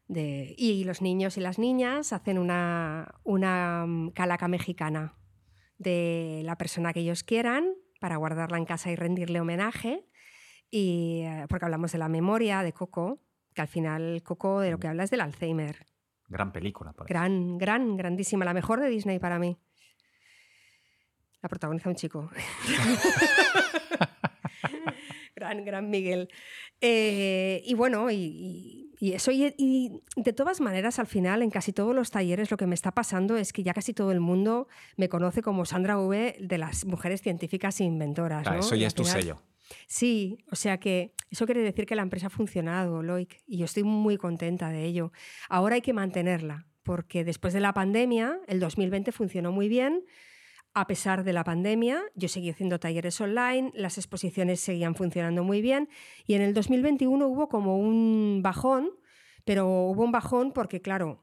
De, 0.06 0.54
y 0.58 0.84
los 0.84 1.00
niños 1.00 1.38
y 1.38 1.40
las 1.40 1.58
niñas 1.58 2.12
hacen 2.12 2.36
una, 2.36 3.14
una 3.24 3.86
mm, 3.86 4.10
calaca 4.10 4.48
mexicana 4.48 5.14
de 5.84 6.42
la 6.44 6.56
persona 6.56 6.92
que 6.92 7.00
ellos 7.00 7.22
quieran 7.22 7.74
para 8.00 8.16
guardarla 8.16 8.58
en 8.58 8.64
casa 8.64 8.90
y 8.90 8.96
rendirle 8.96 9.40
homenaje, 9.40 10.04
y, 10.70 11.22
eh, 11.22 11.46
porque 11.48 11.66
hablamos 11.66 11.92
de 11.92 11.98
la 11.98 12.08
memoria 12.08 12.62
de 12.62 12.72
Coco, 12.72 13.20
que 13.54 13.62
al 13.62 13.68
final 13.68 14.22
Coco 14.24 14.60
de 14.60 14.72
lo 14.72 14.78
que 14.78 14.88
habla 14.88 15.04
es 15.04 15.10
del 15.10 15.20
Alzheimer. 15.20 15.86
Gran 16.28 16.52
película. 16.52 16.92
Por 16.92 17.06
gran, 17.06 17.58
gran, 17.58 17.96
grandísima, 17.96 18.44
la 18.44 18.54
mejor 18.54 18.80
de 18.80 18.88
Disney 18.88 19.20
para 19.20 19.38
mí. 19.38 19.56
La 21.40 21.48
protagoniza 21.48 21.90
un 21.90 21.94
chico. 21.94 22.28
gran, 25.36 25.64
gran 25.64 25.90
Miguel. 25.90 26.28
Eh, 26.80 27.62
y 27.64 27.74
bueno, 27.74 28.10
y, 28.10 28.83
eso. 29.12 29.30
Y, 29.32 30.00
de 30.16 30.32
todas 30.32 30.60
maneras, 30.60 30.98
al 30.98 31.06
final, 31.06 31.42
en 31.42 31.50
casi 31.50 31.72
todos 31.72 31.94
los 31.94 32.10
talleres, 32.10 32.50
lo 32.50 32.56
que 32.56 32.66
me 32.66 32.74
está 32.74 32.92
pasando 32.92 33.36
es 33.36 33.52
que 33.52 33.62
ya 33.62 33.74
casi 33.74 33.92
todo 33.92 34.12
el 34.12 34.20
mundo 34.20 34.68
me 34.96 35.08
conoce 35.08 35.42
como 35.42 35.64
Sandra 35.64 35.98
V 35.98 36.36
de 36.40 36.58
las 36.58 36.84
mujeres 36.84 37.20
científicas 37.20 37.80
e 37.80 37.84
inventoras. 37.84 38.46
Eso 38.58 38.74
ya 38.74 38.86
es 38.86 38.94
tu 38.94 39.04
sello. 39.04 39.42
Sí, 39.86 40.38
o 40.50 40.56
sea 40.56 40.78
que 40.78 41.14
eso 41.30 41.46
quiere 41.46 41.62
decir 41.62 41.86
que 41.86 41.96
la 41.96 42.02
empresa 42.02 42.26
ha 42.26 42.30
funcionado, 42.30 43.02
Loic, 43.02 43.42
y 43.46 43.58
yo 43.58 43.64
estoy 43.64 43.82
muy 43.82 44.16
contenta 44.16 44.68
de 44.68 44.84
ello. 44.84 45.12
Ahora 45.48 45.76
hay 45.76 45.80
que 45.80 45.92
mantenerla, 45.92 46.66
porque 46.82 47.24
después 47.24 47.54
de 47.54 47.60
la 47.60 47.72
pandemia, 47.72 48.38
el 48.46 48.60
2020 48.60 49.10
funcionó 49.12 49.52
muy 49.52 49.68
bien 49.68 50.04
a 50.74 50.86
pesar 50.88 51.22
de 51.22 51.32
la 51.32 51.44
pandemia, 51.44 52.02
yo 52.16 52.28
seguí 52.28 52.50
haciendo 52.50 52.80
talleres 52.80 53.20
online, 53.20 53.70
las 53.74 53.96
exposiciones 53.96 54.60
seguían 54.60 54.96
funcionando 54.96 55.44
muy 55.44 55.62
bien 55.62 55.88
y 56.26 56.34
en 56.34 56.42
el 56.42 56.52
2021 56.52 57.26
hubo 57.26 57.48
como 57.48 57.78
un 57.78 58.40
bajón, 58.42 58.90
pero 59.44 59.68
hubo 59.68 60.02
un 60.02 60.10
bajón 60.10 60.52
porque, 60.52 60.82
claro, 60.82 61.22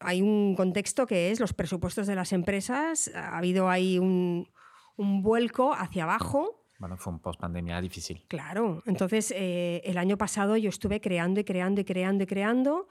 hay 0.00 0.22
un 0.22 0.54
contexto 0.56 1.06
que 1.06 1.30
es 1.30 1.40
los 1.40 1.52
presupuestos 1.52 2.06
de 2.06 2.14
las 2.14 2.32
empresas, 2.32 3.10
ha 3.14 3.36
habido 3.36 3.68
ahí 3.68 3.98
un, 3.98 4.48
vuelco 4.96 5.74
hacia 5.74 6.04
abajo. 6.04 6.64
Bueno, 6.78 6.96
fue 6.96 7.12
un 7.12 7.20
post-pandemia 7.20 7.80
difícil. 7.82 8.24
Claro, 8.28 8.82
entonces 8.86 9.30
eh, 9.36 9.82
el 9.84 9.98
año 9.98 10.16
pasado 10.16 10.56
yo 10.56 10.70
estuve 10.70 11.02
creando 11.02 11.40
y 11.40 11.44
creando 11.44 11.82
y 11.82 11.84
creando 11.84 12.24
y 12.24 12.26
creando 12.26 12.88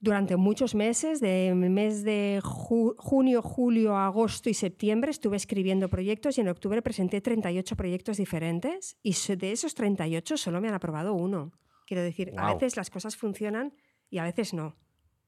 durante 0.00 0.36
muchos 0.36 0.74
meses, 0.74 1.20
de 1.20 1.54
mes 1.54 2.02
de 2.04 2.40
junio, 2.42 3.42
julio, 3.42 3.96
agosto 3.96 4.48
y 4.48 4.54
septiembre, 4.54 5.10
estuve 5.10 5.36
escribiendo 5.36 5.88
proyectos 5.90 6.38
y 6.38 6.40
en 6.40 6.48
octubre 6.48 6.80
presenté 6.80 7.20
38 7.20 7.76
proyectos 7.76 8.16
diferentes 8.16 8.96
y 9.02 9.14
de 9.36 9.52
esos 9.52 9.74
38 9.74 10.38
solo 10.38 10.60
me 10.60 10.68
han 10.68 10.74
aprobado 10.74 11.12
uno. 11.12 11.52
Quiero 11.86 12.02
decir, 12.02 12.32
a 12.38 12.54
veces 12.54 12.76
las 12.76 12.88
cosas 12.88 13.16
funcionan 13.16 13.74
y 14.08 14.18
a 14.18 14.24
veces 14.24 14.54
no. 14.54 14.76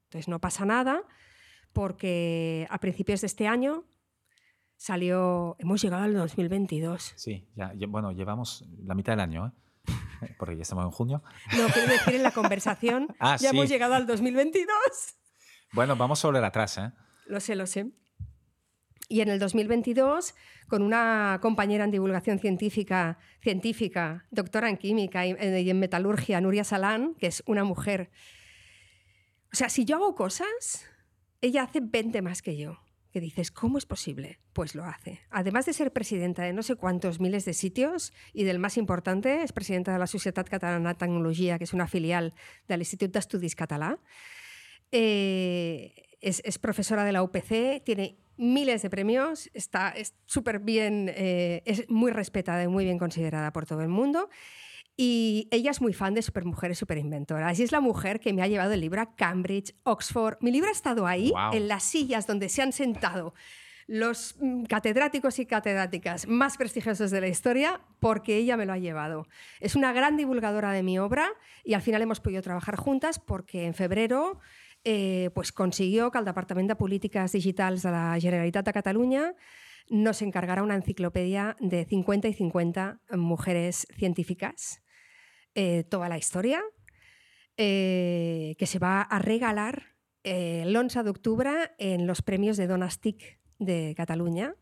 Entonces 0.05 0.27
no 0.27 0.39
pasa 0.39 0.65
nada 0.65 1.03
porque 1.71 2.67
a 2.69 2.79
principios 2.79 3.21
de 3.21 3.27
este 3.27 3.47
año 3.47 3.85
salió, 4.75 5.55
hemos 5.59 5.81
llegado 5.81 6.03
al 6.03 6.13
2022. 6.13 7.13
Sí, 7.15 7.47
ya, 7.55 7.73
bueno, 7.87 8.11
llevamos 8.11 8.67
la 8.83 8.95
mitad 8.95 9.13
del 9.13 9.19
año, 9.19 9.47
¿eh? 9.47 9.51
porque 10.37 10.55
ya 10.55 10.63
estamos 10.63 10.85
en 10.85 10.91
junio. 10.91 11.23
No, 11.57 11.67
quiero 11.67 11.87
decir 11.87 12.15
en 12.15 12.23
la 12.23 12.31
conversación, 12.39 13.07
ah, 13.19 13.37
ya 13.39 13.49
hemos 13.49 13.69
llegado 13.69 13.95
al 13.95 14.07
2022. 14.07 14.67
Bueno, 15.71 15.95
vamos 15.95 16.23
a 16.23 16.27
volver 16.27 16.43
atrás, 16.43 16.77
¿eh? 16.77 16.91
Lo 17.25 17.39
sé, 17.39 17.55
lo 17.55 17.65
sé. 17.65 17.91
Y 19.09 19.21
en 19.21 19.29
el 19.29 19.39
2022, 19.39 20.33
con 20.67 20.81
una 20.81 21.39
compañera 21.41 21.83
en 21.83 21.91
divulgación 21.91 22.39
científica, 22.39 23.19
científica 23.41 24.25
doctora 24.31 24.69
en 24.69 24.77
química 24.77 25.25
y 25.25 25.35
en 25.69 25.79
metalurgia, 25.79 26.41
Nuria 26.41 26.63
Salán, 26.63 27.15
que 27.15 27.27
es 27.27 27.43
una 27.45 27.63
mujer. 27.63 28.09
O 29.51 29.55
sea, 29.55 29.69
si 29.69 29.85
yo 29.85 29.97
hago 29.97 30.15
cosas, 30.15 30.85
ella 31.41 31.63
hace 31.63 31.79
20 31.81 32.21
más 32.21 32.41
que 32.41 32.57
yo. 32.57 32.82
Que 33.13 33.21
dices, 33.21 33.51
¿cómo 33.51 33.77
es 33.77 33.85
posible? 33.85 34.39
Pues 34.53 34.73
lo 34.73 34.83
hace. 34.83 35.21
Además 35.29 35.67
de 35.67 35.73
ser 35.73 35.93
presidenta 35.93 36.41
de 36.41 36.51
no 36.51 36.63
sé 36.63 36.75
cuántos 36.75 37.19
miles 37.19 37.45
de 37.45 37.53
sitios 37.53 38.11
y 38.33 38.43
del 38.43 38.57
más 38.57 38.75
importante, 38.75 39.43
es 39.43 39.53
presidenta 39.53 39.93
de 39.93 39.99
la 39.99 40.07
Societat 40.07 40.49
Catalana 40.49 40.89
de 40.89 40.95
Tecnología, 40.95 41.59
que 41.59 41.65
es 41.65 41.73
una 41.73 41.87
filial 41.87 42.33
del 42.67 42.81
Instituto 42.81 43.11
d'Estudis 43.11 43.55
Català. 43.55 43.99
Eh, 44.91 45.93
es, 46.21 46.41
es, 46.43 46.57
profesora 46.57 47.05
de 47.05 47.11
la 47.11 47.21
UPC, 47.21 47.83
tiene 47.83 48.17
miles 48.35 48.81
de 48.81 48.89
premios, 48.89 49.49
está 49.53 49.93
súper 50.25 50.59
bien, 50.59 51.11
eh, 51.15 51.61
es 51.65 51.87
muy 51.89 52.11
respetada 52.11 52.63
y 52.63 52.67
muy 52.67 52.83
bien 52.83 52.97
considerada 52.97 53.53
por 53.53 53.67
todo 53.67 53.81
el 53.81 53.89
mundo. 53.89 54.29
Y 54.95 55.47
ella 55.51 55.71
es 55.71 55.81
muy 55.81 55.93
fan 55.93 56.13
de 56.13 56.21
supermujeres 56.21 56.77
superinventoras. 56.77 57.59
Y 57.59 57.63
es 57.63 57.71
la 57.71 57.79
mujer 57.79 58.19
que 58.19 58.31
me 58.33 58.43
ha 58.43 58.47
llevado 58.47 58.73
el 58.73 58.81
libro 58.81 59.01
a 59.01 59.15
Cambridge, 59.15 59.75
Oxford. 59.83 60.37
Mi 60.41 60.51
libro 60.51 60.69
ha 60.69 60.71
estado 60.71 61.07
ahí, 61.07 61.33
en 61.51 61.67
las 61.67 61.83
sillas 61.83 62.27
donde 62.27 62.49
se 62.49 62.61
han 62.61 62.71
sentado 62.71 63.33
los 63.87 64.35
mm, 64.39 64.63
catedráticos 64.63 65.39
y 65.39 65.45
catedráticas 65.45 66.27
más 66.27 66.57
prestigiosos 66.57 67.11
de 67.11 67.21
la 67.21 67.27
historia 67.27 67.81
porque 67.99 68.37
ella 68.37 68.57
me 68.57 68.65
lo 68.65 68.73
ha 68.73 68.77
llevado. 68.77 69.27
Es 69.59 69.75
una 69.75 69.93
gran 69.93 70.15
divulgadora 70.17 70.71
de 70.71 70.83
mi 70.83 70.99
obra 70.99 71.29
y 71.63 71.73
al 71.73 71.81
final 71.81 72.01
hemos 72.01 72.19
podido 72.19 72.41
trabajar 72.41 72.75
juntas 72.75 73.19
porque 73.19 73.65
en 73.65 73.73
febrero 73.73 74.39
eh, 74.83 75.29
pues 75.33 75.51
consiguió 75.51 76.11
que 76.11 76.19
el 76.19 76.25
Departament 76.25 76.69
de 76.69 76.75
Polítiques 76.75 77.31
Digitals 77.31 77.83
de 77.83 77.91
la 77.91 78.17
Generalitat 78.19 78.65
de 78.65 78.73
Catalunya 78.73 79.35
nos 79.89 80.21
encargara 80.21 80.63
una 80.63 80.75
enciclopedia 80.75 81.55
de 81.59 81.85
50 81.85 82.27
y 82.29 82.33
50 82.33 82.99
mujeres 83.11 83.87
científicas, 83.97 84.82
eh, 85.55 85.83
toda 85.83 86.09
la 86.09 86.17
historia, 86.17 86.61
eh, 87.57 88.55
que 88.57 88.65
se 88.65 88.79
va 88.79 89.01
a 89.01 89.19
regalar 89.19 89.93
el 90.23 90.73
11 90.75 91.03
de 91.03 91.09
octubre 91.09 91.71
en 91.77 92.07
los 92.07 92.21
premios 92.21 92.55
de 92.55 92.67
Donastic 92.67 93.41
de 93.59 93.93
Cataluña. 93.95 94.55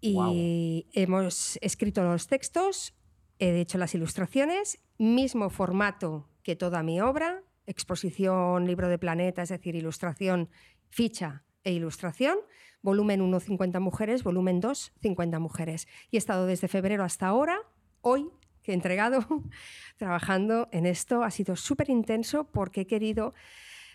Y 0.00 0.88
hemos 0.92 1.58
escrito 1.62 2.02
los 2.02 2.26
textos, 2.26 2.94
he 3.38 3.60
hecho 3.60 3.78
las 3.78 3.94
ilustraciones, 3.94 4.80
mismo 4.98 5.48
formato 5.48 6.28
que 6.42 6.56
toda 6.56 6.82
mi 6.82 7.00
obra, 7.00 7.42
exposición, 7.66 8.66
libro 8.66 8.88
de 8.88 8.98
planeta, 8.98 9.42
es 9.42 9.48
decir, 9.48 9.74
ilustración, 9.74 10.48
ficha 10.90 11.44
e 11.64 11.72
ilustración. 11.72 12.38
Volumen 12.82 13.20
1, 13.20 13.40
50 13.40 13.80
mujeres, 13.80 14.22
volumen 14.22 14.60
2, 14.60 14.92
50 15.00 15.38
mujeres. 15.38 15.88
Y 16.10 16.16
he 16.16 16.18
estado 16.18 16.46
desde 16.46 16.68
febrero 16.68 17.02
hasta 17.04 17.26
ahora, 17.26 17.58
hoy 18.00 18.30
que 18.66 18.72
he 18.72 18.74
entregado, 18.74 19.24
trabajando 19.96 20.68
en 20.72 20.84
esto. 20.84 21.22
Ha 21.22 21.30
sido 21.30 21.56
súper 21.56 21.88
intenso 21.88 22.44
porque 22.44 22.82
he 22.82 22.86
querido... 22.86 23.32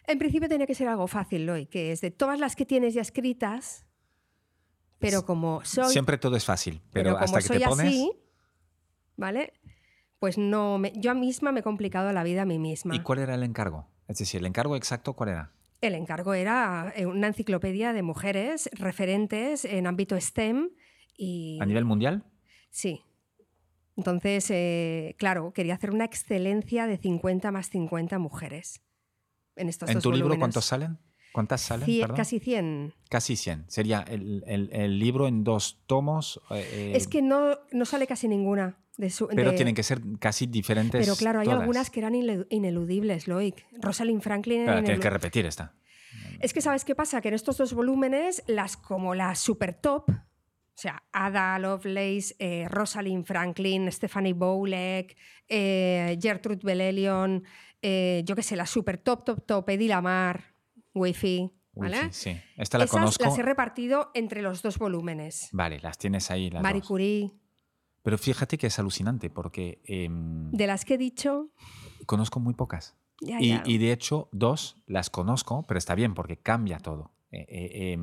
En 0.07 0.17
principio 0.17 0.49
tenía 0.49 0.65
que 0.65 0.73
ser 0.73 0.87
algo 0.87 1.07
fácil 1.07 1.47
hoy, 1.47 1.67
que 1.67 1.91
es 1.91 2.01
de 2.01 2.09
todas 2.09 2.39
las 2.39 2.55
que 2.55 2.65
tienes 2.65 2.95
ya 2.95 3.01
escritas, 3.01 3.85
pero 4.97 5.25
como 5.25 5.63
soy... 5.63 5.91
Siempre 5.91 6.17
todo 6.17 6.35
es 6.35 6.45
fácil, 6.45 6.81
pero, 6.91 7.15
hasta 7.17 7.39
que 7.39 7.59
te 7.59 7.59
pones... 7.59 7.87
Así, 7.87 8.11
¿vale? 9.15 9.53
pues 10.21 10.37
no, 10.37 10.77
me, 10.77 10.93
yo 10.95 11.15
misma 11.15 11.51
me 11.51 11.61
he 11.61 11.63
complicado 11.63 12.13
la 12.13 12.21
vida 12.21 12.43
a 12.43 12.45
mí 12.45 12.59
misma. 12.59 12.95
¿Y 12.95 12.99
cuál 12.99 13.17
era 13.17 13.33
el 13.33 13.41
encargo? 13.41 13.87
Es 14.07 14.19
decir, 14.19 14.39
¿el 14.39 14.45
encargo 14.45 14.75
exacto 14.75 15.13
cuál 15.13 15.29
era? 15.29 15.51
El 15.81 15.95
encargo 15.95 16.35
era 16.35 16.93
eh, 16.95 17.07
una 17.07 17.25
enciclopedia 17.25 17.91
de 17.91 18.03
mujeres 18.03 18.69
referentes 18.73 19.65
en 19.65 19.87
ámbito 19.87 20.15
STEM 20.21 20.69
y... 21.17 21.57
¿A 21.59 21.65
nivel 21.65 21.85
mundial? 21.85 22.23
Sí. 22.69 23.03
Entonces, 24.01 24.49
eh, 24.49 25.15
claro, 25.19 25.53
quería 25.53 25.75
hacer 25.75 25.91
una 25.91 26.05
excelencia 26.05 26.87
de 26.87 26.97
50 26.97 27.51
más 27.51 27.69
50 27.69 28.17
mujeres 28.17 28.81
en 29.55 29.69
estos 29.69 29.89
¿En 29.89 30.01
tu 30.01 30.11
libro 30.11 30.37
cuántos 30.39 30.65
salen? 30.65 30.97
¿Cuántas 31.31 31.61
salen? 31.61 31.87
casi 32.15 32.39
100. 32.39 32.95
Casi 33.09 33.35
100. 33.35 33.65
Sería 33.67 34.01
el, 34.01 34.99
libro 34.99 35.27
en 35.27 35.43
dos 35.43 35.83
tomos. 35.85 36.41
Eh, 36.49 36.93
es 36.95 37.07
que 37.07 37.21
no, 37.21 37.59
no 37.71 37.85
sale 37.85 38.07
casi 38.07 38.27
ninguna 38.27 38.81
pero 39.35 39.55
tienen 39.55 39.73
que 39.73 39.83
ser 39.83 40.01
casi 40.19 40.47
diferentes. 40.47 41.01
Pero 41.01 41.15
claro, 41.15 41.39
hay 41.39 41.49
algunas 41.49 41.89
que 41.89 41.99
eran 41.99 42.13
ineludibles, 42.15 43.27
Loic. 43.27 43.65
Rosalind 43.79 44.21
Franklin. 44.21 44.65
Claro, 44.65 44.83
tienes 44.83 45.01
que 45.01 45.09
repetir 45.09 45.45
esta. 45.45 45.73
Es 46.39 46.53
que, 46.53 46.61
¿sabes 46.61 46.83
qué 46.83 46.93
pasa? 46.93 47.21
Que 47.21 47.29
en 47.29 47.35
estos 47.35 47.57
dos 47.57 47.73
volúmenes, 47.73 48.43
las 48.47 48.75
como 48.75 49.15
las 49.15 49.39
super 49.39 49.73
top, 49.73 50.11
o 50.75 50.81
sea, 50.81 51.03
Ada 51.11 51.59
Lovelace, 51.59 52.35
eh, 52.39 52.67
Rosalind 52.69 53.25
Franklin, 53.25 53.91
Stephanie 53.91 54.33
Bowleck, 54.33 55.15
eh, 55.47 56.17
Gertrude 56.19 56.61
Bellelion, 56.63 57.43
eh, 57.81 58.23
yo 58.25 58.35
qué 58.35 58.43
sé, 58.43 58.55
la 58.55 58.65
super 58.65 58.97
top, 58.97 59.25
top, 59.25 59.45
top, 59.45 59.69
Eddie 59.69 59.89
Lamar, 59.89 60.55
Wi-Fi. 60.93 61.51
¿Vale? 61.73 62.11
sí, 62.11 62.37
esta 62.57 62.77
la 62.77 62.83
Esas 62.83 63.17
las 63.19 63.37
he 63.37 63.43
repartido 63.43 64.11
entre 64.13 64.41
los 64.41 64.61
dos 64.61 64.77
volúmenes. 64.77 65.47
Vale, 65.53 65.79
las 65.79 65.97
tienes 65.97 66.29
ahí. 66.29 66.49
Las 66.49 66.61
Marie 66.61 66.81
Curie. 66.81 67.31
Pero 68.03 68.17
fíjate 68.17 68.57
que 68.57 68.67
es 68.67 68.77
alucinante 68.79 69.29
porque... 69.29 69.81
Em, 69.85 70.51
de 70.51 70.67
las 70.67 70.83
que 70.83 70.95
he 70.95 70.97
dicho... 70.97 71.49
Conozco 72.05 72.39
muy 72.39 72.55
pocas. 72.55 72.97
y, 73.21 73.77
de 73.77 73.91
hecho, 73.91 74.27
dos 74.31 74.81
las 74.85 75.09
conozco, 75.09 75.65
pero 75.67 75.77
está 75.77 75.95
bien 75.95 76.13
porque 76.13 76.37
cambia 76.37 76.79
todo. 76.79 77.11
Eh, 77.31 77.45
eh, 77.49 77.97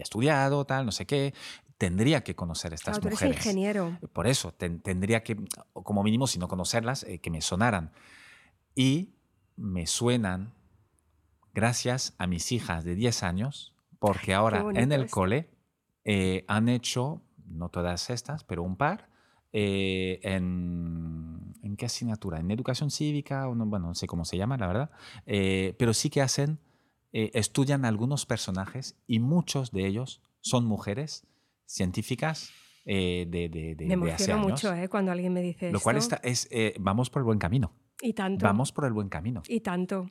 he 0.00 0.02
estudiado, 0.02 0.64
tal, 0.64 0.86
no 0.86 0.92
sé 0.92 1.06
qué. 1.06 1.34
Tendría 1.76 2.24
que 2.24 2.34
conocer 2.34 2.72
estas 2.72 2.98
mujeres. 2.98 3.18
Tú 3.18 3.24
eres 3.24 3.36
ingeniero. 3.36 3.98
Por 4.12 4.26
eso, 4.26 4.52
tendría 4.52 5.22
que, 5.22 5.36
como 5.72 6.02
mínimo, 6.02 6.26
si 6.26 6.38
no 6.38 6.48
conocerlas, 6.48 7.04
eh, 7.04 7.20
que 7.20 7.30
me 7.30 7.40
sonaran. 7.40 7.92
Y 8.74 9.14
me 9.56 9.86
suenan 9.86 10.54
gracias 11.54 12.14
a 12.18 12.26
mis 12.26 12.50
hijas 12.52 12.84
de 12.84 12.94
10 12.94 13.22
años, 13.22 13.74
porque 13.98 14.34
ahora 14.34 14.64
en 14.74 14.92
el 14.92 15.08
cole 15.08 15.50
han 16.46 16.68
hecho 16.68 17.22
no 17.50 17.68
todas 17.68 18.10
estas, 18.10 18.44
pero 18.44 18.62
un 18.62 18.76
par, 18.76 19.08
eh, 19.52 20.20
en, 20.22 21.54
en, 21.62 21.76
qué 21.76 21.86
asignatura? 21.86 22.38
En 22.38 22.50
educación 22.50 22.90
cívica, 22.90 23.48
o 23.48 23.54
no, 23.54 23.66
bueno, 23.66 23.88
no 23.88 23.94
sé 23.94 24.06
cómo 24.06 24.24
se 24.24 24.36
llama, 24.36 24.56
la 24.56 24.66
verdad, 24.66 24.90
eh, 25.26 25.74
pero 25.78 25.94
sí 25.94 26.10
que 26.10 26.20
hacen, 26.20 26.58
eh, 27.24 27.30
estudian 27.34 27.84
algunos 27.84 28.26
personajes 28.26 28.96
y 29.06 29.18
muchos 29.18 29.70
de 29.72 29.86
ellos 29.86 30.22
son 30.40 30.64
mujeres 30.64 31.26
científicas 31.66 32.50
de, 32.84 33.26
de, 33.28 33.74
de, 33.76 33.84
me 33.84 33.92
emociona 33.92 34.38
mucho 34.38 34.72
cuando 34.88 35.12
alguien 35.12 35.30
me 35.30 35.42
dice 35.42 35.70
Lo 35.70 35.78
cual 35.78 35.98
está, 35.98 36.20
es, 36.22 36.48
vamos 36.80 37.10
por 37.10 37.20
el 37.20 37.24
buen 37.24 37.38
camino. 37.38 37.74
Y 38.00 38.12
tanto. 38.14 38.46
Vamos 38.46 38.72
por 38.72 38.84
el 38.84 38.92
buen 38.92 39.08
camino. 39.08 39.42
Y 39.46 39.60
tanto. 39.60 40.10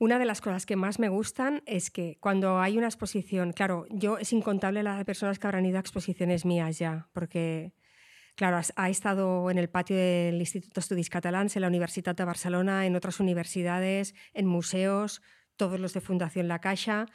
Una 0.00 0.20
de 0.20 0.24
las 0.24 0.40
cosas 0.40 0.64
que 0.64 0.76
más 0.76 1.00
me 1.00 1.08
gustan 1.08 1.62
es 1.66 1.90
que 1.90 2.18
cuando 2.20 2.60
hay 2.60 2.78
una 2.78 2.86
exposición, 2.86 3.52
claro, 3.52 3.86
yo 3.90 4.18
es 4.18 4.32
incontable 4.32 4.84
las 4.84 5.04
personas 5.04 5.40
que 5.40 5.46
habrán 5.48 5.66
ido 5.66 5.76
a 5.76 5.80
exposiciones 5.80 6.44
mías 6.44 6.78
ya, 6.78 7.08
porque, 7.12 7.72
claro, 8.36 8.60
ha 8.76 8.90
estado 8.90 9.50
en 9.50 9.58
el 9.58 9.68
patio 9.68 9.96
del 9.96 10.36
Instituto 10.36 10.74
d'Estudis 10.76 11.10
Catalans, 11.10 11.56
en 11.56 11.62
la 11.62 11.68
Universidad 11.68 12.14
de 12.14 12.24
Barcelona, 12.24 12.86
en 12.86 12.94
otras 12.94 13.18
universidades, 13.18 14.14
en 14.34 14.46
museos, 14.46 15.20
todos 15.58 15.78
los 15.78 15.92
de 15.92 16.00
Fundación 16.00 16.48
La 16.48 16.60
Caixa, 16.60 17.06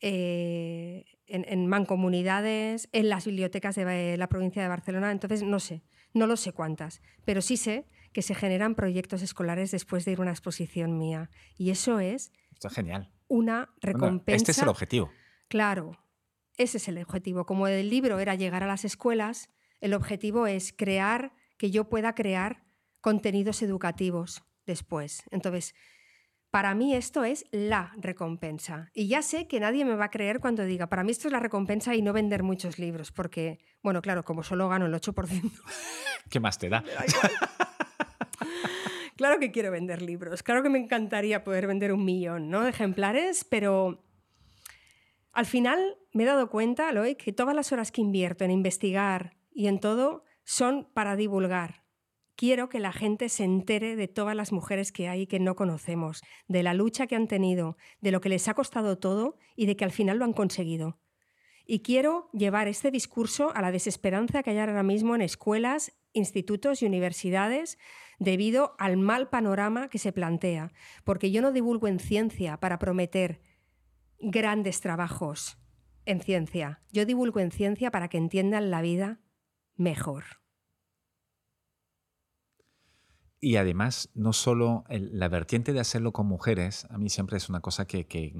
eh, 0.00 1.04
en, 1.26 1.44
en, 1.46 1.66
mancomunidades, 1.66 2.88
en 2.92 3.10
las 3.10 3.26
bibliotecas 3.26 3.74
de 3.74 4.16
la 4.16 4.28
provincia 4.28 4.62
de 4.62 4.68
Barcelona. 4.68 5.12
Entonces, 5.12 5.42
no 5.42 5.60
sé, 5.60 5.82
no 6.14 6.26
lo 6.26 6.36
sé 6.36 6.52
cuántas, 6.52 7.02
pero 7.26 7.42
sí 7.42 7.58
sé 7.58 7.84
que 8.12 8.22
se 8.22 8.34
generan 8.34 8.74
proyectos 8.74 9.20
escolares 9.22 9.70
después 9.70 10.04
de 10.04 10.12
ir 10.12 10.18
a 10.18 10.22
una 10.22 10.30
exposición 10.30 10.96
mía. 10.96 11.30
Y 11.58 11.70
eso 11.70 12.00
es... 12.00 12.32
Está 12.54 12.70
genial. 12.70 13.12
Una 13.26 13.74
recompensa. 13.82 14.36
este 14.36 14.52
es 14.52 14.58
el 14.60 14.68
objetivo. 14.68 15.10
Claro, 15.48 15.98
ese 16.56 16.78
es 16.78 16.88
el 16.88 16.98
objetivo. 16.98 17.44
Como 17.44 17.68
el 17.68 17.90
libro 17.90 18.18
era 18.18 18.34
llegar 18.34 18.62
a 18.62 18.66
las 18.66 18.84
escuelas, 18.84 19.50
el 19.80 19.92
objetivo 19.94 20.46
es 20.46 20.72
crear, 20.72 21.32
que 21.58 21.70
yo 21.70 21.88
pueda 21.88 22.14
crear 22.14 22.64
contenidos 23.00 23.62
educativos 23.62 24.42
después. 24.66 25.22
Entonces, 25.30 25.74
para 26.50 26.74
mí 26.74 26.94
esto 26.94 27.24
es 27.24 27.44
la 27.50 27.92
recompensa. 27.98 28.90
Y 28.94 29.08
ya 29.08 29.22
sé 29.22 29.46
que 29.46 29.60
nadie 29.60 29.84
me 29.84 29.96
va 29.96 30.06
a 30.06 30.10
creer 30.10 30.40
cuando 30.40 30.64
diga, 30.64 30.88
para 30.88 31.04
mí 31.04 31.12
esto 31.12 31.28
es 31.28 31.32
la 31.32 31.40
recompensa 31.40 31.94
y 31.94 32.02
no 32.02 32.12
vender 32.12 32.42
muchos 32.42 32.78
libros, 32.78 33.12
porque, 33.12 33.58
bueno, 33.82 34.00
claro, 34.00 34.24
como 34.24 34.42
solo 34.42 34.68
gano 34.68 34.86
el 34.86 34.94
8%. 34.94 35.52
¿Qué 36.30 36.40
más 36.40 36.58
te 36.58 36.68
da? 36.68 36.82
claro 39.16 39.38
que 39.38 39.52
quiero 39.52 39.70
vender 39.70 40.02
libros, 40.02 40.42
claro 40.42 40.62
que 40.62 40.70
me 40.70 40.78
encantaría 40.78 41.44
poder 41.44 41.66
vender 41.66 41.92
un 41.92 42.04
millón 42.04 42.50
¿no? 42.50 42.62
de 42.62 42.70
ejemplares, 42.70 43.44
pero 43.44 44.04
al 45.32 45.46
final 45.46 45.96
me 46.12 46.24
he 46.24 46.26
dado 46.26 46.50
cuenta, 46.50 46.90
Loic, 46.92 47.22
que 47.22 47.32
todas 47.32 47.54
las 47.54 47.72
horas 47.72 47.92
que 47.92 48.00
invierto 48.00 48.44
en 48.44 48.50
investigar 48.50 49.36
y 49.52 49.68
en 49.68 49.80
todo 49.80 50.24
son 50.44 50.88
para 50.94 51.14
divulgar. 51.14 51.87
Quiero 52.38 52.68
que 52.68 52.78
la 52.78 52.92
gente 52.92 53.28
se 53.30 53.42
entere 53.42 53.96
de 53.96 54.06
todas 54.06 54.36
las 54.36 54.52
mujeres 54.52 54.92
que 54.92 55.08
hay 55.08 55.26
que 55.26 55.40
no 55.40 55.56
conocemos, 55.56 56.22
de 56.46 56.62
la 56.62 56.72
lucha 56.72 57.08
que 57.08 57.16
han 57.16 57.26
tenido, 57.26 57.76
de 58.00 58.12
lo 58.12 58.20
que 58.20 58.28
les 58.28 58.46
ha 58.46 58.54
costado 58.54 58.96
todo 58.96 59.38
y 59.56 59.66
de 59.66 59.76
que 59.76 59.84
al 59.84 59.90
final 59.90 60.18
lo 60.18 60.24
han 60.24 60.32
conseguido. 60.32 61.00
Y 61.66 61.80
quiero 61.80 62.30
llevar 62.32 62.68
este 62.68 62.92
discurso 62.92 63.50
a 63.56 63.60
la 63.60 63.72
desesperanza 63.72 64.44
que 64.44 64.50
hay 64.50 64.58
ahora 64.58 64.84
mismo 64.84 65.16
en 65.16 65.22
escuelas, 65.22 65.98
institutos 66.12 66.80
y 66.80 66.86
universidades 66.86 67.76
debido 68.20 68.76
al 68.78 68.98
mal 68.98 69.30
panorama 69.30 69.88
que 69.88 69.98
se 69.98 70.12
plantea, 70.12 70.72
porque 71.02 71.32
yo 71.32 71.42
no 71.42 71.50
divulgo 71.50 71.88
en 71.88 71.98
ciencia 71.98 72.60
para 72.60 72.78
prometer 72.78 73.40
grandes 74.20 74.80
trabajos 74.80 75.58
en 76.04 76.20
ciencia, 76.20 76.82
yo 76.92 77.04
divulgo 77.04 77.40
en 77.40 77.50
ciencia 77.50 77.90
para 77.90 78.06
que 78.06 78.18
entiendan 78.18 78.70
la 78.70 78.80
vida 78.80 79.18
mejor. 79.74 80.38
Y 83.40 83.56
además, 83.56 84.10
no 84.14 84.32
solo 84.32 84.84
la 84.88 85.28
vertiente 85.28 85.72
de 85.72 85.80
hacerlo 85.80 86.12
con 86.12 86.26
mujeres, 86.26 86.86
a 86.90 86.98
mí 86.98 87.08
siempre 87.08 87.36
es 87.36 87.48
una 87.48 87.60
cosa 87.60 87.86
que, 87.86 88.06
que, 88.06 88.34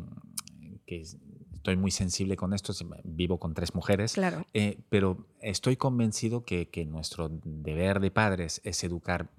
estoy 1.55 1.77
muy 1.77 1.91
sensible 1.91 2.37
con 2.37 2.53
esto, 2.53 2.73
vivo 3.05 3.39
con 3.39 3.55
tres 3.55 3.75
mujeres, 3.75 4.15
claro. 4.15 4.45
Eh, 4.55 4.81
pero 4.89 5.29
estoy 5.41 5.77
convencido 5.77 6.45
que, 6.45 6.69
que, 6.69 6.85
nuestro 6.85 7.29
deber 7.29 8.01
de 8.01 8.11
padres 8.11 8.61
es 8.65 8.83
educar 8.83 9.31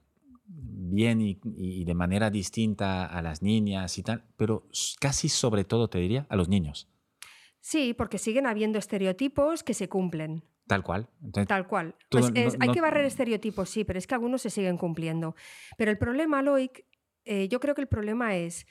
bien 0.46 1.22
y, 1.22 1.40
y, 1.44 1.84
de 1.84 1.94
manera 1.94 2.30
distinta 2.30 3.06
a 3.06 3.22
las 3.22 3.42
niñas 3.42 3.98
y 3.98 4.04
tal, 4.04 4.24
pero 4.38 4.68
casi 5.00 5.28
sobre 5.28 5.66
todo, 5.66 5.90
te 5.90 6.00
diría, 6.00 6.26
a 6.30 6.36
los 6.36 6.48
niños. 6.48 6.88
Sí, 7.60 7.94
porque 7.94 8.18
siguen 8.18 8.48
habiendo 8.48 8.80
estereotipos 8.80 9.64
que 9.64 9.74
se 9.74 9.90
cumplen. 9.90 10.44
Tal 10.70 10.84
cual. 10.84 11.10
Tal 11.48 11.66
cual. 11.66 11.96
Pues 12.12 12.32
hay 12.60 12.72
que 12.72 12.80
barrer 12.80 13.04
estereotipos, 13.04 13.72
sí, 13.72 13.84
pero 13.84 13.98
es 13.98 14.06
que 14.06 14.14
algunos 14.14 14.44
se 14.44 14.52
siguen 14.52 14.78
cumpliendo. 14.78 15.36
Pero 15.80 15.90
el 15.90 15.98
problema, 15.98 16.44
Loic, 16.44 16.86
eh, 17.26 17.48
yo 17.48 17.60
creo 17.60 17.74
que 17.74 17.82
el 17.82 17.88
problema 17.88 18.36
es, 18.36 18.68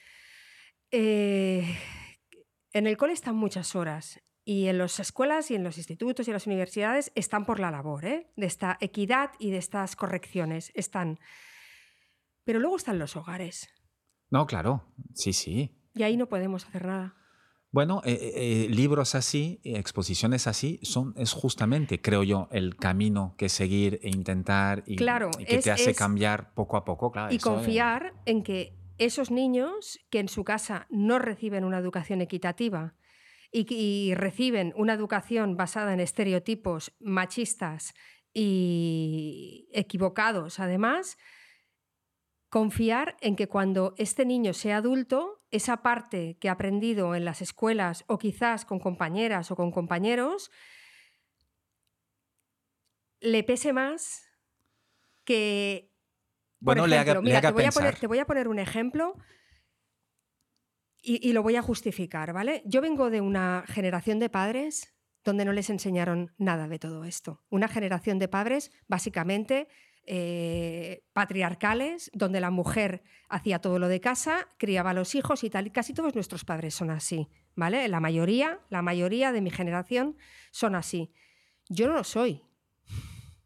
eh, 0.92 1.76
en 2.72 2.86
el 2.86 2.96
cole 2.96 3.14
están 3.14 3.34
muchas 3.34 3.74
horas 3.74 4.20
y 4.44 4.68
en 4.68 4.78
las 4.78 5.00
escuelas 5.00 5.50
y 5.50 5.56
en 5.56 5.64
los 5.64 5.76
institutos 5.76 6.28
y 6.28 6.30
en 6.30 6.34
las 6.34 6.46
universidades 6.46 7.10
están 7.16 7.44
por 7.44 7.58
la 7.58 7.72
labor 7.72 8.04
¿eh? 8.04 8.30
de 8.36 8.46
esta 8.46 8.78
equidad 8.80 9.32
y 9.40 9.50
de 9.50 9.58
estas 9.58 9.96
correcciones. 9.96 10.70
Están. 10.76 11.18
Pero 12.44 12.60
luego 12.60 12.76
están 12.76 13.00
los 13.00 13.16
hogares. 13.16 13.68
No, 14.30 14.46
claro, 14.46 14.84
sí, 15.14 15.32
sí. 15.32 15.76
Y 15.94 16.04
ahí 16.04 16.16
no 16.16 16.28
podemos 16.28 16.64
hacer 16.64 16.86
nada. 16.86 17.16
Bueno, 17.70 18.00
eh, 18.04 18.12
eh, 18.12 18.32
eh, 18.64 18.68
libros 18.70 19.14
así, 19.14 19.60
exposiciones 19.62 20.46
así, 20.46 20.80
son, 20.82 21.12
es 21.18 21.32
justamente, 21.32 22.00
creo 22.00 22.22
yo, 22.22 22.48
el 22.50 22.76
camino 22.76 23.34
que 23.36 23.50
seguir 23.50 24.00
e 24.02 24.08
intentar 24.08 24.84
y, 24.86 24.96
que 24.96 25.58
te 25.58 25.70
hace 25.70 25.94
cambiar 25.94 26.54
poco 26.54 26.78
a 26.78 26.84
poco. 26.84 27.12
y 27.30 27.38
confiar 27.38 28.14
en 28.24 28.42
que 28.42 28.74
esos 28.96 29.30
niños 29.30 29.98
que 30.08 30.18
en 30.18 30.28
su 30.28 30.44
casa 30.44 30.86
no 30.88 31.18
reciben 31.18 31.64
una 31.64 31.78
educación 31.78 32.22
equitativa 32.22 32.94
y, 33.52 34.14
reciben 34.14 34.72
una 34.74 34.94
educación 34.94 35.56
basada 35.56 35.92
en 35.92 36.00
estereotipos 36.00 36.92
machistas 37.00 37.92
y 38.32 39.68
equivocados, 39.72 40.58
además, 40.58 41.18
confiar 42.48 43.16
en 43.20 43.36
que 43.36 43.48
cuando 43.48 43.94
este 43.98 44.24
niño 44.24 44.54
sea 44.54 44.78
adulto 44.78 45.38
esa 45.50 45.82
parte 45.82 46.36
que 46.40 46.48
ha 46.48 46.52
aprendido 46.52 47.14
en 47.14 47.24
las 47.24 47.42
escuelas 47.42 48.04
o 48.06 48.18
quizás 48.18 48.64
con 48.64 48.78
compañeras 48.78 49.50
o 49.50 49.56
con 49.56 49.70
compañeros 49.70 50.50
le 53.20 53.42
pese 53.44 53.72
más 53.72 54.28
que... 55.24 55.92
Bueno, 56.60 56.86
le 56.86 56.98
haga, 56.98 57.14
te, 57.14 57.20
voy 57.52 57.64
a 57.64 57.70
poner, 57.70 57.96
te 57.96 58.06
voy 58.06 58.18
a 58.18 58.26
poner 58.26 58.48
un 58.48 58.58
ejemplo 58.58 59.16
y, 61.00 61.32
lo 61.32 61.42
voy 61.42 61.56
a 61.56 61.62
justificar, 61.62 62.32
¿vale? 62.32 62.62
Yo 62.66 62.80
vengo 62.80 63.08
de 63.10 63.20
una 63.20 63.64
generación 63.66 64.18
de 64.18 64.28
padres 64.28 64.94
donde 65.24 65.44
no 65.44 65.52
les 65.52 65.70
enseñaron 65.70 66.34
nada 66.36 66.68
de 66.68 66.78
todo 66.78 67.04
esto. 67.04 67.44
Una 67.48 67.68
generación 67.68 68.18
de 68.18 68.28
padres, 68.28 68.72
básicamente, 68.88 69.68
eh, 70.10 71.04
patriarcales, 71.12 72.10
donde 72.14 72.40
la 72.40 72.50
mujer 72.50 73.02
hacía 73.28 73.58
todo 73.58 73.78
lo 73.78 73.88
de 73.88 74.00
casa, 74.00 74.48
criaba 74.56 74.90
a 74.90 74.94
los 74.94 75.14
hijos 75.14 75.44
y 75.44 75.50
tal. 75.50 75.70
Casi 75.70 75.92
todos 75.92 76.14
nuestros 76.14 76.46
padres 76.46 76.74
son 76.74 76.88
así, 76.90 77.28
¿vale? 77.54 77.86
La 77.88 78.00
mayoría, 78.00 78.58
la 78.70 78.80
mayoría 78.80 79.32
de 79.32 79.42
mi 79.42 79.50
generación 79.50 80.16
son 80.50 80.76
así. 80.76 81.12
Yo 81.68 81.88
no 81.88 81.92
lo 81.92 82.04
soy, 82.04 82.42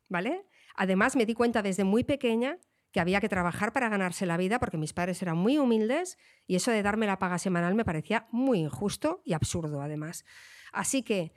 ¿vale? 0.09 0.47
Además, 0.77 1.17
me 1.17 1.27
di 1.27 1.35
cuenta 1.35 1.63
desde 1.63 1.83
muy 1.83 2.05
pequeña 2.05 2.59
que 2.93 3.01
había 3.01 3.21
que 3.21 3.29
trabajar 3.29 3.73
para 3.73 3.89
ganarse 3.89 4.25
la 4.25 4.37
vida 4.37 4.61
porque 4.61 4.79
mis 4.79 4.93
padres 4.93 5.21
eran 5.21 5.37
muy 5.37 5.59
humildes 5.59 6.17
y 6.47 6.55
eso 6.55 6.71
de 6.71 6.85
darme 6.85 7.07
la 7.07 7.19
paga 7.19 7.39
semanal 7.41 7.75
me 7.75 7.85
parecía 7.85 8.29
muy 8.31 8.61
injusto 8.61 9.21
y 9.25 9.33
absurdo, 9.33 9.83
además. 9.83 10.25
Así 10.73 11.03
que 11.03 11.33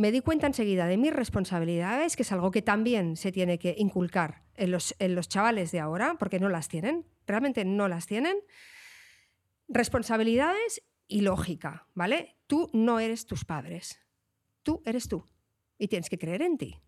me 0.00 0.12
di 0.12 0.22
cuenta 0.22 0.46
enseguida 0.46 0.86
de 0.86 0.96
mis 0.96 1.12
responsabilidades, 1.12 2.16
que 2.16 2.22
es 2.22 2.32
algo 2.32 2.50
que 2.50 2.62
también 2.62 3.18
se 3.18 3.32
tiene 3.32 3.58
que 3.58 3.74
inculcar 3.76 4.44
en 4.54 4.70
los, 4.70 4.94
en 4.98 5.14
los 5.14 5.28
chavales 5.28 5.72
de 5.72 5.80
ahora, 5.80 6.16
porque 6.18 6.40
no 6.40 6.48
las 6.48 6.68
tienen, 6.68 7.04
realmente 7.26 7.66
no 7.66 7.86
las 7.86 8.06
tienen. 8.06 8.38
Responsabilidades 9.68 10.82
y 11.06 11.20
lógica, 11.20 11.86
¿vale? 11.92 12.38
Tú 12.46 12.70
no 12.72 12.98
eres 12.98 13.26
tus 13.26 13.44
padres, 13.44 14.00
tú 14.62 14.80
eres 14.86 15.06
tú 15.06 15.26
y 15.76 15.88
tienes 15.88 16.08
que 16.08 16.18
creer 16.18 16.40
en 16.40 16.56
ti. 16.56 16.80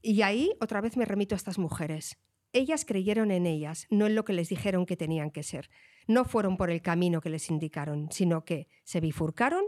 Y 0.00 0.22
ahí 0.22 0.52
otra 0.60 0.80
vez 0.80 0.96
me 0.96 1.04
remito 1.04 1.34
a 1.34 1.38
estas 1.38 1.58
mujeres. 1.58 2.16
Ellas 2.52 2.84
creyeron 2.84 3.32
en 3.32 3.46
ellas, 3.46 3.88
no 3.90 4.06
en 4.06 4.14
lo 4.14 4.24
que 4.24 4.34
les 4.34 4.50
dijeron 4.50 4.86
que 4.86 4.96
tenían 4.96 5.32
que 5.32 5.42
ser. 5.42 5.68
No 6.06 6.24
fueron 6.24 6.56
por 6.56 6.70
el 6.70 6.80
camino 6.80 7.20
que 7.20 7.30
les 7.30 7.50
indicaron, 7.50 8.12
sino 8.12 8.44
que 8.44 8.68
se 8.84 9.00
bifurcaron 9.00 9.64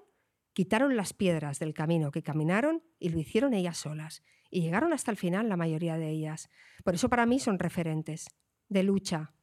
Quitaron 0.55 0.97
las 0.97 1.12
piedras 1.12 1.59
del 1.59 1.74
camino 1.74 2.12
que 2.12 2.22
caminaron 2.22 2.82
y 3.01 3.09
lo 3.09 3.18
hicieron 3.18 3.55
ellas 3.55 3.76
solas. 3.76 4.22
Y 4.51 4.60
llegaron 4.62 4.93
hasta 4.93 5.10
el 5.10 5.16
final 5.16 5.48
la 5.48 5.56
mayoría 5.56 5.98
de 5.98 6.10
ellas. 6.10 6.48
Por 6.85 6.94
eso 6.94 7.09
para 7.09 7.26
mí 7.26 7.40
son 7.40 7.59
referentes 7.59 8.28
de 8.68 8.85
lucha, 8.85 9.35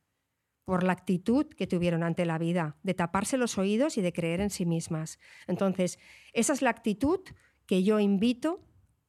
por 0.63 0.83
la 0.83 0.93
actitud 0.93 1.47
que 1.47 1.67
tuvieron 1.67 2.03
ante 2.03 2.25
la 2.25 2.37
vida, 2.37 2.77
de 2.83 2.93
taparse 2.93 3.35
los 3.35 3.57
oídos 3.57 3.97
y 3.97 4.01
de 4.01 4.13
creer 4.13 4.39
en 4.39 4.49
sí 4.49 4.65
mismas. 4.65 5.19
Entonces, 5.47 5.99
esa 6.31 6.53
es 6.53 6.61
la 6.61 6.69
actitud 6.69 7.19
que 7.65 7.83
yo 7.83 7.99
invito 7.99 8.61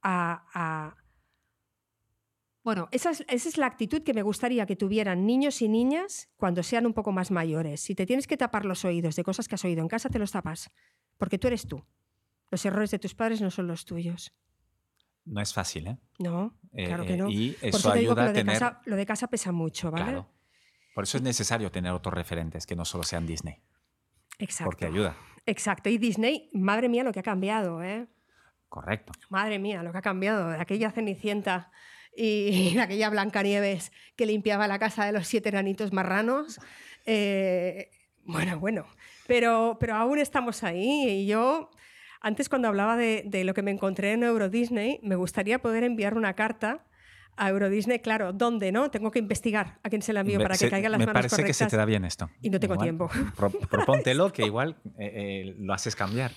a... 0.02 0.96
bueno, 2.64 2.88
esa 2.90 3.10
es, 3.10 3.24
esa 3.28 3.48
es 3.48 3.58
la 3.58 3.66
actitud 3.66 4.02
que 4.02 4.12
me 4.12 4.22
gustaría 4.22 4.66
que 4.66 4.74
tuvieran 4.74 5.24
niños 5.24 5.62
y 5.62 5.68
niñas 5.68 6.30
cuando 6.36 6.64
sean 6.64 6.84
un 6.84 6.94
poco 6.94 7.12
más 7.12 7.30
mayores. 7.30 7.80
Si 7.80 7.94
te 7.94 8.06
tienes 8.06 8.26
que 8.26 8.36
tapar 8.36 8.64
los 8.64 8.84
oídos 8.84 9.14
de 9.14 9.22
cosas 9.22 9.46
que 9.46 9.54
has 9.54 9.64
oído 9.64 9.82
en 9.82 9.88
casa, 9.88 10.08
te 10.08 10.18
los 10.18 10.32
tapas 10.32 10.68
porque 11.22 11.38
tú 11.38 11.46
eres 11.46 11.68
tú. 11.68 11.80
Los 12.50 12.66
errores 12.66 12.90
de 12.90 12.98
tus 12.98 13.14
padres 13.14 13.40
no 13.40 13.48
son 13.52 13.68
los 13.68 13.84
tuyos. 13.84 14.32
No 15.24 15.40
es 15.40 15.54
fácil, 15.54 15.86
¿eh? 15.86 15.98
No, 16.18 16.58
claro 16.74 17.04
que 17.04 17.14
eh, 17.14 17.16
no. 17.16 17.30
Y 17.30 17.56
eso, 17.62 17.92
ayuda 17.92 18.24
a 18.24 18.32
tener... 18.32 18.58
Casa, 18.58 18.82
lo 18.86 18.96
de 18.96 19.06
casa 19.06 19.28
pesa 19.28 19.52
mucho, 19.52 19.92
¿vale? 19.92 20.02
Claro. 20.02 20.28
Por 20.96 21.04
eso 21.04 21.18
es 21.18 21.22
necesario 21.22 21.70
tener 21.70 21.92
otros 21.92 22.12
referentes 22.12 22.66
que 22.66 22.74
no 22.74 22.84
solo 22.84 23.04
sean 23.04 23.24
Disney. 23.24 23.62
Exacto. 24.40 24.64
Porque 24.64 24.86
ayuda. 24.86 25.14
Exacto. 25.46 25.90
Y 25.90 25.98
Disney, 25.98 26.50
madre 26.54 26.88
mía, 26.88 27.04
lo 27.04 27.12
que 27.12 27.20
ha 27.20 27.22
cambiado, 27.22 27.84
¿eh? 27.84 28.08
Correcto. 28.68 29.12
Madre 29.28 29.60
mía, 29.60 29.84
lo 29.84 29.92
que 29.92 29.98
ha 29.98 30.02
cambiado 30.02 30.48
de 30.48 30.60
aquella 30.60 30.90
Cenicienta 30.90 31.70
y 32.16 32.74
de 32.74 32.80
aquella 32.80 33.10
Blancanieves 33.10 33.92
que 34.16 34.26
limpiaba 34.26 34.66
la 34.66 34.80
casa 34.80 35.04
de 35.04 35.12
los 35.12 35.28
siete 35.28 35.50
enanitos 35.50 35.92
marranos. 35.92 36.58
Eh, 37.06 37.92
bueno, 38.24 38.58
bueno. 38.58 38.86
Pero, 39.32 39.78
pero 39.80 39.94
aún 39.94 40.18
estamos 40.18 40.62
ahí 40.62 41.08
y 41.08 41.26
yo, 41.26 41.70
antes 42.20 42.50
cuando 42.50 42.68
hablaba 42.68 42.98
de, 42.98 43.22
de 43.24 43.44
lo 43.44 43.54
que 43.54 43.62
me 43.62 43.70
encontré 43.70 44.12
en 44.12 44.24
Euro 44.24 44.50
Disney, 44.50 45.00
me 45.02 45.16
gustaría 45.16 45.62
poder 45.62 45.84
enviar 45.84 46.18
una 46.18 46.34
carta 46.34 46.84
a 47.38 47.48
Euro 47.48 47.70
Disney, 47.70 48.00
claro, 48.00 48.34
¿dónde 48.34 48.72
no? 48.72 48.90
Tengo 48.90 49.10
que 49.10 49.20
investigar 49.20 49.78
a 49.82 49.88
quién 49.88 50.02
se 50.02 50.12
la 50.12 50.20
envío 50.20 50.38
para 50.38 50.58
que 50.58 50.68
caigan 50.68 50.92
las 50.92 50.98
me 50.98 51.06
manos 51.06 51.22
Me 51.24 51.28
parece 51.30 51.46
que 51.46 51.54
se 51.54 51.64
te 51.64 51.78
da 51.78 51.86
bien 51.86 52.04
esto. 52.04 52.28
Y 52.42 52.50
no 52.50 52.60
tengo 52.60 52.76
tiempo. 52.76 53.08
propóntelo, 53.70 54.34
que 54.34 54.44
igual 54.44 54.76
eh, 54.98 55.12
eh, 55.14 55.54
lo 55.58 55.72
haces 55.72 55.96
cambiar. 55.96 56.32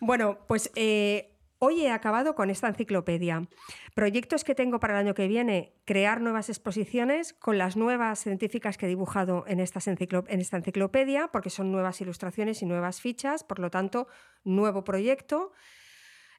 Bueno, 0.00 0.38
pues 0.48 0.70
eh, 0.74 1.31
Hoy 1.64 1.86
he 1.86 1.92
acabado 1.92 2.34
con 2.34 2.50
esta 2.50 2.66
enciclopedia. 2.66 3.46
Proyectos 3.94 4.42
que 4.42 4.56
tengo 4.56 4.80
para 4.80 4.94
el 4.94 5.06
año 5.06 5.14
que 5.14 5.28
viene, 5.28 5.76
crear 5.84 6.20
nuevas 6.20 6.48
exposiciones 6.48 7.34
con 7.34 7.56
las 7.56 7.76
nuevas 7.76 8.18
científicas 8.18 8.76
que 8.76 8.86
he 8.86 8.88
dibujado 8.88 9.44
en, 9.46 9.60
esta 9.60 9.78
enciclopedia, 9.78 11.28
porque 11.28 11.50
son 11.50 11.70
nuevas 11.70 12.00
ilustraciones 12.00 12.62
y 12.62 12.66
nuevas 12.66 13.00
fichas, 13.00 13.44
por 13.44 13.60
lo 13.60 13.70
tanto, 13.70 14.08
nuevo 14.42 14.82
proyecto. 14.82 15.52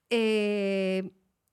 Eh, 0.09 1.11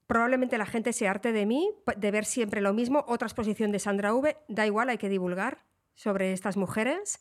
probablemente 0.09 0.59
la 0.59 0.67
gente 0.67 0.93
se 0.93 1.07
arte 1.07 1.31
de 1.31 1.47
mí, 1.47 1.71
de 1.97 2.11
ver 2.11 2.25
siempre 2.25 2.61
lo 2.61 2.75
mismo. 2.75 3.05
Otra 3.07 3.29
exposición 3.29 3.71
de 3.71 3.79
Sandra 3.79 4.13
V, 4.13 4.37
da 4.49 4.67
igual, 4.67 4.89
hay 4.89 4.99
que 4.99 5.09
divulgar. 5.09 5.63
sobre 5.95 6.33
estas 6.33 6.57
mujeres. 6.57 7.21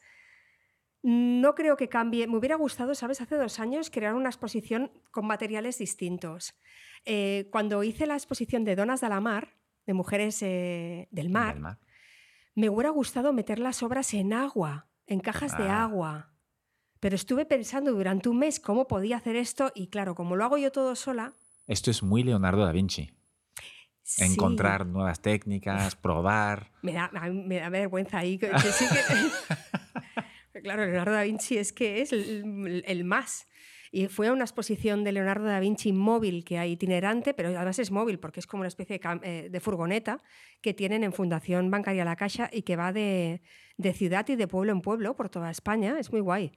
No 1.02 1.56
creo 1.56 1.78
que 1.78 1.88
cambie. 1.88 2.28
Me 2.28 2.38
hubiera 2.38 2.56
gustado, 2.56 2.94
¿sabes? 2.94 3.22
Hace 3.22 3.36
dos 3.36 3.60
años 3.60 3.90
crear 3.90 4.14
una 4.16 4.30
exposición 4.30 4.92
con 5.12 5.26
materiales 5.26 5.78
distintos. 5.78 6.56
Eh, 7.06 7.48
cuando 7.52 7.84
hice 7.84 8.06
la 8.06 8.16
exposición 8.16 8.66
de 8.66 8.76
Donas 8.76 9.02
de 9.02 9.10
la 9.10 9.22
Mar, 9.22 9.56
de 9.86 9.94
mujeres 9.94 10.42
eh, 10.42 11.08
del, 11.12 11.30
mar, 11.30 11.80
me 12.54 12.70
hubiera 12.70 12.90
gustado 12.90 13.32
meter 13.34 13.60
las 13.60 13.82
obras 13.82 14.14
en 14.14 14.34
agua, 14.34 14.88
en 15.08 15.20
cajas 15.20 15.58
de 15.58 15.70
ah. 15.70 15.84
agua. 15.84 16.34
Pero 17.00 17.16
estuve 17.16 17.46
pensando 17.46 17.94
durante 17.94 18.28
un 18.28 18.38
mes 18.38 18.60
cómo 18.60 18.88
podía 18.88 19.18
hacer 19.18 19.38
esto 19.38 19.72
y 19.74 19.88
claro, 19.88 20.16
como 20.16 20.36
lo 20.36 20.44
hago 20.44 20.58
yo 20.58 20.72
todo 20.72 20.96
sola. 20.96 21.34
Esto 21.66 21.92
es 21.92 22.04
muy 22.04 22.24
Leonardo 22.24 22.66
da 22.66 22.74
Vinci. 22.74 23.10
Encontrar 24.18 24.86
nuevas 24.86 25.22
técnicas, 25.22 25.96
probar. 25.96 26.72
Me 26.82 26.94
da, 26.94 27.10
me 27.12 27.60
da 27.60 27.70
vergüenza 27.70 28.18
ahí. 28.18 28.38
Que, 28.38 28.52
sí 28.58 28.86
que... 28.90 29.00
claro, 30.62 30.86
Leonardo 30.86 31.14
da 31.14 31.24
Vinci 31.24 31.58
es 31.58 31.74
que 31.74 32.02
es 32.02 32.12
el, 32.12 33.04
más. 33.04 33.48
Y 33.92 34.08
fue 34.08 34.28
a 34.28 34.34
una 34.34 34.44
exposición 34.44 35.04
de 35.04 35.12
Leonardo 35.12 35.46
da 35.46 35.60
Vinci 35.60 35.94
móvil 35.94 36.44
que 36.44 36.60
hay 36.60 36.74
itinerante, 36.74 37.34
pero 37.34 37.50
además 37.50 37.80
es 37.80 37.92
móvil 37.92 38.20
porque 38.20 38.40
es 38.40 38.48
como 38.48 38.62
una 38.62 38.68
especie 38.68 39.00
de, 39.00 39.20
eh, 39.24 39.50
de 39.50 39.60
furgoneta 39.60 40.22
que 40.62 40.74
tienen 40.74 41.04
en 41.04 41.14
Fundación 41.14 41.72
Bancaria 41.72 42.06
La 42.06 42.16
Caixa 42.16 42.50
y 42.54 42.62
que 42.62 42.76
va 42.76 42.94
de, 42.94 43.42
de 43.78 43.94
ciudad 43.94 44.28
y 44.30 44.36
de 44.36 44.48
pueblo 44.48 44.72
en 44.72 44.82
pueblo 44.82 45.16
por 45.16 45.30
toda 45.30 45.50
España. 45.50 45.98
Es 46.00 46.12
muy 46.12 46.22
guay. 46.22 46.52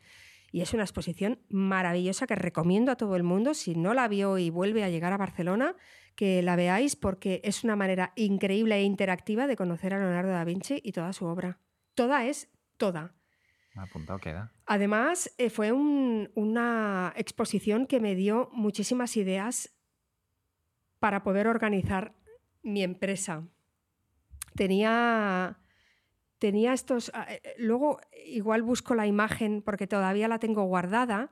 Y 0.50 0.60
es 0.60 0.74
una 0.74 0.82
exposición 0.82 1.40
maravillosa 1.48 2.26
que 2.26 2.34
recomiendo 2.34 2.92
a 2.92 2.96
todo 2.96 3.16
el 3.16 3.22
mundo. 3.22 3.54
Si 3.54 3.74
no 3.74 3.94
la 3.94 4.06
vio 4.06 4.36
y 4.36 4.50
vuelve 4.50 4.84
a 4.84 4.90
llegar 4.90 5.14
a 5.14 5.16
Barcelona, 5.16 5.76
que 6.14 6.42
la 6.42 6.56
veáis 6.56 6.94
porque 6.94 7.40
es 7.42 7.64
una 7.64 7.74
manera 7.74 8.12
increíble 8.16 8.76
e 8.76 8.82
interactiva 8.82 9.46
de 9.46 9.56
conocer 9.56 9.94
a 9.94 9.98
Leonardo 9.98 10.30
da 10.30 10.44
Vinci 10.44 10.80
y 10.84 10.92
toda 10.92 11.14
su 11.14 11.24
obra. 11.24 11.58
Toda 11.94 12.26
es 12.26 12.50
toda. 12.76 13.14
Además, 14.66 15.32
eh, 15.38 15.50
fue 15.50 15.72
una 15.72 17.12
exposición 17.16 17.86
que 17.86 18.00
me 18.00 18.14
dio 18.14 18.50
muchísimas 18.52 19.16
ideas 19.16 19.74
para 20.98 21.22
poder 21.22 21.46
organizar 21.46 22.14
mi 22.62 22.82
empresa. 22.82 23.44
Tenía 24.54 25.58
tenía 26.42 26.72
estos... 26.72 27.12
Ah, 27.14 27.26
eh, 27.30 27.40
eh, 27.44 27.54
luego 27.58 28.00
igual 28.26 28.62
busco 28.62 28.96
la 28.96 29.06
imagen 29.06 29.62
porque 29.62 29.86
todavía 29.86 30.26
la 30.26 30.40
tengo 30.40 30.64
guardada, 30.64 31.30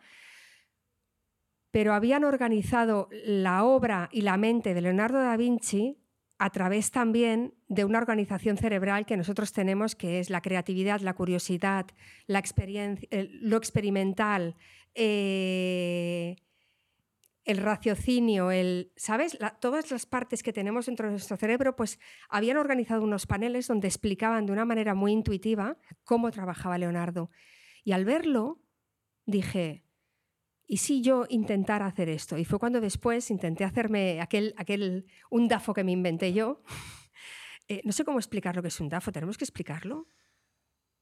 pero 1.72 1.94
habían 1.94 2.22
organizado 2.22 3.08
la 3.24 3.64
obra 3.64 4.08
y 4.12 4.22
la 4.22 4.36
mente 4.36 4.72
de 4.72 4.80
Leonardo 4.80 5.18
da 5.18 5.36
Vinci 5.36 5.99
a 6.40 6.48
través 6.48 6.90
también 6.90 7.52
de 7.68 7.84
una 7.84 7.98
organización 7.98 8.56
cerebral 8.56 9.04
que 9.04 9.18
nosotros 9.18 9.52
tenemos, 9.52 9.94
que 9.94 10.20
es 10.20 10.30
la 10.30 10.40
creatividad, 10.40 11.02
la 11.02 11.12
curiosidad, 11.12 11.84
lo 12.26 13.56
experimental, 13.58 14.56
eh, 14.94 16.36
el 17.44 17.58
raciocinio, 17.58 18.50
el, 18.50 18.90
¿sabes? 18.96 19.36
todas 19.60 19.90
las 19.90 20.06
partes 20.06 20.42
que 20.42 20.54
tenemos 20.54 20.86
dentro 20.86 21.08
de 21.08 21.12
nuestro 21.12 21.36
cerebro, 21.36 21.76
pues 21.76 22.00
habían 22.30 22.56
organizado 22.56 23.02
unos 23.02 23.26
paneles 23.26 23.66
donde 23.66 23.88
explicaban 23.88 24.46
de 24.46 24.52
una 24.52 24.64
manera 24.64 24.94
muy 24.94 25.12
intuitiva 25.12 25.76
cómo 26.04 26.30
trabajaba 26.30 26.78
Leonardo. 26.78 27.30
Y 27.84 27.92
al 27.92 28.06
verlo, 28.06 28.62
dije, 29.26 29.84
¿y 30.70 30.76
si 30.76 31.02
yo 31.02 31.26
intentara 31.28 31.86
hacer 31.86 32.08
esto? 32.08 32.38
Y 32.38 32.44
fue 32.44 32.60
cuando 32.60 32.80
después 32.80 33.28
intenté 33.32 33.64
hacerme 33.64 34.20
aquel, 34.20 34.54
aquel 34.56 35.04
un 35.28 35.48
DAFO 35.48 35.74
que 35.74 35.82
me 35.82 35.92
inventé 35.92 36.32
yo. 36.32 36.62
Eh, 37.72 37.82
no 37.84 37.92
sé 37.92 38.04
cómo 38.04 38.18
explicar 38.18 38.56
lo 38.56 38.62
que 38.62 38.68
es 38.68 38.80
un 38.80 38.88
DAFO, 38.88 39.12
¿tenemos 39.12 39.38
que 39.38 39.44
explicarlo? 39.44 40.08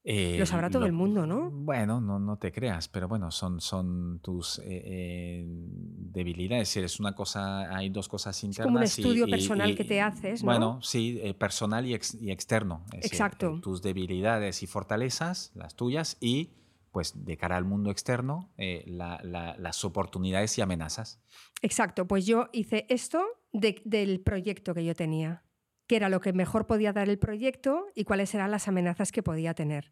lo 0.03 0.45
sabrá 0.45 0.69
todo 0.69 0.85
el 0.85 0.93
mundo, 0.93 1.25
¿no? 1.25 1.49
Bueno, 1.51 1.99
no, 1.99 2.19
no 2.19 2.37
te 2.37 2.51
creas, 2.51 2.87
pero 2.87 3.07
bueno, 3.07 3.31
son, 3.31 3.59
son 3.59 4.19
tus 4.19 4.59
eh, 4.59 4.63
eh, 4.67 5.45
debilidades. 5.47 6.75
Eres 6.77 6.99
una 6.99 7.13
cosa, 7.13 7.75
hay 7.75 7.89
dos 7.89 8.07
cosas 8.07 8.43
internas. 8.43 8.65
Es 8.83 8.95
como 8.95 9.09
un 9.09 9.15
estudio 9.17 9.27
personal 9.27 9.75
que 9.75 9.83
te 9.83 9.99
haces, 9.99 10.43
¿no? 10.43 10.51
Bueno, 10.51 10.79
sí, 10.81 11.19
eh, 11.21 11.33
personal 11.33 11.85
y, 11.85 11.99
y 12.21 12.31
externo. 12.31 12.85
Exacto. 12.93 13.59
tus 13.61 13.81
debilidades 13.81 14.63
y 14.63 14.67
fortalezas, 14.67 15.51
las 15.53 15.75
tuyas, 15.75 16.17
y 16.21 16.51
pues 16.91 17.25
de 17.25 17.37
cara 17.37 17.57
al 17.57 17.65
mundo 17.65 17.91
externo, 17.91 18.51
las 18.57 19.85
oportunidades 19.85 20.57
y 20.57 20.61
amenazas. 20.61 21.21
Exacto, 21.61 22.07
pues 22.07 22.25
yo 22.25 22.49
hice 22.51 22.85
esto 22.89 23.23
del 23.51 24.21
proyecto 24.21 24.73
que 24.73 24.85
yo 24.85 24.95
tenía 24.95 25.43
qué 25.89 25.95
era 25.95 26.07
lo 26.07 26.21
que 26.21 26.31
mejor 26.31 26.67
podía 26.67 26.93
dar 26.93 27.09
el 27.09 27.17
proyecto 27.17 27.87
y 27.95 28.03
cuáles 28.03 28.33
eran 28.35 28.51
las 28.51 28.67
amenazas 28.67 29.11
que 29.11 29.23
podía 29.23 29.55
tener. 29.55 29.91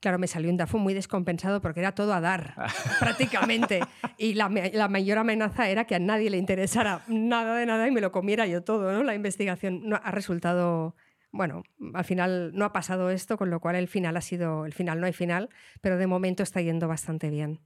Claro, 0.00 0.18
me 0.18 0.26
salió 0.26 0.50
un 0.50 0.56
DAFO 0.56 0.78
muy 0.78 0.94
descompensado 0.94 1.60
porque 1.60 1.80
era 1.80 1.94
todo 1.94 2.14
a 2.14 2.20
dar, 2.20 2.54
prácticamente. 2.98 3.80
Y 4.16 4.34
la, 4.34 4.48
mayor 4.88 5.18
amenaza 5.18 5.68
era 5.68 5.84
que 5.84 5.94
a 5.94 5.98
nadie 6.00 6.30
le 6.30 6.38
interesara 6.38 7.04
nada 7.06 7.56
de 7.56 7.66
nada 7.66 7.86
y 7.86 7.90
me 7.92 8.00
lo 8.00 8.10
comiera 8.10 8.46
yo 8.46 8.64
todo. 8.64 8.90
¿no? 8.90 9.04
La 9.04 9.14
investigación 9.14 9.82
no, 9.84 10.00
ha 10.02 10.10
resultado, 10.10 10.96
bueno, 11.32 11.64
al 11.94 12.04
final 12.04 12.52
no 12.54 12.64
ha 12.64 12.72
pasado 12.72 13.10
esto, 13.10 13.36
con 13.36 13.50
lo 13.50 13.58
cual 13.58 13.76
el 13.76 13.88
final 13.88 14.16
ha 14.16 14.20
sido, 14.20 14.66
el 14.66 14.72
final 14.72 15.00
no 15.00 15.06
hay 15.06 15.12
final, 15.12 15.48
pero 15.80 15.96
de 15.96 16.06
momento 16.06 16.42
está 16.42 16.60
yendo 16.60 16.86
bastante 16.86 17.30
bien. 17.30 17.60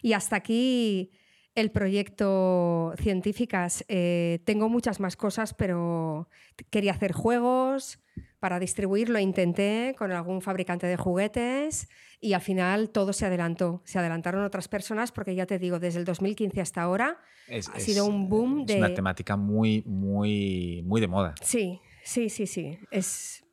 Y 0.00 0.12
hasta 0.12 0.36
aquí 0.36 1.10
el 1.54 1.70
proyecto 1.70 2.94
Científicas. 2.98 3.84
Eh, 3.88 4.40
tengo 4.44 4.68
muchas 4.68 5.00
más 5.00 5.16
cosas, 5.16 5.54
pero 5.54 6.28
quería 6.70 6.92
hacer 6.92 7.12
juegos 7.12 8.00
para 8.40 8.58
distribuirlo. 8.58 9.18
Intenté 9.18 9.94
con 9.96 10.12
algún 10.12 10.40
fabricante 10.42 10.86
de 10.86 10.96
juguetes 10.96 11.88
y 12.20 12.32
al 12.32 12.40
final 12.40 12.90
todo 12.90 13.12
se 13.12 13.26
adelantó. 13.26 13.82
Se 13.84 13.98
adelantaron 13.98 14.44
otras 14.44 14.68
personas 14.68 15.12
porque 15.12 15.34
ya 15.34 15.46
te 15.46 15.58
digo, 15.58 15.78
desde 15.78 16.00
el 16.00 16.04
2015 16.04 16.60
hasta 16.60 16.82
ahora 16.82 17.18
ha 17.48 17.80
sido 17.80 18.06
un 18.06 18.28
boom 18.28 18.66
de... 18.66 18.74
Es 18.74 18.78
una 18.78 18.94
temática 18.94 19.36
muy, 19.36 19.82
muy, 19.86 20.82
muy 20.84 21.00
de 21.00 21.08
moda. 21.08 21.34
Sí, 21.40 21.80
sí, 22.04 22.30
sí, 22.30 22.46
sí. 22.46 22.78
Es, 22.90 23.44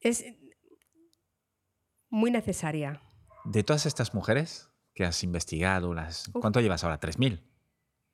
es 0.00 0.24
muy 2.10 2.30
necesaria. 2.30 3.02
De 3.44 3.62
todas 3.62 3.86
estas 3.86 4.14
mujeres, 4.14 4.70
que 4.94 5.04
has 5.04 5.22
investigado? 5.24 5.92
Las, 5.92 6.30
¿Cuánto 6.32 6.60
llevas 6.60 6.84
ahora? 6.84 7.00
¿3.000? 7.00 7.42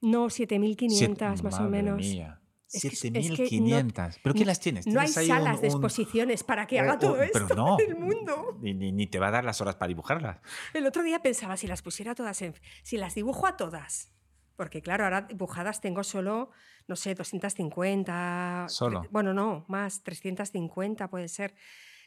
No, 0.00 0.26
7.500 0.26 1.42
más 1.42 1.60
o 1.60 1.64
menos. 1.64 1.98
Mía. 1.98 2.40
7.500. 2.72 4.20
¿Pero 4.22 4.34
qué 4.34 4.44
las 4.44 4.60
tienes? 4.60 4.86
No 4.86 5.00
hay 5.00 5.08
salas 5.08 5.60
de 5.60 5.66
exposiciones 5.66 6.44
para 6.44 6.66
que 6.66 6.78
haga 6.78 6.98
todo 6.98 7.20
esto 7.20 7.40
pero 7.48 7.54
no, 7.56 7.76
el 7.86 7.96
mundo. 7.96 8.58
Ni, 8.60 9.06
te 9.08 9.18
va 9.18 9.28
a 9.28 9.30
dar 9.32 9.44
las 9.44 9.60
horas 9.60 9.76
para 9.76 9.88
dibujarlas. 9.88 10.38
El 10.72 10.86
otro 10.86 11.02
día 11.02 11.20
pensaba, 11.20 11.56
si 11.56 11.66
las 11.66 11.82
pusiera 11.82 12.14
todas 12.14 12.40
en... 12.42 12.54
Si 12.82 12.96
las 12.96 13.14
dibujo 13.14 13.46
a 13.46 13.56
todas, 13.56 14.12
porque 14.60 14.82
claro, 14.82 15.04
ahora 15.04 15.22
dibujadas 15.22 15.80
tengo 15.80 16.04
solo, 16.04 16.50
no 16.86 16.94
sé, 16.94 17.14
250... 17.14 18.66
Solo. 18.68 19.06
Bueno, 19.10 19.32
no, 19.32 19.64
más, 19.68 20.02
350 20.02 21.08
puede 21.08 21.28
ser. 21.28 21.54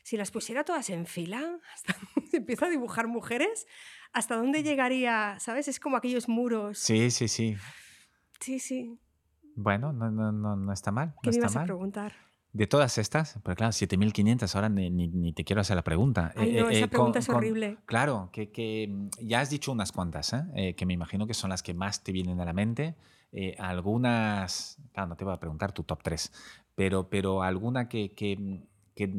Si 0.03 0.17
las 0.17 0.29
pusiera 0.29 0.63
todas 0.63 0.91
en 0.91 1.07
fila, 1.07 1.41
hasta 1.73 1.95
empiezo 2.31 2.65
a 2.65 2.69
dibujar 2.69 3.07
mujeres, 3.07 3.65
¿hasta 4.11 4.35
dónde 4.35 4.61
llegaría? 4.61 5.39
¿Sabes? 5.39 5.67
Es 5.67 5.79
como 5.79 5.97
aquellos 5.97 6.29
muros. 6.29 6.77
Sí, 6.77 7.09
sí, 7.09 7.27
sí. 7.27 7.57
Sí, 8.39 8.59
sí. 8.59 8.99
Bueno, 9.55 9.91
no, 9.91 10.11
no, 10.11 10.31
no, 10.31 10.55
no 10.55 10.73
está 10.73 10.91
mal. 10.91 11.15
¿Qué 11.23 11.31
me 11.31 11.37
ibas 11.37 11.55
a 11.55 11.63
preguntar? 11.63 12.13
De 12.53 12.67
todas 12.67 12.97
estas, 12.99 13.39
pero 13.43 13.55
claro, 13.55 13.71
7.500, 13.71 14.55
ahora 14.55 14.69
ni, 14.69 14.89
ni, 14.89 15.33
te 15.33 15.43
quiero 15.43 15.61
hacer 15.61 15.75
la 15.75 15.83
pregunta. 15.83 16.31
Ay, 16.35 16.53
no, 16.53 16.69
eh, 16.69 16.73
esa 16.77 16.85
eh, 16.85 16.87
pregunta 16.87 17.19
es 17.19 17.27
horrible. 17.27 17.77
claro, 17.85 18.29
que, 18.31 18.51
que, 18.51 18.87
mm, 18.89 19.09
ya 19.21 19.41
has 19.41 19.49
dicho 19.49 19.71
unas 19.71 19.91
cuantas, 19.91 20.33
¿eh? 20.33 20.75
que 20.75 20.85
me 20.85 20.93
imagino 20.93 21.25
que 21.25 21.33
son 21.33 21.49
las 21.49 21.63
que 21.63 21.73
más 21.73 22.03
te 22.03 22.11
vienen 22.11 22.39
a 22.39 22.45
la 22.45 22.53
mente. 22.53 22.95
algunas, 23.57 24.77
claro, 24.93 25.09
no 25.09 25.15
te 25.15 25.25
voy 25.25 25.33
a 25.33 25.39
preguntar 25.39 25.71
tu 25.71 25.83
top 25.83 26.03
3, 26.03 26.31
pero, 26.75 27.09
pero 27.09 27.41
alguna 27.41 27.89
que, 27.89 28.13
que, 28.13 28.61
que 28.93 29.09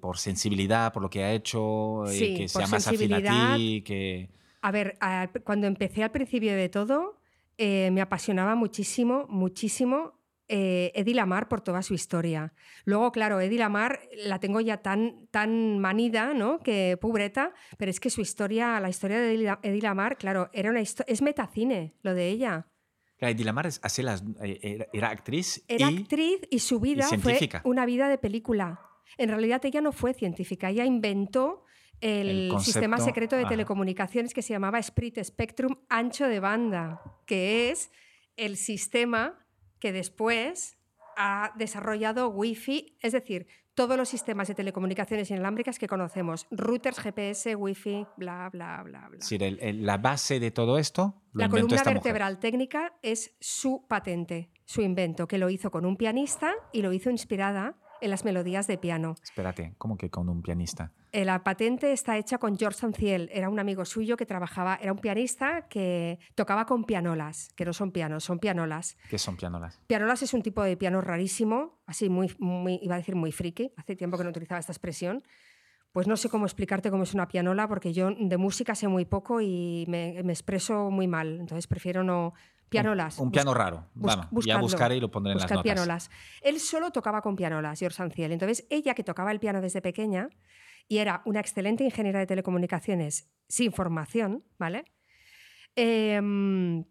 por 0.00 0.18
sensibilidad, 0.18 0.92
por 0.92 1.02
lo 1.02 1.10
que 1.10 1.24
ha 1.24 1.32
hecho, 1.32 2.06
eh, 2.10 2.36
que 2.36 2.48
sea 2.48 2.66
más 2.66 2.86
afín 2.86 3.12
a 3.14 3.56
ti, 3.56 3.82
que... 3.82 4.28
A 4.60 4.70
ver, 4.70 4.98
cuando 5.44 5.66
empecé 5.66 6.02
al 6.02 6.10
principio 6.10 6.54
de 6.54 6.68
todo, 6.68 7.20
eh, 7.56 7.90
me 7.92 8.00
apasionaba 8.00 8.54
muchísimo, 8.54 9.26
muchísimo 9.28 10.14
eh, 10.48 10.92
Eddie 10.94 11.14
Lamar 11.14 11.48
por 11.48 11.60
toda 11.60 11.82
su 11.82 11.94
historia. 11.94 12.52
Luego, 12.84 13.10
claro, 13.12 13.40
Eddie 13.40 13.58
Lamar 13.58 14.00
la 14.24 14.38
tengo 14.38 14.60
ya 14.60 14.78
tan, 14.78 15.26
tan 15.30 15.78
manida, 15.78 16.34
¿no? 16.34 16.60
Que 16.60 16.96
pobreta, 17.00 17.52
pero 17.78 17.90
es 17.90 18.00
que 18.00 18.10
su 18.10 18.20
historia, 18.20 18.78
la 18.80 18.88
historia 18.88 19.18
de 19.18 19.34
Eddie 19.62 19.82
Lamar, 19.82 20.16
claro, 20.16 20.50
era 20.52 20.70
una 20.70 20.80
es 20.80 21.22
metacine 21.22 21.94
lo 22.02 22.14
de 22.14 22.28
ella. 22.28 22.66
Eddie 23.18 23.44
Lamar 23.44 23.68
era, 24.92 25.08
actriz. 25.08 25.64
Era 25.68 25.88
actriz 25.88 26.40
y 26.50 26.58
su 26.58 26.80
vida 26.80 27.08
fue 27.20 27.38
una 27.64 27.86
vida 27.86 28.08
de 28.08 28.18
película. 28.18 28.80
En 29.16 29.30
realidad 29.30 29.64
ella 29.64 29.80
no 29.80 29.92
fue 29.92 30.12
científica, 30.12 30.70
ella 30.70 30.84
inventó 30.84 31.64
el, 32.00 32.52
sistema 32.60 32.98
secreto 32.98 33.36
de 33.36 33.46
telecomunicaciones 33.46 34.34
que 34.34 34.42
se 34.42 34.52
llamaba 34.52 34.82
Sprit 34.82 35.18
Spectrum 35.22 35.76
ancho 35.88 36.28
de 36.28 36.40
banda, 36.40 37.00
que 37.24 37.70
es 37.70 37.90
el 38.36 38.58
sistema 38.58 39.45
que 39.78 39.92
después 39.92 40.78
ha 41.16 41.52
desarrollado 41.56 42.28
Wi-Fi, 42.28 42.98
es 43.00 43.12
decir, 43.12 43.46
todos 43.76 43.98
los 43.98 44.08
sistemas 44.08 44.48
de 44.48 44.54
telecomunicaciones 44.54 45.30
inalámbricas 45.30 45.78
que 45.78 45.86
conocemos, 45.86 46.46
routers, 46.50 46.98
GPS, 46.98 47.54
wifi, 47.54 48.06
bla, 48.16 48.48
bla, 48.50 48.82
bla, 48.82 49.08
bla. 49.10 49.20
Sí, 49.20 49.38
la 49.38 49.98
base 49.98 50.40
de 50.40 50.50
todo 50.50 50.78
esto. 50.78 51.22
Lo 51.32 51.42
la 51.42 51.48
columna 51.50 51.76
esta 51.76 51.92
vertebral 51.92 52.38
técnica 52.38 52.94
es 53.02 53.36
su 53.38 53.86
patente, 53.86 54.50
su 54.64 54.80
invento, 54.80 55.28
que 55.28 55.36
lo 55.36 55.50
hizo 55.50 55.70
con 55.70 55.84
un 55.84 55.98
pianista 55.98 56.54
y 56.72 56.80
lo 56.80 56.92
hizo 56.94 57.10
inspirada 57.10 57.76
en 58.00 58.10
las 58.10 58.24
melodías 58.24 58.66
de 58.66 58.78
piano. 58.78 59.14
Espérate, 59.22 59.74
¿cómo 59.78 59.96
que 59.96 60.10
con 60.10 60.28
un 60.28 60.42
pianista? 60.42 60.92
Eh, 61.12 61.24
la 61.24 61.42
patente 61.42 61.92
está 61.92 62.18
hecha 62.18 62.38
con 62.38 62.58
George 62.58 62.78
Sanciel, 62.78 63.30
era 63.32 63.48
un 63.48 63.58
amigo 63.58 63.84
suyo 63.84 64.16
que 64.16 64.26
trabajaba, 64.26 64.78
era 64.80 64.92
un 64.92 64.98
pianista 64.98 65.66
que 65.68 66.18
tocaba 66.34 66.66
con 66.66 66.84
pianolas, 66.84 67.48
que 67.56 67.64
no 67.64 67.72
son 67.72 67.92
pianos, 67.92 68.24
son 68.24 68.38
pianolas. 68.38 68.96
¿Qué 69.08 69.18
son 69.18 69.36
pianolas? 69.36 69.80
Pianolas 69.86 70.22
es 70.22 70.34
un 70.34 70.42
tipo 70.42 70.62
de 70.62 70.76
piano 70.76 71.00
rarísimo, 71.00 71.80
así 71.86 72.08
muy, 72.08 72.34
muy 72.38 72.78
iba 72.82 72.96
a 72.96 72.98
decir 72.98 73.16
muy 73.16 73.32
friki, 73.32 73.72
hace 73.76 73.96
tiempo 73.96 74.18
que 74.18 74.24
no 74.24 74.30
utilizaba 74.30 74.58
esta 74.58 74.72
expresión. 74.72 75.22
Pues 75.92 76.06
no 76.06 76.18
sé 76.18 76.28
cómo 76.28 76.44
explicarte 76.44 76.90
cómo 76.90 77.04
es 77.04 77.14
una 77.14 77.26
pianola, 77.26 77.66
porque 77.68 77.94
yo 77.94 78.10
de 78.10 78.36
música 78.36 78.74
sé 78.74 78.86
muy 78.86 79.06
poco 79.06 79.40
y 79.40 79.86
me, 79.88 80.22
me 80.22 80.32
expreso 80.34 80.90
muy 80.90 81.08
mal, 81.08 81.40
entonces 81.40 81.66
prefiero 81.66 82.04
no, 82.04 82.34
Pianolas. 82.68 83.18
Un, 83.18 83.30
piano 83.30 83.54
raro. 83.54 83.86
Vamos, 83.94 84.44
ya 84.44 84.58
buscaré 84.58 84.96
y 84.96 85.00
lo 85.00 85.10
pondré 85.10 85.32
en 85.32 85.38
las 85.38 85.50
notas. 85.50 85.62
pianolas. 85.62 86.10
Él 86.42 86.58
solo 86.58 86.90
tocaba 86.90 87.22
con 87.22 87.36
pianolas, 87.36 87.78
George 87.78 87.96
Sanciel. 87.96 88.32
Entonces, 88.32 88.66
ella 88.70 88.94
que 88.94 89.04
tocaba 89.04 89.30
el 89.30 89.38
piano 89.38 89.60
desde 89.60 89.80
pequeña 89.80 90.28
y 90.88 90.98
era 90.98 91.22
una 91.24 91.40
excelente 91.40 91.84
ingeniera 91.84 92.18
de 92.18 92.26
telecomunicaciones 92.26 93.30
sin 93.48 93.72
formación, 93.72 94.44
¿vale? 94.58 94.84
Em, 95.76 96.84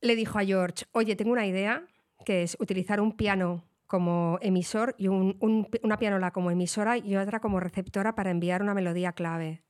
le 0.00 0.16
dijo 0.16 0.38
a 0.38 0.44
George, 0.44 0.84
oye, 0.92 1.16
tengo 1.16 1.32
una 1.32 1.46
idea, 1.46 1.86
que 2.26 2.42
es 2.42 2.56
utilizar 2.60 3.00
un 3.00 3.16
piano 3.16 3.64
como 3.86 4.38
emisor 4.42 4.94
y 4.98 5.06
una 5.08 5.98
pianola 5.98 6.32
como 6.32 6.50
emisora 6.50 6.98
y 6.98 7.16
otra 7.16 7.40
como 7.40 7.60
receptora 7.60 8.14
para 8.14 8.30
enviar 8.30 8.60
una 8.60 8.74
melodía 8.74 9.12
clave, 9.12 9.64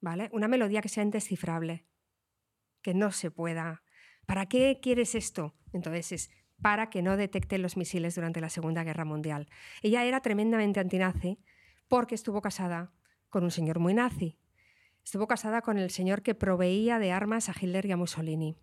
¿vale? 0.00 0.28
Una 0.32 0.48
melodía 0.48 0.82
que 0.82 0.88
sea 0.88 1.04
indescifrable 1.04 1.86
que 2.84 2.94
no 2.94 3.10
se 3.10 3.32
pueda. 3.32 3.82
¿Para 4.26 4.46
qué 4.46 4.78
quieres 4.80 5.16
esto? 5.16 5.54
Entonces 5.72 6.12
es 6.12 6.30
para 6.60 6.90
que 6.90 7.02
no 7.02 7.16
detecten 7.16 7.62
los 7.62 7.76
misiles 7.76 8.14
durante 8.14 8.40
la 8.40 8.50
Segunda 8.50 8.84
Guerra 8.84 9.04
Mundial. 9.04 9.48
Ella 9.82 10.04
era 10.04 10.20
tremendamente 10.20 10.80
antinazi 10.80 11.40
porque 11.88 12.14
estuvo 12.14 12.42
casada 12.42 12.92
con 13.30 13.42
un 13.42 13.50
señor 13.50 13.80
muy 13.80 13.94
nazi. 13.94 14.38
Estuvo 15.02 15.26
casada 15.26 15.62
con 15.62 15.78
el 15.78 15.90
señor 15.90 16.22
que 16.22 16.34
proveía 16.34 16.98
de 16.98 17.10
armas 17.10 17.48
a 17.48 17.54
Hitler 17.58 17.86
y 17.86 17.92
a 17.92 17.96
Mussolini. 17.96 18.56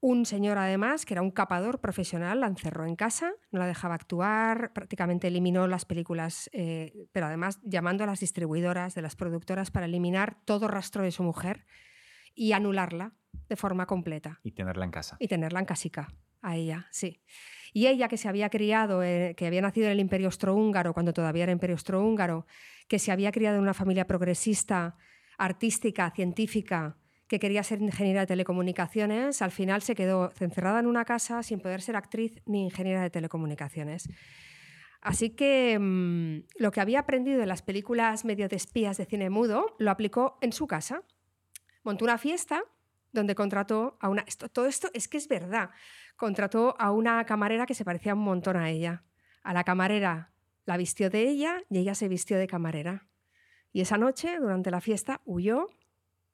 Un 0.00 0.24
señor, 0.24 0.58
además, 0.58 1.04
que 1.04 1.14
era 1.14 1.22
un 1.22 1.30
capador 1.30 1.80
profesional, 1.80 2.40
la 2.40 2.46
encerró 2.46 2.86
en 2.86 2.96
casa, 2.96 3.32
no 3.50 3.60
la 3.60 3.66
dejaba 3.66 3.94
actuar, 3.94 4.72
prácticamente 4.72 5.28
eliminó 5.28 5.66
las 5.66 5.84
películas, 5.84 6.48
eh, 6.52 7.06
pero 7.12 7.26
además 7.26 7.60
llamando 7.62 8.04
a 8.04 8.06
las 8.06 8.20
distribuidoras 8.20 8.94
de 8.94 9.02
las 9.02 9.14
productoras 9.14 9.70
para 9.70 9.86
eliminar 9.86 10.38
todo 10.46 10.68
rastro 10.68 11.02
de 11.02 11.10
su 11.10 11.22
mujer 11.22 11.66
y 12.34 12.52
anularla 12.52 13.12
de 13.48 13.56
forma 13.56 13.86
completa. 13.86 14.40
Y 14.42 14.52
tenerla 14.52 14.84
en 14.84 14.90
casa. 14.90 15.16
Y 15.18 15.28
tenerla 15.28 15.60
en 15.60 15.66
casica, 15.66 16.08
a 16.42 16.56
ella, 16.56 16.88
sí. 16.90 17.22
Y 17.72 17.86
ella 17.86 18.08
que 18.08 18.16
se 18.16 18.28
había 18.28 18.50
criado, 18.50 19.02
eh, 19.02 19.34
que 19.36 19.46
había 19.46 19.62
nacido 19.62 19.86
en 19.86 19.92
el 19.92 20.00
Imperio 20.00 20.28
Austrohúngaro, 20.28 20.92
cuando 20.92 21.12
todavía 21.12 21.44
era 21.44 21.52
Imperio 21.52 21.74
Austrohúngaro, 21.74 22.46
que 22.88 22.98
se 22.98 23.12
había 23.12 23.30
criado 23.32 23.56
en 23.56 23.62
una 23.62 23.74
familia 23.74 24.06
progresista, 24.06 24.96
artística, 25.38 26.10
científica, 26.10 26.96
que 27.28 27.38
quería 27.38 27.62
ser 27.62 27.80
ingeniera 27.80 28.22
de 28.22 28.26
telecomunicaciones, 28.26 29.40
al 29.40 29.52
final 29.52 29.82
se 29.82 29.94
quedó 29.94 30.32
encerrada 30.40 30.80
en 30.80 30.86
una 30.86 31.04
casa 31.04 31.44
sin 31.44 31.60
poder 31.60 31.80
ser 31.80 31.94
actriz 31.94 32.42
ni 32.44 32.64
ingeniera 32.64 33.02
de 33.02 33.10
telecomunicaciones. 33.10 34.08
Así 35.00 35.30
que 35.30 35.78
mm, 35.78 36.46
lo 36.60 36.72
que 36.72 36.80
había 36.80 37.00
aprendido 37.00 37.40
en 37.40 37.48
las 37.48 37.62
películas 37.62 38.24
medio 38.24 38.48
de 38.48 38.56
espías 38.56 38.96
de 38.96 39.06
cine 39.06 39.30
mudo 39.30 39.76
lo 39.78 39.92
aplicó 39.92 40.38
en 40.40 40.52
su 40.52 40.66
casa 40.66 41.04
montó 41.82 42.04
una 42.04 42.18
fiesta 42.18 42.62
donde 43.12 43.34
contrató 43.34 43.96
a 44.00 44.08
una... 44.08 44.24
todo 44.52 44.66
esto 44.66 44.88
es 44.94 45.08
que 45.08 45.16
es 45.16 45.28
verdad. 45.28 45.70
Contrató 46.16 46.76
a 46.78 46.92
una 46.92 47.24
camarera 47.24 47.66
que 47.66 47.74
se 47.74 47.84
parecía 47.84 48.14
un 48.14 48.22
montón 48.22 48.56
a 48.56 48.70
ella. 48.70 49.04
A 49.42 49.52
la 49.52 49.64
camarera 49.64 50.32
la 50.64 50.76
vistió 50.76 51.10
de 51.10 51.28
ella 51.28 51.62
y 51.68 51.78
ella 51.78 51.94
se 51.94 52.08
vistió 52.08 52.38
de 52.38 52.46
camarera. 52.46 53.08
Y 53.72 53.80
esa 53.80 53.98
noche, 53.98 54.38
durante 54.38 54.70
la 54.70 54.80
fiesta, 54.80 55.20
huyó, 55.24 55.66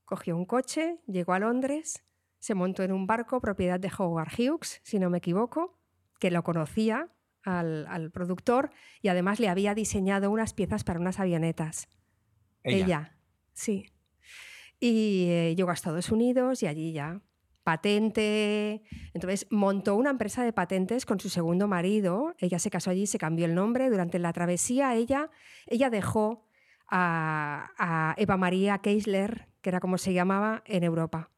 cogió 0.05 0.37
un 0.37 0.47
coche, 0.47 1.01
llegó 1.07 1.35
a 1.35 1.39
Londres, 1.39 2.05
se 2.39 2.55
montó 2.55 2.83
en 2.83 2.93
un 2.93 3.07
barco 3.07 3.41
propiedad 3.41 3.81
de 3.81 3.91
Howard 3.97 4.29
Hughes, 4.39 4.81
si 4.83 4.99
no 4.99 5.11
me 5.11 5.19
equivoco, 5.19 5.79
que 6.19 6.31
lo 6.31 6.43
conocía 6.43 7.11
al, 7.43 7.87
al 7.89 8.11
productor 8.11 8.71
y 9.03 9.09
además 9.09 9.41
le 9.41 9.49
había 9.49 9.75
diseñado 9.75 10.31
unas 10.31 10.55
piezas 10.55 10.85
para 10.85 11.01
unas 11.01 11.21
avionetas. 11.21 11.89
Ella, 12.63 12.85
ella 12.85 13.17
sí. 13.53 13.87
Y 14.79 15.27
eh, 15.29 15.55
llegó 15.57 15.71
a 15.71 15.75
Estados 15.75 16.11
Unidos 16.11 16.63
y 16.63 16.67
allí 16.67 16.93
ya 16.93 17.21
patente. 17.67 18.85
Entonces 19.13 19.49
montó 19.51 19.97
una 19.97 20.11
empresa 20.11 20.45
de 20.45 20.53
patentes 20.53 21.05
con 21.05 21.19
su 21.19 21.29
segundo 21.29 21.67
marido. 21.67 22.37
Ella 22.39 22.61
se 22.61 22.71
casó 22.71 22.91
allí, 22.91 23.09
se 23.09 23.19
cambió 23.19 23.45
el 23.45 23.57
nombre. 23.57 23.91
Durante 23.91 24.21
la 24.21 24.33
travesía 24.33 24.95
ella, 24.95 25.31
ella 25.67 25.91
dejó 25.91 26.47
a, 26.87 28.15
Eva 28.19 28.37
María 28.37 28.79
Keisler, 28.79 29.49
que 29.63 29.71
era 29.71 29.81
como 29.81 29.99
se 29.99 30.13
llamaba, 30.13 30.63
en 30.65 30.85
Europa. 30.85 31.31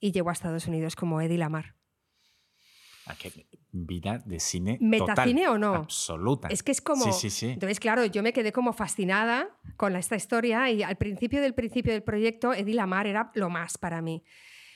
Y 0.00 0.12
llegó 0.12 0.30
a 0.30 0.32
Estados 0.32 0.66
Unidos 0.66 0.96
como 0.96 1.20
Eddie 1.20 1.36
Lamar. 1.36 1.75
¿A 3.06 3.14
qué 3.14 3.46
vida 3.70 4.18
de 4.24 4.40
cine 4.40 4.78
¿Metacine 4.80 5.48
o 5.48 5.58
no? 5.58 5.74
Absoluta. 5.74 6.48
Es 6.48 6.62
que 6.62 6.72
es 6.72 6.80
como... 6.80 7.04
Sí, 7.04 7.12
sí, 7.12 7.30
sí. 7.30 7.50
Entonces, 7.50 7.78
claro, 7.78 8.04
yo 8.04 8.22
me 8.22 8.32
quedé 8.32 8.52
como 8.52 8.72
fascinada 8.72 9.48
con 9.76 9.94
esta 9.94 10.16
historia 10.16 10.70
y 10.70 10.82
al 10.82 10.96
principio 10.96 11.40
del 11.40 11.54
principio 11.54 11.92
del 11.92 12.02
proyecto, 12.02 12.52
Eddie 12.52 12.74
Lamar 12.74 13.06
era 13.06 13.30
lo 13.34 13.48
más 13.48 13.78
para 13.78 14.02
mí. 14.02 14.24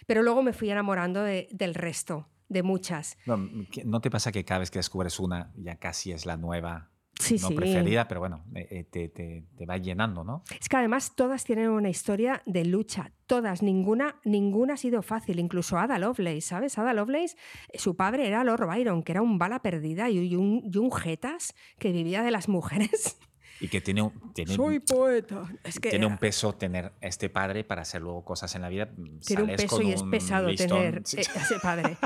Pero 0.07 0.23
luego 0.23 0.43
me 0.43 0.53
fui 0.53 0.71
enamorando 0.71 1.23
del 1.23 1.75
resto, 1.75 2.29
de 2.49 2.63
muchas. 2.63 3.17
No, 3.27 3.37
¿No 3.85 4.01
te 4.01 4.11
pasa 4.11 4.33
que 4.33 4.45
cada 4.45 4.61
vez 4.61 4.71
que 4.71 4.79
descubres 4.79 5.19
una 5.19 5.53
ya 5.57 5.77
casi 5.77 6.13
es 6.13 6.27
la 6.27 6.37
nueva 6.37 6.90
sí, 7.19 7.37
no 7.41 7.51
preferida, 7.51 8.09
pero 8.09 8.21
bueno, 8.21 8.45
eh, 8.55 8.67
eh, 8.71 8.85
te, 8.85 9.09
te, 9.09 9.45
te, 9.57 9.67
va 9.67 9.77
llenando, 9.77 10.25
¿no? 10.25 10.43
Es 10.59 10.69
que 10.69 10.77
además 10.77 11.15
todas 11.15 11.45
tienen 11.45 11.71
una 11.71 11.89
historia 11.89 12.43
de 12.47 12.65
lucha, 12.65 13.13
todas, 13.27 13.63
ninguna, 13.63 14.17
ninguna 14.25 14.75
ha 14.75 14.77
sido 14.77 15.03
fácil, 15.03 15.39
incluso 15.39 15.79
Ada 15.79 15.99
Lovelace, 15.99 16.41
¿sabes? 16.41 16.79
Ada 16.79 16.93
Lovelace, 16.95 17.37
eh, 17.69 17.79
su 17.79 17.97
padre 17.97 18.27
era 18.27 18.45
Lord 18.45 18.67
Byron, 18.67 19.03
que 19.03 19.13
era 19.13 19.23
un 19.23 19.39
bala 19.39 19.63
perdida 19.63 20.11
y 20.11 20.37
un, 20.37 20.63
y 20.65 20.77
un 20.77 20.93
jetas 20.93 21.55
que 21.79 21.93
vivía 21.93 22.23
de 22.23 22.31
las 22.31 22.49
mujeres. 22.49 23.19
Y 23.61 23.69
que 23.69 23.81
tiene 23.81 24.03
un. 24.03 24.33
Tiene, 24.33 24.55
Soy 24.55 24.81
poeta. 24.81 25.43
tiene 25.83 26.07
un 26.07 26.17
peso 26.17 26.55
tener 26.55 26.93
este 27.01 27.29
padre 27.29 27.63
para 27.63 27.83
hacer 27.83 28.01
luego 28.01 28.25
cosas 28.25 28.55
en 28.55 28.63
la 28.63 28.71
vida. 28.71 28.89
Tiene 29.25 29.43
un 29.43 29.57
peso 29.57 29.83
y 29.83 29.93
es 29.93 30.03
pesado 30.03 30.55
tener 30.55 30.97
eh, 30.99 31.03
ese 31.05 31.59
padre. 31.63 31.97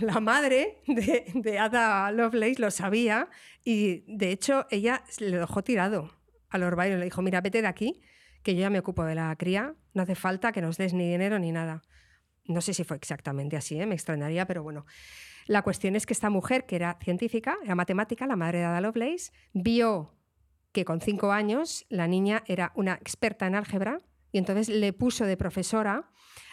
La, 0.00 0.20
madre 0.20 0.78
de, 0.86 1.26
de, 1.34 1.58
Ada 1.58 2.10
Lovelace 2.12 2.60
lo 2.60 2.70
sabía 2.70 3.28
y 3.62 4.04
de 4.06 4.30
hecho 4.30 4.66
ella 4.70 5.04
le 5.18 5.38
dejó 5.38 5.62
tirado 5.62 6.10
a 6.48 6.56
Lord 6.56 6.76
Byron. 6.76 6.98
Le 6.98 7.04
dijo: 7.04 7.20
Mira, 7.20 7.42
vete 7.42 7.60
de 7.60 7.68
aquí, 7.68 8.00
que 8.42 8.54
yo 8.54 8.62
ya 8.62 8.70
me 8.70 8.78
ocupo 8.78 9.04
de 9.04 9.14
la 9.14 9.34
cría. 9.36 9.74
No 9.92 10.02
hace 10.02 10.14
falta 10.14 10.52
que 10.52 10.62
nos 10.62 10.78
des 10.78 10.94
ni 10.94 11.10
dinero 11.10 11.38
ni 11.38 11.52
nada. 11.52 11.82
No 12.46 12.60
sé 12.60 12.72
si 12.72 12.84
fue 12.84 12.96
exactamente 12.96 13.56
así, 13.56 13.78
¿eh? 13.80 13.86
me 13.86 13.94
extrañaría, 13.94 14.46
pero 14.46 14.62
bueno. 14.62 14.86
La 15.46 15.62
cuestión 15.62 15.94
es 15.94 16.06
que 16.06 16.12
esta 16.12 16.28
mujer, 16.28 16.66
que 16.66 16.76
era 16.76 16.98
científica, 17.02 17.56
era 17.62 17.74
matemática, 17.74 18.26
la 18.26 18.36
madre 18.36 18.58
de 18.58 18.64
Ada 18.64 18.80
Lovelace, 18.80 19.32
vio 19.52 20.12
que 20.76 20.84
con 20.84 21.00
cinco 21.00 21.32
años 21.32 21.86
la 21.88 22.06
niña 22.06 22.42
era 22.44 22.70
una 22.74 22.96
experta 22.96 23.46
en 23.46 23.54
álgebra 23.54 24.02
y 24.30 24.36
entonces 24.36 24.68
le 24.68 24.92
puso 24.92 25.24
de 25.24 25.38
profesora 25.38 26.10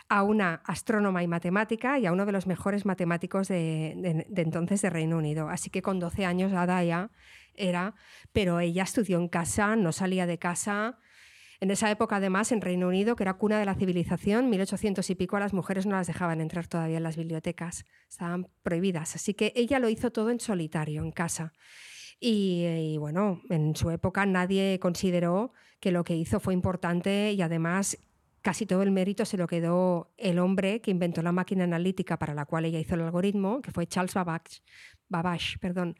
a 0.07 0.23
una 0.23 0.61
astrónoma 0.63 1.23
y 1.23 1.27
matemática 1.27 1.99
y 1.99 2.05
a 2.05 2.13
uno 2.13 2.25
de 2.25 2.31
los 2.31 2.47
mejores 2.47 2.85
matemáticos 2.85 3.49
de, 3.49 4.25
entonces 4.33 4.81
de 4.81 4.89
Reino 4.89 5.17
Unido. 5.17 5.49
Así 5.49 5.69
que 5.69 5.81
con 5.81 5.99
12 5.99 6.23
años 6.25 6.53
Ada 6.53 6.81
ya 6.85 7.11
era, 7.53 7.95
pero 8.31 8.61
ella 8.61 8.83
estudió 8.83 9.17
en 9.17 9.27
casa, 9.27 9.75
no 9.75 9.91
salía 9.91 10.25
de 10.25 10.39
casa. 10.39 10.99
En 11.59 11.69
esa 11.69 11.91
época, 11.91 12.15
además, 12.15 12.53
en 12.53 12.61
Reino 12.61 12.87
Unido, 12.87 13.17
que 13.17 13.23
era 13.23 13.33
cuna 13.33 13.59
de 13.59 13.65
la 13.65 13.75
civilización, 13.75 14.49
1800 14.49 15.09
y 15.09 15.15
pico, 15.15 15.37
las 15.37 15.51
mujeres 15.51 15.85
no 15.85 15.97
las 15.97 16.07
dejaban 16.07 16.39
entrar 16.39 16.67
todavía 16.67 16.95
en 16.95 17.03
las 17.03 17.17
bibliotecas, 17.17 17.83
estaban 18.09 18.47
prohibidas. 18.61 19.15
Así 19.15 19.33
que 19.33 19.51
ella 19.57 19.79
lo 19.79 19.89
hizo 19.89 20.11
todo 20.13 20.29
en 20.29 20.39
solitario, 20.39 21.03
en 21.03 21.11
casa. 21.11 21.51
Y, 22.25 22.95
bueno, 22.99 23.41
en 23.49 23.75
su 23.75 23.91
época 23.91 24.25
nadie 24.25 24.79
consideró 24.79 25.51
que 25.81 25.91
lo 25.91 26.05
que 26.05 26.15
hizo 26.15 26.39
fue 26.39 26.53
importante 26.53 27.33
y 27.33 27.41
además 27.41 27.97
casi 28.41 28.65
todo 28.65 28.81
el 28.81 28.91
mérito 28.91 29.25
se 29.25 29.35
lo 29.35 29.45
quedó 29.45 30.13
el 30.15 30.39
hombre 30.39 30.79
que 30.79 30.89
inventó 30.89 31.21
la 31.21 31.33
máquina 31.33 31.65
analítica 31.65 32.17
para 32.17 32.33
la 32.33 32.45
cual 32.45 32.63
ella 32.63 32.79
hizo 32.79 32.95
el 32.95 33.01
algoritmo, 33.01 33.61
que 33.61 33.71
fue 33.71 33.87
Charles 33.87 34.13
Babbage. 34.13 34.61
Babbage 35.09 35.59
perdón. 35.59 35.97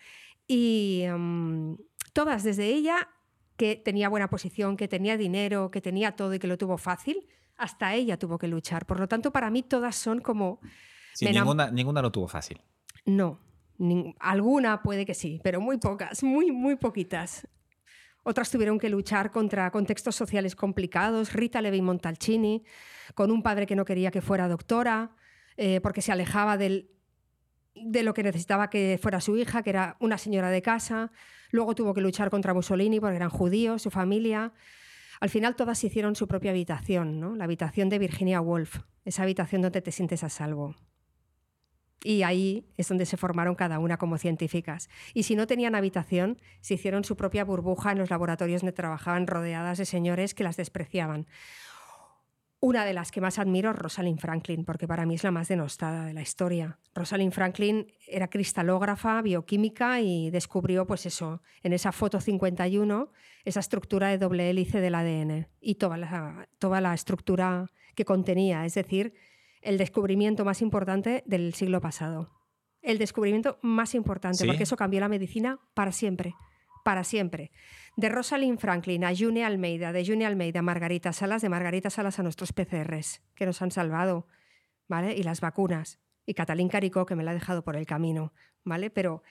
Y 0.47 1.01
em, 1.03 1.75
todas, 2.13 2.43
desde 2.43 2.67
ella, 2.67 3.09
que 3.57 3.75
tenía 3.75 4.07
buena 4.07 4.29
posición, 4.29 4.77
que 4.77 4.87
tenía 4.87 5.17
dinero, 5.17 5.71
que 5.71 5.81
tenía 5.81 6.15
todo 6.15 6.33
y 6.33 6.39
que 6.39 6.47
lo 6.47 6.57
tuvo 6.57 6.77
fácil, 6.77 7.27
hasta 7.57 7.95
ella 7.95 8.17
tuvo 8.17 8.37
que 8.37 8.47
luchar. 8.47 8.85
Por 8.85 8.97
lo 8.97 9.09
tanto, 9.09 9.31
para 9.33 9.49
mí 9.49 9.61
todas 9.61 9.97
son 9.97 10.21
como... 10.21 10.61
ninguna, 11.19 11.69
ninguna 11.69 12.01
lo 12.01 12.13
tuvo 12.13 12.29
fácil. 12.29 12.61
No, 13.05 13.39
alguna 14.19 14.81
puede 14.81 15.05
que 15.05 15.13
sí, 15.13 15.39
pero 15.43 15.61
muy 15.61 15.77
pocas, 15.77 16.23
muy, 16.23 16.51
muy 16.51 16.75
poquitas. 16.75 17.47
Otras 18.23 18.49
tuvieron 18.49 18.79
que 18.79 18.89
luchar 18.89 19.31
contra 19.31 19.69
contextos 19.71 20.15
sociales 20.15 20.55
complicados. 20.55 21.33
Rita 21.33 21.61
Levi 21.61 21.81
Montalcini, 21.81 22.63
con 23.15 23.31
un 23.31 23.43
padre 23.43 23.65
que 23.65 23.75
no 23.75 23.83
quería 23.83 24.11
que 24.11 24.21
fuera 24.21 24.47
doctora, 24.47 25.15
eh, 25.57 25.81
porque 25.81 26.01
se 26.01 26.11
alejaba 26.11 26.57
del, 26.57 26.89
de 27.75 28.03
lo 28.03 28.13
que 28.13 28.23
necesitaba 28.23 28.69
que 28.69 28.97
fuera 29.01 29.19
su 29.19 29.35
hija, 29.37 29.61
que 29.61 29.71
era 29.71 29.97
una 29.99 30.17
señora 30.17 30.49
de 30.49 30.61
casa. 30.61 31.11
Luego 31.51 31.75
tuvo 31.75 31.93
que 31.93 32.01
luchar 32.01 32.29
contra 32.29 32.53
Mussolini 32.53 32.99
porque 32.99 33.17
eran 33.17 33.29
judíos, 33.29 33.81
su 33.81 33.91
familia. 33.91 34.53
Al 35.19 35.29
final 35.29 35.55
todas 35.55 35.83
hicieron 35.83 36.15
su 36.15 36.27
propia 36.27 36.51
habitación, 36.51 37.19
¿no? 37.19 37.35
la 37.35 37.43
habitación 37.43 37.89
de 37.89 37.99
Virginia 37.99 38.41
Woolf, 38.41 38.79
esa 39.05 39.23
habitación 39.23 39.61
donde 39.61 39.81
te 39.81 39.91
sientes 39.91 40.23
a 40.23 40.29
salvo. 40.29 40.75
Y 42.03 42.23
ahí 42.23 42.65
es 42.77 42.89
donde 42.89 43.05
se 43.05 43.17
formaron 43.17 43.55
cada 43.55 43.79
una 43.79 43.97
como 43.97 44.17
científicas. 44.17 44.89
Y 45.13 45.23
si 45.23 45.35
no 45.35 45.47
tenían 45.47 45.75
habitación, 45.75 46.37
se 46.61 46.75
hicieron 46.75 47.03
su 47.03 47.15
propia 47.15 47.45
burbuja 47.45 47.91
en 47.91 47.97
los 47.97 48.09
laboratorios 48.09 48.61
donde 48.61 48.73
trabajaban 48.73 49.27
rodeadas 49.27 49.77
de 49.77 49.85
señores 49.85 50.33
que 50.33 50.43
las 50.43 50.57
despreciaban. 50.57 51.27
Una 52.65 52.85
de 52.85 52.93
las 52.93 53.11
que 53.11 53.19
más 53.19 53.39
admiro 53.39 53.71
es 53.71 53.75
Rosalind 53.75 54.21
Franklin, 54.21 54.63
porque 54.63 54.87
para 54.87 55.05
mí 55.05 55.15
es 55.15 55.23
la 55.25 55.31
más 55.31 55.49
denostada 55.49 56.05
de 56.05 56.13
la 56.13 56.21
historia. 56.21 56.79
Rosalind 56.95 57.33
Franklin 57.33 57.91
era 58.07 58.29
cristalógrafa, 58.29 59.21
bioquímica 59.21 59.99
y 59.99 60.29
descubrió, 60.29 60.87
pues 60.87 61.05
eso, 61.05 61.41
en 61.61 61.73
esa 61.73 61.91
foto 61.91 62.21
51, 62.21 63.11
esa 63.43 63.59
estructura 63.59 64.07
de 64.07 64.17
doble 64.17 64.49
hélice 64.49 64.79
del 64.79 64.95
ADN 64.95 65.49
y 65.59 65.75
toda 65.75 65.97
la, 65.97 66.47
toda 66.57 66.79
la 66.79 66.93
estructura 66.93 67.69
que 67.95 68.05
contenía, 68.05 68.65
es 68.65 68.75
decir, 68.75 69.13
el 69.63 69.77
descubrimiento 69.77 70.45
más 70.45 70.61
importante 70.61 71.23
del 71.25 71.53
siglo 71.53 71.81
pasado. 71.81 72.29
El 72.81 72.97
descubrimiento 72.97 73.59
más 73.61 73.95
importante, 73.95 74.45
porque 74.45 74.63
eso 74.63 74.75
cambió 74.75 74.99
la 74.99 75.07
medicina 75.07 75.59
para 75.73 75.91
siempre, 75.91 76.35
para 76.83 77.03
siempre. 77.03 77.51
De 77.95 78.09
Rosalind 78.09 78.59
Franklin 78.59 79.05
a 79.05 79.15
June 79.15 79.45
Almeida, 79.45 79.93
de 79.93 80.05
June 80.05 80.25
Almeida 80.25 80.59
a 80.59 80.63
Margarita 80.63 81.13
Salas, 81.13 81.41
de 81.41 81.49
Margarita 81.49 81.89
Salas 81.89 82.19
a 82.19 82.23
nuestros 82.23 82.51
PCRs, 82.51 83.21
que 83.35 83.45
nos 83.45 83.61
han 83.61 83.71
salvado, 83.71 84.27
¿vale? 84.87 85.15
Y 85.15 85.23
las 85.23 85.39
vacunas. 85.39 85.99
Y 86.25 86.33
Catalín 86.33 86.69
Caricó, 86.69 87.05
que 87.05 87.15
me 87.15 87.23
la 87.23 87.31
ha 87.31 87.35
dejado 87.35 87.63
por 87.63 87.75
el 87.77 87.85
camino, 87.85 88.33
¿vale? 88.63 88.89
Pero 88.89 89.23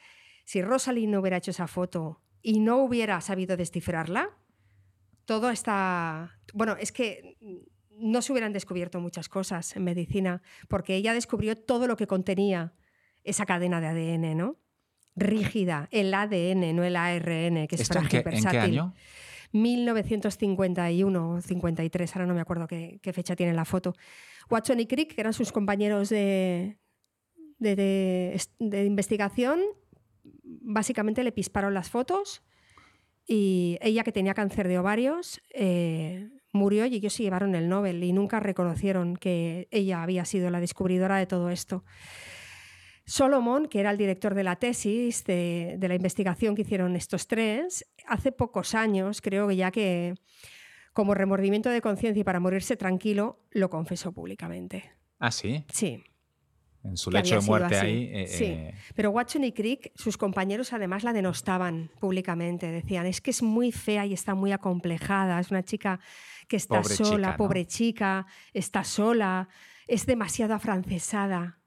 si 0.44 0.62
Rosalind 0.62 1.12
no 1.12 1.20
hubiera 1.20 1.36
hecho 1.36 1.50
esa 1.50 1.66
foto 1.66 2.22
y 2.40 2.60
no 2.60 2.78
hubiera 2.78 3.20
sabido 3.20 3.56
descifrarla, 3.56 4.30
todo 5.26 5.50
está... 5.50 6.38
Bueno, 6.54 6.76
es 6.78 6.90
que 6.90 7.36
no 7.98 8.22
se 8.22 8.32
hubieran 8.32 8.52
descubierto 8.52 9.00
muchas 9.00 9.28
cosas 9.28 9.76
en 9.76 9.84
medicina, 9.84 10.42
porque 10.68 10.96
ella 10.96 11.14
descubrió 11.14 11.56
todo 11.56 11.86
lo 11.86 11.96
que 11.96 12.06
contenía 12.06 12.74
esa 13.24 13.46
cadena 13.46 13.80
de 13.80 13.86
ADN, 13.88 14.36
¿no? 14.36 14.56
Rígida, 15.14 15.88
el 15.90 16.12
ADN, 16.12 16.74
no 16.74 16.84
el 16.84 16.96
ARN, 16.96 17.66
que 17.66 17.76
es 17.76 17.86
frágil, 17.86 18.20
en 18.20 18.24
qué, 18.24 18.36
¿En 18.36 18.44
qué 18.44 18.58
año? 18.58 18.94
1951 19.52 21.42
53, 21.42 22.16
ahora 22.16 22.26
no 22.26 22.34
me 22.34 22.40
acuerdo 22.40 22.66
qué, 22.66 23.12
fecha 23.12 23.36
tiene 23.36 23.52
la 23.52 23.64
foto. 23.64 23.94
Watson 24.50 24.80
y 24.80 24.86
Crick, 24.86 25.14
que 25.14 25.20
eran 25.20 25.34
sus 25.34 25.52
compañeros 25.52 26.08
de, 26.08 26.78
de, 27.58 28.84
investigación, 28.84 29.60
básicamente 30.32 31.22
le 31.22 31.32
pisparon 31.32 31.74
las 31.74 31.90
fotos 31.90 32.42
y 33.26 33.78
ella 33.80 34.02
que 34.04 34.12
tenía 34.12 34.34
cáncer 34.34 34.68
de 34.68 34.78
ovarios 34.78 35.40
eh, 35.50 36.30
murió 36.52 36.86
y 36.86 36.94
ellos 36.94 37.14
se 37.14 37.22
llevaron 37.22 37.54
el 37.54 37.68
Nobel 37.68 38.04
y 38.04 38.12
nunca 38.12 38.40
reconocieron 38.40 39.16
que 39.16 39.68
ella 39.70 40.02
había 40.02 40.24
sido 40.24 40.50
la 40.50 40.60
descubridora 40.60 41.16
de 41.16 41.26
todo 41.26 41.50
esto. 41.50 41.84
Solomon, 43.04 43.66
que 43.66 43.80
era 43.80 43.90
el 43.90 43.98
director 43.98 44.34
de 44.34 44.44
la 44.44 44.56
tesis, 44.56 45.24
de, 45.24 45.76
la 45.80 45.94
investigación 45.94 46.54
que 46.54 46.62
hicieron 46.62 46.94
estos 46.94 47.26
tres, 47.26 47.86
hace 48.06 48.30
pocos 48.32 48.74
años, 48.74 49.20
creo 49.20 49.48
que 49.48 49.56
ya 49.56 49.70
que 49.70 50.14
como 50.92 51.14
remordimiento 51.14 51.70
de 51.70 51.80
conciencia 51.80 52.20
y 52.20 52.24
para 52.24 52.38
morirse 52.38 52.76
tranquilo, 52.76 53.40
lo 53.50 53.70
confesó 53.70 54.12
públicamente. 54.12 54.92
¿Ah, 55.18 55.30
sí? 55.30 55.64
Sí. 55.72 56.04
En 56.84 56.96
su 56.96 57.10
lecho 57.10 57.36
de 57.36 57.46
muerte 57.46 57.76
ahí. 57.76 58.10
Eh, 58.12 58.26
sí. 58.26 58.44
Eh, 58.44 58.74
Pero 58.94 59.10
Watson 59.10 59.44
y 59.44 59.52
Crick, 59.52 59.92
sus 59.94 60.16
compañeros 60.16 60.72
además 60.72 61.04
la 61.04 61.12
denostaban 61.12 61.90
públicamente. 62.00 62.66
Decían, 62.70 63.06
es 63.06 63.20
que 63.20 63.30
es 63.30 63.42
muy 63.42 63.72
fea 63.72 64.04
y 64.04 64.12
está 64.12 64.34
muy 64.34 64.52
acomplejada. 64.52 65.38
Es 65.40 65.50
una 65.50 65.62
chica 65.62 66.00
que 66.52 66.56
está 66.58 66.84
sola, 66.84 67.38
pobre 67.38 67.64
chica, 67.64 68.26
está 68.52 68.84
sola, 68.84 69.48
es 69.86 70.04
demasiado 70.04 70.52
afrancesada, 70.52 71.60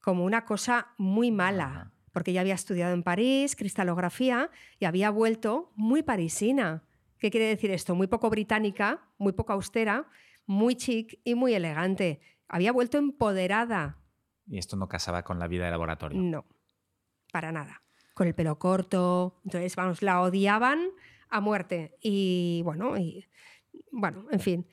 como 0.00 0.24
una 0.24 0.44
cosa 0.44 0.94
muy 0.98 1.32
mala, 1.32 1.90
porque 2.12 2.30
ella 2.30 2.42
había 2.42 2.54
estudiado 2.54 2.94
en 2.94 3.02
París 3.02 3.56
cristalografía 3.56 4.48
y 4.78 4.84
había 4.84 5.10
vuelto 5.10 5.72
muy 5.74 6.04
parisina. 6.04 6.84
¿Qué 7.18 7.32
quiere 7.32 7.46
decir 7.46 7.72
esto? 7.72 7.96
Muy 7.96 8.06
poco 8.06 8.30
británica, 8.30 9.08
muy 9.18 9.32
poco 9.32 9.52
austera, 9.52 10.06
muy 10.46 10.76
chic 10.76 11.18
y 11.24 11.34
muy 11.34 11.54
elegante. 11.54 12.20
Había 12.46 12.70
vuelto 12.70 12.98
empoderada. 12.98 13.98
Y 14.46 14.58
esto 14.58 14.76
no 14.76 14.88
casaba 14.88 15.24
con 15.24 15.40
la 15.40 15.48
vida 15.48 15.64
de 15.64 15.72
laboratorio. 15.72 16.20
No, 16.22 16.46
para 17.32 17.50
nada. 17.50 17.82
Con 18.14 18.28
el 18.28 18.34
pelo 18.36 18.60
corto. 18.60 19.40
Entonces, 19.44 19.74
vamos, 19.74 20.02
la 20.02 20.20
odiaban 20.20 20.90
a 21.30 21.40
muerte. 21.40 21.98
Y 22.00 22.62
bueno, 22.64 22.96
y 22.96 23.26
bueno, 23.90 24.26
en 24.30 24.40
fin. 24.40 24.66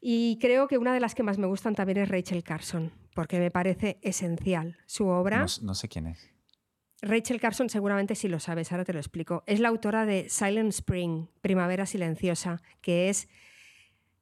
Y 0.00 0.38
creo 0.40 0.68
que 0.68 0.78
una 0.78 0.94
de 0.94 1.00
las 1.00 1.14
que 1.14 1.22
más 1.22 1.38
me 1.38 1.46
gustan 1.46 1.74
también 1.74 1.98
es 1.98 2.08
Rachel 2.08 2.42
Carson, 2.42 2.92
porque 3.14 3.38
me 3.38 3.50
parece 3.50 3.98
esencial 4.02 4.76
su 4.86 5.08
obra. 5.08 5.46
No, 5.62 5.74
sé 5.74 5.88
quién 5.88 6.06
es. 6.06 6.30
Rachel 7.00 7.40
Carson 7.40 7.68
seguramente 7.68 8.14
sí 8.14 8.28
lo 8.28 8.40
sabes, 8.40 8.72
ahora 8.72 8.84
te 8.84 8.92
lo 8.92 8.98
explico. 8.98 9.44
Es 9.46 9.60
la 9.60 9.68
autora 9.68 10.04
de 10.04 10.28
Silent 10.28 10.70
Spring, 10.70 11.26
Primavera 11.40 11.86
Silenciosa, 11.86 12.60
que 12.80 13.08
es, 13.08 13.28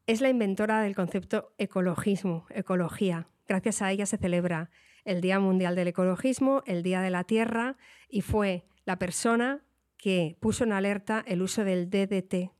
es 0.06 0.20
la 0.20 0.28
inventora 0.28 0.82
del 0.82 0.94
concepto 0.94 1.54
ecologismo, 1.58 2.46
ecología. 2.50 3.28
Gracias 3.48 3.80
a 3.80 3.90
ella 3.92 4.06
se 4.06 4.18
celebra 4.18 4.70
el 5.04 5.20
Día 5.20 5.38
Mundial 5.40 5.74
del 5.74 5.88
Ecologismo, 5.88 6.62
el 6.66 6.82
Día 6.82 7.00
de 7.00 7.10
la 7.10 7.24
Tierra, 7.24 7.76
y 8.08 8.20
fue 8.22 8.66
la 8.84 8.98
persona 8.98 9.62
que 9.96 10.36
puso 10.40 10.64
en 10.64 10.72
alerta 10.72 11.24
el 11.26 11.42
uso 11.42 11.64
del 11.64 11.88
DDT, 11.88 12.52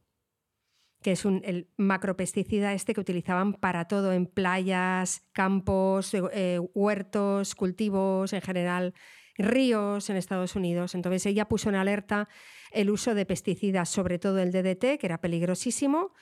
que 1.02 1.12
es 1.12 1.24
un, 1.24 1.42
el 1.44 1.68
macropesticida 1.76 2.72
este 2.72 2.94
que 2.94 3.00
utilizaban 3.00 3.54
para 3.54 3.86
todo 3.86 4.12
en 4.12 4.26
playas, 4.26 5.22
campos, 5.32 6.14
eh, 6.14 6.22
eh, 6.32 6.60
huertos, 6.74 7.54
cultivos 7.54 8.32
en 8.32 8.40
general, 8.40 8.94
ríos 9.36 10.10
en 10.10 10.16
Estados 10.16 10.56
Unidos. 10.56 10.94
Entonces 10.94 11.26
ella 11.26 11.48
puso 11.48 11.68
en 11.68 11.76
alerta 11.76 12.28
el 12.72 12.90
uso 12.90 13.14
de 13.14 13.26
pesticidas, 13.26 13.88
sobre 13.88 14.18
todo 14.18 14.38
el 14.40 14.52
DDT, 14.52 14.98
que 14.98 15.06
era 15.06 15.20
peligrosísimo, 15.20 16.12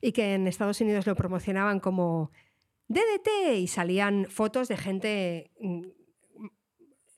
y 0.00 0.12
que 0.12 0.34
en 0.34 0.46
Estados 0.46 0.80
Unidos 0.80 1.06
lo 1.06 1.14
promocionaban 1.14 1.80
como 1.80 2.30
DDT 2.88 3.58
y 3.58 3.68
salían 3.68 4.26
fotos 4.28 4.68
de 4.68 4.76
gente 4.76 5.50
mm, 5.60 5.82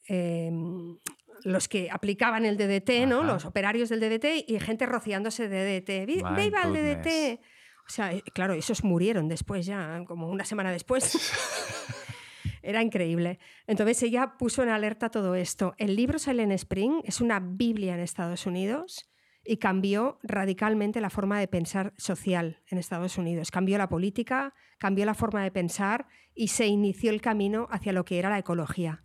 em, 0.08 0.98
los 1.44 1.68
que 1.68 1.90
aplicaban 1.90 2.44
el 2.44 2.56
DDT, 2.56 3.06
¿no? 3.06 3.22
Los 3.22 3.44
operarios 3.44 3.88
del 3.88 4.00
DDT 4.00 4.48
y 4.48 4.58
gente 4.60 4.86
rociándose 4.86 5.48
de 5.48 5.80
DDT. 5.80 6.06
¡Viva 6.06 6.62
el 6.64 6.72
DDT! 6.72 7.40
O 7.86 7.90
sea, 7.90 8.12
eh, 8.12 8.22
claro, 8.32 8.54
esos 8.54 8.84
murieron 8.84 9.28
después 9.28 9.66
ya, 9.66 10.02
como 10.06 10.28
una 10.28 10.44
semana 10.44 10.70
después. 10.70 11.32
Era 12.62 12.80
increíble. 12.80 13.38
Entonces 13.66 14.02
ella 14.04 14.34
puso 14.38 14.62
en 14.62 14.68
alerta 14.68 15.10
todo 15.10 15.34
esto. 15.34 15.74
El 15.78 15.96
libro 15.96 16.18
Silent 16.18 16.52
Spring 16.52 17.02
es 17.04 17.20
una 17.20 17.40
Biblia 17.40 17.94
en 17.94 18.00
Estados 18.00 18.46
Unidos 18.46 19.10
y 19.44 19.56
cambió 19.56 20.20
radicalmente 20.22 21.00
la 21.00 21.10
forma 21.10 21.40
de 21.40 21.48
pensar 21.48 21.92
social 21.96 22.62
en 22.68 22.78
Estados 22.78 23.18
Unidos. 23.18 23.50
Cambió 23.50 23.78
la 23.78 23.88
política, 23.88 24.54
cambió 24.78 25.04
la 25.04 25.14
forma 25.14 25.42
de 25.42 25.50
pensar 25.50 26.06
y 26.34 26.48
se 26.48 26.66
inició 26.66 27.10
el 27.10 27.20
camino 27.20 27.66
hacia 27.70 27.92
lo 27.92 28.04
que 28.04 28.20
era 28.20 28.30
la 28.30 28.38
ecología 28.38 29.01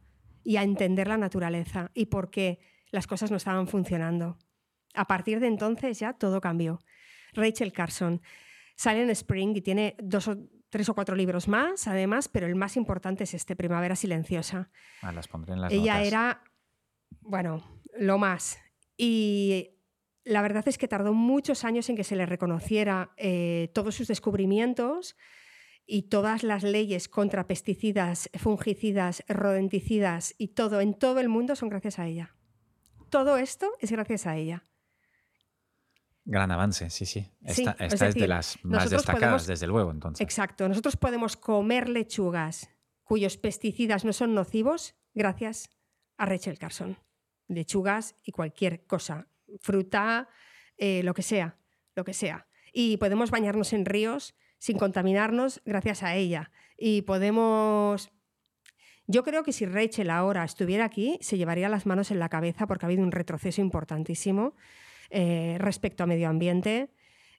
y 0.47 0.55
a 0.55 0.63
entender 0.63 1.09
la 1.09 1.17
naturaleza 1.17 1.91
y 1.93 2.05
por 2.05 2.29
qué 2.29 2.59
las 2.89 3.05
cosas 3.05 3.31
no 3.31 3.35
estaban 3.35 3.67
funcionando. 3.67 4.37
A 4.93 5.05
partir 5.05 5.41
de 5.41 5.47
entonces 5.47 5.99
ya 5.99 6.13
todo 6.13 6.39
cambió. 6.39 6.79
Rachel 7.33 7.73
Carson, 7.73 8.21
Silent 8.77 9.11
Spring 9.11 9.57
y 9.57 9.61
tiene 9.61 9.97
dos 10.01 10.29
o 10.29 10.37
tres 10.69 10.87
o 10.87 10.95
cuatro 10.95 11.17
libros 11.17 11.49
más, 11.49 11.89
además, 11.89 12.29
pero 12.29 12.47
el 12.47 12.55
más 12.55 12.77
importante 12.77 13.25
es 13.25 13.33
este, 13.33 13.57
Primavera 13.57 13.97
Silenciosa. 13.97 14.69
Ah, 15.01 15.11
las 15.11 15.27
pondré 15.27 15.53
en 15.53 15.59
las 15.59 15.73
Ella 15.73 16.01
era, 16.01 16.41
bueno, 17.19 17.81
lo 17.99 18.17
más. 18.17 18.57
Y 18.95 19.71
la 20.23 20.41
verdad 20.41 20.65
es 20.65 20.77
que 20.77 20.87
tardó 20.87 21.13
muchos 21.13 21.65
años 21.65 21.89
en 21.89 21.97
que 21.97 22.05
se 22.05 22.15
le 22.15 22.25
reconociera 22.25 23.11
eh, 23.17 23.69
todos 23.73 23.95
sus 23.95 24.07
descubrimientos 24.07 25.17
y 25.87 26.03
todas 26.03 26.43
las 26.43 26.63
leyes 26.63 27.07
contra 27.07 27.47
pesticidas, 27.47 28.29
fungicidas, 28.37 29.23
rodenticidas 29.29 30.35
y 30.37 30.49
todo 30.49 30.81
en 30.81 30.93
todo 30.93 31.19
el 31.19 31.29
mundo 31.29 31.55
son 31.55 31.69
gracias 31.69 31.97
a 31.97 32.05
ella. 32.05 32.35
Todo 33.09 33.37
esto 33.37 33.71
es 33.79 33.91
gracias 33.91 34.27
a 34.27 34.35
ella. 34.35 34.63
Gran 36.25 36.51
avance, 36.51 36.89
sí, 36.89 37.05
sí. 37.05 37.25
Esta, 37.41 37.71
es, 37.79 38.15
de 38.15 38.27
las 38.27 38.59
más 38.63 38.89
destacadas, 38.89 39.47
desde 39.47 39.65
luego, 39.65 39.91
entonces. 39.91 40.21
Exacto. 40.21 40.67
Nosotros 40.67 40.97
podemos 40.97 41.37
comer 41.37 41.87
lechugas 41.87 42.69
cuyos 43.05 43.37
pesticidas 43.37 44.03
no 44.03 44.11
son 44.11 44.35
nocivos 44.35 44.95
gracias 45.13 45.69
a 46.17 46.25
Rachel 46.25 46.59
Carson. 46.59 46.97
lechugas 47.47 48.15
y 48.25 48.33
cualquier 48.33 48.85
cosa, 48.85 49.29
fruta, 49.61 50.27
eh, 50.75 51.01
lo 51.03 51.13
que 51.13 51.21
sea, 51.21 51.57
lo 51.95 52.03
que 52.03 52.13
sea. 52.13 52.45
Y 52.73 52.97
podemos 52.97 53.31
bañarnos 53.31 53.71
en 53.71 53.85
ríos 53.85 54.35
sin 54.57 54.77
contaminarnos 54.77 55.61
gracias 55.65 56.03
a 56.03 56.15
ella. 56.15 56.51
Y 56.77 57.03
podemos... 57.03 58.11
Yo 59.07 59.23
creo 59.23 59.43
que 59.43 59.53
si 59.53 59.65
Rachel 59.65 60.09
ahora 60.09 60.43
estuviera 60.43 60.83
aquí, 60.83 61.17
se 61.21 61.37
llevaría 61.37 61.69
las 61.69 61.85
manos 61.85 62.11
en 62.11 62.19
la 62.19 62.29
cabeza 62.29 62.67
porque 62.67 62.85
ha 62.85 62.87
habido 62.87 63.03
un 63.03 63.11
retroceso 63.11 63.61
importantísimo 63.61 64.53
eh, 65.09 65.55
respecto 65.59 66.03
a 66.03 66.07
medio 66.07 66.27
ambiente 66.27 66.89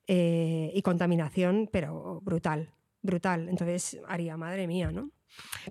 eh, 0.07 0.71
y 0.75 0.81
contaminación, 0.81 1.69
pero 1.71 2.21
brutal, 2.23 2.73
brutal. 3.03 3.51
Entonces 3.51 4.01
haría, 4.09 4.39
madre 4.39 4.67
mía, 4.67 4.91
¿no? 4.91 5.11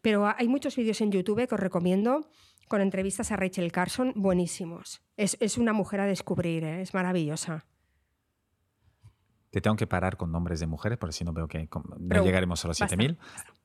Pero 0.03 0.27
hay 0.27 0.47
muchos 0.47 0.75
vídeos 0.75 1.01
en 1.01 1.11
YouTube 1.11 1.47
que 1.47 1.55
os 1.55 1.59
recomiendo 1.59 2.29
con 2.67 2.81
entrevistas 2.81 3.31
a 3.31 3.35
Rachel 3.35 3.71
Carson 3.71 4.13
buenísimos. 4.15 5.01
Es, 5.15 5.57
una 5.57 5.73
mujer 5.73 6.01
a 6.01 6.05
descubrir, 6.05 6.63
¿eh? 6.63 6.81
es 6.81 6.93
maravillosa. 6.93 7.65
Te 9.49 9.61
tengo 9.61 9.75
que 9.75 9.87
parar 9.87 10.17
con 10.17 10.31
nombres 10.31 10.59
de 10.59 10.67
mujeres, 10.67 10.97
porque 10.97 11.13
si 11.13 11.23
no 11.23 11.33
veo 11.33 11.47
que 11.47 11.69
no 11.99 12.23
llegaremos 12.23 12.63
a 12.65 12.67
los 12.67 12.77
7000. 12.77 13.17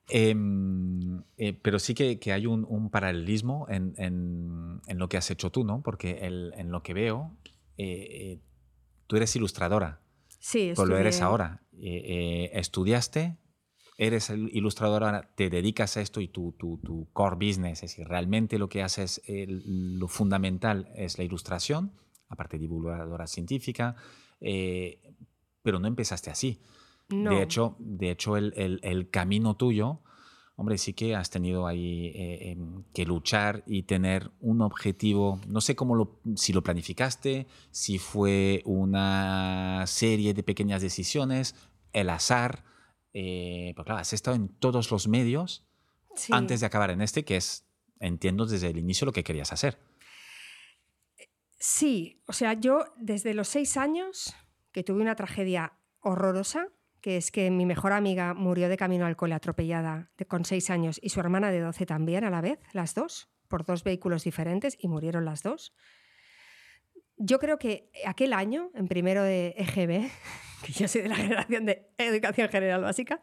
Em, 0.09 1.23
eh, 1.37 1.53
pero 1.61 1.79
sí 1.79 1.93
que, 1.93 2.19
hay 2.31 2.45
un, 2.45 2.89
paralelismo 2.89 3.67
en, 3.69 4.81
lo 4.95 5.09
que 5.09 5.17
has 5.17 5.29
hecho 5.31 5.51
tú, 5.51 5.63
¿no? 5.63 5.81
Porque 5.81 6.25
en 6.25 6.71
lo 6.71 6.83
que 6.83 6.93
veo, 6.93 7.35
eh, 7.77 8.39
tú 9.07 9.17
eres 9.17 9.35
ilustradora. 9.35 9.99
Sí, 10.39 10.73
Pues 10.75 10.87
lo 10.87 10.97
eres 10.97 11.21
ahora. 11.21 11.61
estudiaste, 11.71 13.37
eres 13.97 14.29
ilustradora, 14.29 15.29
te 15.35 15.49
dedicas 15.49 15.97
a 15.97 16.01
esto 16.01 16.21
y 16.21 16.27
tu, 16.27 16.53
tu, 16.53 17.07
core 17.13 17.35
business, 17.35 17.83
es 17.83 17.91
decir, 17.91 18.07
realmente 18.07 18.57
lo 18.57 18.69
que 18.69 18.83
haces, 18.83 19.21
lo 19.27 20.07
fundamental 20.07 20.91
es 20.95 21.17
la 21.17 21.23
ilustración, 21.23 21.91
aparte 22.29 22.57
divulgadora 22.57 23.27
científica, 23.27 23.95
eh, 24.41 24.99
pero 25.63 25.79
no 25.79 25.87
empezaste 25.87 26.29
así. 26.29 26.59
De 27.09 27.43
hecho, 27.43 27.75
de 27.79 28.11
hecho 28.11 28.37
el, 28.37 29.09
camino 29.11 29.55
tuyo, 29.55 29.99
hombre, 30.55 30.77
sí 30.77 30.93
que 30.93 31.15
has 31.15 31.29
tenido 31.29 31.67
ahí 31.67 32.07
eh, 32.15 32.51
em, 32.51 32.83
que 32.93 33.05
luchar 33.05 33.63
y 33.67 33.83
tener 33.83 34.31
un 34.39 34.61
objetivo, 34.61 35.39
no 35.47 35.61
sé 35.61 35.75
cómo 35.75 35.95
lo, 35.95 36.19
si 36.35 36.53
lo 36.53 36.63
planificaste, 36.63 37.47
si 37.71 37.99
fue 37.99 38.61
una 38.65 39.83
serie 39.85 40.33
de 40.33 40.43
pequeñas 40.43 40.81
decisiones, 40.81 41.55
el 41.91 42.09
azar, 42.09 42.63
eh, 43.13 43.73
pues 43.75 43.85
claro, 43.85 44.01
has 44.01 44.13
estado 44.13 44.35
en 44.35 44.47
todos 44.47 44.89
los 44.89 45.07
medios 45.07 45.67
antes 46.31 46.61
de 46.61 46.65
acabar 46.65 46.89
en 46.89 47.01
este, 47.01 47.25
que 47.25 47.37
es, 47.37 47.65
entiendo 47.99 48.45
desde 48.45 48.69
el 48.69 48.77
inicio 48.77 49.05
lo 49.05 49.11
que 49.11 49.23
querías 49.23 49.51
hacer. 49.51 49.77
Sí, 51.59 52.21
o 52.27 52.33
sea, 52.33 52.53
yo 52.53 52.85
desde 52.97 53.33
los 53.33 53.47
seis 53.47 53.77
años 53.77 54.35
que 54.73 54.83
tuve 54.83 55.01
una 55.01 55.15
tragedia 55.15 55.73
horrorosa, 56.01 56.67
que 56.99 57.17
es 57.17 57.31
que 57.31 57.49
mi 57.51 57.65
mejor 57.65 57.93
amiga 57.93 58.33
murió 58.33 58.67
de 58.67 58.77
camino 58.77 59.05
al 59.05 59.15
cole 59.15 59.35
atropellada 59.35 60.11
con 60.27 60.45
seis 60.45 60.69
años 60.69 60.99
y 61.01 61.09
su 61.09 61.19
hermana 61.19 61.51
de 61.51 61.61
12 61.61 61.85
también 61.85 62.23
a 62.23 62.29
la 62.29 62.41
vez, 62.41 62.59
las 62.73 62.95
dos, 62.95 63.29
por 63.47 63.65
dos 63.65 63.83
vehículos 63.83 64.23
diferentes 64.23 64.75
y 64.79 64.87
murieron 64.87 65.25
las 65.25 65.43
dos. 65.43 65.73
Yo 67.17 67.39
creo 67.39 67.57
que 67.59 67.91
aquel 68.05 68.33
año, 68.33 68.71
en 68.73 68.87
primero 68.87 69.23
de 69.23 69.53
EGB, 69.57 70.09
que 70.65 70.73
yo 70.73 70.87
soy 70.87 71.01
de 71.01 71.09
la 71.09 71.15
generación 71.15 71.65
de 71.65 71.89
educación 71.97 72.49
general 72.49 72.81
básica, 72.81 73.21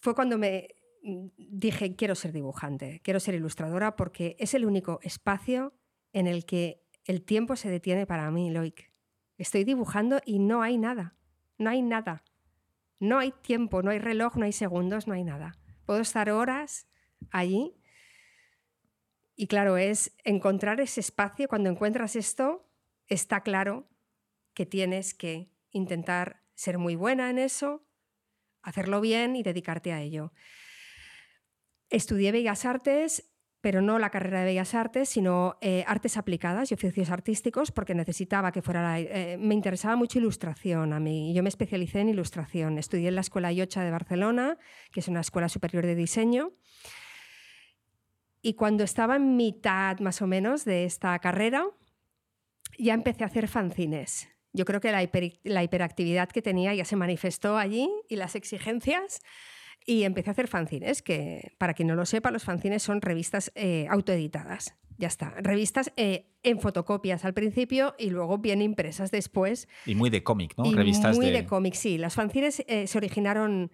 fue 0.00 0.14
cuando 0.14 0.38
me 0.38 0.74
dije, 1.02 1.96
quiero 1.96 2.14
ser 2.14 2.32
dibujante, 2.32 3.00
quiero 3.04 3.20
ser 3.20 3.34
ilustradora, 3.34 3.96
porque 3.96 4.36
es 4.38 4.54
el 4.54 4.64
único 4.64 4.98
espacio 5.02 5.74
en 6.12 6.26
el 6.26 6.44
que 6.44 6.82
el 7.04 7.24
tiempo 7.24 7.56
se 7.56 7.70
detiene 7.70 8.06
para 8.06 8.30
mí, 8.30 8.50
Loic. 8.50 8.90
Estoy 9.38 9.64
dibujando 9.64 10.20
y 10.26 10.40
no 10.40 10.60
hay 10.62 10.76
nada, 10.76 11.14
no 11.56 11.70
hay 11.70 11.80
nada. 11.80 12.24
No 13.00 13.18
hay 13.18 13.32
tiempo, 13.42 13.82
no 13.82 13.90
hay 13.90 13.98
reloj, 13.98 14.36
no 14.36 14.44
hay 14.44 14.52
segundos, 14.52 15.06
no 15.06 15.14
hay 15.14 15.24
nada. 15.24 15.56
Puedo 15.86 16.00
estar 16.00 16.30
horas 16.30 16.88
allí. 17.30 17.76
Y 19.36 19.46
claro, 19.46 19.76
es 19.76 20.16
encontrar 20.24 20.80
ese 20.80 21.00
espacio. 21.00 21.48
Cuando 21.48 21.70
encuentras 21.70 22.16
esto, 22.16 22.68
está 23.06 23.42
claro 23.42 23.88
que 24.52 24.66
tienes 24.66 25.14
que 25.14 25.52
intentar 25.70 26.42
ser 26.54 26.78
muy 26.78 26.96
buena 26.96 27.30
en 27.30 27.38
eso, 27.38 27.86
hacerlo 28.62 29.00
bien 29.00 29.36
y 29.36 29.44
dedicarte 29.44 29.92
a 29.92 30.00
ello. 30.00 30.32
Estudié 31.88 32.32
Bellas 32.32 32.64
Artes, 32.64 33.27
pero 33.60 33.82
no 33.82 33.98
la 33.98 34.10
carrera 34.10 34.40
de 34.40 34.46
Bellas 34.46 34.74
Artes, 34.74 35.08
sino 35.08 35.56
eh, 35.60 35.84
artes 35.86 36.16
aplicadas 36.16 36.70
y 36.70 36.74
oficios 36.74 37.10
artísticos, 37.10 37.72
porque 37.72 37.94
necesitaba 37.94 38.52
que 38.52 38.62
fuera... 38.62 39.00
Eh, 39.00 39.36
me 39.38 39.54
interesaba 39.54 39.96
mucho 39.96 40.18
ilustración 40.18 40.92
a 40.92 41.00
mí. 41.00 41.34
Yo 41.34 41.42
me 41.42 41.48
especialicé 41.48 42.00
en 42.00 42.10
ilustración. 42.10 42.78
Estudié 42.78 43.08
en 43.08 43.16
la 43.16 43.20
Escuela 43.20 43.52
Yocha 43.52 43.82
de 43.82 43.90
Barcelona, 43.90 44.58
que 44.92 45.00
es 45.00 45.08
una 45.08 45.20
escuela 45.20 45.48
superior 45.48 45.84
de 45.84 45.94
diseño. 45.94 46.52
Y 48.42 48.54
cuando 48.54 48.84
estaba 48.84 49.16
en 49.16 49.36
mitad 49.36 49.98
más 49.98 50.22
o 50.22 50.26
menos 50.26 50.64
de 50.64 50.84
esta 50.84 51.18
carrera, 51.18 51.66
ya 52.78 52.94
empecé 52.94 53.24
a 53.24 53.26
hacer 53.26 53.48
fanzines 53.48 54.28
yo 54.52 54.64
creo 54.64 54.80
que 54.80 54.90
la, 54.92 55.62
hiperactividad 55.62 56.28
que 56.28 56.42
tenía 56.42 56.74
ya 56.74 56.84
se 56.84 56.96
manifestó 56.96 57.56
allí 57.56 57.88
y 58.08 58.16
las 58.16 58.34
exigencias. 58.34 59.20
Y 59.88 60.04
empecé 60.04 60.28
a 60.28 60.32
hacer 60.32 60.48
fanzines, 60.48 61.00
que 61.00 61.52
para 61.56 61.72
quien 61.72 61.88
no 61.88 61.94
lo 61.94 62.04
sepa, 62.04 62.30
los 62.30 62.44
fanzines 62.44 62.82
son 62.82 63.00
revistas 63.00 63.50
eh, 63.54 63.86
autoeditadas. 63.88 64.74
Ya 64.98 65.08
está. 65.08 65.32
Revistas 65.38 65.94
eh, 65.96 66.26
en 66.42 66.60
fotocopias 66.60 67.24
al 67.24 67.32
principio 67.32 67.94
y 67.98 68.10
luego 68.10 68.36
bien 68.36 68.60
impresas 68.60 69.10
después. 69.10 69.66
Y 69.86 69.94
muy 69.94 70.10
de 70.10 70.22
cómic, 70.22 70.52
¿no? 70.58 70.70
revistas 70.70 71.16
muy 71.16 71.30
de, 71.30 71.46
cómic, 71.46 71.72
sí. 71.72 71.96
Las 71.96 72.16
fanzines 72.16 72.62
eh, 72.68 72.86
se 72.86 72.98
originaron 72.98 73.72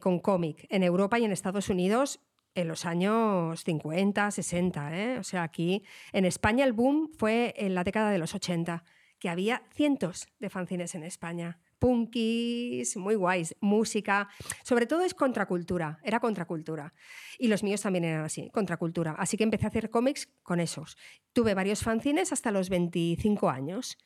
con 0.00 0.20
cómic 0.20 0.66
en 0.68 0.82
Europa 0.82 1.18
y 1.18 1.24
en 1.24 1.32
Estados 1.32 1.70
Unidos 1.70 2.20
en 2.54 2.68
los 2.68 2.84
años 2.84 3.64
50, 3.64 4.30
60. 4.30 5.16
O 5.20 5.22
sea, 5.22 5.42
aquí 5.42 5.84
en 6.12 6.26
España 6.26 6.66
el 6.66 6.74
boom 6.74 7.10
fue 7.16 7.54
en 7.56 7.74
la 7.74 7.82
década 7.82 8.10
de 8.10 8.18
los 8.18 8.34
80 8.34 8.84
que 9.18 9.30
había 9.30 9.62
cientos 9.74 10.28
de 10.38 10.50
fanzines 10.50 10.94
en 10.94 11.02
España. 11.02 11.60
Punkis, 11.78 12.96
muy 12.96 13.14
guays, 13.14 13.54
música, 13.60 14.28
sobre 14.62 14.86
todo 14.86 15.02
es 15.02 15.14
contracultura, 15.14 15.98
era 16.02 16.20
contracultura. 16.20 16.94
Y 17.38 17.48
los 17.48 17.62
míos 17.62 17.82
también 17.82 18.04
eran 18.04 18.24
así, 18.24 18.50
contracultura. 18.50 19.14
Así 19.18 19.36
que 19.36 19.44
empecé 19.44 19.66
a 19.66 19.68
hacer 19.68 19.90
cómics 19.90 20.28
con 20.42 20.60
esos. 20.60 20.96
Tuve 21.32 21.54
varios 21.54 21.82
fanzines 21.82 22.32
hasta 22.32 22.50
los 22.50 22.68
25 22.68 23.50
años. 23.50 23.98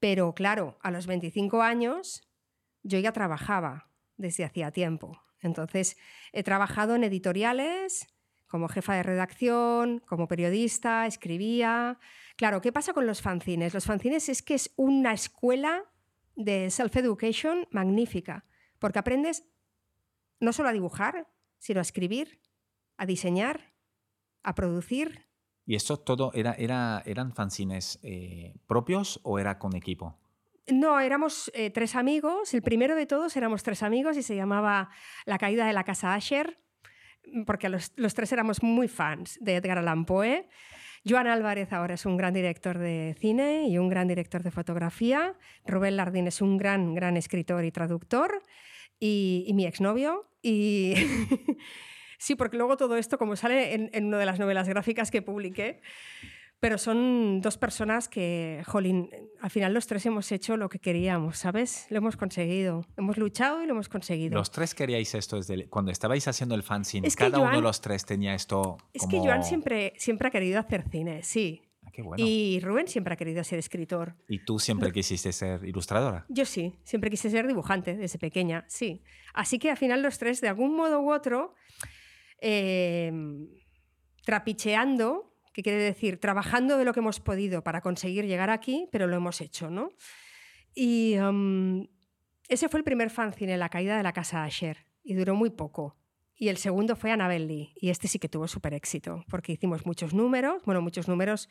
Pero 0.00 0.34
claro, 0.34 0.78
a 0.82 0.90
los 0.90 1.06
25 1.06 1.62
años 1.62 2.22
yo 2.82 2.98
ya 2.98 3.12
trabajaba 3.12 3.90
desde 4.16 4.44
hacía 4.44 4.70
tiempo. 4.70 5.20
Entonces, 5.40 5.96
he 6.32 6.42
trabajado 6.42 6.94
en 6.94 7.04
editoriales 7.04 8.06
como 8.46 8.68
jefa 8.68 8.94
de 8.94 9.02
redacción, 9.02 10.00
como 10.06 10.26
periodista, 10.26 11.06
escribía, 11.06 11.98
Claro, 12.38 12.60
¿qué 12.60 12.70
pasa 12.70 12.92
con 12.92 13.04
los 13.04 13.20
fanzines? 13.20 13.74
Los 13.74 13.84
fanzines 13.84 14.28
es 14.28 14.42
que 14.42 14.54
es 14.54 14.72
una 14.76 15.12
escuela 15.12 15.84
de 16.38 16.70
self-education 16.70 17.66
magnífica, 17.70 18.44
porque 18.78 19.00
aprendes 19.00 19.44
no 20.40 20.52
solo 20.52 20.68
a 20.68 20.72
dibujar, 20.72 21.26
sino 21.58 21.80
a 21.80 21.82
escribir, 21.82 22.40
a 22.96 23.06
diseñar, 23.06 23.74
a 24.44 24.54
producir. 24.54 25.26
¿Y 25.66 25.74
esto 25.74 25.98
todo 25.98 26.30
era, 26.34 26.52
era, 26.54 27.02
eran 27.04 27.34
fanzines 27.34 27.98
eh, 28.02 28.54
propios 28.66 29.20
o 29.24 29.38
era 29.38 29.58
con 29.58 29.74
equipo? 29.74 30.16
No, 30.68 31.00
éramos 31.00 31.50
eh, 31.54 31.70
tres 31.70 31.96
amigos. 31.96 32.54
El 32.54 32.62
primero 32.62 32.94
de 32.94 33.06
todos 33.06 33.36
éramos 33.36 33.64
tres 33.64 33.82
amigos 33.82 34.16
y 34.16 34.22
se 34.22 34.36
llamaba 34.36 34.90
La 35.26 35.38
caída 35.38 35.66
de 35.66 35.72
la 35.72 35.82
casa 35.82 36.14
Asher, 36.14 36.60
porque 37.46 37.68
los, 37.68 37.92
los 37.96 38.14
tres 38.14 38.32
éramos 38.32 38.62
muy 38.62 38.86
fans 38.86 39.38
de 39.40 39.56
Edgar 39.56 39.78
Allan 39.78 40.04
Poe. 40.04 40.48
Joan 41.06 41.26
Álvarez 41.26 41.72
ahora 41.72 41.94
es 41.94 42.06
un 42.06 42.16
gran 42.16 42.34
director 42.34 42.78
de 42.78 43.16
cine 43.18 43.68
y 43.68 43.78
un 43.78 43.88
gran 43.88 44.08
director 44.08 44.42
de 44.42 44.50
fotografía. 44.50 45.34
Rubén 45.66 45.96
Lardín 45.96 46.26
es 46.26 46.40
un 46.40 46.58
gran, 46.58 46.94
gran 46.94 47.16
escritor 47.16 47.64
y 47.64 47.70
traductor. 47.70 48.42
Y, 49.00 49.50
mi 49.54 49.66
exnovio. 49.66 50.28
Y 50.42 50.94
sí, 52.18 52.34
porque 52.34 52.56
luego 52.56 52.76
todo 52.76 52.96
esto, 52.96 53.18
como 53.18 53.36
sale 53.36 53.74
en, 53.74 53.90
en 53.92 54.06
una 54.06 54.18
de 54.18 54.26
las 54.26 54.38
novelas 54.38 54.68
gráficas 54.68 55.10
que 55.10 55.22
publiqué, 55.22 55.80
pero 56.60 56.76
son 56.76 57.40
dos 57.40 57.56
personas 57.56 58.08
que, 58.08 58.62
jolín, 58.66 59.10
al 59.40 59.50
final 59.50 59.72
los 59.72 59.86
tres 59.86 60.04
hemos 60.06 60.30
hecho 60.32 60.56
lo 60.56 60.68
que 60.68 60.80
queríamos, 60.80 61.38
¿sabes? 61.38 61.86
Lo 61.88 61.98
hemos 61.98 62.16
conseguido. 62.16 62.84
Hemos 62.96 63.16
luchado 63.16 63.62
y 63.62 63.66
lo 63.66 63.74
hemos 63.74 63.88
conseguido. 63.88 64.34
Los 64.34 64.50
tres 64.50 64.74
queríais 64.74 65.14
esto 65.14 65.36
desde 65.36 65.68
cuando 65.68 65.92
estabais 65.92 66.26
haciendo 66.26 66.56
el 66.56 66.64
fanzine. 66.64 67.08
cada 67.16 67.38
uno 67.38 67.56
de 67.56 67.62
los 67.62 67.80
tres 67.80 68.04
tenía 68.04 68.34
esto. 68.34 68.76
Es 68.92 69.06
que 69.06 69.18
Joan 69.18 69.44
siempre, 69.44 69.92
siempre 69.96 70.28
ha 70.28 70.30
querido 70.32 70.58
hacer 70.58 70.84
cine, 70.90 71.22
sí. 71.22 71.62
Ah, 71.84 71.90
qué 71.92 72.02
bueno. 72.02 72.24
Y 72.26 72.58
Rubén 72.60 72.88
siempre 72.88 73.14
ha 73.14 73.16
querido 73.16 73.44
ser 73.44 73.60
escritor. 73.60 74.16
¿Y 74.28 74.44
tú 74.44 74.58
siempre 74.58 74.90
quisiste 74.90 75.32
ser 75.32 75.64
ilustradora? 75.64 76.26
Yo 76.28 76.44
sí, 76.44 76.74
siempre 76.82 77.08
quise 77.08 77.30
ser 77.30 77.46
dibujante 77.46 77.96
desde 77.96 78.18
pequeña, 78.18 78.64
sí. 78.66 79.04
Así 79.32 79.60
que 79.60 79.70
al 79.70 79.76
final 79.76 80.02
los 80.02 80.18
tres, 80.18 80.40
de 80.40 80.48
algún 80.48 80.74
modo 80.74 81.00
u 81.00 81.12
otro, 81.12 81.54
eh, 82.40 83.12
trapicheando 84.24 85.37
que 85.58 85.64
quiere 85.64 85.82
decir 85.82 86.20
trabajando 86.20 86.78
de 86.78 86.84
lo 86.84 86.92
que 86.92 87.00
hemos 87.00 87.18
podido 87.18 87.64
para 87.64 87.80
conseguir 87.80 88.26
llegar 88.26 88.48
aquí, 88.48 88.88
pero 88.92 89.08
lo 89.08 89.16
hemos 89.16 89.40
hecho, 89.40 89.70
¿no? 89.70 89.90
Y 90.72 91.16
ese 92.48 92.68
fue 92.68 92.78
el 92.78 92.84
primer 92.84 93.10
fanzine, 93.10 93.56
La 93.56 93.68
caída 93.68 93.96
de 93.96 94.04
la 94.04 94.12
casa 94.12 94.44
Asher, 94.44 94.86
y 95.02 95.14
duró 95.14 95.34
muy 95.34 95.50
poco. 95.50 95.96
Y 96.36 96.46
el 96.46 96.58
segundo 96.58 96.94
fue 96.94 97.10
Annabelle 97.10 97.44
Lee, 97.44 97.72
y 97.74 97.90
este 97.90 98.06
sí 98.06 98.20
que 98.20 98.28
tuvo 98.28 98.46
súper 98.46 98.72
éxito, 98.72 99.24
porque 99.28 99.50
hicimos 99.50 99.84
muchos 99.84 100.14
números, 100.14 100.62
bueno, 100.64 100.80
muchos 100.80 101.08
números 101.08 101.48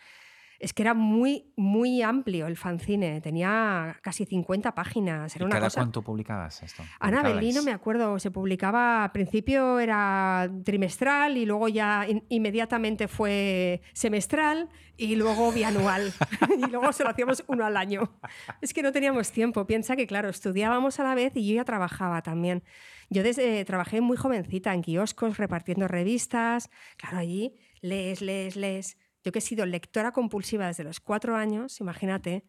es 0.59 0.73
que 0.73 0.81
era 0.83 0.93
muy, 0.93 1.51
muy 1.55 2.01
amplio 2.01 2.47
el 2.47 2.57
fanzine, 2.57 3.21
tenía 3.21 3.97
casi 4.01 4.25
50 4.25 4.73
páginas. 4.73 5.35
Era 5.35 5.43
¿Y 5.43 5.45
una 5.45 5.55
cada 5.55 5.67
cosa... 5.67 5.81
cuánto 5.81 6.01
publicabas 6.01 6.63
esto? 6.63 6.83
Ana 6.99 7.21
¿Publicabais? 7.21 7.55
no 7.55 7.63
me 7.63 7.71
acuerdo, 7.71 8.19
se 8.19 8.31
publicaba, 8.31 9.03
al 9.03 9.11
principio 9.11 9.79
era 9.79 10.49
trimestral 10.63 11.37
y 11.37 11.45
luego 11.45 11.67
ya 11.67 12.05
in- 12.07 12.23
inmediatamente 12.29 13.07
fue 13.07 13.81
semestral 13.93 14.69
y 14.97 15.15
luego 15.15 15.51
bianual 15.51 16.11
y 16.57 16.69
luego 16.71 16.91
se 16.91 17.03
lo 17.03 17.11
hacíamos 17.11 17.43
uno 17.47 17.65
al 17.65 17.77
año. 17.77 18.19
Es 18.61 18.73
que 18.73 18.81
no 18.81 18.91
teníamos 18.91 19.31
tiempo, 19.31 19.67
piensa 19.67 19.95
que 19.95 20.07
claro, 20.07 20.29
estudiábamos 20.29 20.99
a 20.99 21.03
la 21.03 21.13
vez 21.15 21.33
y 21.35 21.47
yo 21.47 21.55
ya 21.55 21.65
trabajaba 21.65 22.21
también. 22.23 22.63
Yo 23.09 23.23
desde, 23.23 23.63
trabajé 23.63 24.01
muy 24.01 24.17
jovencita 24.17 24.73
en 24.73 24.81
kioscos 24.81 25.37
repartiendo 25.37 25.87
revistas, 25.87 26.69
claro, 26.97 27.17
allí 27.19 27.53
lees, 27.81 28.21
lees, 28.21 28.55
lees. 28.55 28.97
Yo 29.27 29.33
que 29.33 29.39
he 29.39 29.41
sido 29.41 29.65
lectora 29.65 30.13
compulsiva 30.13 30.67
desde 30.67 30.85
los 30.85 31.01
cuatro 31.01 31.35
años, 31.35 31.81
imagínate, 31.81 32.45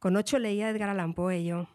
con 0.00 0.16
ocho 0.16 0.40
leía 0.40 0.68
Edgar 0.70 0.88
Allan 0.88 1.14
Poe 1.14 1.44
yo. 1.44 1.68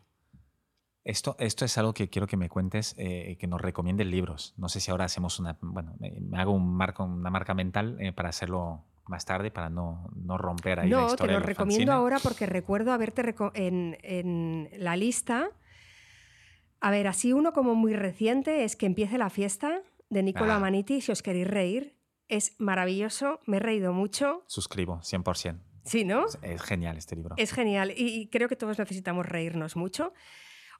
Esto, 1.06 1.38
esto 1.40 1.64
es 1.64 1.78
algo 1.78 1.94
que 1.94 2.10
quiero 2.10 2.28
que 2.28 2.36
me 2.36 2.50
cuentes, 2.50 2.94
eh, 2.98 3.38
que 3.40 3.48
nos 3.48 3.62
recomiendes 3.62 4.08
libros. 4.08 4.54
No 4.58 4.68
sé 4.68 4.82
si 4.82 4.92
ahora 4.92 5.06
hacemos 5.06 5.40
una, 5.40 5.58
bueno, 5.62 5.96
me, 6.02 6.38
hago 6.38 6.52
un 6.52 6.76
marco, 6.76 7.06
una 7.06 7.30
marca 7.30 7.54
mental 7.54 7.96
eh, 8.02 8.12
para 8.12 8.28
hacerlo 8.28 8.84
más 9.08 9.24
tarde, 9.24 9.52
para 9.52 9.70
no, 9.70 10.10
no 10.18 10.38
romper 10.38 10.82
ahí 10.82 10.90
la 10.90 10.98
No, 10.98 11.06
te 11.06 11.12
historia 11.14 11.40
lo 11.40 11.46
recomiendo 11.46 11.94
ahora 11.94 12.20
porque 12.22 12.46
recuerdo 12.46 12.92
haberte 12.92 13.24
reco- 13.24 13.54
en, 13.56 13.98
en 14.04 14.70
la 14.80 14.98
lista. 14.98 15.50
A 16.82 16.92
ver, 16.92 17.08
así 17.08 17.32
uno 17.32 17.54
como 17.54 17.74
muy 17.74 17.94
reciente 17.96 18.66
es 18.66 18.76
que 18.76 18.86
empiece 18.86 19.18
la 19.18 19.30
fiesta 19.30 19.80
de 20.10 20.24
Nicola 20.24 20.58
Ah. 20.58 20.60
Maniti, 20.60 21.00
si 21.00 21.14
os 21.14 21.24
queréis 21.24 21.48
reír. 21.48 21.96
Es 22.32 22.56
maravilloso, 22.60 23.42
me 23.46 23.58
he 23.58 23.60
reído 23.60 23.92
mucho. 23.92 24.46
Suscribo, 24.48 25.02
100%. 25.02 25.60
Sí, 25.84 26.06
¿no? 26.06 26.26
Es, 26.28 26.40
es 26.42 26.62
genial 26.62 26.96
este 26.96 27.18
libro. 27.18 27.36
Es 27.38 27.52
genial 27.52 27.94
y, 27.94 28.30
creo 28.30 28.48
que 28.48 28.56
todos 28.56 28.80
necesitamos 28.80 29.26
reírnos 29.26 29.76
mucho. 29.76 30.14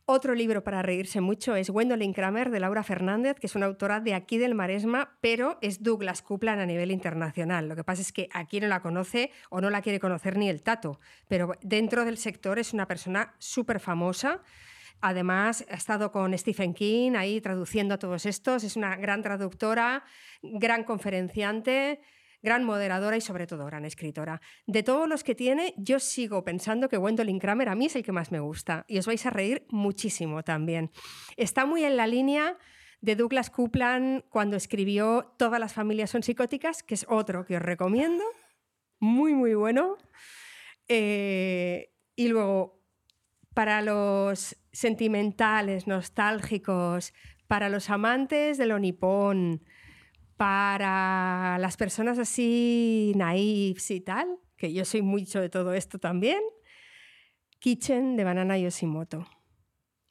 Otro 0.06 0.34
libro 0.34 0.64
para 0.64 0.82
reírse 0.82 1.20
mucho 1.20 1.58
es 1.58 1.70
Gwendolyn 1.70 2.14
Kramer 2.14 2.52
de 2.52 2.62
Laura 2.62 2.84
Fernández, 2.84 3.38
que 3.38 3.48
es 3.48 3.56
una 3.56 3.66
autora 3.66 4.00
de 4.00 4.14
aquí 4.14 4.38
del 4.38 4.56
Maresma, 4.56 5.18
pero 5.20 5.58
es 5.62 5.84
Douglas 5.84 6.22
Coupland 6.22 6.62
a 6.62 6.66
nivel 6.66 6.90
internacional. 6.90 7.68
Lo 7.68 7.76
que 7.76 7.84
pasa 7.84 8.02
es 8.02 8.14
que 8.14 8.30
aquí 8.32 8.62
no 8.62 8.68
la 8.68 8.82
conoce 8.82 9.32
o 9.50 9.60
no 9.60 9.70
la 9.70 9.82
quiere 9.82 10.00
conocer 10.00 10.38
ni 10.38 10.48
el 10.48 10.64
tato, 10.64 11.02
pero 11.28 11.52
dentro 11.62 12.06
del 12.06 12.18
sector 12.18 12.60
es 12.60 12.72
una 12.72 12.88
persona 12.88 13.36
súper 13.40 13.82
famosa. 13.82 14.42
Además, 15.02 15.66
ha 15.70 15.76
estado 15.76 16.12
con 16.12 16.38
Stephen 16.38 16.74
King 16.74 17.14
ahí 17.16 17.42
traduciendo 17.42 17.96
a 17.96 18.00
todos 18.00 18.26
estos. 18.26 18.64
Es 18.64 18.76
una 18.76 18.96
gran 18.96 19.22
traductora, 19.22 20.04
gran 20.42 20.84
conferenciante, 20.84 22.02
gran 22.42 22.64
moderadora 22.64 23.18
y 23.18 23.22
sobre 23.22 23.48
todo 23.48 23.66
gran 23.66 23.86
escritora. 23.86 24.42
De 24.66 24.84
todos 24.84 25.08
los 25.08 25.24
que 25.24 25.36
tiene, 25.36 25.74
yo 25.78 26.00
sigo 26.00 26.44
pensando 26.44 26.90
que 26.90 26.98
Gwendolyn 26.98 27.40
Kramer 27.40 27.70
a 27.70 27.76
mí 27.76 27.88
es 27.88 27.96
el 27.96 28.04
que 28.04 28.12
más 28.12 28.32
me 28.32 28.40
gusta 28.40 28.86
y 28.88 28.98
os 28.98 29.08
vais 29.08 29.26
a 29.26 29.30
reír 29.30 29.66
muchísimo 29.70 30.44
también. 30.44 30.92
Está 31.38 31.66
muy 31.66 31.84
en 31.84 31.98
la 31.98 32.08
línea 32.08 32.58
de 33.02 33.16
Douglas 33.16 33.50
Coupland 33.50 34.24
cuando 34.30 34.56
escribió 34.56 35.34
Todas 35.38 35.60
las 35.60 35.74
familias 35.74 36.12
son 36.12 36.24
psicóticas, 36.24 36.84
que 36.84 36.94
es 36.94 37.06
otro 37.10 37.46
que 37.46 37.58
os 37.58 37.62
recomiendo. 37.62 38.24
Muy, 39.00 39.34
muy 39.34 39.56
bueno. 39.56 39.98
Eh, 40.88 41.92
y 42.16 42.28
luego, 42.28 42.80
para 43.56 43.82
los 43.82 44.56
sentimentales, 44.72 45.88
nostálgicos, 45.88 47.14
para 47.48 47.70
los 47.70 47.90
amantes 47.90 48.58
de 48.58 48.66
lo 48.66 48.80
nipón, 48.80 49.64
para 50.38 51.58
las 51.60 51.78
personas 51.78 52.18
así 52.18 53.12
naifs 53.16 53.92
y 53.92 54.00
tal, 54.00 54.38
que 54.58 54.74
yo 54.74 54.86
soy 54.86 55.02
mucho 55.02 55.42
de 55.42 55.50
todo 55.50 55.74
esto 55.74 56.00
también, 56.00 56.40
Kitchen 57.60 58.16
de 58.16 58.24
Banana 58.24 58.58
Yoshimoto. 58.58 59.28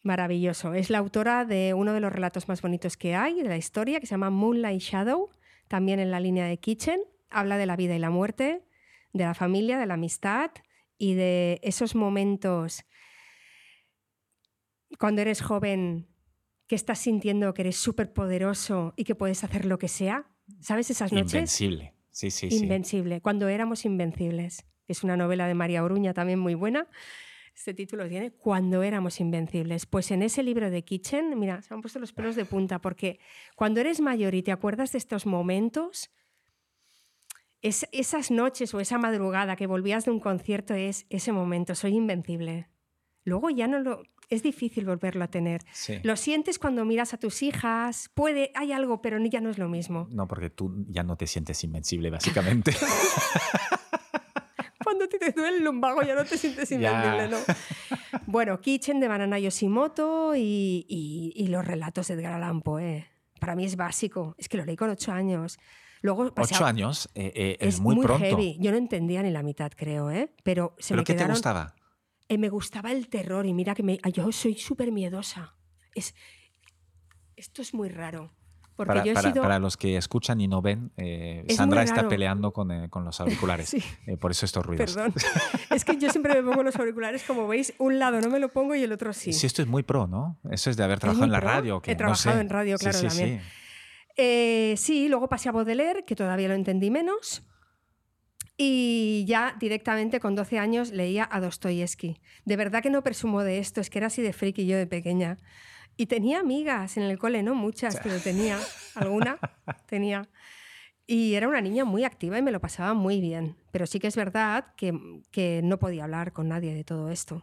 Maravilloso. 0.03 0.73
Es 0.73 0.89
la 0.89 0.99
autora 0.99 1.45
de 1.45 1.75
uno 1.75 1.93
de 1.93 2.01
los 2.01 2.13
relatos 2.13 2.49
más 2.49 2.63
bonitos 2.63 2.97
que 2.97 3.15
hay 3.15 3.43
de 3.43 3.49
la 3.49 3.57
historia, 3.57 4.01
que 4.01 4.07
se 4.07 4.13
llama 4.13 4.31
Moonlight 4.31 4.81
Shadow, 4.81 5.31
también 5.69 6.01
en 6.01 6.11
la 6.11 6.21
línea 6.21 6.47
de 6.47 6.59
Kitchen. 6.59 7.01
Habla 7.29 7.59
de 7.59 7.67
la 7.67 7.77
vida 7.77 7.95
y 7.95 7.99
la 7.99 8.11
muerte, 8.11 8.65
de 9.13 9.25
la 9.25 9.35
familia, 9.35 9.79
de 9.79 9.87
la 9.87 9.95
amistad 9.95 10.51
y 10.97 11.15
de 11.15 11.61
esos 11.63 11.95
momentos 11.95 12.85
cuando 14.99 15.23
eres 15.23 15.43
joven 15.43 16.09
que 16.67 16.77
estás 16.77 17.01
sintiendo 17.01 17.53
que 17.53 17.63
eres 17.63 17.77
súper 17.77 18.13
poderoso 18.13 18.95
y 18.97 19.05
que 19.05 19.15
puedes 19.15 19.43
hacer 19.43 19.65
lo 19.65 19.79
que 19.79 19.89
sea. 19.89 20.31
¿Sabes 20.61 20.91
esas 20.91 21.13
noches? 21.13 21.35
Invencible. 21.35 21.95
Sí, 22.11 22.31
sí, 22.31 22.51
sí. 22.51 22.57
Invencible. 22.57 23.21
Cuando 23.21 23.49
éramos 23.49 23.85
invencibles. 23.85 24.67
Es 24.87 25.05
una 25.05 25.17
novela 25.17 25.47
de 25.47 25.55
María 25.55 25.85
Oruña 25.85 26.15
también 26.15 26.39
muy 26.39 26.55
buena. 26.55 26.89
Este 27.55 27.75
título 27.75 28.09
tiene 28.09 28.31
Cuando 28.31 28.83
éramos 28.83 29.21
invencibles. 29.21 29.87
Pues 29.87 30.11
en 30.11 30.23
ese 30.23 30.43
libro 30.43 30.71
de 30.71 30.83
Kitchen, 30.83 31.39
mira, 31.39 31.63
se 31.63 31.71
me 31.71 31.77
han 31.77 31.83
puesto 31.83 31.99
los 31.99 32.13
pelos 32.13 32.37
de 32.37 32.45
punta 32.45 32.81
porque 32.81 33.21
cuando 33.55 33.81
eres 33.81 34.01
mayor 34.01 34.35
y 34.35 34.43
te 34.43 34.53
acuerdas 34.53 34.93
de 34.93 34.99
estos 34.99 35.27
momentos, 35.27 36.11
es, 37.63 37.87
esas 37.93 38.31
noches 38.31 38.73
o 38.75 38.81
esa 38.81 38.99
madrugada 38.99 39.57
que 39.57 39.67
volvías 39.67 40.05
de 40.05 40.11
un 40.11 40.21
concierto 40.21 40.75
es 40.75 41.07
ese 41.11 41.33
momento, 41.33 41.75
soy 41.75 41.97
invencible. 41.97 42.69
Luego 43.25 43.51
ya 43.51 43.67
no 43.67 43.79
lo... 43.81 44.03
Es 44.31 44.43
difícil 44.45 44.85
volverlo 44.87 45.25
a 45.25 45.29
tener. 45.29 45.61
Sí. 45.73 45.99
Lo 46.05 46.17
sientes 46.17 46.59
cuando 46.59 46.85
miras 46.85 47.13
a 47.15 47.19
tus 47.19 47.43
hijas, 47.43 48.11
puede, 48.15 48.53
hay 48.55 48.73
algo, 48.73 49.03
pero 49.03 49.19
ya 49.25 49.41
no 49.41 49.51
es 49.51 49.59
lo 49.59 49.69
mismo. 49.69 50.07
No, 50.11 50.27
porque 50.29 50.51
tú 50.51 50.87
ya 50.89 51.03
no 51.03 51.17
te 51.17 51.27
sientes 51.27 51.63
invencible, 51.65 52.11
básicamente. 52.11 52.75
Cuando 54.83 55.07
te, 55.09 55.19
duele 55.33 55.59
el 55.59 55.65
lumbago 55.65 56.03
ya 56.03 56.15
no 56.15 56.25
te 56.25 56.37
sientes 56.39 56.71
invencible, 56.73 57.29
¿no? 57.29 57.37
Bueno, 58.27 58.61
Kitchen 58.61 58.99
de 58.99 59.09
Banana 59.09 59.39
Yoshimoto 59.39 60.35
y, 60.35 60.85
y- 60.89 61.33
y 61.37 61.47
los 61.49 61.65
relatos 61.67 62.09
de 62.09 62.15
Edgar 62.15 62.33
Allan 62.35 62.63
Poe. 62.63 63.07
Para 63.39 63.55
mí 63.55 63.65
es 63.65 63.77
básico. 63.77 64.35
Es 64.39 64.49
que 64.49 64.57
lo 64.57 64.65
leí 64.65 64.77
con 64.77 64.91
ocho 64.91 65.13
años. 65.13 65.59
Luego 66.03 66.33
Ocho 66.37 66.65
años 66.65 67.11
eh, 67.15 67.31
eh, 67.35 67.57
es, 67.61 67.75
Es 67.77 67.81
muy, 67.81 67.97
pronto. 68.01 68.25
heavy. 68.25 68.57
Yo 68.59 68.71
no 68.71 68.79
entendía 68.79 69.23
ni 69.23 69.31
la 69.31 69.43
mitad, 69.43 69.71
creo, 69.77 70.11
¿eh? 70.11 70.33
Pero 70.43 70.75
se 70.79 70.95
¿Pero 70.95 71.03
me 71.03 71.05
qué 71.05 71.15
te 71.15 71.27
gustaba? 71.27 71.75
Eh, 72.31 72.39
me 72.39 72.49
gustaba 72.49 72.93
el 72.93 73.09
terror 73.09 73.45
y 73.45 73.53
mira 73.53 73.75
que 73.75 73.83
me... 73.83 73.99
yo 74.13 74.31
soy 74.33 74.55
súper 74.57 74.93
miedosa. 74.93 75.57
Es... 75.95 76.15
Esto 77.37 77.61
es 77.61 77.75
muy 77.75 77.89
raro. 77.89 78.33
Porque 78.77 78.89
Para, 78.89 79.05
yo 79.05 79.11
he 79.11 79.15
para- 79.15 79.31
sido... 79.33 79.43
para 79.43 79.59
los 79.59 79.77
que 79.77 79.97
escuchan 79.97 80.41
y 80.41 80.47
no 80.49 80.63
ven, 80.63 80.93
eh, 80.97 81.45
Es 81.49 81.57
Sandra 81.57 81.83
está 81.83 82.09
peleando 82.09 82.53
con, 82.53 82.71
eh, 82.71 82.89
con 82.89 83.05
los 83.05 83.21
auriculares. 83.21 83.69
Sí. 83.71 83.83
Eh, 84.07 84.17
por 84.17 84.31
eso 84.31 84.47
estos 84.47 84.65
ruidos. 84.65 84.95
Perdón. 84.95 85.13
es 85.71 85.85
que 85.85 85.99
yo 85.99 86.09
siempre 86.11 86.41
me 86.41 86.49
pongo 86.49 86.63
los 86.63 86.77
auriculares, 86.77 87.25
como 87.25 87.49
veis, 87.49 87.75
un 87.79 87.99
lado 87.99 88.21
no 88.21 88.31
me 88.31 88.39
lo 88.39 88.49
pongo 88.49 88.75
y 88.77 88.83
el 88.85 88.93
otro 88.93 89.13
sí. 89.13 89.33
Sí, 89.33 89.47
esto 89.47 89.61
es 89.63 89.69
muy 89.69 89.83
pro, 89.83 90.07
¿no? 90.07 90.39
Eso 90.51 90.71
es 90.71 90.77
de 90.77 90.85
haber 90.85 90.95
¿Es 90.97 91.01
trabajado 91.01 91.25
en 91.27 91.33
la 91.33 91.41
pro? 91.41 91.49
radio. 91.49 91.83
que 91.83 91.91
He 91.91 91.95
no 91.95 91.99
trabajado 91.99 92.37
sé. 92.37 92.41
en 92.41 92.49
radio, 92.49 92.79
Sí, 92.79 92.85
claro, 92.85 92.99
sí, 92.99 93.07
también. 93.09 93.41
sí. 94.17 94.75
Sí, 94.77 95.09
luego 95.09 95.29
pasé 95.29 95.49
a 95.49 95.53
Baudelaire, 95.53 96.05
que 96.05 96.15
todavía 96.15 96.47
lo 96.49 96.55
entendí 96.55 96.91
menos. 96.91 97.43
Y 98.63 99.25
ya 99.27 99.57
directamente 99.59 100.21
con 100.21 100.35
12 100.35 100.59
años 100.59 100.91
leía 100.93 101.27
a 101.33 101.41
Dostoyevsky. 101.41 102.21
De 102.45 102.57
verdad 102.57 102.83
que 102.83 102.91
no 102.91 103.03
presumo 103.03 103.43
de 103.43 103.59
esto, 103.59 103.81
es 103.81 103.89
que 103.89 103.97
era 103.97 104.09
así 104.09 104.21
de 104.21 104.35
friki 104.35 104.67
yo 104.67 104.77
de 104.77 104.87
pequeña. 104.87 105.39
Y 105.97 106.07
tenía 106.07 106.41
amigas 106.41 106.99
en 106.99 107.05
el 107.05 107.19
cole, 107.19 107.43
no 107.43 107.55
muchas, 107.55 107.99
pero 108.03 108.19
tenía 108.19 108.59
alguna, 108.97 109.39
tenía. 109.87 110.29
Y 111.07 111.37
era 111.37 111.49
una 111.49 111.63
niña 111.63 111.87
muy 111.87 112.05
activa 112.05 112.37
y 112.37 112.43
me 112.43 112.51
lo 112.51 112.61
pasaba 112.61 112.93
muy 112.93 113.23
bien. 113.23 113.57
Pero 113.71 113.87
sí 113.87 113.99
que 113.99 114.09
es 114.09 114.17
verdad 114.17 114.67
que, 114.77 114.93
que 115.31 115.63
no 115.65 115.79
podía 115.79 116.05
hablar 116.05 116.35
con 116.35 116.49
nadie 116.49 116.75
de 116.75 116.85
todo 116.85 117.09
esto 117.09 117.43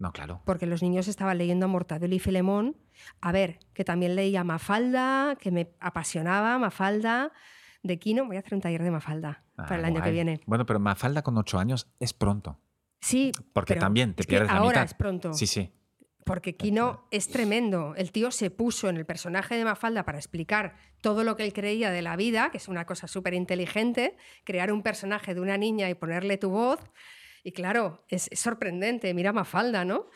No, 0.00 0.10
claro. 0.10 0.42
porque 0.44 0.66
los 0.66 0.82
niños 0.82 1.06
estaban 1.06 1.38
leyendo 1.38 1.66
a 1.66 1.68
Mortadelo 1.68 2.12
y 2.12 2.18
Filemón. 2.18 2.76
A 3.20 3.30
ver, 3.30 3.60
que 3.72 3.84
también 3.84 4.16
leía 4.16 4.42
Mafalda, 4.42 5.36
que 5.40 5.52
me 5.52 5.70
apasionaba 5.78 6.58
Mafalda 6.58 7.30
de 7.86 7.98
Kino. 7.98 8.24
Voy 8.26 8.36
a 8.36 8.40
hacer 8.40 8.54
un 8.54 8.60
taller 8.60 8.82
de 8.82 8.90
Mafalda 8.90 9.44
para 9.56 9.76
el 9.76 9.84
Ah, 9.84 9.88
año 9.88 10.02
que 10.02 10.10
viene. 10.10 10.40
Bueno, 10.46 10.66
pero 10.66 10.78
Mafalda 10.80 11.22
con 11.22 11.36
ocho 11.38 11.58
años 11.58 11.88
es 12.00 12.12
pronto. 12.12 12.58
Sí, 13.00 13.32
Porque 13.52 13.74
pero 13.74 13.80
también 13.86 14.14
te 14.14 14.24
pierdes 14.24 14.48
la 14.50 14.56
ahora 14.56 14.68
mitad. 14.80 14.84
es 14.84 14.94
pronto. 14.94 15.32
Sí, 15.34 15.46
sí. 15.46 15.72
Porque 16.24 16.56
Kino 16.56 17.06
es 17.12 17.28
tremendo. 17.28 17.94
El 17.96 18.10
tío 18.10 18.32
se 18.32 18.50
puso 18.50 18.88
en 18.88 18.96
el 18.96 19.06
personaje 19.06 19.56
de 19.56 19.64
Mafalda 19.64 20.04
para 20.04 20.18
explicar 20.18 20.74
todo 21.00 21.22
lo 21.22 21.36
que 21.36 21.44
él 21.44 21.52
creía 21.52 21.92
de 21.92 22.02
la 22.02 22.16
vida, 22.16 22.50
que 22.50 22.56
es 22.56 22.66
una 22.66 22.84
cosa 22.84 23.06
súper 23.06 23.32
inteligente, 23.34 24.16
crear 24.44 24.72
un 24.72 24.82
personaje 24.82 25.34
de 25.34 25.40
una 25.40 25.56
niña 25.56 25.88
y 25.88 25.94
ponerle 25.94 26.36
tu 26.36 26.50
voz. 26.50 26.80
Y 27.44 27.52
claro, 27.52 28.04
es, 28.08 28.26
es 28.32 28.40
sorprendente. 28.40 29.14
Mira 29.14 29.32
Mafalda, 29.32 29.84
¿no? 29.84 30.06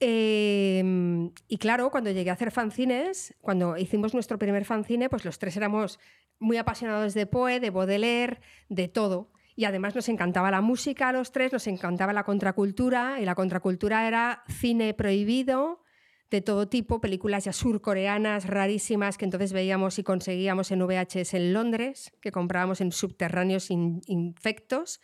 Eh, 0.00 1.30
y 1.48 1.58
claro, 1.58 1.90
cuando 1.90 2.10
llegué 2.10 2.30
a 2.30 2.34
hacer 2.34 2.50
fanzines, 2.50 3.34
cuando 3.40 3.76
hicimos 3.76 4.14
nuestro 4.14 4.38
primer 4.38 4.64
fanzine, 4.64 5.08
pues 5.08 5.24
los 5.24 5.38
tres 5.38 5.56
éramos 5.56 5.98
muy 6.38 6.56
apasionados 6.56 7.14
de 7.14 7.26
Poe, 7.26 7.60
de 7.60 7.70
Baudelaire, 7.70 8.40
de 8.68 8.88
todo. 8.88 9.32
Y 9.54 9.64
además 9.64 9.94
nos 9.94 10.08
encantaba 10.08 10.50
la 10.50 10.60
música 10.60 11.08
a 11.08 11.12
los 11.12 11.32
tres, 11.32 11.52
nos 11.52 11.66
encantaba 11.66 12.12
la 12.12 12.24
contracultura, 12.24 13.18
y 13.20 13.24
la 13.24 13.34
contracultura 13.34 14.06
era 14.06 14.42
cine 14.48 14.92
prohibido 14.92 15.82
de 16.30 16.40
todo 16.40 16.68
tipo, 16.68 17.00
películas 17.00 17.44
ya 17.44 17.52
surcoreanas 17.52 18.46
rarísimas 18.46 19.16
que 19.16 19.24
entonces 19.24 19.52
veíamos 19.52 19.98
y 19.98 20.02
conseguíamos 20.02 20.72
en 20.72 20.84
VHS 20.84 21.34
en 21.34 21.52
Londres, 21.52 22.12
que 22.20 22.32
comprábamos 22.32 22.80
en 22.80 22.92
subterráneos 22.92 23.70
infectos, 23.70 25.00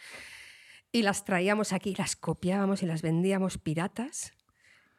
y 0.91 1.03
las 1.03 1.25
traíamos 1.25 1.73
aquí, 1.73 1.95
las 1.97 2.17
copiábamos 2.17 2.83
y 2.83 2.87
las 2.87 3.03
vendíamos 3.03 3.57
piratas. 3.57 4.33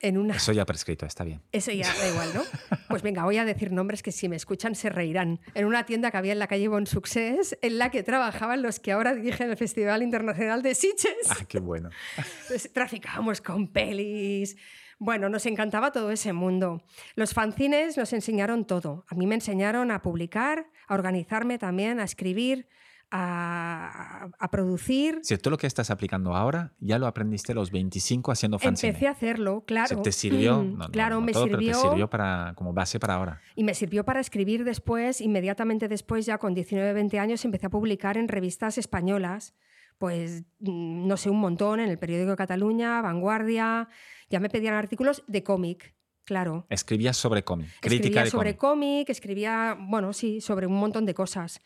En 0.03 0.17
una... 0.17 0.35
Eso 0.35 0.51
ya 0.51 0.65
prescrito, 0.65 1.05
está 1.05 1.23
bien. 1.23 1.41
Eso 1.53 1.71
ya 1.71 1.87
da 1.87 2.09
igual, 2.09 2.29
¿no? 2.33 2.43
Pues 2.89 3.01
venga, 3.01 3.23
voy 3.23 3.37
a 3.37 3.45
decir 3.45 3.71
nombres 3.71 4.03
que 4.03 4.11
si 4.11 4.27
me 4.27 4.35
escuchan 4.35 4.75
se 4.75 4.89
reirán. 4.89 5.39
En 5.55 5.65
una 5.65 5.85
tienda 5.85 6.11
que 6.11 6.17
había 6.17 6.33
en 6.33 6.39
la 6.39 6.47
calle 6.47 6.67
Bon 6.67 6.85
Success, 6.85 7.57
en 7.61 7.79
la 7.79 7.89
que 7.89 8.03
trabajaban 8.03 8.61
los 8.61 8.81
que 8.81 8.91
ahora 8.91 9.15
dirigen 9.15 9.49
el 9.49 9.55
Festival 9.55 10.03
Internacional 10.03 10.61
de 10.61 10.75
Sitges. 10.75 11.31
Ah, 11.31 11.45
qué 11.47 11.59
bueno. 11.59 11.89
Pues, 12.49 12.71
traficábamos 12.71 13.41
con 13.41 13.69
pelis, 13.69 14.57
bueno, 14.99 15.29
nos 15.29 15.45
encantaba 15.45 15.91
todo 15.91 16.11
ese 16.11 16.33
mundo. 16.33 16.83
Los 17.15 17.33
fanzines 17.33 17.97
nos 17.97 18.13
enseñaron 18.13 18.65
todo. 18.65 19.05
A 19.07 19.15
mí 19.15 19.25
me 19.25 19.35
enseñaron 19.35 19.89
a 19.89 20.01
publicar, 20.01 20.67
a 20.87 20.93
organizarme 20.93 21.57
también, 21.57 21.99
a 21.99 22.03
escribir, 22.03 22.67
a, 23.15 24.49
producir. 24.51 25.19
Si 25.21 25.37
todo 25.37 25.51
lo 25.51 25.57
que 25.57 25.67
estás 25.67 25.91
aplicando 25.91 26.35
ahora 26.35 26.73
ya 26.79 26.97
lo 26.97 27.05
aprendiste 27.05 27.51
a 27.51 27.55
los 27.55 27.71
25 27.71 28.31
haciendo 28.31 28.57
fanzine. 28.57 28.89
Empecé 28.89 29.07
a 29.07 29.11
hacerlo, 29.11 29.63
claro. 29.65 30.01
¿Te 30.01 30.11
sirvió? 30.11 30.63
Mm, 30.63 30.91
claro, 30.91 31.21
me 31.21 31.33
sirvió. 31.33 31.73
te 31.73 31.79
sirvió 31.79 32.09
para, 32.09 32.53
como 32.55 32.73
base 32.73 32.99
para 32.99 33.15
ahora. 33.15 33.41
Y 33.55 33.63
me 33.63 33.75
sirvió 33.75 34.03
para 34.03 34.19
escribir 34.19 34.63
después, 34.63 35.21
inmediatamente 35.21 35.87
después, 35.87 36.25
ya 36.25 36.39
con 36.39 36.53
19, 36.53 36.93
20 36.93 37.19
años, 37.19 37.45
empecé 37.45 37.67
a 37.67 37.69
publicar 37.69 38.17
en 38.17 38.27
revistas 38.27 38.77
españolas 38.77 39.53
pues 39.99 40.43
mm, 40.59 41.07
no 41.07 41.15
sé, 41.15 41.29
un 41.29 41.39
montón 41.39 41.79
en 41.79 41.89
el 41.89 41.97
periódico 41.99 42.31
de 42.31 42.35
Cataluña, 42.35 43.01
Vanguardia, 43.01 43.87
ya 44.29 44.39
me 44.39 44.49
pedían 44.49 44.73
artículos 44.73 45.23
de 45.27 45.43
cómic, 45.43 45.95
claro. 46.25 46.65
Escribía 46.69 47.13
sobre 47.13 47.43
cómic, 47.43 47.69
crítica 47.79 48.23
escribía 48.23 48.25
sobre 48.25 48.57
cómic, 48.57 49.09
escribía, 49.09 49.77
bueno, 49.79 50.11
sí, 50.11 50.41
sobre 50.41 50.67
un 50.67 50.73
montón 50.73 51.05
de 51.05 51.13
cosas. 51.13 51.61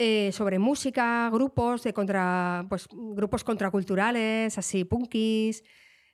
Eh, 0.00 0.30
sobre 0.30 0.60
música, 0.60 1.28
grupos 1.28 1.82
de 1.82 1.92
contra, 1.92 2.64
pues, 2.68 2.86
grupos 2.88 3.42
contraculturales, 3.42 4.56
así, 4.56 4.84
punkis, 4.84 5.64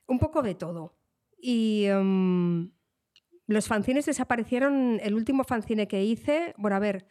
un 0.07 0.17
poco 0.17 0.41
de 0.41 0.55
todo. 0.55 0.97
Y 1.39 1.85
em, 1.85 2.71
los 3.45 3.67
fanzines 3.67 4.07
desaparecieron, 4.07 4.99
el 5.03 5.13
último 5.13 5.43
fanzine 5.43 5.87
que 5.87 6.03
hice, 6.03 6.55
bueno, 6.57 6.77
a 6.77 6.79
ver, 6.79 7.05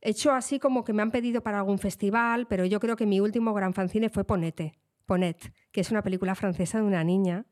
he 0.00 0.10
hecho 0.10 0.32
así 0.32 0.58
como 0.58 0.82
que 0.82 0.92
me 0.92 1.02
han 1.02 1.12
pedido 1.12 1.40
para 1.44 1.58
algún 1.58 1.78
festival, 1.78 2.48
pero 2.48 2.64
yo 2.64 2.80
creo 2.80 2.96
que 2.96 3.06
mi 3.06 3.20
último 3.20 3.54
gran 3.54 3.72
fanzine 3.72 4.08
fue 4.08 4.24
Ponete, 4.24 4.80
Ponet, 5.06 5.52
que 5.70 5.82
es 5.82 5.92
una 5.92 6.02
película 6.02 6.34
francesa 6.34 6.78
de 6.78 6.84
una 6.84 7.04
niña 7.04 7.46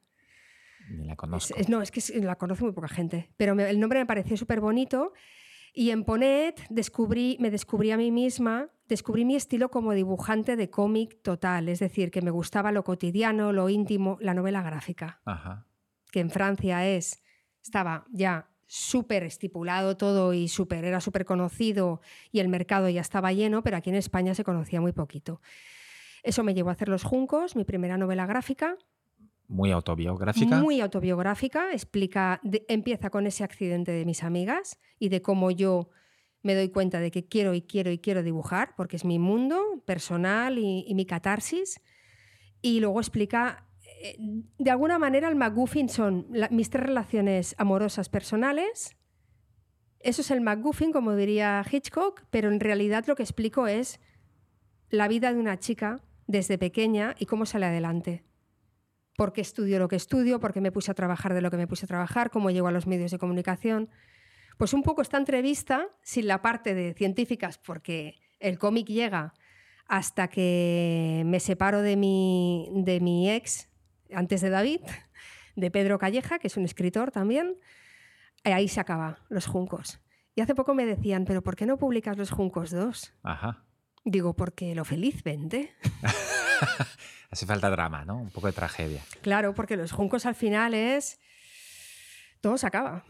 ni 0.90 1.06
la 1.06 1.16
conozco. 1.16 1.54
no, 1.68 1.82
es 1.82 1.90
que 1.90 2.00
la 2.20 2.36
conoce 2.36 2.64
muy 2.64 2.72
poca 2.72 2.88
gente, 2.88 3.30
pero 3.36 3.52
el 3.52 3.78
nombre 3.78 4.00
me 4.00 4.06
pareció 4.06 4.36
súper 4.36 4.60
bonito. 4.60 5.12
Y 5.72 5.90
en 5.90 6.04
Ponet 6.04 6.60
descubrí, 6.68 7.36
me 7.40 7.50
descubrí 7.50 7.90
a 7.90 7.96
mí 7.96 8.10
misma, 8.10 8.70
descubrí 8.88 9.24
mi 9.24 9.36
estilo 9.36 9.70
como 9.70 9.92
dibujante 9.92 10.56
de 10.56 10.68
cómic 10.70 11.22
total, 11.22 11.68
es 11.68 11.78
decir, 11.78 12.10
que 12.10 12.22
me 12.22 12.30
gustaba 12.30 12.72
lo 12.72 12.84
cotidiano, 12.84 13.52
lo 13.52 13.68
íntimo, 13.68 14.18
la 14.20 14.34
novela 14.34 14.62
gráfica, 14.62 15.20
que 16.10 16.20
en 16.20 16.30
Francia 16.30 16.86
es, 16.86 17.22
estaba 17.62 18.04
ya 18.10 18.50
súper 18.66 19.24
estipulado 19.24 19.96
todo 19.96 20.32
y 20.32 20.48
super, 20.48 20.84
era 20.84 21.00
súper 21.00 21.24
conocido 21.24 22.00
y 22.30 22.40
el 22.40 22.48
mercado 22.48 22.88
ya 22.88 23.00
estaba 23.00 23.32
lleno, 23.32 23.62
pero 23.62 23.76
aquí 23.76 23.90
en 23.90 23.96
España 23.96 24.34
se 24.34 24.44
conocía 24.44 24.80
muy 24.80 24.92
poquito. 24.92 25.40
Eso 26.22 26.44
me 26.44 26.54
llevó 26.54 26.68
a 26.70 26.72
hacer 26.72 26.88
Los 26.88 27.02
Juncos, 27.02 27.56
mi 27.56 27.64
primera 27.64 27.96
novela 27.96 28.26
gráfica, 28.26 28.76
muy 29.50 29.72
autobiográfica. 29.72 30.60
Muy 30.60 30.80
autobiográfica. 30.80 31.72
Explica, 31.72 32.40
empieza 32.68 33.10
con 33.10 33.26
ese 33.26 33.42
accidente 33.42 33.90
de 33.90 34.04
mis 34.04 34.22
amigas 34.22 34.78
y 34.98 35.08
de 35.08 35.22
cómo 35.22 35.50
yo 35.50 35.90
me 36.42 36.54
doy 36.54 36.70
cuenta 36.70 37.00
de 37.00 37.10
que 37.10 37.26
quiero 37.26 37.52
y 37.52 37.62
quiero 37.62 37.90
y 37.90 37.98
quiero 37.98 38.22
dibujar, 38.22 38.74
porque 38.76 38.96
es 38.96 39.04
mi 39.04 39.18
mundo 39.18 39.82
personal 39.84 40.56
y, 40.58 40.94
mi 40.94 41.04
catarsis. 41.04 41.82
Y 42.62 42.78
luego 42.80 43.00
explica, 43.00 43.66
eh, 44.02 44.16
de 44.18 44.70
alguna 44.70 44.98
manera, 44.98 45.28
el 45.28 45.34
McGuffin 45.34 45.88
son 45.88 46.28
mis 46.50 46.70
tres 46.70 46.84
relaciones 46.84 47.56
amorosas 47.58 48.08
personales. 48.08 48.96
Eso 49.98 50.22
es 50.22 50.30
el 50.30 50.40
McGuffin, 50.40 50.92
como 50.92 51.16
diría 51.16 51.62
Hitchcock, 51.70 52.22
pero 52.30 52.48
en 52.48 52.60
realidad 52.60 53.04
lo 53.06 53.16
que 53.16 53.24
explico 53.24 53.66
es 53.66 54.00
la 54.90 55.08
vida 55.08 55.32
de 55.32 55.40
una 55.40 55.58
chica 55.58 56.00
desde 56.28 56.56
pequeña 56.56 57.16
y 57.18 57.26
cómo 57.26 57.44
sale 57.46 57.66
adelante 57.66 58.29
por 59.20 59.34
qué 59.34 59.42
estudio 59.42 59.78
lo 59.78 59.86
que 59.86 59.96
estudio, 59.96 60.40
por 60.40 60.54
qué 60.54 60.62
me 60.62 60.72
puse 60.72 60.90
a 60.90 60.94
trabajar 60.94 61.34
de 61.34 61.42
lo 61.42 61.50
que 61.50 61.58
me 61.58 61.66
puse 61.66 61.84
a 61.84 61.88
trabajar, 61.88 62.30
cómo 62.30 62.50
llego 62.50 62.68
a 62.68 62.70
los 62.70 62.86
medios 62.86 63.10
de 63.10 63.18
comunicación. 63.18 63.90
Pues 64.56 64.72
un 64.72 64.82
poco 64.82 65.02
esta 65.02 65.18
entrevista, 65.18 65.88
sin 66.00 66.26
la 66.26 66.40
parte 66.40 66.74
de 66.74 66.94
científicas, 66.94 67.58
porque 67.58 68.18
el 68.38 68.58
cómic 68.58 68.86
llega 68.86 69.34
hasta 69.86 70.28
que 70.28 71.22
me 71.26 71.38
separo 71.38 71.82
de 71.82 71.96
mi, 71.96 72.70
de 72.72 73.00
mi 73.00 73.30
ex, 73.30 73.68
antes 74.10 74.40
de 74.40 74.48
David, 74.48 74.80
de 75.54 75.70
Pedro 75.70 75.98
Calleja, 75.98 76.38
que 76.38 76.46
es 76.46 76.56
un 76.56 76.64
escritor 76.64 77.10
también, 77.10 77.58
ahí 78.44 78.68
se 78.68 78.80
acaba, 78.80 79.18
Los 79.28 79.44
Juncos. 79.44 80.00
Y 80.34 80.40
hace 80.40 80.54
poco 80.54 80.72
me 80.72 80.86
decían, 80.86 81.26
pero 81.26 81.42
¿por 81.42 81.56
qué 81.56 81.66
no 81.66 81.76
publicas 81.76 82.16
Los 82.16 82.30
Juncos 82.30 82.70
2? 82.70 83.12
Ajá. 83.22 83.66
Digo, 84.02 84.34
porque 84.34 84.74
lo 84.74 84.86
feliz 84.86 85.22
vende. 85.22 85.74
Hace 87.30 87.46
falta 87.46 87.70
drama, 87.70 88.04
¿no? 88.04 88.16
Un 88.16 88.30
poco 88.30 88.48
de 88.48 88.52
tragedia. 88.52 89.02
Claro, 89.22 89.54
porque 89.54 89.76
los 89.76 89.92
juncos 89.92 90.26
al 90.26 90.34
final 90.34 90.74
es. 90.74 91.20
Todo 92.40 92.58
se 92.58 92.66
acaba. 92.66 93.04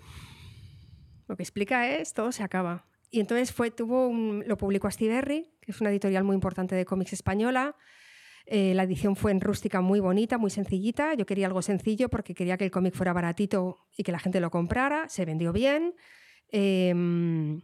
Lo 1.29 1.37
que 1.37 1.43
explica 1.43 1.89
es 1.89 2.13
todo 2.13 2.33
se 2.33 2.43
acaba. 2.43 2.85
Y 3.11 3.21
entonces 3.21 3.53
fue, 3.53 3.71
tuvo 3.71 4.13
lo 4.13 4.57
publicó 4.57 4.89
Astiberri, 4.89 5.53
que 5.61 5.73
es 5.73 5.81
una 5.81 5.91
editorial 5.91 6.25
muy 6.25 6.35
importante 6.35 6.75
de 6.75 6.85
cómics 6.85 7.13
española. 7.13 7.77
Eh, 8.47 8.75
la 8.75 8.83
edición 8.83 9.15
fue 9.17 9.31
en 9.31 9.41
rústica 9.41 9.81
muy 9.81 10.01
bonita, 10.01 10.39
muy 10.39 10.51
sencillita. 10.51 11.15
Yo 11.15 11.27
quería 11.27 11.47
algo 11.47 11.63
sencillo 11.63 12.09
porque 12.09 12.35
quería 12.35 12.57
que 12.57 12.65
el 12.65 12.71
cómic 12.71 12.95
fuera 12.95 13.13
baratito 13.13 13.79
y 13.97 14.03
que 14.03 14.13
la 14.13 14.19
gente 14.19 14.41
lo 14.41 14.51
comprara. 14.51 15.09
Se 15.09 15.25
vendió 15.25 15.53
bien. 15.53 15.95
Em, 16.49 17.63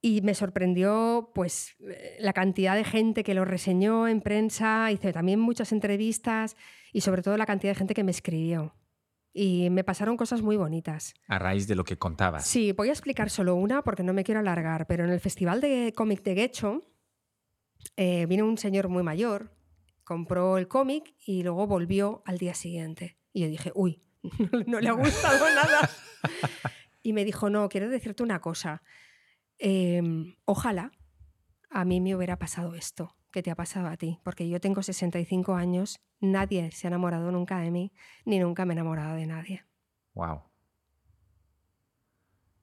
y 0.00 0.20
me 0.20 0.34
sorprendió 0.34 1.30
pues, 1.34 1.74
eh, 1.80 2.16
la 2.20 2.32
cantidad 2.32 2.74
de 2.74 2.84
gente 2.84 3.24
que 3.24 3.34
lo 3.34 3.44
reseñó 3.44 4.08
en 4.08 4.20
prensa, 4.20 4.90
hice 4.92 5.12
también 5.12 5.40
muchas 5.40 5.72
entrevistas 5.72 6.56
y 6.92 7.00
sobre 7.00 7.22
todo 7.22 7.36
la 7.36 7.46
cantidad 7.46 7.72
de 7.72 7.78
gente 7.78 7.94
que 7.94 8.04
me 8.04 8.10
escribió. 8.10 8.74
Y 9.32 9.68
me 9.68 9.84
pasaron 9.84 10.16
cosas 10.16 10.40
muy 10.40 10.56
bonitas. 10.56 11.12
A 11.28 11.38
raíz 11.38 11.66
de 11.66 11.74
lo 11.74 11.84
que 11.84 11.98
contabas. 11.98 12.46
Sí, 12.46 12.72
voy 12.72 12.88
a 12.88 12.92
explicar 12.92 13.28
solo 13.28 13.54
una 13.54 13.82
porque 13.82 14.02
no 14.02 14.14
me 14.14 14.24
quiero 14.24 14.40
alargar, 14.40 14.86
pero 14.86 15.04
en 15.04 15.10
el 15.10 15.20
Festival 15.20 15.60
de 15.60 15.92
Cómic 15.94 16.22
de 16.22 16.34
Guecho 16.34 16.80
eh, 17.96 18.24
vino 18.26 18.46
un 18.46 18.56
señor 18.56 18.88
muy 18.88 19.02
mayor, 19.02 19.52
compró 20.04 20.56
el 20.56 20.68
cómic 20.68 21.14
y 21.26 21.42
luego 21.42 21.66
volvió 21.66 22.22
al 22.24 22.38
día 22.38 22.54
siguiente. 22.54 23.18
Y 23.32 23.42
yo 23.42 23.48
dije, 23.48 23.72
uy, 23.74 24.02
no 24.66 24.80
le 24.80 24.88
ha 24.88 24.92
gustado 24.92 25.46
nada. 25.54 25.90
Y 27.02 27.12
me 27.12 27.24
dijo, 27.24 27.50
no, 27.50 27.68
quiero 27.68 27.88
decirte 27.88 28.24
una 28.24 28.40
cosa. 28.40 28.82
Em, 29.58 30.36
ojalá 30.44 30.92
a 31.70 31.84
mí 31.84 32.00
me 32.00 32.14
hubiera 32.14 32.38
pasado 32.38 32.74
esto 32.74 33.16
que 33.32 33.42
te 33.42 33.50
ha 33.50 33.54
pasado 33.54 33.88
a 33.88 33.96
ti, 33.96 34.18
porque 34.22 34.48
yo 34.48 34.60
tengo 34.60 34.82
65 34.82 35.54
años, 35.54 36.00
nadie 36.20 36.70
se 36.72 36.86
ha 36.86 36.88
enamorado 36.88 37.30
nunca 37.30 37.58
de 37.58 37.70
mí, 37.70 37.92
ni 38.24 38.38
nunca 38.38 38.64
me 38.64 38.72
he 38.72 38.76
enamorado 38.76 39.14
de 39.16 39.26
nadie. 39.26 39.64
Wow. 40.14 40.42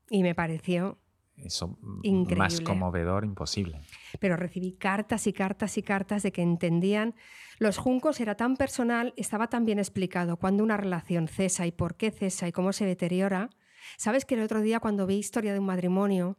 Y 0.09 0.23
me 0.23 0.33
pareció 0.33 0.99
eso 1.37 1.77
increíble. 2.03 2.35
más 2.35 2.61
conmovedor 2.61 3.25
imposible. 3.25 3.81
Pero 4.19 4.35
recibí 4.35 4.73
cartas 4.73 5.27
y 5.27 5.33
cartas 5.33 5.77
y 5.77 5.83
cartas 5.83 6.23
de 6.23 6.31
que 6.31 6.41
entendían. 6.41 7.15
Los 7.59 7.77
juncos 7.77 8.19
era 8.19 8.35
tan 8.35 8.55
personal, 8.55 9.13
estaba 9.17 9.47
tan 9.47 9.65
bien 9.65 9.79
explicado 9.79 10.37
cuando 10.37 10.63
una 10.63 10.77
relación 10.77 11.27
cesa 11.27 11.65
y 11.65 11.71
por 11.71 11.95
qué 11.95 12.11
cesa 12.11 12.47
y 12.47 12.51
cómo 12.51 12.73
se 12.73 12.85
deteriora. 12.85 13.49
Sabes 13.97 14.25
que 14.25 14.35
el 14.35 14.41
otro 14.41 14.61
día 14.61 14.79
cuando 14.79 15.05
vi 15.05 15.15
Historia 15.15 15.53
de 15.53 15.59
un 15.59 15.65
matrimonio, 15.65 16.37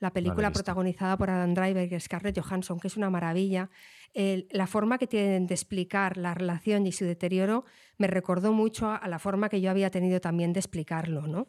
la 0.00 0.12
película 0.12 0.52
protagonizada 0.52 1.16
por 1.16 1.30
Adam 1.30 1.54
Driver 1.54 1.92
y 1.92 2.00
Scarlett 2.00 2.38
Johansson, 2.40 2.78
que 2.78 2.88
es 2.88 2.96
una 2.96 3.10
maravilla. 3.10 3.70
la 4.14 4.66
forma 4.66 4.98
que 4.98 5.06
tienen 5.06 5.46
de 5.46 5.54
explicar 5.54 6.16
la 6.16 6.34
relación 6.34 6.86
y 6.86 6.92
su 6.92 7.04
deterioro 7.04 7.64
me 7.98 8.06
recordó 8.06 8.52
mucho 8.52 8.90
a, 8.90 9.06
la 9.08 9.18
forma 9.18 9.48
que 9.48 9.60
yo 9.60 9.70
había 9.70 9.90
tenido 9.90 10.20
también 10.20 10.52
de 10.52 10.60
explicarlo. 10.60 11.26
¿no? 11.26 11.48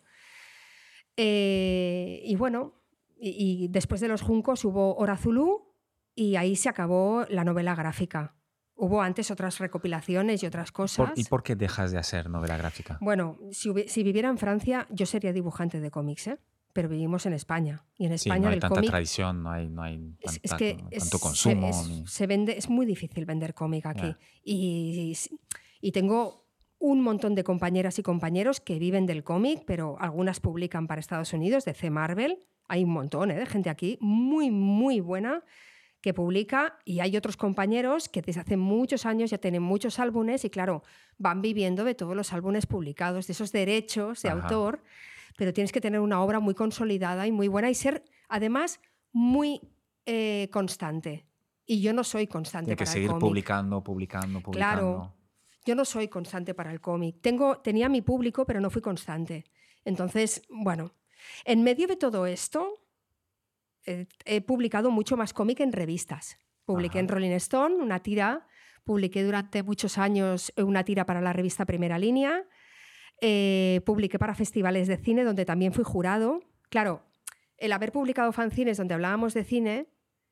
Eh, 1.16 2.22
y 2.24 2.36
bueno, 2.36 2.74
y, 3.20 3.68
después 3.70 4.02
de 4.02 4.08
los 4.08 4.22
Juncos 4.22 4.64
hubo 4.66 4.96
Hora 4.96 5.18
Zulu 5.18 5.76
y 6.16 6.36
ahí 6.36 6.56
se 6.56 6.70
acabó 6.70 7.26
la 7.30 7.44
novela 7.44 7.76
gráfica. 7.76 8.36
Hubo 8.76 9.02
antes 9.02 9.30
otras 9.30 9.60
recopilaciones 9.60 10.42
y 10.42 10.46
otras 10.46 10.72
cosas. 10.72 11.12
¿Y 11.18 11.26
por 11.26 11.44
qué 11.44 11.58
dejas 11.58 11.92
de 11.92 11.98
hacer 11.98 12.30
novela 12.30 12.56
gráfica? 12.56 12.98
Bueno, 13.02 13.38
si, 13.52 13.70
si 13.90 14.04
viviera 14.04 14.30
en 14.30 14.38
Francia, 14.38 14.88
yo 14.90 15.06
sería 15.06 15.34
dibujante 15.34 15.82
de 15.82 15.92
cómics. 15.92 16.28
¿eh? 16.28 16.40
Pero 16.74 16.90
vivimos 16.90 17.26
en 17.26 17.34
España. 17.34 17.84
Y 17.98 18.06
en 18.06 18.18
Sí, 18.18 18.30
España 18.30 18.48
no 18.48 18.54
hay 18.54 18.60
tanta 18.60 18.76
cómic 18.76 18.90
tradición, 18.92 19.44
no 19.44 19.52
hay, 19.52 19.68
no 19.70 19.82
hay 19.84 20.16
es, 20.20 20.40
tanta- 20.42 20.42
es 20.44 20.54
que 20.54 20.74
tanto 20.76 21.18
es- 21.18 21.20
consumo. 21.22 21.70
es, 21.70 21.88
ni- 21.88 22.08
se 22.08 22.28
vende, 22.28 22.58
es 22.58 22.70
muy 22.70 22.86
difícil 22.86 23.26
vender 23.26 23.54
cómic 23.54 23.86
aquí. 23.86 24.16
Y, 24.44 25.18
y 25.82 25.92
tengo 25.92 26.46
un 26.80 27.02
montón 27.02 27.36
de 27.36 27.44
compañeras 27.44 28.00
y 28.00 28.04
compañeros 28.04 28.62
que 28.62 28.80
viven 28.80 29.06
del 29.06 29.24
cómic, 29.24 29.64
pero 29.66 29.98
algunas 30.00 30.40
publican 30.40 30.88
para 30.88 31.00
Estados 31.02 31.34
Unidos, 31.34 31.66
de 31.66 31.74
C. 31.74 31.90
Marvel. 31.90 32.40
Hay 32.68 32.84
un 32.84 32.92
montón 32.92 33.32
¿eh? 33.32 33.36
de 33.36 33.46
gente 33.46 33.70
aquí 33.70 33.98
muy, 34.00 34.52
muy 34.52 35.00
buena 35.00 35.44
que 36.02 36.14
publica 36.14 36.78
y 36.86 37.02
hay 37.02 37.18
otros 37.18 37.36
compañeros 37.36 38.08
que 38.08 38.22
desde 38.22 38.40
hace 38.40 38.56
muchos 38.56 39.06
años 39.06 39.32
ya 39.32 39.38
tienen 39.38 39.62
muchos 39.62 40.00
álbumes 40.00 40.46
y 40.46 40.50
claro, 40.50 40.84
van 41.18 41.42
viviendo 41.42 41.84
de 41.84 41.94
todos 41.96 42.16
los 42.16 42.32
álbumes 42.32 42.66
publicados, 42.68 43.28
de 43.28 43.34
esos 43.34 43.52
derechos 43.52 44.22
de 44.22 44.30
Ajá. 44.30 44.40
autor, 44.44 44.82
pero 45.40 45.54
tienes 45.54 45.72
que 45.72 45.80
tener 45.80 46.02
una 46.02 46.22
obra 46.22 46.42
muy 46.42 46.54
consolidada 46.54 47.26
y 47.26 47.32
muy 47.32 47.48
buena 47.48 47.70
y 47.70 47.74
ser 47.74 48.04
además 48.28 48.82
muy 49.14 49.62
eh, 50.06 50.50
constante. 50.52 51.26
Y 51.66 51.80
yo 51.80 51.94
no 51.94 52.04
soy 52.04 52.28
constante 52.28 52.66
Tiene 52.66 52.76
que 52.76 52.84
para 52.84 52.92
el 52.92 52.94
seguir 52.94 53.10
cómic. 53.12 53.22
publicando, 53.22 53.82
publicando, 53.82 54.42
publicando. 54.42 54.82
Claro. 54.82 55.16
Yo 55.64 55.76
no 55.76 55.86
soy 55.86 56.10
constante 56.10 56.54
para 56.54 56.74
el 56.74 56.82
cómic. 56.82 57.22
Tengo, 57.22 57.60
tenía 57.60 57.88
mi 57.88 58.02
público, 58.02 58.46
pero 58.46 58.60
no 58.60 58.70
fui 58.70 58.82
constante. 58.82 59.46
Entonces, 59.86 60.42
bueno, 60.50 60.92
en 61.46 61.64
medio 61.64 61.88
de 61.88 61.96
todo 61.96 62.26
esto, 62.26 62.74
eh, 63.86 64.08
he 64.26 64.42
publicado 64.42 64.92
mucho 64.92 65.16
más 65.16 65.32
cómic 65.32 65.62
en 65.62 65.72
revistas. 65.72 66.38
Publiqué 66.66 66.98
Ajá. 66.98 67.00
en 67.00 67.08
Rolling 67.08 67.32
Stone 67.32 67.76
una 67.76 68.00
tira, 68.00 68.46
publiqué 68.84 69.24
durante 69.24 69.64
muchos 69.64 69.98
años 69.98 70.52
una 70.58 70.84
tira 70.84 71.06
para 71.06 71.22
la 71.22 71.32
revista 71.32 71.64
Primera 71.64 71.98
Línea, 71.98 72.44
eh, 73.22 73.82
publiqué 73.86 74.18
para 74.20 74.36
festivales 74.36 74.88
de 74.88 74.98
cine 74.98 75.24
donde 75.24 75.46
también 75.46 75.74
fui 75.74 75.84
jurado. 75.84 76.42
Claro, 76.70 77.02
el 77.58 77.72
haber 77.74 77.92
publicado 77.92 78.32
fanzines 78.32 78.78
donde 78.78 78.94
hablábamos 78.94 79.34
de 79.34 79.44
cine, 79.44 79.88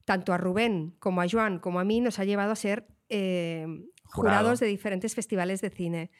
tanto 0.05 0.33
a 0.33 0.37
Rubén 0.37 0.95
como 0.99 1.21
a 1.21 1.25
Joan 1.29 1.59
como 1.59 1.79
a 1.79 1.83
mí 1.83 1.99
nos 1.99 2.19
ha 2.19 2.23
llevado 2.25 2.51
a 2.51 2.55
ser 2.55 2.87
eh, 3.09 3.65
Jurado. 4.05 4.39
jurados 4.39 4.59
de 4.59 4.67
diferentes 4.67 5.15
festivales 5.15 5.61
de 5.61 5.69
cine. 5.69 6.11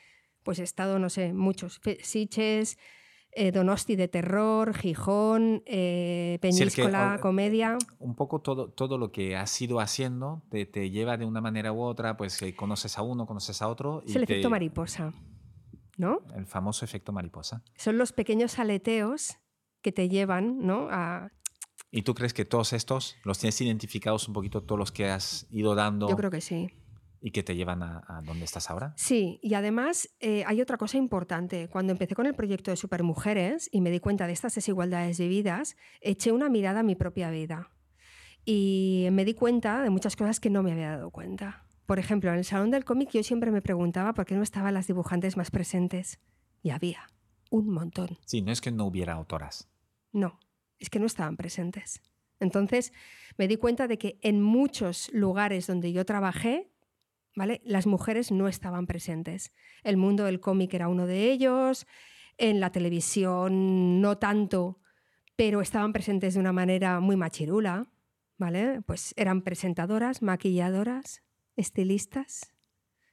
Pues 0.43 0.59
he 0.59 0.63
estado, 0.63 0.99
no 0.99 1.09
sé, 1.09 1.33
muchos. 1.33 1.79
Sitges, 2.03 2.77
eh, 3.33 3.51
Donosti 3.51 3.95
de 3.97 4.07
terror, 4.07 4.73
Gijón, 4.73 5.61
eh, 5.65 6.39
Sí, 6.41 6.63
el 6.63 6.71
que, 6.71 6.83
Peñíscola, 6.83 7.15
o- 7.17 7.21
comedia. 7.21 7.77
Un 7.99 8.15
poco 8.15 8.39
todo, 8.41 8.69
todo 8.71 8.97
lo 8.97 9.11
que 9.11 9.35
has 9.35 9.61
ido 9.61 9.79
haciendo 9.79 10.41
te, 10.49 10.65
te 10.65 10.89
lleva 10.89 11.17
de 11.17 11.25
una 11.25 11.41
manera 11.41 11.71
u 11.73 11.81
otra, 11.81 12.15
pues 12.17 12.37
que 12.37 12.55
conoces 12.55 12.97
a 12.97 13.01
uno, 13.03 13.25
conoces 13.25 13.61
a 13.61 13.67
otro. 13.67 14.01
Es 14.05 14.15
y 14.15 14.17
el 14.17 14.25
te- 14.25 14.33
efecto 14.33 14.49
mariposa, 14.49 15.13
¿no? 15.97 16.19
El 16.35 16.45
famoso 16.45 16.85
efecto 16.85 17.11
mariposa. 17.11 17.63
Son 17.75 17.97
los 17.97 18.13
pequeños 18.13 18.59
aleteos 18.59 19.37
que 19.81 19.91
te 19.91 20.09
llevan, 20.09 20.65
¿no? 20.65 20.87
A, 20.89 21.31
¿Y 21.91 22.01
tú 22.01 22.13
crees 22.13 22.33
que 22.33 22.45
todos 22.45 22.73
estos 22.73 23.17
los 23.23 23.39
tienes 23.39 23.59
identificados 23.61 24.27
un 24.27 24.33
poquito, 24.33 24.61
todos 24.63 24.79
los 24.79 24.91
que 24.91 25.05
has 25.05 25.47
ido 25.49 25.75
dando 25.75 26.09
yo 26.09 26.15
creo 26.15 26.31
que 26.31 26.41
sí. 26.41 26.69
y 27.21 27.31
que 27.31 27.43
te 27.43 27.55
llevan 27.55 27.81
a, 27.81 28.03
a 28.07 28.21
donde 28.21 28.45
estás 28.45 28.69
ahora? 28.69 28.93
Sí, 28.97 29.39
y 29.41 29.53
además 29.53 30.09
eh, 30.19 30.43
hay 30.45 30.61
otra 30.61 30.77
cosa 30.77 30.97
importante. 30.97 31.69
Cuando 31.69 31.93
empecé 31.93 32.13
con 32.15 32.25
el 32.25 32.35
proyecto 32.35 32.71
de 32.71 32.77
Supermujeres 32.77 33.69
y 33.71 33.81
me 33.81 33.89
di 33.89 33.99
cuenta 33.99 34.27
de 34.27 34.33
estas 34.33 34.55
desigualdades 34.55 35.19
vividas, 35.19 35.77
eché 36.01 36.31
una 36.31 36.49
mirada 36.49 36.81
a 36.81 36.83
mi 36.83 36.95
propia 36.95 37.31
vida. 37.31 37.71
Y 38.43 39.07
me 39.11 39.25
di 39.25 39.33
cuenta 39.33 39.81
de 39.81 39.89
muchas 39.89 40.15
cosas 40.15 40.39
que 40.39 40.49
no 40.49 40.63
me 40.63 40.71
había 40.71 40.91
dado 40.91 41.11
cuenta. 41.11 41.66
Por 41.87 41.99
ejemplo, 41.99 42.29
en 42.29 42.37
el 42.37 42.43
Salón 42.43 42.69
del 42.69 42.83
Cómic 42.83 43.11
yo 43.11 43.23
siempre 43.23 43.49
me 43.49 43.61
preguntaba 43.61 44.13
por 44.13 44.25
qué 44.25 44.35
no 44.35 44.43
estaban 44.43 44.73
las 44.73 44.87
dibujantes 44.87 45.37
más 45.37 45.51
presentes. 45.51 46.19
Y 46.61 46.71
había 46.71 47.07
un 47.49 47.69
montón. 47.69 48.17
Sí, 48.25 48.41
no 48.41 48.51
es 48.51 48.59
que 48.59 48.71
no 48.71 48.85
hubiera 48.85 49.13
autoras. 49.13 49.69
No, 50.11 50.37
es 50.79 50.89
que 50.89 50.99
no 50.99 51.05
estaban 51.05 51.37
presentes. 51.37 52.01
Entonces 52.41 52.91
me 53.37 53.47
di 53.47 53.55
cuenta 53.55 53.87
de 53.87 53.97
que 53.97 54.19
en 54.21 54.41
muchos 54.41 55.09
lugares 55.13 55.65
donde 55.65 55.93
yo 55.93 56.05
trabajé, 56.05 56.69
¿vale? 57.37 57.61
las 57.63 57.87
mujeres 57.87 58.33
no 58.33 58.49
estaban 58.49 58.85
presentes. 58.85 59.53
El 59.83 59.95
mundo 59.95 60.25
del 60.25 60.41
cómic 60.41 60.73
era 60.73 60.89
uno 60.89 61.07
de 61.07 61.31
ellos, 61.31 61.87
en 62.37 62.59
la 62.59 62.69
televisión 62.73 64.01
no 64.01 64.17
tanto, 64.17 64.81
pero 65.37 65.61
estaban 65.61 65.93
presentes 65.93 66.33
de 66.33 66.41
una 66.41 66.51
manera 66.51 66.99
muy 66.99 67.15
machirula. 67.15 67.87
¿vale? 68.37 68.81
Pues 68.85 69.13
eran 69.17 69.41
presentadoras, 69.41 70.21
maquilladoras, 70.21 71.23
estilistas, 71.57 72.53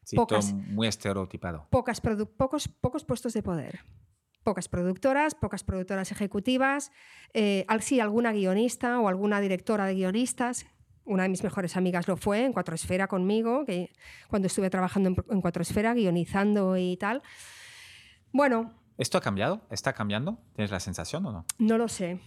Sí, 0.04 0.16
Pocas. 0.16 0.50
todo 0.50 0.58
muy 0.68 0.86
estereotipado. 0.86 1.66
pocas 1.70 2.00
pocos, 2.36 2.68
pocos 2.68 3.04
puestos 3.06 3.32
de 3.32 3.42
poder. 3.42 3.80
Pocas 4.42 4.68
productoras, 4.68 5.34
pocas 5.34 5.64
productoras 5.64 6.12
ejecutivas, 6.12 6.92
eh, 7.32 7.64
al- 7.68 7.80
sí, 7.80 8.00
alguna 8.00 8.30
guionista 8.32 9.00
o 9.00 9.08
alguna 9.08 9.40
directora 9.40 9.86
de 9.86 9.94
guionistas. 9.94 10.66
Una 11.06 11.22
de 11.22 11.30
mis 11.30 11.42
mejores 11.42 11.76
amigas 11.78 12.06
lo 12.06 12.18
fue 12.18 12.44
en 12.44 12.52
Cuatro 12.52 12.74
Esfera 12.74 13.08
conmigo, 13.08 13.64
que 13.64 13.92
cuando 14.28 14.46
estuve 14.46 14.68
trabajando 14.68 15.08
en, 15.08 15.16
en 15.30 15.40
Cuatro 15.40 15.62
Esfera, 15.62 15.94
guionizando 15.94 16.76
y 16.76 16.98
tal. 16.98 17.22
Bueno, 18.32 18.74
¿Esto 18.98 19.18
ha 19.18 19.20
cambiado? 19.20 19.62
¿Está 19.70 19.92
cambiando? 19.92 20.38
¿Tienes 20.54 20.70
la 20.70 20.78
sensación 20.80 21.24
o 21.26 21.32
no? 21.32 21.46
no 21.58 21.78
lo 21.78 21.88
sé. 21.88 22.20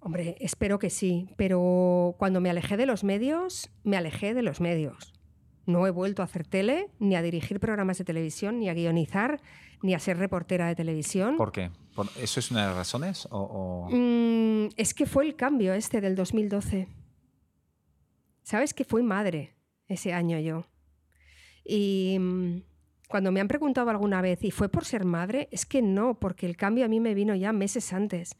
Hombre, 0.00 0.36
espero 0.40 0.78
que 0.78 0.88
sí, 0.90 1.28
pero 1.36 2.14
cuando 2.18 2.40
me 2.40 2.48
alejé 2.50 2.76
de 2.78 2.86
los 2.86 3.04
medios, 3.04 3.70
me 3.84 3.96
alejé 3.98 4.32
de 4.34 4.42
los 4.42 4.60
medios. 4.60 5.12
No 5.66 5.86
he 5.86 5.90
vuelto 5.90 6.22
a 6.22 6.24
hacer 6.24 6.46
tele, 6.46 6.88
ni 6.98 7.16
a 7.16 7.22
dirigir 7.22 7.60
programas 7.60 7.98
de 7.98 8.04
televisión, 8.04 8.58
ni 8.58 8.68
a 8.68 8.74
guionizar, 8.74 9.40
ni 9.82 9.94
a 9.94 9.98
ser 9.98 10.18
reportera 10.18 10.66
de 10.68 10.74
televisión. 10.74 11.36
¿Por 11.36 11.52
qué? 11.52 11.70
¿Por- 11.94 12.08
¿Eso 12.20 12.40
es 12.40 12.50
una 12.50 12.62
de 12.62 12.66
las 12.68 12.76
razones? 12.76 13.26
O, 13.30 13.38
o- 13.40 13.90
Mm, 13.90 14.70
es 14.76 14.94
que 14.94 15.06
fue 15.06 15.24
el 15.26 15.36
cambio 15.36 15.72
este 15.74 16.00
del 16.00 16.16
2012. 16.16 16.88
¿Sabes 18.42 18.74
que 18.74 18.84
fui 18.84 19.02
madre 19.02 19.54
ese 19.86 20.12
año 20.12 20.38
yo? 20.38 20.64
Y 21.64 22.16
mm, 22.18 22.62
cuando 23.08 23.32
me 23.32 23.40
han 23.40 23.48
preguntado 23.48 23.90
alguna 23.90 24.20
vez, 24.22 24.42
¿y 24.42 24.50
fue 24.50 24.68
por 24.68 24.84
ser 24.84 25.04
madre? 25.04 25.48
Es 25.52 25.66
que 25.66 25.82
no, 25.82 26.18
porque 26.18 26.46
el 26.46 26.56
cambio 26.56 26.84
a 26.84 26.88
mí 26.88 27.00
me 27.00 27.14
vino 27.14 27.34
ya 27.34 27.52
meses 27.52 27.92
antes. 27.92 28.36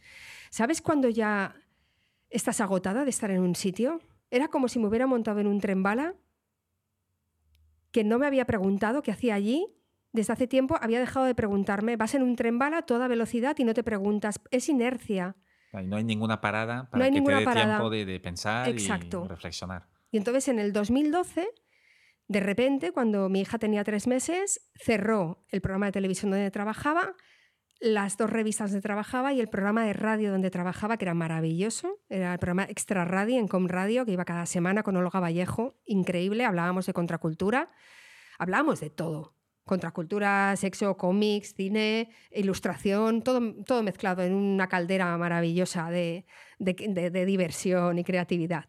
¿Sabes 0.50 0.80
cuando 0.82 1.08
ya 1.08 1.54
estás 2.28 2.60
agotada 2.60 3.04
de 3.04 3.10
estar 3.10 3.30
en 3.30 3.40
un 3.40 3.54
sitio? 3.54 4.00
Era 4.30 4.48
como 4.48 4.68
si 4.68 4.78
me 4.78 4.86
hubiera 4.88 5.06
montado 5.06 5.40
en 5.40 5.46
un 5.46 5.60
tren 5.60 5.82
bala 5.82 6.14
que 7.92 8.04
no 8.04 8.18
me 8.18 8.26
había 8.26 8.44
preguntado 8.44 9.02
qué 9.02 9.10
hacía 9.10 9.34
allí. 9.34 9.66
Desde 10.12 10.32
hace 10.32 10.46
tiempo 10.46 10.76
había 10.80 10.98
dejado 11.00 11.26
de 11.26 11.34
preguntarme, 11.34 11.96
vas 11.96 12.14
en 12.14 12.22
un 12.22 12.34
tren 12.36 12.58
bala 12.58 12.78
a 12.78 12.82
toda 12.82 13.06
velocidad 13.08 13.56
y 13.58 13.64
no 13.64 13.74
te 13.74 13.82
preguntas, 13.84 14.40
es 14.50 14.68
inercia. 14.68 15.36
y 15.72 15.86
no 15.86 15.96
hay 15.96 16.04
ninguna 16.04 16.40
parada 16.40 16.88
para 16.90 17.04
hay 17.04 17.10
que 17.10 17.14
ninguna 17.18 17.36
te 17.36 17.40
dé 17.40 17.44
parada. 17.44 17.76
tiempo 17.76 17.90
de, 17.90 18.04
de 18.04 18.20
pensar 18.20 18.68
Exacto. 18.68 19.22
y 19.24 19.28
reflexionar. 19.28 19.86
Y 20.10 20.16
entonces 20.16 20.48
en 20.48 20.58
el 20.58 20.72
2012, 20.72 21.48
de 22.26 22.40
repente, 22.40 22.92
cuando 22.92 23.28
mi 23.28 23.40
hija 23.40 23.58
tenía 23.58 23.84
tres 23.84 24.06
meses, 24.06 24.68
cerró 24.74 25.44
el 25.48 25.60
programa 25.60 25.86
de 25.86 25.92
televisión 25.92 26.30
donde 26.30 26.50
trabajaba, 26.50 27.14
las 27.80 28.16
dos 28.18 28.30
revistas 28.30 28.70
donde 28.70 28.82
trabajaba 28.82 29.32
y 29.32 29.40
el 29.40 29.48
programa 29.48 29.84
de 29.84 29.94
radio 29.94 30.30
donde 30.30 30.50
trabajaba, 30.50 30.98
que 30.98 31.06
era 31.06 31.14
maravilloso. 31.14 31.98
Era 32.08 32.34
el 32.34 32.38
programa 32.38 32.64
Extra 32.64 33.04
Radio 33.06 33.38
en 33.38 33.48
Com 33.48 33.66
Radio, 33.68 34.04
que 34.04 34.12
iba 34.12 34.24
cada 34.24 34.46
semana 34.46 34.82
con 34.82 34.96
Olga 34.96 35.18
Vallejo. 35.18 35.76
Increíble, 35.86 36.44
hablábamos 36.44 36.86
de 36.86 36.92
contracultura, 36.92 37.70
hablábamos 38.38 38.80
de 38.80 38.90
todo. 38.90 39.34
Contracultura, 39.64 40.54
sexo, 40.56 40.96
cómics, 40.96 41.54
cine, 41.54 42.10
ilustración, 42.32 43.22
todo, 43.22 43.54
todo 43.64 43.82
mezclado 43.82 44.22
en 44.22 44.34
una 44.34 44.68
caldera 44.68 45.16
maravillosa 45.16 45.90
de, 45.90 46.26
de- 46.58 47.24
diversión 47.24 47.98
y 47.98 48.04
creatividad. 48.04 48.68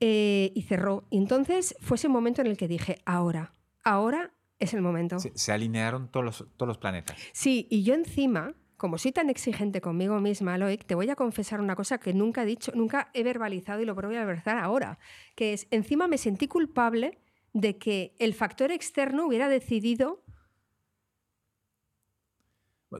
Eh, 0.00 0.50
y 0.54 0.62
cerró. 0.62 1.06
Entonces 1.10 1.76
fue 1.80 1.96
ese 1.96 2.08
momento 2.08 2.40
en 2.40 2.48
el 2.48 2.56
que 2.56 2.68
dije, 2.68 2.96
ahora, 3.04 3.54
ahora 3.84 4.32
es 4.60 4.72
el 4.74 4.82
momento. 4.82 5.18
Se, 5.18 5.32
se 5.36 5.52
alinearon 5.52 6.08
todos 6.08 6.24
los, 6.24 6.38
todos 6.56 6.68
los 6.68 6.78
planetas. 6.78 7.16
Sí, 7.32 7.66
y 7.70 7.82
yo 7.82 7.94
encima, 7.94 8.54
como 8.76 8.96
soy 8.98 9.10
tan 9.12 9.28
exigente 9.30 9.80
conmigo 9.80 10.20
misma, 10.20 10.56
Loic, 10.58 10.84
te 10.86 10.94
voy 10.94 11.10
a 11.10 11.16
confesar 11.16 11.60
una 11.60 11.74
cosa 11.74 11.98
que 11.98 12.14
nunca 12.14 12.42
he 12.42 12.46
dicho, 12.46 12.70
nunca 12.74 13.10
he 13.14 13.22
verbalizado 13.24 13.80
y 13.80 13.84
lo 13.86 13.94
voy 13.94 14.04
a 14.04 14.20
verbalizar 14.20 14.56
ahora, 14.58 14.98
que 15.34 15.52
es, 15.54 15.66
encima 15.70 16.06
me 16.06 16.16
sentí 16.18 16.46
culpable 16.46 17.18
de 17.52 17.76
que 17.78 18.14
el 18.20 18.32
factor 18.34 18.70
externo 18.70 19.26
hubiera 19.26 19.48
decidido, 19.48 20.22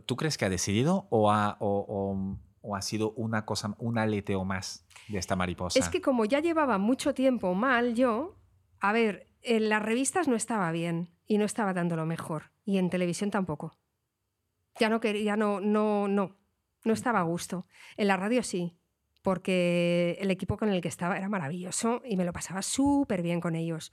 ¿Tú 0.07 0.17
crees 0.17 0.39
que 0.39 0.45
ha 0.45 0.49
decidido 0.51 1.09
o 1.11 1.33
ha, 1.33 1.57
o, 1.61 1.85
o- 1.89 2.39
o 2.63 2.77
ha 2.77 2.83
sido 2.83 3.13
una 3.13 3.45
cosa, 3.45 3.75
un 3.79 3.99
aleteo 3.99 4.45
más 4.45 4.87
de 5.09 5.19
esta 5.19 5.35
mariposa? 5.35 5.79
es 5.79 5.89
que 5.89 6.01
como 6.01 6.25
ya 6.27 6.41
llevaba 6.41 6.79
mucho 6.79 7.13
tiempo 7.15 7.55
mal 7.55 7.95
yo, 7.95 8.37
a 8.81 8.93
ver, 8.93 9.27
en 9.43 9.69
las 9.69 9.83
revistas 9.83 10.29
no 10.29 10.37
estaba 10.37 10.71
bien 10.71 11.11
y 11.31 11.39
no 11.39 11.45
estaba 11.45 11.73
dando 11.73 11.95
lo 11.95 12.07
mejor, 12.07 12.51
y 12.65 12.79
en 12.79 12.91
televisión 12.91 13.31
tampoco. 13.31 13.79
Ya 14.81 14.89
no 14.89 14.99
quería, 14.99 15.37
no, 15.37 15.61
no, 15.61 16.09
no, 16.09 16.37
no 16.83 16.93
estaba 16.93 17.21
a 17.21 17.23
gusto. 17.23 17.69
En 17.97 18.09
la 18.09 18.17
radio 18.17 18.43
sí, 18.43 18.77
porque 19.23 20.19
el 20.21 20.33
equipo 20.33 20.57
con 20.57 20.71
el 20.71 20.81
que 20.81 20.89
estaba 20.89 21.17
era 21.17 21.29
maravilloso 21.29 22.03
y 22.05 22.17
me 22.17 22.25
lo 22.25 22.33
pasaba 22.33 22.63
súper 22.63 23.23
bien 23.23 23.41
con 23.41 23.55
ellos. 23.55 23.93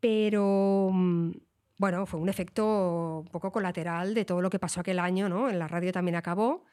Pero 0.00 0.90
mm, 0.92 1.30
bueno, 1.76 2.06
fue 2.06 2.18
un 2.18 2.28
efecto 2.28 3.20
un 3.20 3.28
poco 3.28 3.52
colateral 3.52 4.12
de 4.12 4.24
todo 4.24 4.40
lo 4.40 4.50
que 4.50 4.58
pasó 4.58 4.80
aquel 4.80 4.98
año, 4.98 5.28
¿no? 5.28 5.48
En 5.48 5.60
la 5.60 5.68
radio 5.68 5.92
también 5.92 6.16
acabó. 6.16 6.64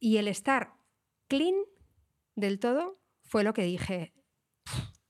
Y 0.00 0.16
el 0.16 0.26
estar 0.26 0.72
clean 1.28 1.54
del 2.34 2.58
todo 2.58 2.98
fue 3.22 3.44
lo 3.44 3.54
que 3.54 3.62
dije. 3.62 4.14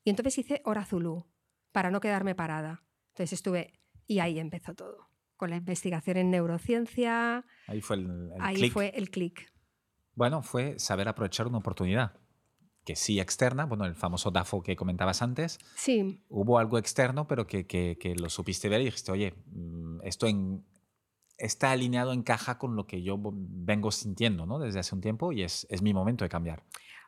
Y 0.04 0.10
entonces 0.10 0.36
hice 0.36 0.60
Hora 0.66 0.84
Zulu 0.84 1.24
para 1.72 1.90
no 1.90 2.00
quedarme 2.00 2.34
parada. 2.34 2.84
Entonces 3.12 3.32
estuve 3.32 3.72
y 4.06 4.20
ahí 4.20 4.38
empezó 4.38 4.74
todo. 4.74 5.08
Con 5.36 5.50
la 5.50 5.56
investigación 5.56 6.16
en 6.18 6.30
neurociencia. 6.30 7.44
Ahí 7.66 7.80
fue 7.80 7.96
el, 7.96 8.30
ahí 8.38 8.70
fue 8.70 8.92
el 8.94 9.10
clic. 9.10 9.52
Bueno, 10.14 10.42
fue 10.42 10.78
saber 10.78 11.08
aprovechar 11.08 11.46
una 11.46 11.58
oportunidad 11.58 12.12
que 12.84 12.96
sí 12.96 13.20
externa, 13.20 13.64
bueno, 13.64 13.84
el 13.84 13.94
famoso 13.94 14.30
DAFO 14.30 14.62
que 14.62 14.76
comentabas 14.76 15.22
antes. 15.22 15.58
Sí. 15.76 16.22
Hubo 16.28 16.58
algo 16.58 16.78
externo, 16.78 17.26
pero 17.26 17.46
que, 17.46 17.66
que, 17.66 18.14
lo 18.16 18.28
supiste 18.28 18.68
ver 18.68 18.80
y 18.80 18.86
dijiste, 18.86 19.12
oye, 19.12 19.34
mm, 19.46 20.00
esto 20.02 20.26
en, 20.26 20.64
está 21.38 21.70
alineado, 21.70 22.12
encaja 22.12 22.58
con 22.58 22.76
lo 22.76 22.86
que 22.86 23.02
yo 23.02 23.18
vengo 23.22 23.90
sintiendo 23.90 24.46
¿no? 24.46 24.58
desde 24.58 24.80
hace 24.80 24.94
un 24.94 25.00
tiempo 25.00 25.32
y 25.32 25.42
es, 25.42 25.66
es 25.70 25.82
mi 25.82 25.94
momento 25.94 26.24
de 26.24 26.28
cambiar. 26.28 26.64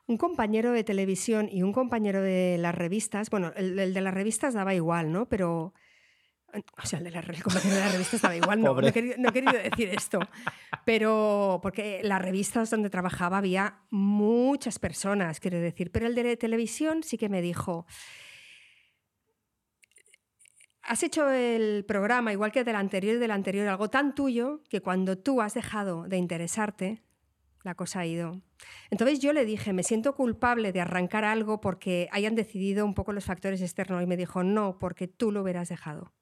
Un 0.06 0.16
compañero 0.16 0.72
de 0.72 0.84
televisión 0.84 1.48
y 1.50 1.62
un 1.62 1.72
compañero 1.72 2.22
de 2.22 2.56
las 2.58 2.74
revistas, 2.74 3.30
bueno, 3.30 3.52
el, 3.56 3.78
el 3.78 3.94
de 3.94 4.00
las 4.00 4.14
revistas 4.14 4.54
daba 4.54 4.74
igual, 4.74 5.10
¿no? 5.10 5.26
Pero 5.28 5.72
o 6.82 6.86
sea, 6.86 6.98
el 6.98 7.04
de 7.04 7.10
la, 7.10 7.20
de 7.20 7.80
la 7.80 7.88
revista 7.88 8.16
estaba 8.16 8.36
igual, 8.36 8.60
no, 8.60 8.74
no, 8.74 8.86
he 8.86 8.92
querido, 8.92 9.52
decir 9.52 9.88
esto, 9.90 10.20
pero 10.84 11.58
porque 11.62 12.00
las 12.02 12.20
revistas 12.20 12.70
donde 12.70 12.90
trabajaba 12.90 13.38
había 13.38 13.80
muchas 13.90 14.78
personas, 14.78 15.40
quiero 15.40 15.58
decir, 15.60 15.90
pero 15.90 16.06
el 16.06 16.14
de 16.14 16.36
televisión 16.36 17.02
sí 17.02 17.18
que 17.18 17.28
me 17.28 17.42
dijo, 17.42 17.86
has 20.82 21.02
hecho 21.02 21.30
el 21.30 21.84
programa, 21.86 22.32
igual 22.32 22.52
que 22.52 22.64
del 22.64 22.76
anterior 22.76 23.16
y 23.16 23.18
del 23.18 23.30
anterior, 23.30 23.66
algo 23.68 23.90
tan 23.90 24.14
tuyo 24.14 24.62
que 24.68 24.80
cuando 24.80 25.18
tú 25.18 25.40
has 25.40 25.54
dejado 25.54 26.04
de 26.08 26.18
interesarte, 26.18 27.02
la 27.62 27.74
cosa 27.74 28.00
ha 28.00 28.06
ido. 28.06 28.42
Entonces 28.90 29.20
yo 29.20 29.32
le 29.32 29.44
dije, 29.44 29.72
me 29.72 29.82
siento 29.82 30.14
culpable 30.14 30.72
de 30.72 30.82
arrancar 30.82 31.24
algo 31.24 31.60
porque 31.60 32.08
hayan 32.12 32.34
decidido 32.34 32.84
un 32.84 32.94
poco 32.94 33.12
los 33.12 33.24
factores 33.24 33.62
externos 33.62 34.02
y 34.02 34.06
me 34.06 34.18
dijo, 34.18 34.42
no, 34.44 34.78
porque 34.78 35.08
tú 35.08 35.32
lo 35.32 35.42
hubieras 35.42 35.70
dejado. 35.70 36.12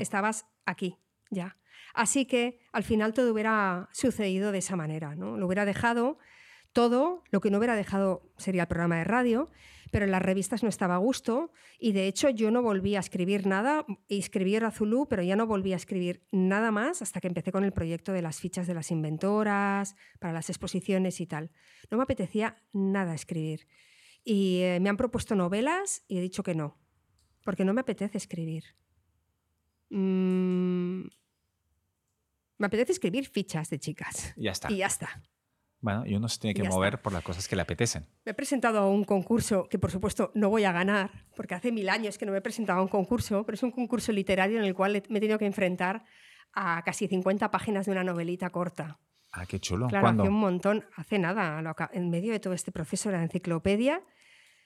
Estabas, 0.00 0.46
aquí, 0.66 0.98
ya. 1.30 1.56
Así 1.94 2.26
que 2.26 2.60
al 2.72 2.82
final 2.82 3.14
todo 3.14 3.32
hubiera 3.32 3.88
sucedido 3.92 4.52
de 4.52 4.58
esa 4.58 4.76
manera, 4.76 5.14
¿no? 5.14 5.36
Lo 5.36 5.46
hubiera 5.46 5.64
dejado 5.64 6.18
todo, 6.72 7.22
lo 7.30 7.40
que 7.40 7.50
no 7.50 7.58
hubiera 7.58 7.76
dejado 7.76 8.32
sería 8.36 8.62
el 8.62 8.68
programa 8.68 8.96
de 8.98 9.04
radio, 9.04 9.50
pero 9.92 10.06
en 10.06 10.10
las 10.10 10.22
revistas 10.22 10.64
no 10.64 10.68
estaba 10.68 10.96
a 10.96 10.98
gusto 10.98 11.52
y 11.78 11.92
de 11.92 12.08
hecho 12.08 12.28
yo 12.28 12.50
no 12.50 12.62
volví 12.62 12.96
a 12.96 12.98
escribir 12.98 13.46
nada, 13.46 13.86
escribí 14.08 14.56
Azulú, 14.56 15.06
pero 15.08 15.22
ya 15.22 15.36
no 15.36 15.46
volví 15.46 15.72
a 15.72 15.76
escribir 15.76 16.26
nada 16.32 16.72
más 16.72 17.00
hasta 17.00 17.20
que 17.20 17.28
empecé 17.28 17.52
con 17.52 17.62
el 17.62 17.72
proyecto 17.72 18.12
de 18.12 18.20
las 18.20 18.40
fichas 18.40 18.66
de 18.66 18.74
las 18.74 18.90
inventoras, 18.90 19.94
para 20.18 20.32
las 20.32 20.50
exposiciones 20.50 21.20
y 21.20 21.26
tal. 21.26 21.52
No 21.92 21.96
me 21.96 22.02
apetecía 22.02 22.56
nada 22.72 23.14
escribir. 23.14 23.68
Y 24.24 24.62
eh, 24.62 24.80
me 24.80 24.88
han 24.88 24.96
propuesto 24.96 25.36
novelas 25.36 26.02
y 26.08 26.18
he 26.18 26.20
dicho 26.20 26.42
que 26.42 26.56
no, 26.56 26.76
porque 27.44 27.64
no 27.64 27.72
me 27.72 27.82
apetece 27.82 28.18
escribir. 28.18 28.64
Mm, 29.96 31.06
me 32.58 32.66
apetece 32.66 32.92
escribir 32.92 33.28
fichas 33.28 33.70
de 33.70 33.78
chicas. 33.78 34.34
Y 34.36 34.44
ya 34.44 34.50
está. 34.50 34.72
Y 34.72 34.78
ya 34.78 34.86
está. 34.86 35.22
Bueno, 35.80 36.04
y 36.06 36.16
uno 36.16 36.28
se 36.28 36.40
tiene 36.40 36.54
que 36.54 36.68
mover 36.68 37.00
por 37.00 37.12
las 37.12 37.22
cosas 37.22 37.46
que 37.46 37.54
le 37.54 37.62
apetecen. 37.62 38.06
Me 38.24 38.32
he 38.32 38.34
presentado 38.34 38.78
a 38.78 38.88
un 38.88 39.04
concurso 39.04 39.68
que, 39.68 39.78
por 39.78 39.90
supuesto, 39.90 40.32
no 40.34 40.48
voy 40.48 40.64
a 40.64 40.72
ganar, 40.72 41.10
porque 41.36 41.54
hace 41.54 41.70
mil 41.70 41.90
años 41.90 42.16
que 42.18 42.24
no 42.26 42.32
me 42.32 42.38
he 42.38 42.40
presentado 42.40 42.80
a 42.80 42.82
un 42.82 42.88
concurso, 42.88 43.44
pero 43.44 43.54
es 43.54 43.62
un 43.62 43.70
concurso 43.70 44.10
literario 44.10 44.58
en 44.58 44.64
el 44.64 44.74
cual 44.74 44.92
me 45.10 45.18
he 45.18 45.20
tenido 45.20 45.38
que 45.38 45.46
enfrentar 45.46 46.04
a 46.54 46.82
casi 46.84 47.06
50 47.06 47.50
páginas 47.50 47.86
de 47.86 47.92
una 47.92 48.02
novelita 48.02 48.50
corta. 48.50 48.98
Ah, 49.30 49.46
qué 49.46 49.60
chulo. 49.60 49.88
Claro, 49.88 50.08
hace 50.08 50.28
un 50.28 50.40
montón, 50.40 50.84
hace 50.96 51.18
nada, 51.18 51.62
en 51.92 52.10
medio 52.10 52.32
de 52.32 52.40
todo 52.40 52.54
este 52.54 52.72
proceso 52.72 53.10
de 53.10 53.18
la 53.18 53.22
enciclopedia. 53.22 54.02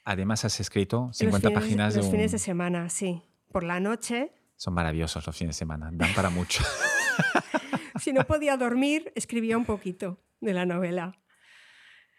Además, 0.05 0.45
has 0.45 0.61
escrito 0.61 1.11
50 1.13 1.51
páginas 1.51 1.95
de 1.95 2.01
Los 2.01 2.11
fines 2.11 2.33
de 2.33 2.39
semana, 2.39 2.89
sí. 2.89 3.23
Por 3.51 3.65
la 3.65 3.81
noche 3.81 4.31
son 4.59 4.75
maravillosos 4.75 5.25
los 5.25 5.37
fines 5.37 5.55
de 5.55 5.59
semana, 5.61 5.89
dan 5.93 6.13
para 6.15 6.31
mucho. 6.31 6.65
si 8.01 8.13
no 8.13 8.25
podía 8.25 8.57
dormir, 8.57 9.13
escribía 9.15 9.57
un 9.57 9.65
poquito 9.65 10.21
de 10.41 10.53
la 10.53 10.67
novela. 10.67 11.13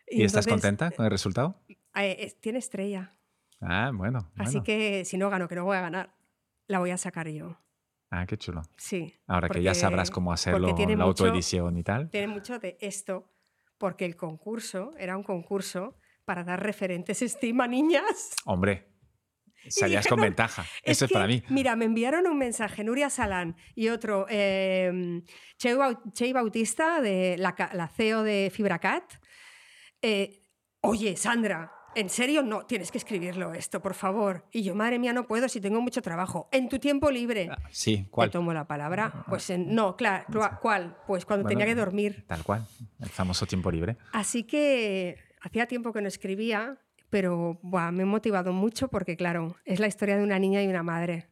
¿Y, 0.07 0.23
estás 0.23 0.47
contenta 0.47 0.89
con 0.91 1.05
el 1.05 1.11
resultado? 1.11 1.61
Eh, 1.95 2.33
tiene 2.39 2.59
estrella. 2.59 3.13
Ah, 3.61 3.91
bueno, 3.93 4.31
Así 4.37 4.61
que 4.61 5.03
si 5.03 5.17
no 5.17 5.29
gano, 5.29 5.49
que 5.49 5.55
no 5.55 5.65
voy 5.65 5.75
a 5.75 5.81
ganar, 5.81 6.15
la 6.67 6.79
voy 6.79 6.91
a 6.91 6.97
sacar 6.97 7.27
yo. 7.27 7.59
Ah, 8.09 8.25
qué 8.25 8.37
chulo. 8.37 8.61
Sí. 8.77 9.13
Ahora 9.27 9.49
que 9.49 9.61
ya 9.61 9.75
sabrás 9.75 10.09
cómo 10.09 10.31
hacerlo, 10.31 10.73
la 10.75 11.03
autoedición 11.03 11.77
y 11.77 11.83
tal. 11.83 12.09
Tiene 12.09 12.27
mucho 12.27 12.57
de 12.57 12.77
esto, 12.79 13.29
porque 13.77 14.05
el 14.05 14.15
concurso 14.15 14.93
era 14.97 15.17
un 15.17 15.23
concurso 15.23 15.97
para 16.23 16.45
dar 16.45 16.63
referentes 16.63 17.21
estima 17.21 17.67
niñas. 17.67 18.33
Hombre, 18.45 18.87
Salías 19.67 20.07
con 20.07 20.21
ventaja. 20.21 20.65
Eso 20.83 21.05
es 21.05 21.11
para 21.11 21.27
mí. 21.27 21.43
Mira, 21.49 21.75
me 21.75 21.85
enviaron 21.85 22.27
un 22.27 22.37
mensaje, 22.37 22.83
Nuria 22.83 23.09
Salán 23.09 23.55
y 23.75 23.89
otro, 23.89 24.25
eh, 24.29 25.21
Chey 25.57 26.33
Bautista, 26.33 27.01
de 27.01 27.35
la, 27.37 27.87
CEO 27.95 28.23
de 28.23 28.51
Fibracat. 28.53 29.03
Eh, 30.01 30.39
Oye, 30.81 31.17
Sandra, 31.17 31.73
¿en 31.93 32.09
serio? 32.09 32.41
No, 32.41 32.65
tienes 32.65 32.89
que 32.89 32.99
escribirlo 32.99 33.53
esto, 33.53 33.81
por 33.81 33.95
favor. 33.95 34.45
Y 34.53 34.63
yo, 34.63 34.75
madre 34.75 34.97
mía, 34.97 35.11
no 35.11 35.27
puedo 35.27 35.49
si 35.49 35.59
tengo 35.59 35.81
mucho 35.81 36.01
trabajo. 36.01 36.47
En 36.53 36.69
tu 36.69 36.79
tiempo 36.79 37.11
libre. 37.11 37.49
Ah, 37.51 37.57
sí, 37.69 38.07
¿cuál? 38.09 38.29
Te 38.29 38.33
tomo 38.33 38.53
la 38.53 38.65
palabra. 38.65 39.25
Pues 39.27 39.51
no, 39.57 39.97
claro, 39.97 40.25
¿cuál? 40.61 40.95
Pues 41.05 41.25
cuando 41.25 41.49
tenía 41.49 41.65
que 41.65 41.75
dormir. 41.75 42.23
Tal 42.27 42.43
cual, 42.43 42.65
el 42.99 43.09
famoso 43.09 43.45
tiempo 43.45 43.69
libre. 43.71 43.97
Así 44.13 44.43
que 44.43 45.17
hacía 45.41 45.65
tiempo 45.67 45.91
que 45.91 46.01
no 46.01 46.07
escribía 46.07 46.77
pero 47.09 47.59
me 47.61 48.03
he 48.03 48.05
motivado 48.05 48.53
mucho 48.53 48.87
porque, 48.87 49.15
claro, 49.15 49.55
es 49.65 49.79
la 49.79 49.87
historia 49.87 50.17
de 50.17 50.23
una 50.23 50.39
niña 50.39 50.63
y 50.63 50.67
una 50.67 50.83
madre 50.83 51.27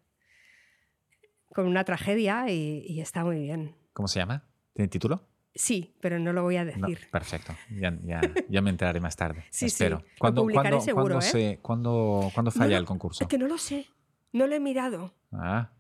con 1.54 1.68
una 1.68 1.84
tragedia 1.84 2.50
y, 2.50 3.00
está 3.02 3.24
muy 3.24 3.40
bien. 3.40 3.76
¿Cómo 3.94 4.08
se 4.08 4.20
llama? 4.20 4.44
¿Tiene 4.74 4.90
título? 4.90 5.28
Sí, 5.56 5.96
pero 6.02 6.20
no 6.20 6.34
lo 6.34 6.44
voy 6.44 6.58
a 6.58 6.66
decir. 6.66 7.08
perfecto, 7.12 7.56
ya, 7.72 8.62
me 8.62 8.70
enteraré 8.70 9.00
más 9.00 9.16
tarde. 9.16 9.44
sí, 9.50 9.66
Espero. 9.66 10.00
Sí. 10.00 10.06
¿Cuándo, 10.20 10.42
publicaré 10.44 10.80
seguro, 10.82 11.20
¿eh? 11.34 11.60
¿cuándo, 11.62 12.32
falla 12.52 12.78
el 12.78 12.86
concurso? 12.86 13.24
Es 13.24 13.28
que 13.28 13.40
no 13.40 13.48
lo 13.48 13.58
sé, 13.58 13.88
no 14.34 14.46
lo 14.46 14.54
he 14.54 14.60
mirado. 14.60 15.16
Ah. 15.32 15.72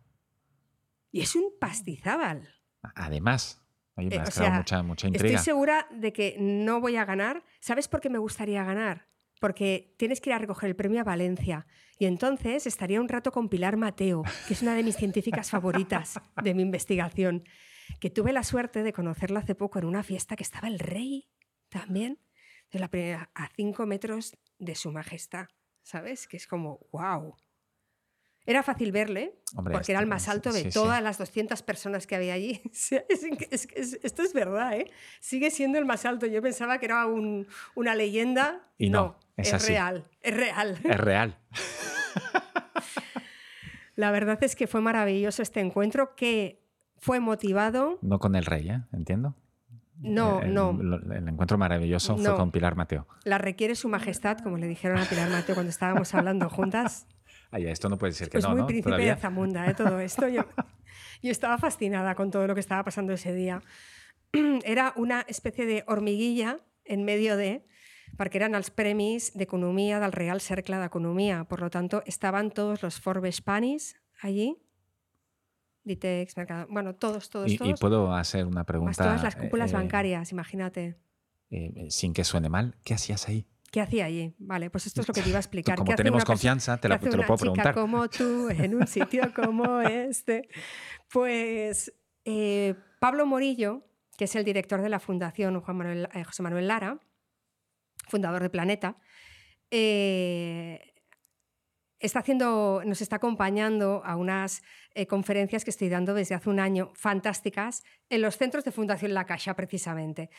Y 1.11 1.21
es 1.21 1.35
un 1.35 1.53
pastizábal. 1.59 2.49
Además, 2.95 3.61
me 3.95 4.05
eh, 4.05 4.19
mucha, 4.51 4.83
mucha 4.83 5.07
intriga. 5.07 5.35
Estoy 5.35 5.43
segura 5.43 5.87
de 5.91 6.13
que 6.13 6.37
no 6.39 6.79
voy 6.79 6.95
a 6.97 7.05
ganar. 7.05 7.43
¿Sabes 7.59 7.87
por 7.87 8.01
qué 8.01 8.09
me 8.09 8.19
gustaría 8.19 8.63
ganar? 8.63 9.07
Porque 9.39 9.95
tienes 9.97 10.22
que 10.22 10.30
ir 10.30 10.34
a 10.34 10.39
recoger 10.39 10.69
el 10.69 10.76
premio 10.76 11.01
a 11.01 11.03
Valencia. 11.03 11.68
Y 11.99 12.05
entonces 12.05 12.68
estaría 12.68 13.01
un 13.01 13.09
rato 13.09 13.31
con 13.31 13.49
Pilar 13.49 13.77
Mateo, 13.77 14.23
que 14.47 14.53
es 14.53 14.61
una 14.61 14.76
de 14.76 14.84
mis 14.84 14.95
científicas 14.95 15.49
favoritas 15.49 16.19
de 16.43 16.53
mi 16.53 16.61
investigación, 16.61 17.43
que 17.99 18.09
tuve 18.09 18.34
la 18.34 18.43
suerte 18.43 18.84
de 18.84 18.93
conocerla 18.93 19.39
hace 19.39 19.55
poco 19.55 19.80
en 19.80 19.85
una 19.85 20.03
fiesta 20.03 20.35
que 20.35 20.43
estaba 20.43 20.68
el 20.68 20.80
rey 20.80 21.30
también, 21.69 22.19
de 22.72 22.80
la 22.80 22.89
primera, 22.89 23.31
a 23.34 23.49
cinco 23.55 23.85
metros 23.85 24.38
de 24.59 24.76
su 24.76 24.91
majestad, 24.91 25.47
¿sabes? 25.84 26.27
Que 26.27 26.38
es 26.38 26.47
como, 26.47 26.80
wow. 26.91 27.35
Era 28.47 28.63
fácil 28.63 28.93
verle, 28.93 29.35
porque 29.53 29.91
era 29.91 29.99
el 29.99 30.07
más 30.07 30.29
alto 30.29 30.53
de 30.53 30.71
todas 30.71 31.03
las 31.03 31.17
200 31.17 31.61
personas 31.63 32.07
que 32.07 32.15
había 32.15 32.33
allí. 32.33 32.61
esto 32.71 34.23
es 34.23 34.33
verdad, 34.33 34.77
¿eh? 34.77 34.89
Sigue 35.19 35.51
siendo 35.51 35.77
el 35.77 35.85
más 35.85 36.05
alto. 36.05 36.27
Yo 36.27 36.41
pensaba 36.41 36.79
que 36.79 36.85
era 36.85 37.05
una 37.75 37.93
leyenda. 37.93 38.61
Y 38.77 38.89
no, 38.89 39.17
es, 39.35 39.67
real, 39.67 40.05
es 40.21 40.33
real. 40.33 40.79
Es 40.81 40.97
real. 40.97 41.37
La 43.95 44.11
verdad 44.11 44.41
es 44.41 44.55
que 44.55 44.65
fue 44.65 44.79
maravilloso 44.79 45.41
este 45.41 45.59
encuentro 45.59 46.15
que 46.15 46.63
fue 46.95 47.19
motivado. 47.19 47.99
No 48.01 48.19
con 48.19 48.35
el 48.35 48.45
rey, 48.45 48.69
¿eh? 48.69 48.81
Entiendo. 48.93 49.35
No, 49.99 50.41
no. 50.41 50.69
El 51.11 51.27
encuentro 51.27 51.57
maravilloso 51.57 52.17
fue 52.17 52.33
con 52.33 52.51
Pilar 52.51 52.77
Mateo. 52.77 53.07
La 53.25 53.39
requiere 53.39 53.75
su 53.75 53.89
majestad, 53.89 54.37
como 54.37 54.57
le 54.57 54.67
dijeron 54.67 54.99
a 54.99 55.03
Pilar 55.03 55.29
Mateo 55.29 55.53
cuando 55.53 55.69
estábamos 55.69 56.13
hablando 56.13 56.49
juntas. 56.49 57.07
Ay, 57.51 57.67
esto 57.67 57.89
no 57.89 57.97
puede 57.97 58.13
ser 58.13 58.29
que 58.29 58.37
es 58.37 58.43
no, 58.43 58.55
muy 58.55 58.63
príncipe 58.63 58.97
de 58.97 59.15
Zamunda, 59.15 59.69
¿eh? 59.69 59.73
todo 59.73 59.99
esto. 59.99 60.27
Yo, 60.27 60.43
yo 61.23 61.31
estaba 61.31 61.57
fascinada 61.57 62.15
con 62.15 62.31
todo 62.31 62.47
lo 62.47 62.53
que 62.53 62.59
estaba 62.59 62.83
pasando 62.83 63.13
ese 63.13 63.33
día. 63.33 63.61
Era 64.65 64.93
una 64.95 65.21
especie 65.27 65.65
de 65.65 65.83
hormiguilla 65.87 66.59
en 66.83 67.03
medio 67.03 67.37
de, 67.37 67.65
porque 68.17 68.37
eran 68.37 68.53
los 68.53 68.69
premios 68.71 69.33
de 69.33 69.43
economía 69.43 69.99
del 69.99 70.11
Real 70.11 70.39
Cercle 70.41 70.83
Economía. 70.83 71.43
Por 71.43 71.61
lo 71.61 71.69
tanto, 71.69 72.01
estaban 72.05 72.51
todos 72.51 72.81
los 72.81 72.99
Forbes 72.99 73.41
Panis 73.41 73.95
allí. 74.21 74.57
Ditex, 75.83 76.35
Mercado, 76.35 76.67
bueno, 76.69 76.95
todos, 76.95 77.29
todos, 77.29 77.51
y, 77.51 77.57
todos. 77.57 77.71
Y 77.71 77.73
puedo 77.75 78.13
hacer 78.13 78.45
una 78.45 78.65
pregunta. 78.65 79.03
todas 79.03 79.23
las 79.23 79.35
cúpulas 79.37 79.71
eh, 79.71 79.75
bancarias, 79.75 80.31
imagínate. 80.31 80.97
Eh, 81.49 81.87
sin 81.89 82.13
que 82.13 82.25
suene 82.25 82.49
mal, 82.49 82.75
¿qué 82.83 82.93
hacías 82.93 83.29
ahí? 83.29 83.47
¿Qué 83.77 83.81
hacía 83.81 84.05
allí? 84.05 84.33
Vale, 84.39 84.71
pues 84.71 84.87
esto 84.87 85.01
es 85.01 85.07
lo 85.07 85.13
que 85.13 85.21
te 85.21 85.29
iba 85.29 85.37
a 85.37 85.39
explicar. 85.45 85.77
Como 85.77 85.93
tenemos 85.93 86.25
confianza, 86.25 86.77
te, 86.77 86.89
lo 86.89 86.99
puedo 86.99 87.37
preguntar. 87.37 87.75
como 87.75 88.09
tú 88.09 88.49
en 88.49 88.73
un 88.73 88.87
sitio 88.87 89.31
como 89.35 89.81
este. 89.81 90.49
Pues 91.11 91.93
eh, 92.25 92.73
Pablo 92.99 93.27
Morillo, 93.27 93.85
que 94.17 94.23
es 94.23 94.35
el 94.35 94.43
director 94.45 94.81
de 94.81 94.89
la 94.89 94.99
Fundación 94.99 95.61
Juan 95.61 95.77
Manuel, 95.77 96.09
eh, 96.15 96.23
José 96.23 96.41
Manuel 96.41 96.67
Lara, 96.67 96.99
fundador 98.07 98.41
de 98.41 98.49
Planeta, 98.49 98.97
eh, 99.69 100.95
está 101.99 102.17
haciendo, 102.21 102.81
nos 102.83 103.01
está 103.01 103.17
acompañando 103.17 104.01
a 104.03 104.15
unas 104.15 104.63
eh, 104.95 105.05
conferencias 105.05 105.63
que 105.63 105.69
estoy 105.69 105.89
dando 105.89 106.15
desde 106.15 106.33
hace 106.33 106.49
un 106.49 106.59
año, 106.59 106.91
fantásticas, 106.95 107.83
en 108.09 108.23
los 108.23 108.37
centros 108.37 108.63
de 108.63 108.71
Fundación 108.71 109.13
La 109.13 109.25
Caixa, 109.25 109.55
precisamente. 109.55 110.31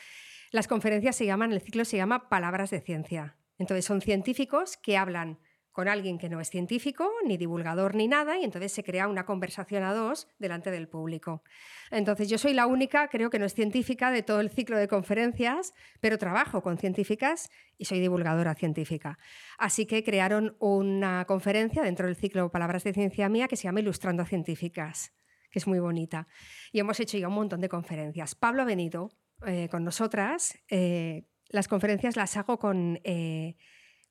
Las 0.50 0.66
conferencias 0.66 1.16
se 1.16 1.26
llaman, 1.26 1.52
el 1.52 1.60
ciclo 1.60 1.84
se 1.84 1.96
llama 1.96 2.28
Palabras 2.28 2.70
de 2.70 2.80
Ciencia. 2.80 3.36
Entonces 3.58 3.84
son 3.84 4.00
científicos 4.00 4.76
que 4.76 4.96
hablan 4.96 5.38
con 5.78 5.86
alguien 5.86 6.18
que 6.18 6.28
no 6.28 6.40
es 6.40 6.48
científico, 6.48 7.08
ni 7.24 7.36
divulgador, 7.36 7.94
ni 7.94 8.08
nada, 8.08 8.36
y 8.36 8.42
entonces 8.42 8.72
se 8.72 8.82
crea 8.82 9.06
una 9.06 9.24
conversación 9.24 9.84
a 9.84 9.94
dos 9.94 10.26
delante 10.40 10.72
del 10.72 10.88
público. 10.88 11.44
Entonces 11.92 12.28
yo 12.28 12.36
soy 12.36 12.52
la 12.52 12.66
única, 12.66 13.06
creo 13.06 13.30
que 13.30 13.38
no 13.38 13.44
es 13.44 13.54
científica 13.54 14.10
de 14.10 14.24
todo 14.24 14.40
el 14.40 14.50
ciclo 14.50 14.76
de 14.76 14.88
conferencias, 14.88 15.74
pero 16.00 16.18
trabajo 16.18 16.62
con 16.62 16.78
científicas 16.78 17.48
y 17.76 17.84
soy 17.84 18.00
divulgadora 18.00 18.56
científica. 18.56 19.20
Así 19.56 19.86
que 19.86 20.02
crearon 20.02 20.56
una 20.58 21.24
conferencia 21.26 21.80
dentro 21.82 22.06
del 22.06 22.16
ciclo 22.16 22.50
Palabras 22.50 22.82
de 22.82 22.92
Ciencia 22.92 23.28
Mía 23.28 23.46
que 23.46 23.54
se 23.54 23.64
llama 23.64 23.78
Ilustrando 23.78 24.24
a 24.24 24.26
Científicas, 24.26 25.12
que 25.48 25.60
es 25.60 25.68
muy 25.68 25.78
bonita. 25.78 26.26
Y 26.72 26.80
hemos 26.80 26.98
hecho 26.98 27.18
ya 27.18 27.28
un 27.28 27.34
montón 27.34 27.60
de 27.60 27.68
conferencias. 27.68 28.34
Pablo 28.34 28.62
ha 28.62 28.64
venido 28.64 29.10
eh, 29.46 29.68
con 29.70 29.84
nosotras. 29.84 30.58
Eh, 30.68 31.24
las 31.48 31.68
conferencias 31.68 32.16
las 32.16 32.36
hago 32.36 32.58
con... 32.58 33.00
Eh, 33.04 33.56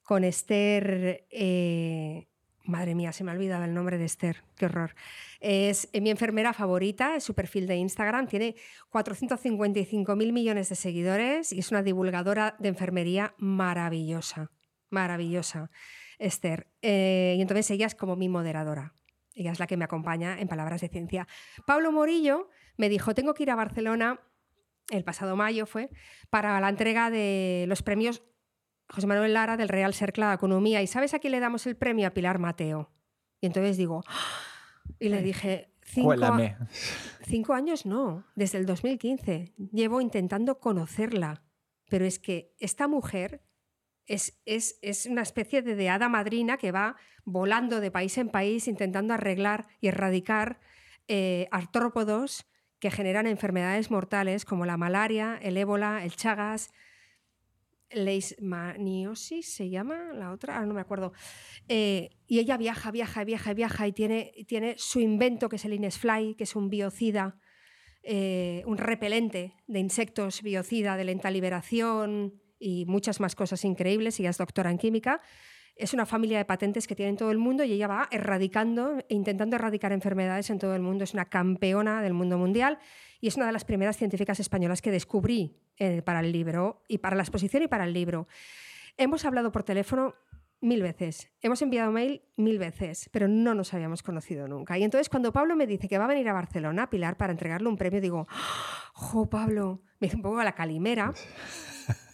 con 0.03 0.23
Esther, 0.23 1.27
madre 2.63 2.95
mía, 2.95 3.11
se 3.11 3.25
me 3.25 3.31
ha 3.31 3.33
olvidado 3.33 3.65
el 3.65 3.73
nombre 3.73 3.97
de 3.97 4.05
Esther, 4.05 4.45
qué 4.55 4.67
horror. 4.67 4.95
Es 5.41 5.89
mi 6.01 6.09
enfermera 6.09 6.53
favorita, 6.53 7.17
es 7.17 7.25
su 7.25 7.33
perfil 7.35 7.67
de 7.67 7.75
Instagram, 7.75 8.27
tiene 8.27 8.55
455 8.89 10.15
mil 10.15 10.31
millones 10.31 10.69
de 10.69 10.75
seguidores 10.75 11.51
y 11.51 11.59
es 11.59 11.71
una 11.71 11.83
divulgadora 11.83 12.55
de 12.57 12.69
enfermería 12.69 13.35
maravillosa, 13.37 14.49
maravillosa, 14.89 15.71
Esther. 16.19 16.67
Y 16.81 17.41
entonces 17.41 17.69
ella 17.71 17.87
es 17.87 17.95
como 17.95 18.15
mi 18.15 18.29
moderadora. 18.29 18.93
Ella 19.37 19.51
es 19.51 19.59
la 19.59 19.67
que 19.67 19.77
me 19.77 19.85
acompaña 19.85 20.39
en 20.39 20.47
Palabras 20.47 20.81
de 20.81 20.89
Ciencia. 20.89 21.27
Pablo 21.65 21.91
Morillo 21.91 22.49
me 22.77 22.89
dijo, 22.89 23.13
tengo 23.13 23.33
que 23.33 23.43
ir 23.43 23.51
a 23.51 23.55
Barcelona, 23.55 24.19
el 24.89 25.03
pasado 25.03 25.35
mayo 25.35 25.65
fue, 25.65 25.89
para 26.29 26.59
la 26.61 26.69
entrega 26.69 27.09
de 27.09 27.65
los 27.67 27.83
premios 27.83 28.23
José 28.89 29.07
Manuel 29.07 29.33
Lara 29.33 29.57
del 29.57 29.69
Real 29.69 29.93
Cercle 29.93 30.25
de 30.25 30.33
Economía. 30.33 30.81
¿Y 30.81 30.87
sabes 30.87 31.13
a 31.13 31.19
quién 31.19 31.31
le 31.31 31.39
damos 31.39 31.67
el 31.67 31.75
premio? 31.75 32.07
A 32.07 32.11
Pilar 32.11 32.39
Mateo. 32.39 32.91
Y 33.41 33.47
entonces 33.47 33.77
digo, 33.77 34.03
¡Ah! 34.07 34.93
y 34.99 35.09
le 35.09 35.21
dije, 35.21 35.73
cinco, 35.83 36.13
cinco 37.25 37.53
años 37.53 37.85
no, 37.85 38.25
desde 38.35 38.57
el 38.57 38.65
2015. 38.65 39.53
Llevo 39.71 40.01
intentando 40.01 40.59
conocerla. 40.59 41.43
Pero 41.89 42.05
es 42.05 42.19
que 42.19 42.53
esta 42.59 42.87
mujer 42.87 43.41
es, 44.05 44.41
es, 44.45 44.79
es, 44.81 45.05
una 45.05 45.21
especie 45.21 45.61
de, 45.61 45.75
de 45.75 45.89
hada 45.89 46.09
madrina 46.09 46.57
que 46.57 46.71
va 46.71 46.95
volando 47.23 47.79
de 47.79 47.91
país 47.91 48.17
en 48.17 48.29
país 48.29 48.67
intentando 48.67 49.13
arreglar 49.13 49.67
y 49.79 49.87
erradicar 49.87 50.59
eh, 51.07 51.47
artrópodos 51.51 52.45
que 52.79 52.91
generan 52.91 53.27
enfermedades 53.27 53.91
mortales 53.91 54.45
como 54.45 54.65
la 54.65 54.77
malaria, 54.77 55.39
el 55.41 55.57
ébola, 55.57 56.03
el 56.03 56.15
chagas, 56.15 56.71
leishmaniosis 57.91 59.53
se 59.53 59.69
llama 59.69 60.11
la 60.13 60.31
otra, 60.31 60.55
ahora 60.55 60.67
no 60.67 60.73
me 60.73 60.81
acuerdo. 60.81 61.13
Eh, 61.67 62.09
y 62.27 62.39
ella 62.39 62.57
viaja, 62.57 62.91
viaja, 62.91 63.23
viaja, 63.23 63.53
viaja 63.53 63.87
y 63.87 63.93
tiene, 63.93 64.33
tiene 64.47 64.75
su 64.77 64.99
invento 64.99 65.49
que 65.49 65.55
es 65.55 65.65
el 65.65 65.73
Inesfly, 65.73 66.35
que 66.35 66.43
es 66.43 66.55
un 66.55 66.69
biocida, 66.69 67.39
eh, 68.03 68.63
un 68.65 68.77
repelente 68.77 69.55
de 69.67 69.79
insectos 69.79 70.41
biocida 70.41 70.97
de 70.97 71.05
lenta 71.05 71.31
liberación 71.31 72.41
y 72.59 72.85
muchas 72.85 73.19
más 73.19 73.35
cosas 73.35 73.63
increíbles. 73.63 74.19
Ella 74.19 74.31
es 74.31 74.37
doctora 74.37 74.71
en 74.71 74.77
química. 74.77 75.21
Es 75.79 75.93
una 75.93 76.05
familia 76.05 76.37
de 76.37 76.45
patentes 76.45 76.87
que 76.87 76.95
tiene 76.95 77.11
en 77.11 77.17
todo 77.17 77.31
el 77.31 77.37
mundo 77.37 77.63
y 77.63 77.71
ella 77.71 77.87
va 77.87 78.07
erradicando 78.11 78.97
intentando 79.09 79.55
erradicar 79.55 79.91
enfermedades 79.91 80.49
en 80.49 80.59
todo 80.59 80.75
el 80.75 80.81
mundo. 80.81 81.03
Es 81.03 81.13
una 81.13 81.25
campeona 81.25 82.01
del 82.01 82.13
mundo 82.13 82.37
mundial 82.37 82.79
y 83.21 83.27
es 83.27 83.35
una 83.35 83.45
de 83.45 83.51
las 83.51 83.65
primeras 83.65 83.97
científicas 83.97 84.39
españolas 84.39 84.81
que 84.81 84.91
descubrí 84.91 85.57
eh, 85.77 86.01
para 86.01 86.21
el 86.21 86.31
libro, 86.31 86.81
y 86.87 86.97
para 86.97 87.15
la 87.15 87.21
exposición 87.21 87.63
y 87.63 87.67
para 87.67 87.83
el 87.83 87.93
libro. 87.93 88.27
Hemos 88.97 89.25
hablado 89.25 89.51
por 89.51 89.63
teléfono 89.63 90.15
mil 90.59 90.81
veces, 90.81 91.29
hemos 91.41 91.61
enviado 91.61 91.91
mail 91.91 92.23
mil 92.35 92.57
veces, 92.57 93.09
pero 93.11 93.27
no 93.27 93.53
nos 93.53 93.75
habíamos 93.75 94.01
conocido 94.01 94.47
nunca. 94.47 94.77
Y 94.77 94.83
entonces 94.83 95.07
cuando 95.07 95.31
Pablo 95.31 95.55
me 95.55 95.67
dice 95.67 95.87
que 95.87 95.99
va 95.99 96.05
a 96.05 96.07
venir 96.07 96.27
a 96.29 96.33
Barcelona, 96.33 96.89
Pilar, 96.89 97.15
para 97.15 97.31
entregarle 97.31 97.69
un 97.69 97.77
premio, 97.77 98.01
digo, 98.01 98.27
¡jo, 98.93 99.29
Pablo! 99.29 99.83
Me 99.99 100.07
dice 100.07 100.15
un 100.15 100.23
poco 100.23 100.39
a 100.39 100.43
la 100.43 100.55
calimera. 100.55 101.13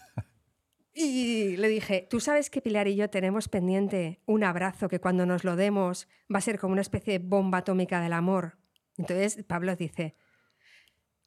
Y 0.94 1.58
le 1.58 1.68
dije, 1.70 2.08
tú 2.08 2.20
sabes 2.20 2.52
que 2.52 2.62
Pilar 2.62 2.88
y 2.88 2.96
yo 2.96 3.10
tenemos 3.10 3.50
pendiente 3.50 4.22
un 4.26 4.44
abrazo 4.44 4.90
que 4.90 5.00
cuando 5.00 5.26
nos 5.26 5.44
lo 5.44 5.56
demos 5.56 6.08
va 6.34 6.38
a 6.38 6.42
ser 6.42 6.60
como 6.60 6.74
una 6.74 6.82
especie 6.82 7.18
de 7.18 7.26
bomba 7.26 7.60
atómica 7.60 8.00
del 8.00 8.14
amor. 8.14 8.60
Entonces 8.98 9.44
Pablo 9.44 9.76
dice, 9.76 10.16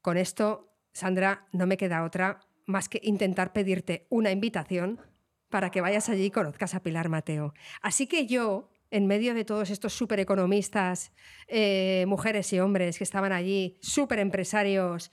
con 0.00 0.16
esto, 0.16 0.72
Sandra, 0.92 1.48
no 1.52 1.66
me 1.66 1.76
queda 1.76 2.04
otra 2.04 2.40
más 2.64 2.88
que 2.88 3.00
intentar 3.02 3.52
pedirte 3.52 4.06
una 4.08 4.30
invitación 4.30 5.00
para 5.48 5.70
que 5.70 5.80
vayas 5.80 6.08
allí 6.08 6.26
y 6.26 6.30
conozcas 6.30 6.74
a 6.74 6.82
Pilar 6.82 7.08
Mateo. 7.08 7.52
Así 7.82 8.06
que 8.06 8.26
yo, 8.26 8.70
en 8.90 9.06
medio 9.06 9.34
de 9.34 9.44
todos 9.44 9.70
estos 9.70 9.94
súper 9.94 10.20
economistas, 10.20 11.12
eh, 11.48 12.04
mujeres 12.06 12.52
y 12.52 12.60
hombres 12.60 12.98
que 12.98 13.04
estaban 13.04 13.32
allí, 13.32 13.78
súper 13.80 14.20
empresarios, 14.20 15.10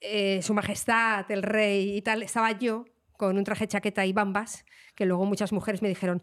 eh, 0.00 0.42
Su 0.42 0.54
Majestad, 0.54 1.30
el 1.30 1.42
Rey 1.42 1.96
y 1.96 2.02
tal, 2.02 2.22
estaba 2.22 2.52
yo 2.52 2.84
con 3.20 3.36
un 3.36 3.44
traje 3.44 3.68
chaqueta 3.68 4.06
y 4.06 4.14
bambas, 4.14 4.64
que 4.94 5.04
luego 5.04 5.26
muchas 5.26 5.52
mujeres 5.52 5.82
me 5.82 5.90
dijeron, 5.90 6.22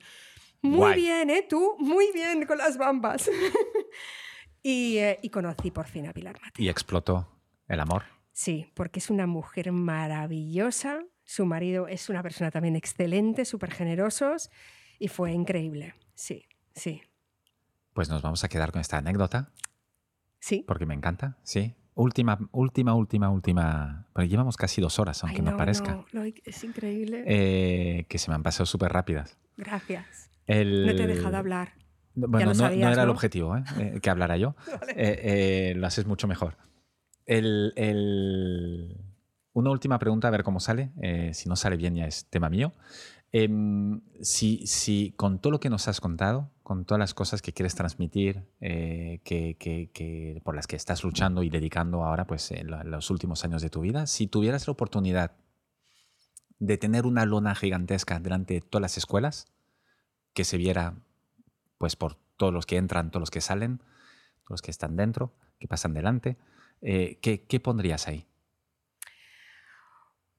muy 0.63 0.95
bien, 0.95 1.29
¿eh? 1.29 1.45
Tú, 1.47 1.75
muy 1.77 2.11
bien 2.11 2.43
con 2.47 2.57
las 2.57 2.75
bambas. 2.79 3.29
y, 4.63 4.97
eh, 4.97 5.19
y 5.21 5.29
conocí 5.29 5.69
por 5.69 5.85
fin 5.85 6.07
a 6.07 6.13
Pilar 6.13 6.33
Mateo. 6.41 6.65
Y 6.65 6.69
explotó. 6.69 7.39
¿El 7.67 7.81
amor? 7.81 8.05
Sí, 8.31 8.71
porque 8.73 8.97
es 8.97 9.11
una 9.11 9.27
mujer 9.27 9.71
maravillosa. 9.71 11.03
Su 11.23 11.45
marido 11.45 11.87
es 11.87 12.09
una 12.09 12.23
persona 12.23 12.49
también 12.49 12.75
excelente, 12.75 13.45
súper 13.45 13.71
generosos 13.71 14.49
y 14.97 15.07
fue 15.07 15.33
increíble. 15.33 15.93
Sí, 16.15 16.47
sí. 16.73 17.03
Pues 17.93 18.09
nos 18.09 18.23
vamos 18.23 18.43
a 18.43 18.49
quedar 18.49 18.71
con 18.71 18.81
esta 18.81 18.97
anécdota. 18.97 19.53
Sí. 20.39 20.63
Porque 20.67 20.87
me 20.87 20.95
encanta, 20.95 21.37
sí. 21.43 21.75
Última, 21.97 22.37
última, 22.51 22.93
última, 22.93 23.29
última. 23.31 24.05
Pero 24.13 24.27
llevamos 24.27 24.55
casi 24.55 24.81
dos 24.81 24.99
horas, 24.99 25.23
aunque 25.23 25.41
no, 25.41 25.57
parezca. 25.57 26.05
No, 26.13 26.23
es 26.23 26.63
increíble. 26.63 27.23
Eh, 27.25 28.05
que 28.07 28.19
se 28.19 28.29
me 28.29 28.35
han 28.35 28.43
pasado 28.43 28.67
súper 28.67 28.93
rápidas. 28.93 29.35
Gracias. 29.57 30.29
No 30.47 30.55
te 30.55 31.03
he 31.03 31.07
dejado 31.07 31.37
hablar. 31.37 31.73
Bueno, 32.13 32.53
no, 32.53 32.67
era 32.67 33.01
el 33.03 33.09
objetivo, 33.09 33.57
¿eh? 33.57 33.63
Eh, 33.79 33.99
que 33.99 34.09
hablara 34.11 34.37
yo. 34.37 34.55
lo 35.75 35.87
haces 35.87 36.05
mucho 36.05 36.27
mejor. 36.27 36.57
El, 37.25 38.95
Una 39.53 39.71
última 39.71 39.97
pregunta, 39.97 40.27
a 40.27 40.31
ver 40.31 40.43
cómo 40.43 40.59
sale. 40.59 40.91
Eh, 41.01 41.31
si 41.33 41.49
no 41.49 41.55
sale 41.55 41.77
bien, 41.77 41.95
ya 41.95 42.05
es 42.05 42.25
tema 42.29 42.49
mío. 42.49 42.73
Em, 43.31 44.01
si, 44.21 44.67
si, 44.67 45.13
con 45.17 45.39
todo 45.39 45.51
lo 45.51 45.59
que 45.59 45.71
nos 45.71 45.87
has 45.87 45.99
contado, 45.99 46.51
con 46.67 46.83
todas 46.83 46.99
las 46.99 47.13
cosas 47.13 47.41
que 47.41 47.53
quieres 47.53 47.75
transmitir, 47.75 48.43
eh, 48.59 49.21
que, 49.23 50.41
por 50.43 50.53
las 50.53 50.67
que 50.67 50.75
estás 50.75 51.01
luchando 51.01 51.41
y 51.41 51.49
dedicando 51.49 52.03
ahora, 52.03 52.27
pues, 52.27 52.51
en 52.51 52.91
los 52.91 53.09
últimos 53.09 53.45
años 53.45 53.61
de 53.61 53.69
tu 53.69 53.79
vida, 53.79 54.05
si 54.05 54.27
tuvieras 54.27 54.67
la 54.67 54.73
oportunidad 54.73 55.31
de 56.59 56.77
tener 56.77 57.05
una 57.05 57.25
lona 57.25 57.55
gigantesca 57.55 58.19
delante 58.19 58.55
de 58.55 58.59
todas 58.59 58.81
las 58.81 58.97
escuelas, 58.97 59.47
que 60.33 60.43
se 60.43 60.57
viera, 60.57 60.95
pues, 61.77 61.95
por 61.95 62.15
todos 62.35 62.51
los 62.51 62.65
que 62.65 62.75
entran, 62.75 63.11
todos 63.11 63.21
los 63.21 63.31
que 63.31 63.39
salen, 63.39 63.77
todos 63.77 64.49
los 64.49 64.61
que 64.61 64.71
están 64.71 64.97
dentro, 64.97 65.31
que 65.59 65.69
pasan 65.69 65.93
delante, 65.93 66.35
eh, 66.81 67.17
¿qué, 67.21 67.59
pondrías 67.61 68.09
ahí? 68.09 68.27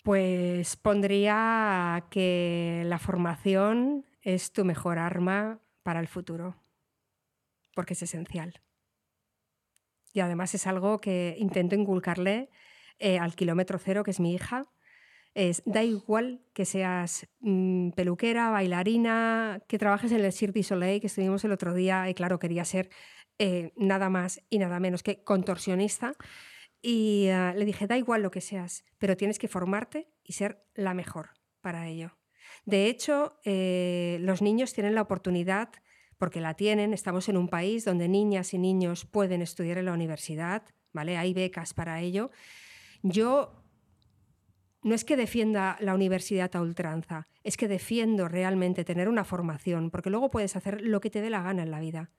Pues 0.04 0.76
pondría 0.76 2.04
que 2.10 2.82
la 2.84 2.98
formación 2.98 4.04
es 4.20 4.52
tu 4.52 4.66
mejor 4.66 4.98
arma 4.98 5.62
para 5.88 6.00
el 6.00 6.06
futuro, 6.06 6.54
porque 7.74 7.94
es 7.94 8.02
esencial. 8.02 8.60
Y 10.12 10.20
además 10.20 10.54
es 10.54 10.66
algo 10.66 10.98
que 10.98 11.34
intento 11.38 11.76
inculcarle 11.76 12.50
eh, 12.98 13.18
al 13.18 13.34
kilómetro 13.34 13.78
cero, 13.78 14.04
que 14.04 14.10
es 14.10 14.20
mi 14.20 14.34
hija. 14.34 14.66
Es, 15.32 15.62
da 15.64 15.82
igual 15.82 16.44
que 16.52 16.66
seas 16.66 17.26
mm, 17.40 17.92
peluquera, 17.92 18.50
bailarina, 18.50 19.62
que 19.66 19.78
trabajes 19.78 20.12
en 20.12 20.22
el 20.22 20.30
Cirque 20.30 20.58
du 20.58 20.62
Soleil, 20.62 21.00
que 21.00 21.06
estuvimos 21.06 21.42
el 21.46 21.52
otro 21.52 21.72
día, 21.72 22.06
y 22.10 22.12
claro, 22.12 22.38
quería 22.38 22.66
ser 22.66 22.90
eh, 23.38 23.72
nada 23.74 24.10
más 24.10 24.42
y 24.50 24.58
nada 24.58 24.80
menos 24.80 25.02
que 25.02 25.24
contorsionista. 25.24 26.12
Y 26.82 27.28
ah, 27.30 27.54
le 27.56 27.64
dije, 27.64 27.86
da 27.86 27.96
igual 27.96 28.20
lo 28.20 28.30
que 28.30 28.42
seas, 28.42 28.84
pero 28.98 29.16
tienes 29.16 29.38
que 29.38 29.48
formarte 29.48 30.12
y 30.22 30.34
ser 30.34 30.62
la 30.74 30.92
mejor 30.92 31.30
para 31.62 31.88
ello. 31.88 32.17
De 32.68 32.84
hecho, 32.84 33.40
eh, 33.44 34.18
los 34.20 34.42
niños 34.42 34.74
tienen 34.74 34.94
la 34.94 35.00
oportunidad, 35.00 35.70
porque 36.18 36.42
la 36.42 36.52
tienen, 36.52 36.92
estamos 36.92 37.30
en 37.30 37.38
un 37.38 37.48
país 37.48 37.86
donde 37.86 38.08
niñas 38.08 38.52
y 38.52 38.58
niños 38.58 39.06
pueden 39.06 39.40
estudiar 39.40 39.78
en 39.78 39.86
la 39.86 39.94
universidad, 39.94 40.64
¿vale? 40.92 41.16
Hay 41.16 41.32
becas 41.32 41.72
para 41.72 42.02
ello. 42.02 42.30
Yo 43.02 43.64
no 44.82 44.94
es 44.94 45.06
que 45.06 45.16
defienda 45.16 45.78
la 45.80 45.94
universidad 45.94 46.54
a 46.54 46.60
ultranza, 46.60 47.26
es 47.42 47.56
que 47.56 47.68
defiendo 47.68 48.28
realmente 48.28 48.84
tener 48.84 49.08
una 49.08 49.24
formación, 49.24 49.90
porque 49.90 50.10
luego 50.10 50.28
puedes 50.28 50.54
hacer 50.54 50.82
lo 50.82 51.00
que 51.00 51.08
te 51.08 51.22
dé 51.22 51.30
la 51.30 51.42
gana 51.42 51.62
en 51.62 51.70
la 51.70 51.80
vida. 51.80 52.10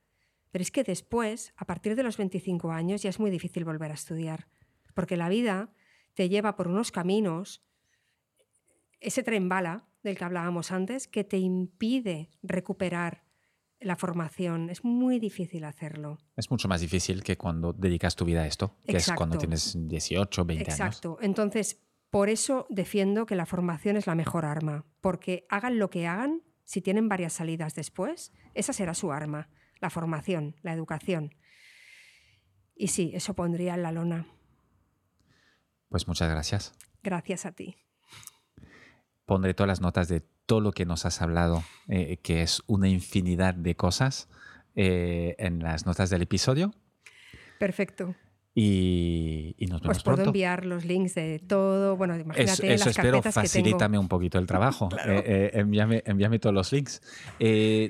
Pero 0.49 0.63
es 0.63 0.71
que 0.71 0.84
después, 0.84 1.53
a 1.57 1.65
partir 1.65 1.95
de 1.95 2.01
los 2.01 2.17
25 2.17 2.71
años, 2.71 3.03
ya 3.03 3.11
es 3.11 3.19
muy 3.19 3.30
difícil 3.30 3.65
volver 3.65 3.91
a 3.91 3.93
estudiar, 3.93 4.47
porque 4.95 5.15
la 5.15 5.30
vida 5.30 5.71
te 6.15 6.27
lleva 6.27 6.55
por 6.55 6.67
unos 6.67 6.91
caminos, 6.91 7.63
ese 8.99 9.21
tren 9.21 9.47
bala 9.47 9.89
del 10.03 10.17
que 10.17 10.23
hablábamos 10.23 10.71
antes, 10.71 11.07
que 11.07 11.23
te 11.23 11.38
impide 11.38 12.30
recuperar 12.41 13.23
la 13.80 13.95
formación. 13.95 14.69
Es 14.69 14.84
muy 14.84 15.19
difícil 15.19 15.63
hacerlo. 15.63 16.17
Es 16.35 16.51
mucho 16.51 16.67
más 16.67 16.81
difícil 16.81 17.23
que 17.23 17.38
cuando 17.38 17.73
dedicas 17.73 18.15
tu 18.15 18.26
vida 18.26 18.41
a 18.41 18.47
esto, 18.47 18.76
que 18.85 18.97
es 18.97 19.11
cuando 19.13 19.38
tienes 19.38 19.76
18, 19.77 20.45
20 20.45 20.63
años. 20.63 20.80
Exacto. 20.80 21.17
Entonces, 21.21 21.81
por 22.09 22.30
eso 22.30 22.65
defiendo 22.69 23.26
que 23.26 23.35
la 23.35 23.45
formación 23.45 23.97
es 23.97 24.07
la 24.07 24.15
mejor 24.15 24.45
arma, 24.45 24.85
porque 25.01 25.45
hagan 25.49 25.80
lo 25.80 25.89
que 25.89 26.07
hagan, 26.07 26.41
si 26.63 26.81
tienen 26.81 27.09
varias 27.09 27.34
salidas 27.34 27.73
después, 27.76 28.34
esa 28.53 28.73
será 28.73 28.93
su 28.93 29.11
arma, 29.11 29.49
la 29.80 29.89
formación, 29.89 30.55
la 30.61 30.73
educación. 30.73 31.35
Y 32.76 32.88
sí, 32.88 33.11
eso 33.13 33.34
pondría 33.34 33.76
en 33.76 33.84
la 33.84 33.91
lona. 33.91 34.27
Pues 35.89 36.07
muchas 36.07 36.30
gracias. 36.30 36.73
Gracias 37.01 37.45
a 37.45 37.51
ti. 37.53 37.76
Pondré 39.30 39.53
todas 39.53 39.68
las 39.68 39.80
notas 39.80 40.07
de 40.07 40.23
todo 40.47 40.60
lo 40.60 40.72
que 40.72 40.88
nos 40.88 41.06
has 41.06 41.22
hablado, 41.22 41.64
eh, 41.88 42.18
que 42.23 42.41
es 42.41 42.64
una 42.65 42.89
infinidad 42.89 43.53
de 43.53 43.76
cosas, 43.76 44.27
eh, 44.73 45.35
en 45.38 45.60
las 45.60 45.85
notas 45.85 46.10
del 46.10 46.23
episodio. 46.23 46.73
Perfecto. 47.60 48.15
Y, 48.56 49.56
nos 49.69 49.81
vemos 49.81 50.01
pues 50.01 50.03
puedo 50.03 50.23
enviar 50.23 50.65
los 50.65 50.84
links 50.84 51.14
de 51.14 51.38
todo. 51.47 51.95
Bueno, 51.95 52.18
imagínate 52.18 52.73
eso, 52.73 52.85
las 52.85 52.97
espero, 52.97 53.22
facilítame 53.22 53.99
un 53.99 54.07
poquito 54.07 54.39
el 54.39 54.47
trabajo. 54.47 54.89
Eh, 55.06 55.51
envíame, 55.53 56.01
envíame, 56.07 56.39
todos 56.39 56.56
los 56.56 56.72
links. 56.73 56.99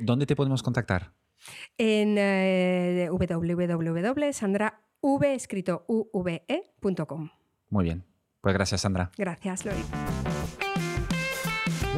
¿Dónde 0.02 0.26
te 0.26 0.36
podemos 0.36 0.62
contactar? 0.62 1.14
En 1.78 2.16
www.sandrav, 3.10 4.74
Muy 7.70 7.86
bien. 7.86 8.04
Pues 8.42 8.54
gracias, 8.54 8.82
Sandra. 8.82 9.10
Gracias, 9.18 9.64
Lori. 9.64 9.86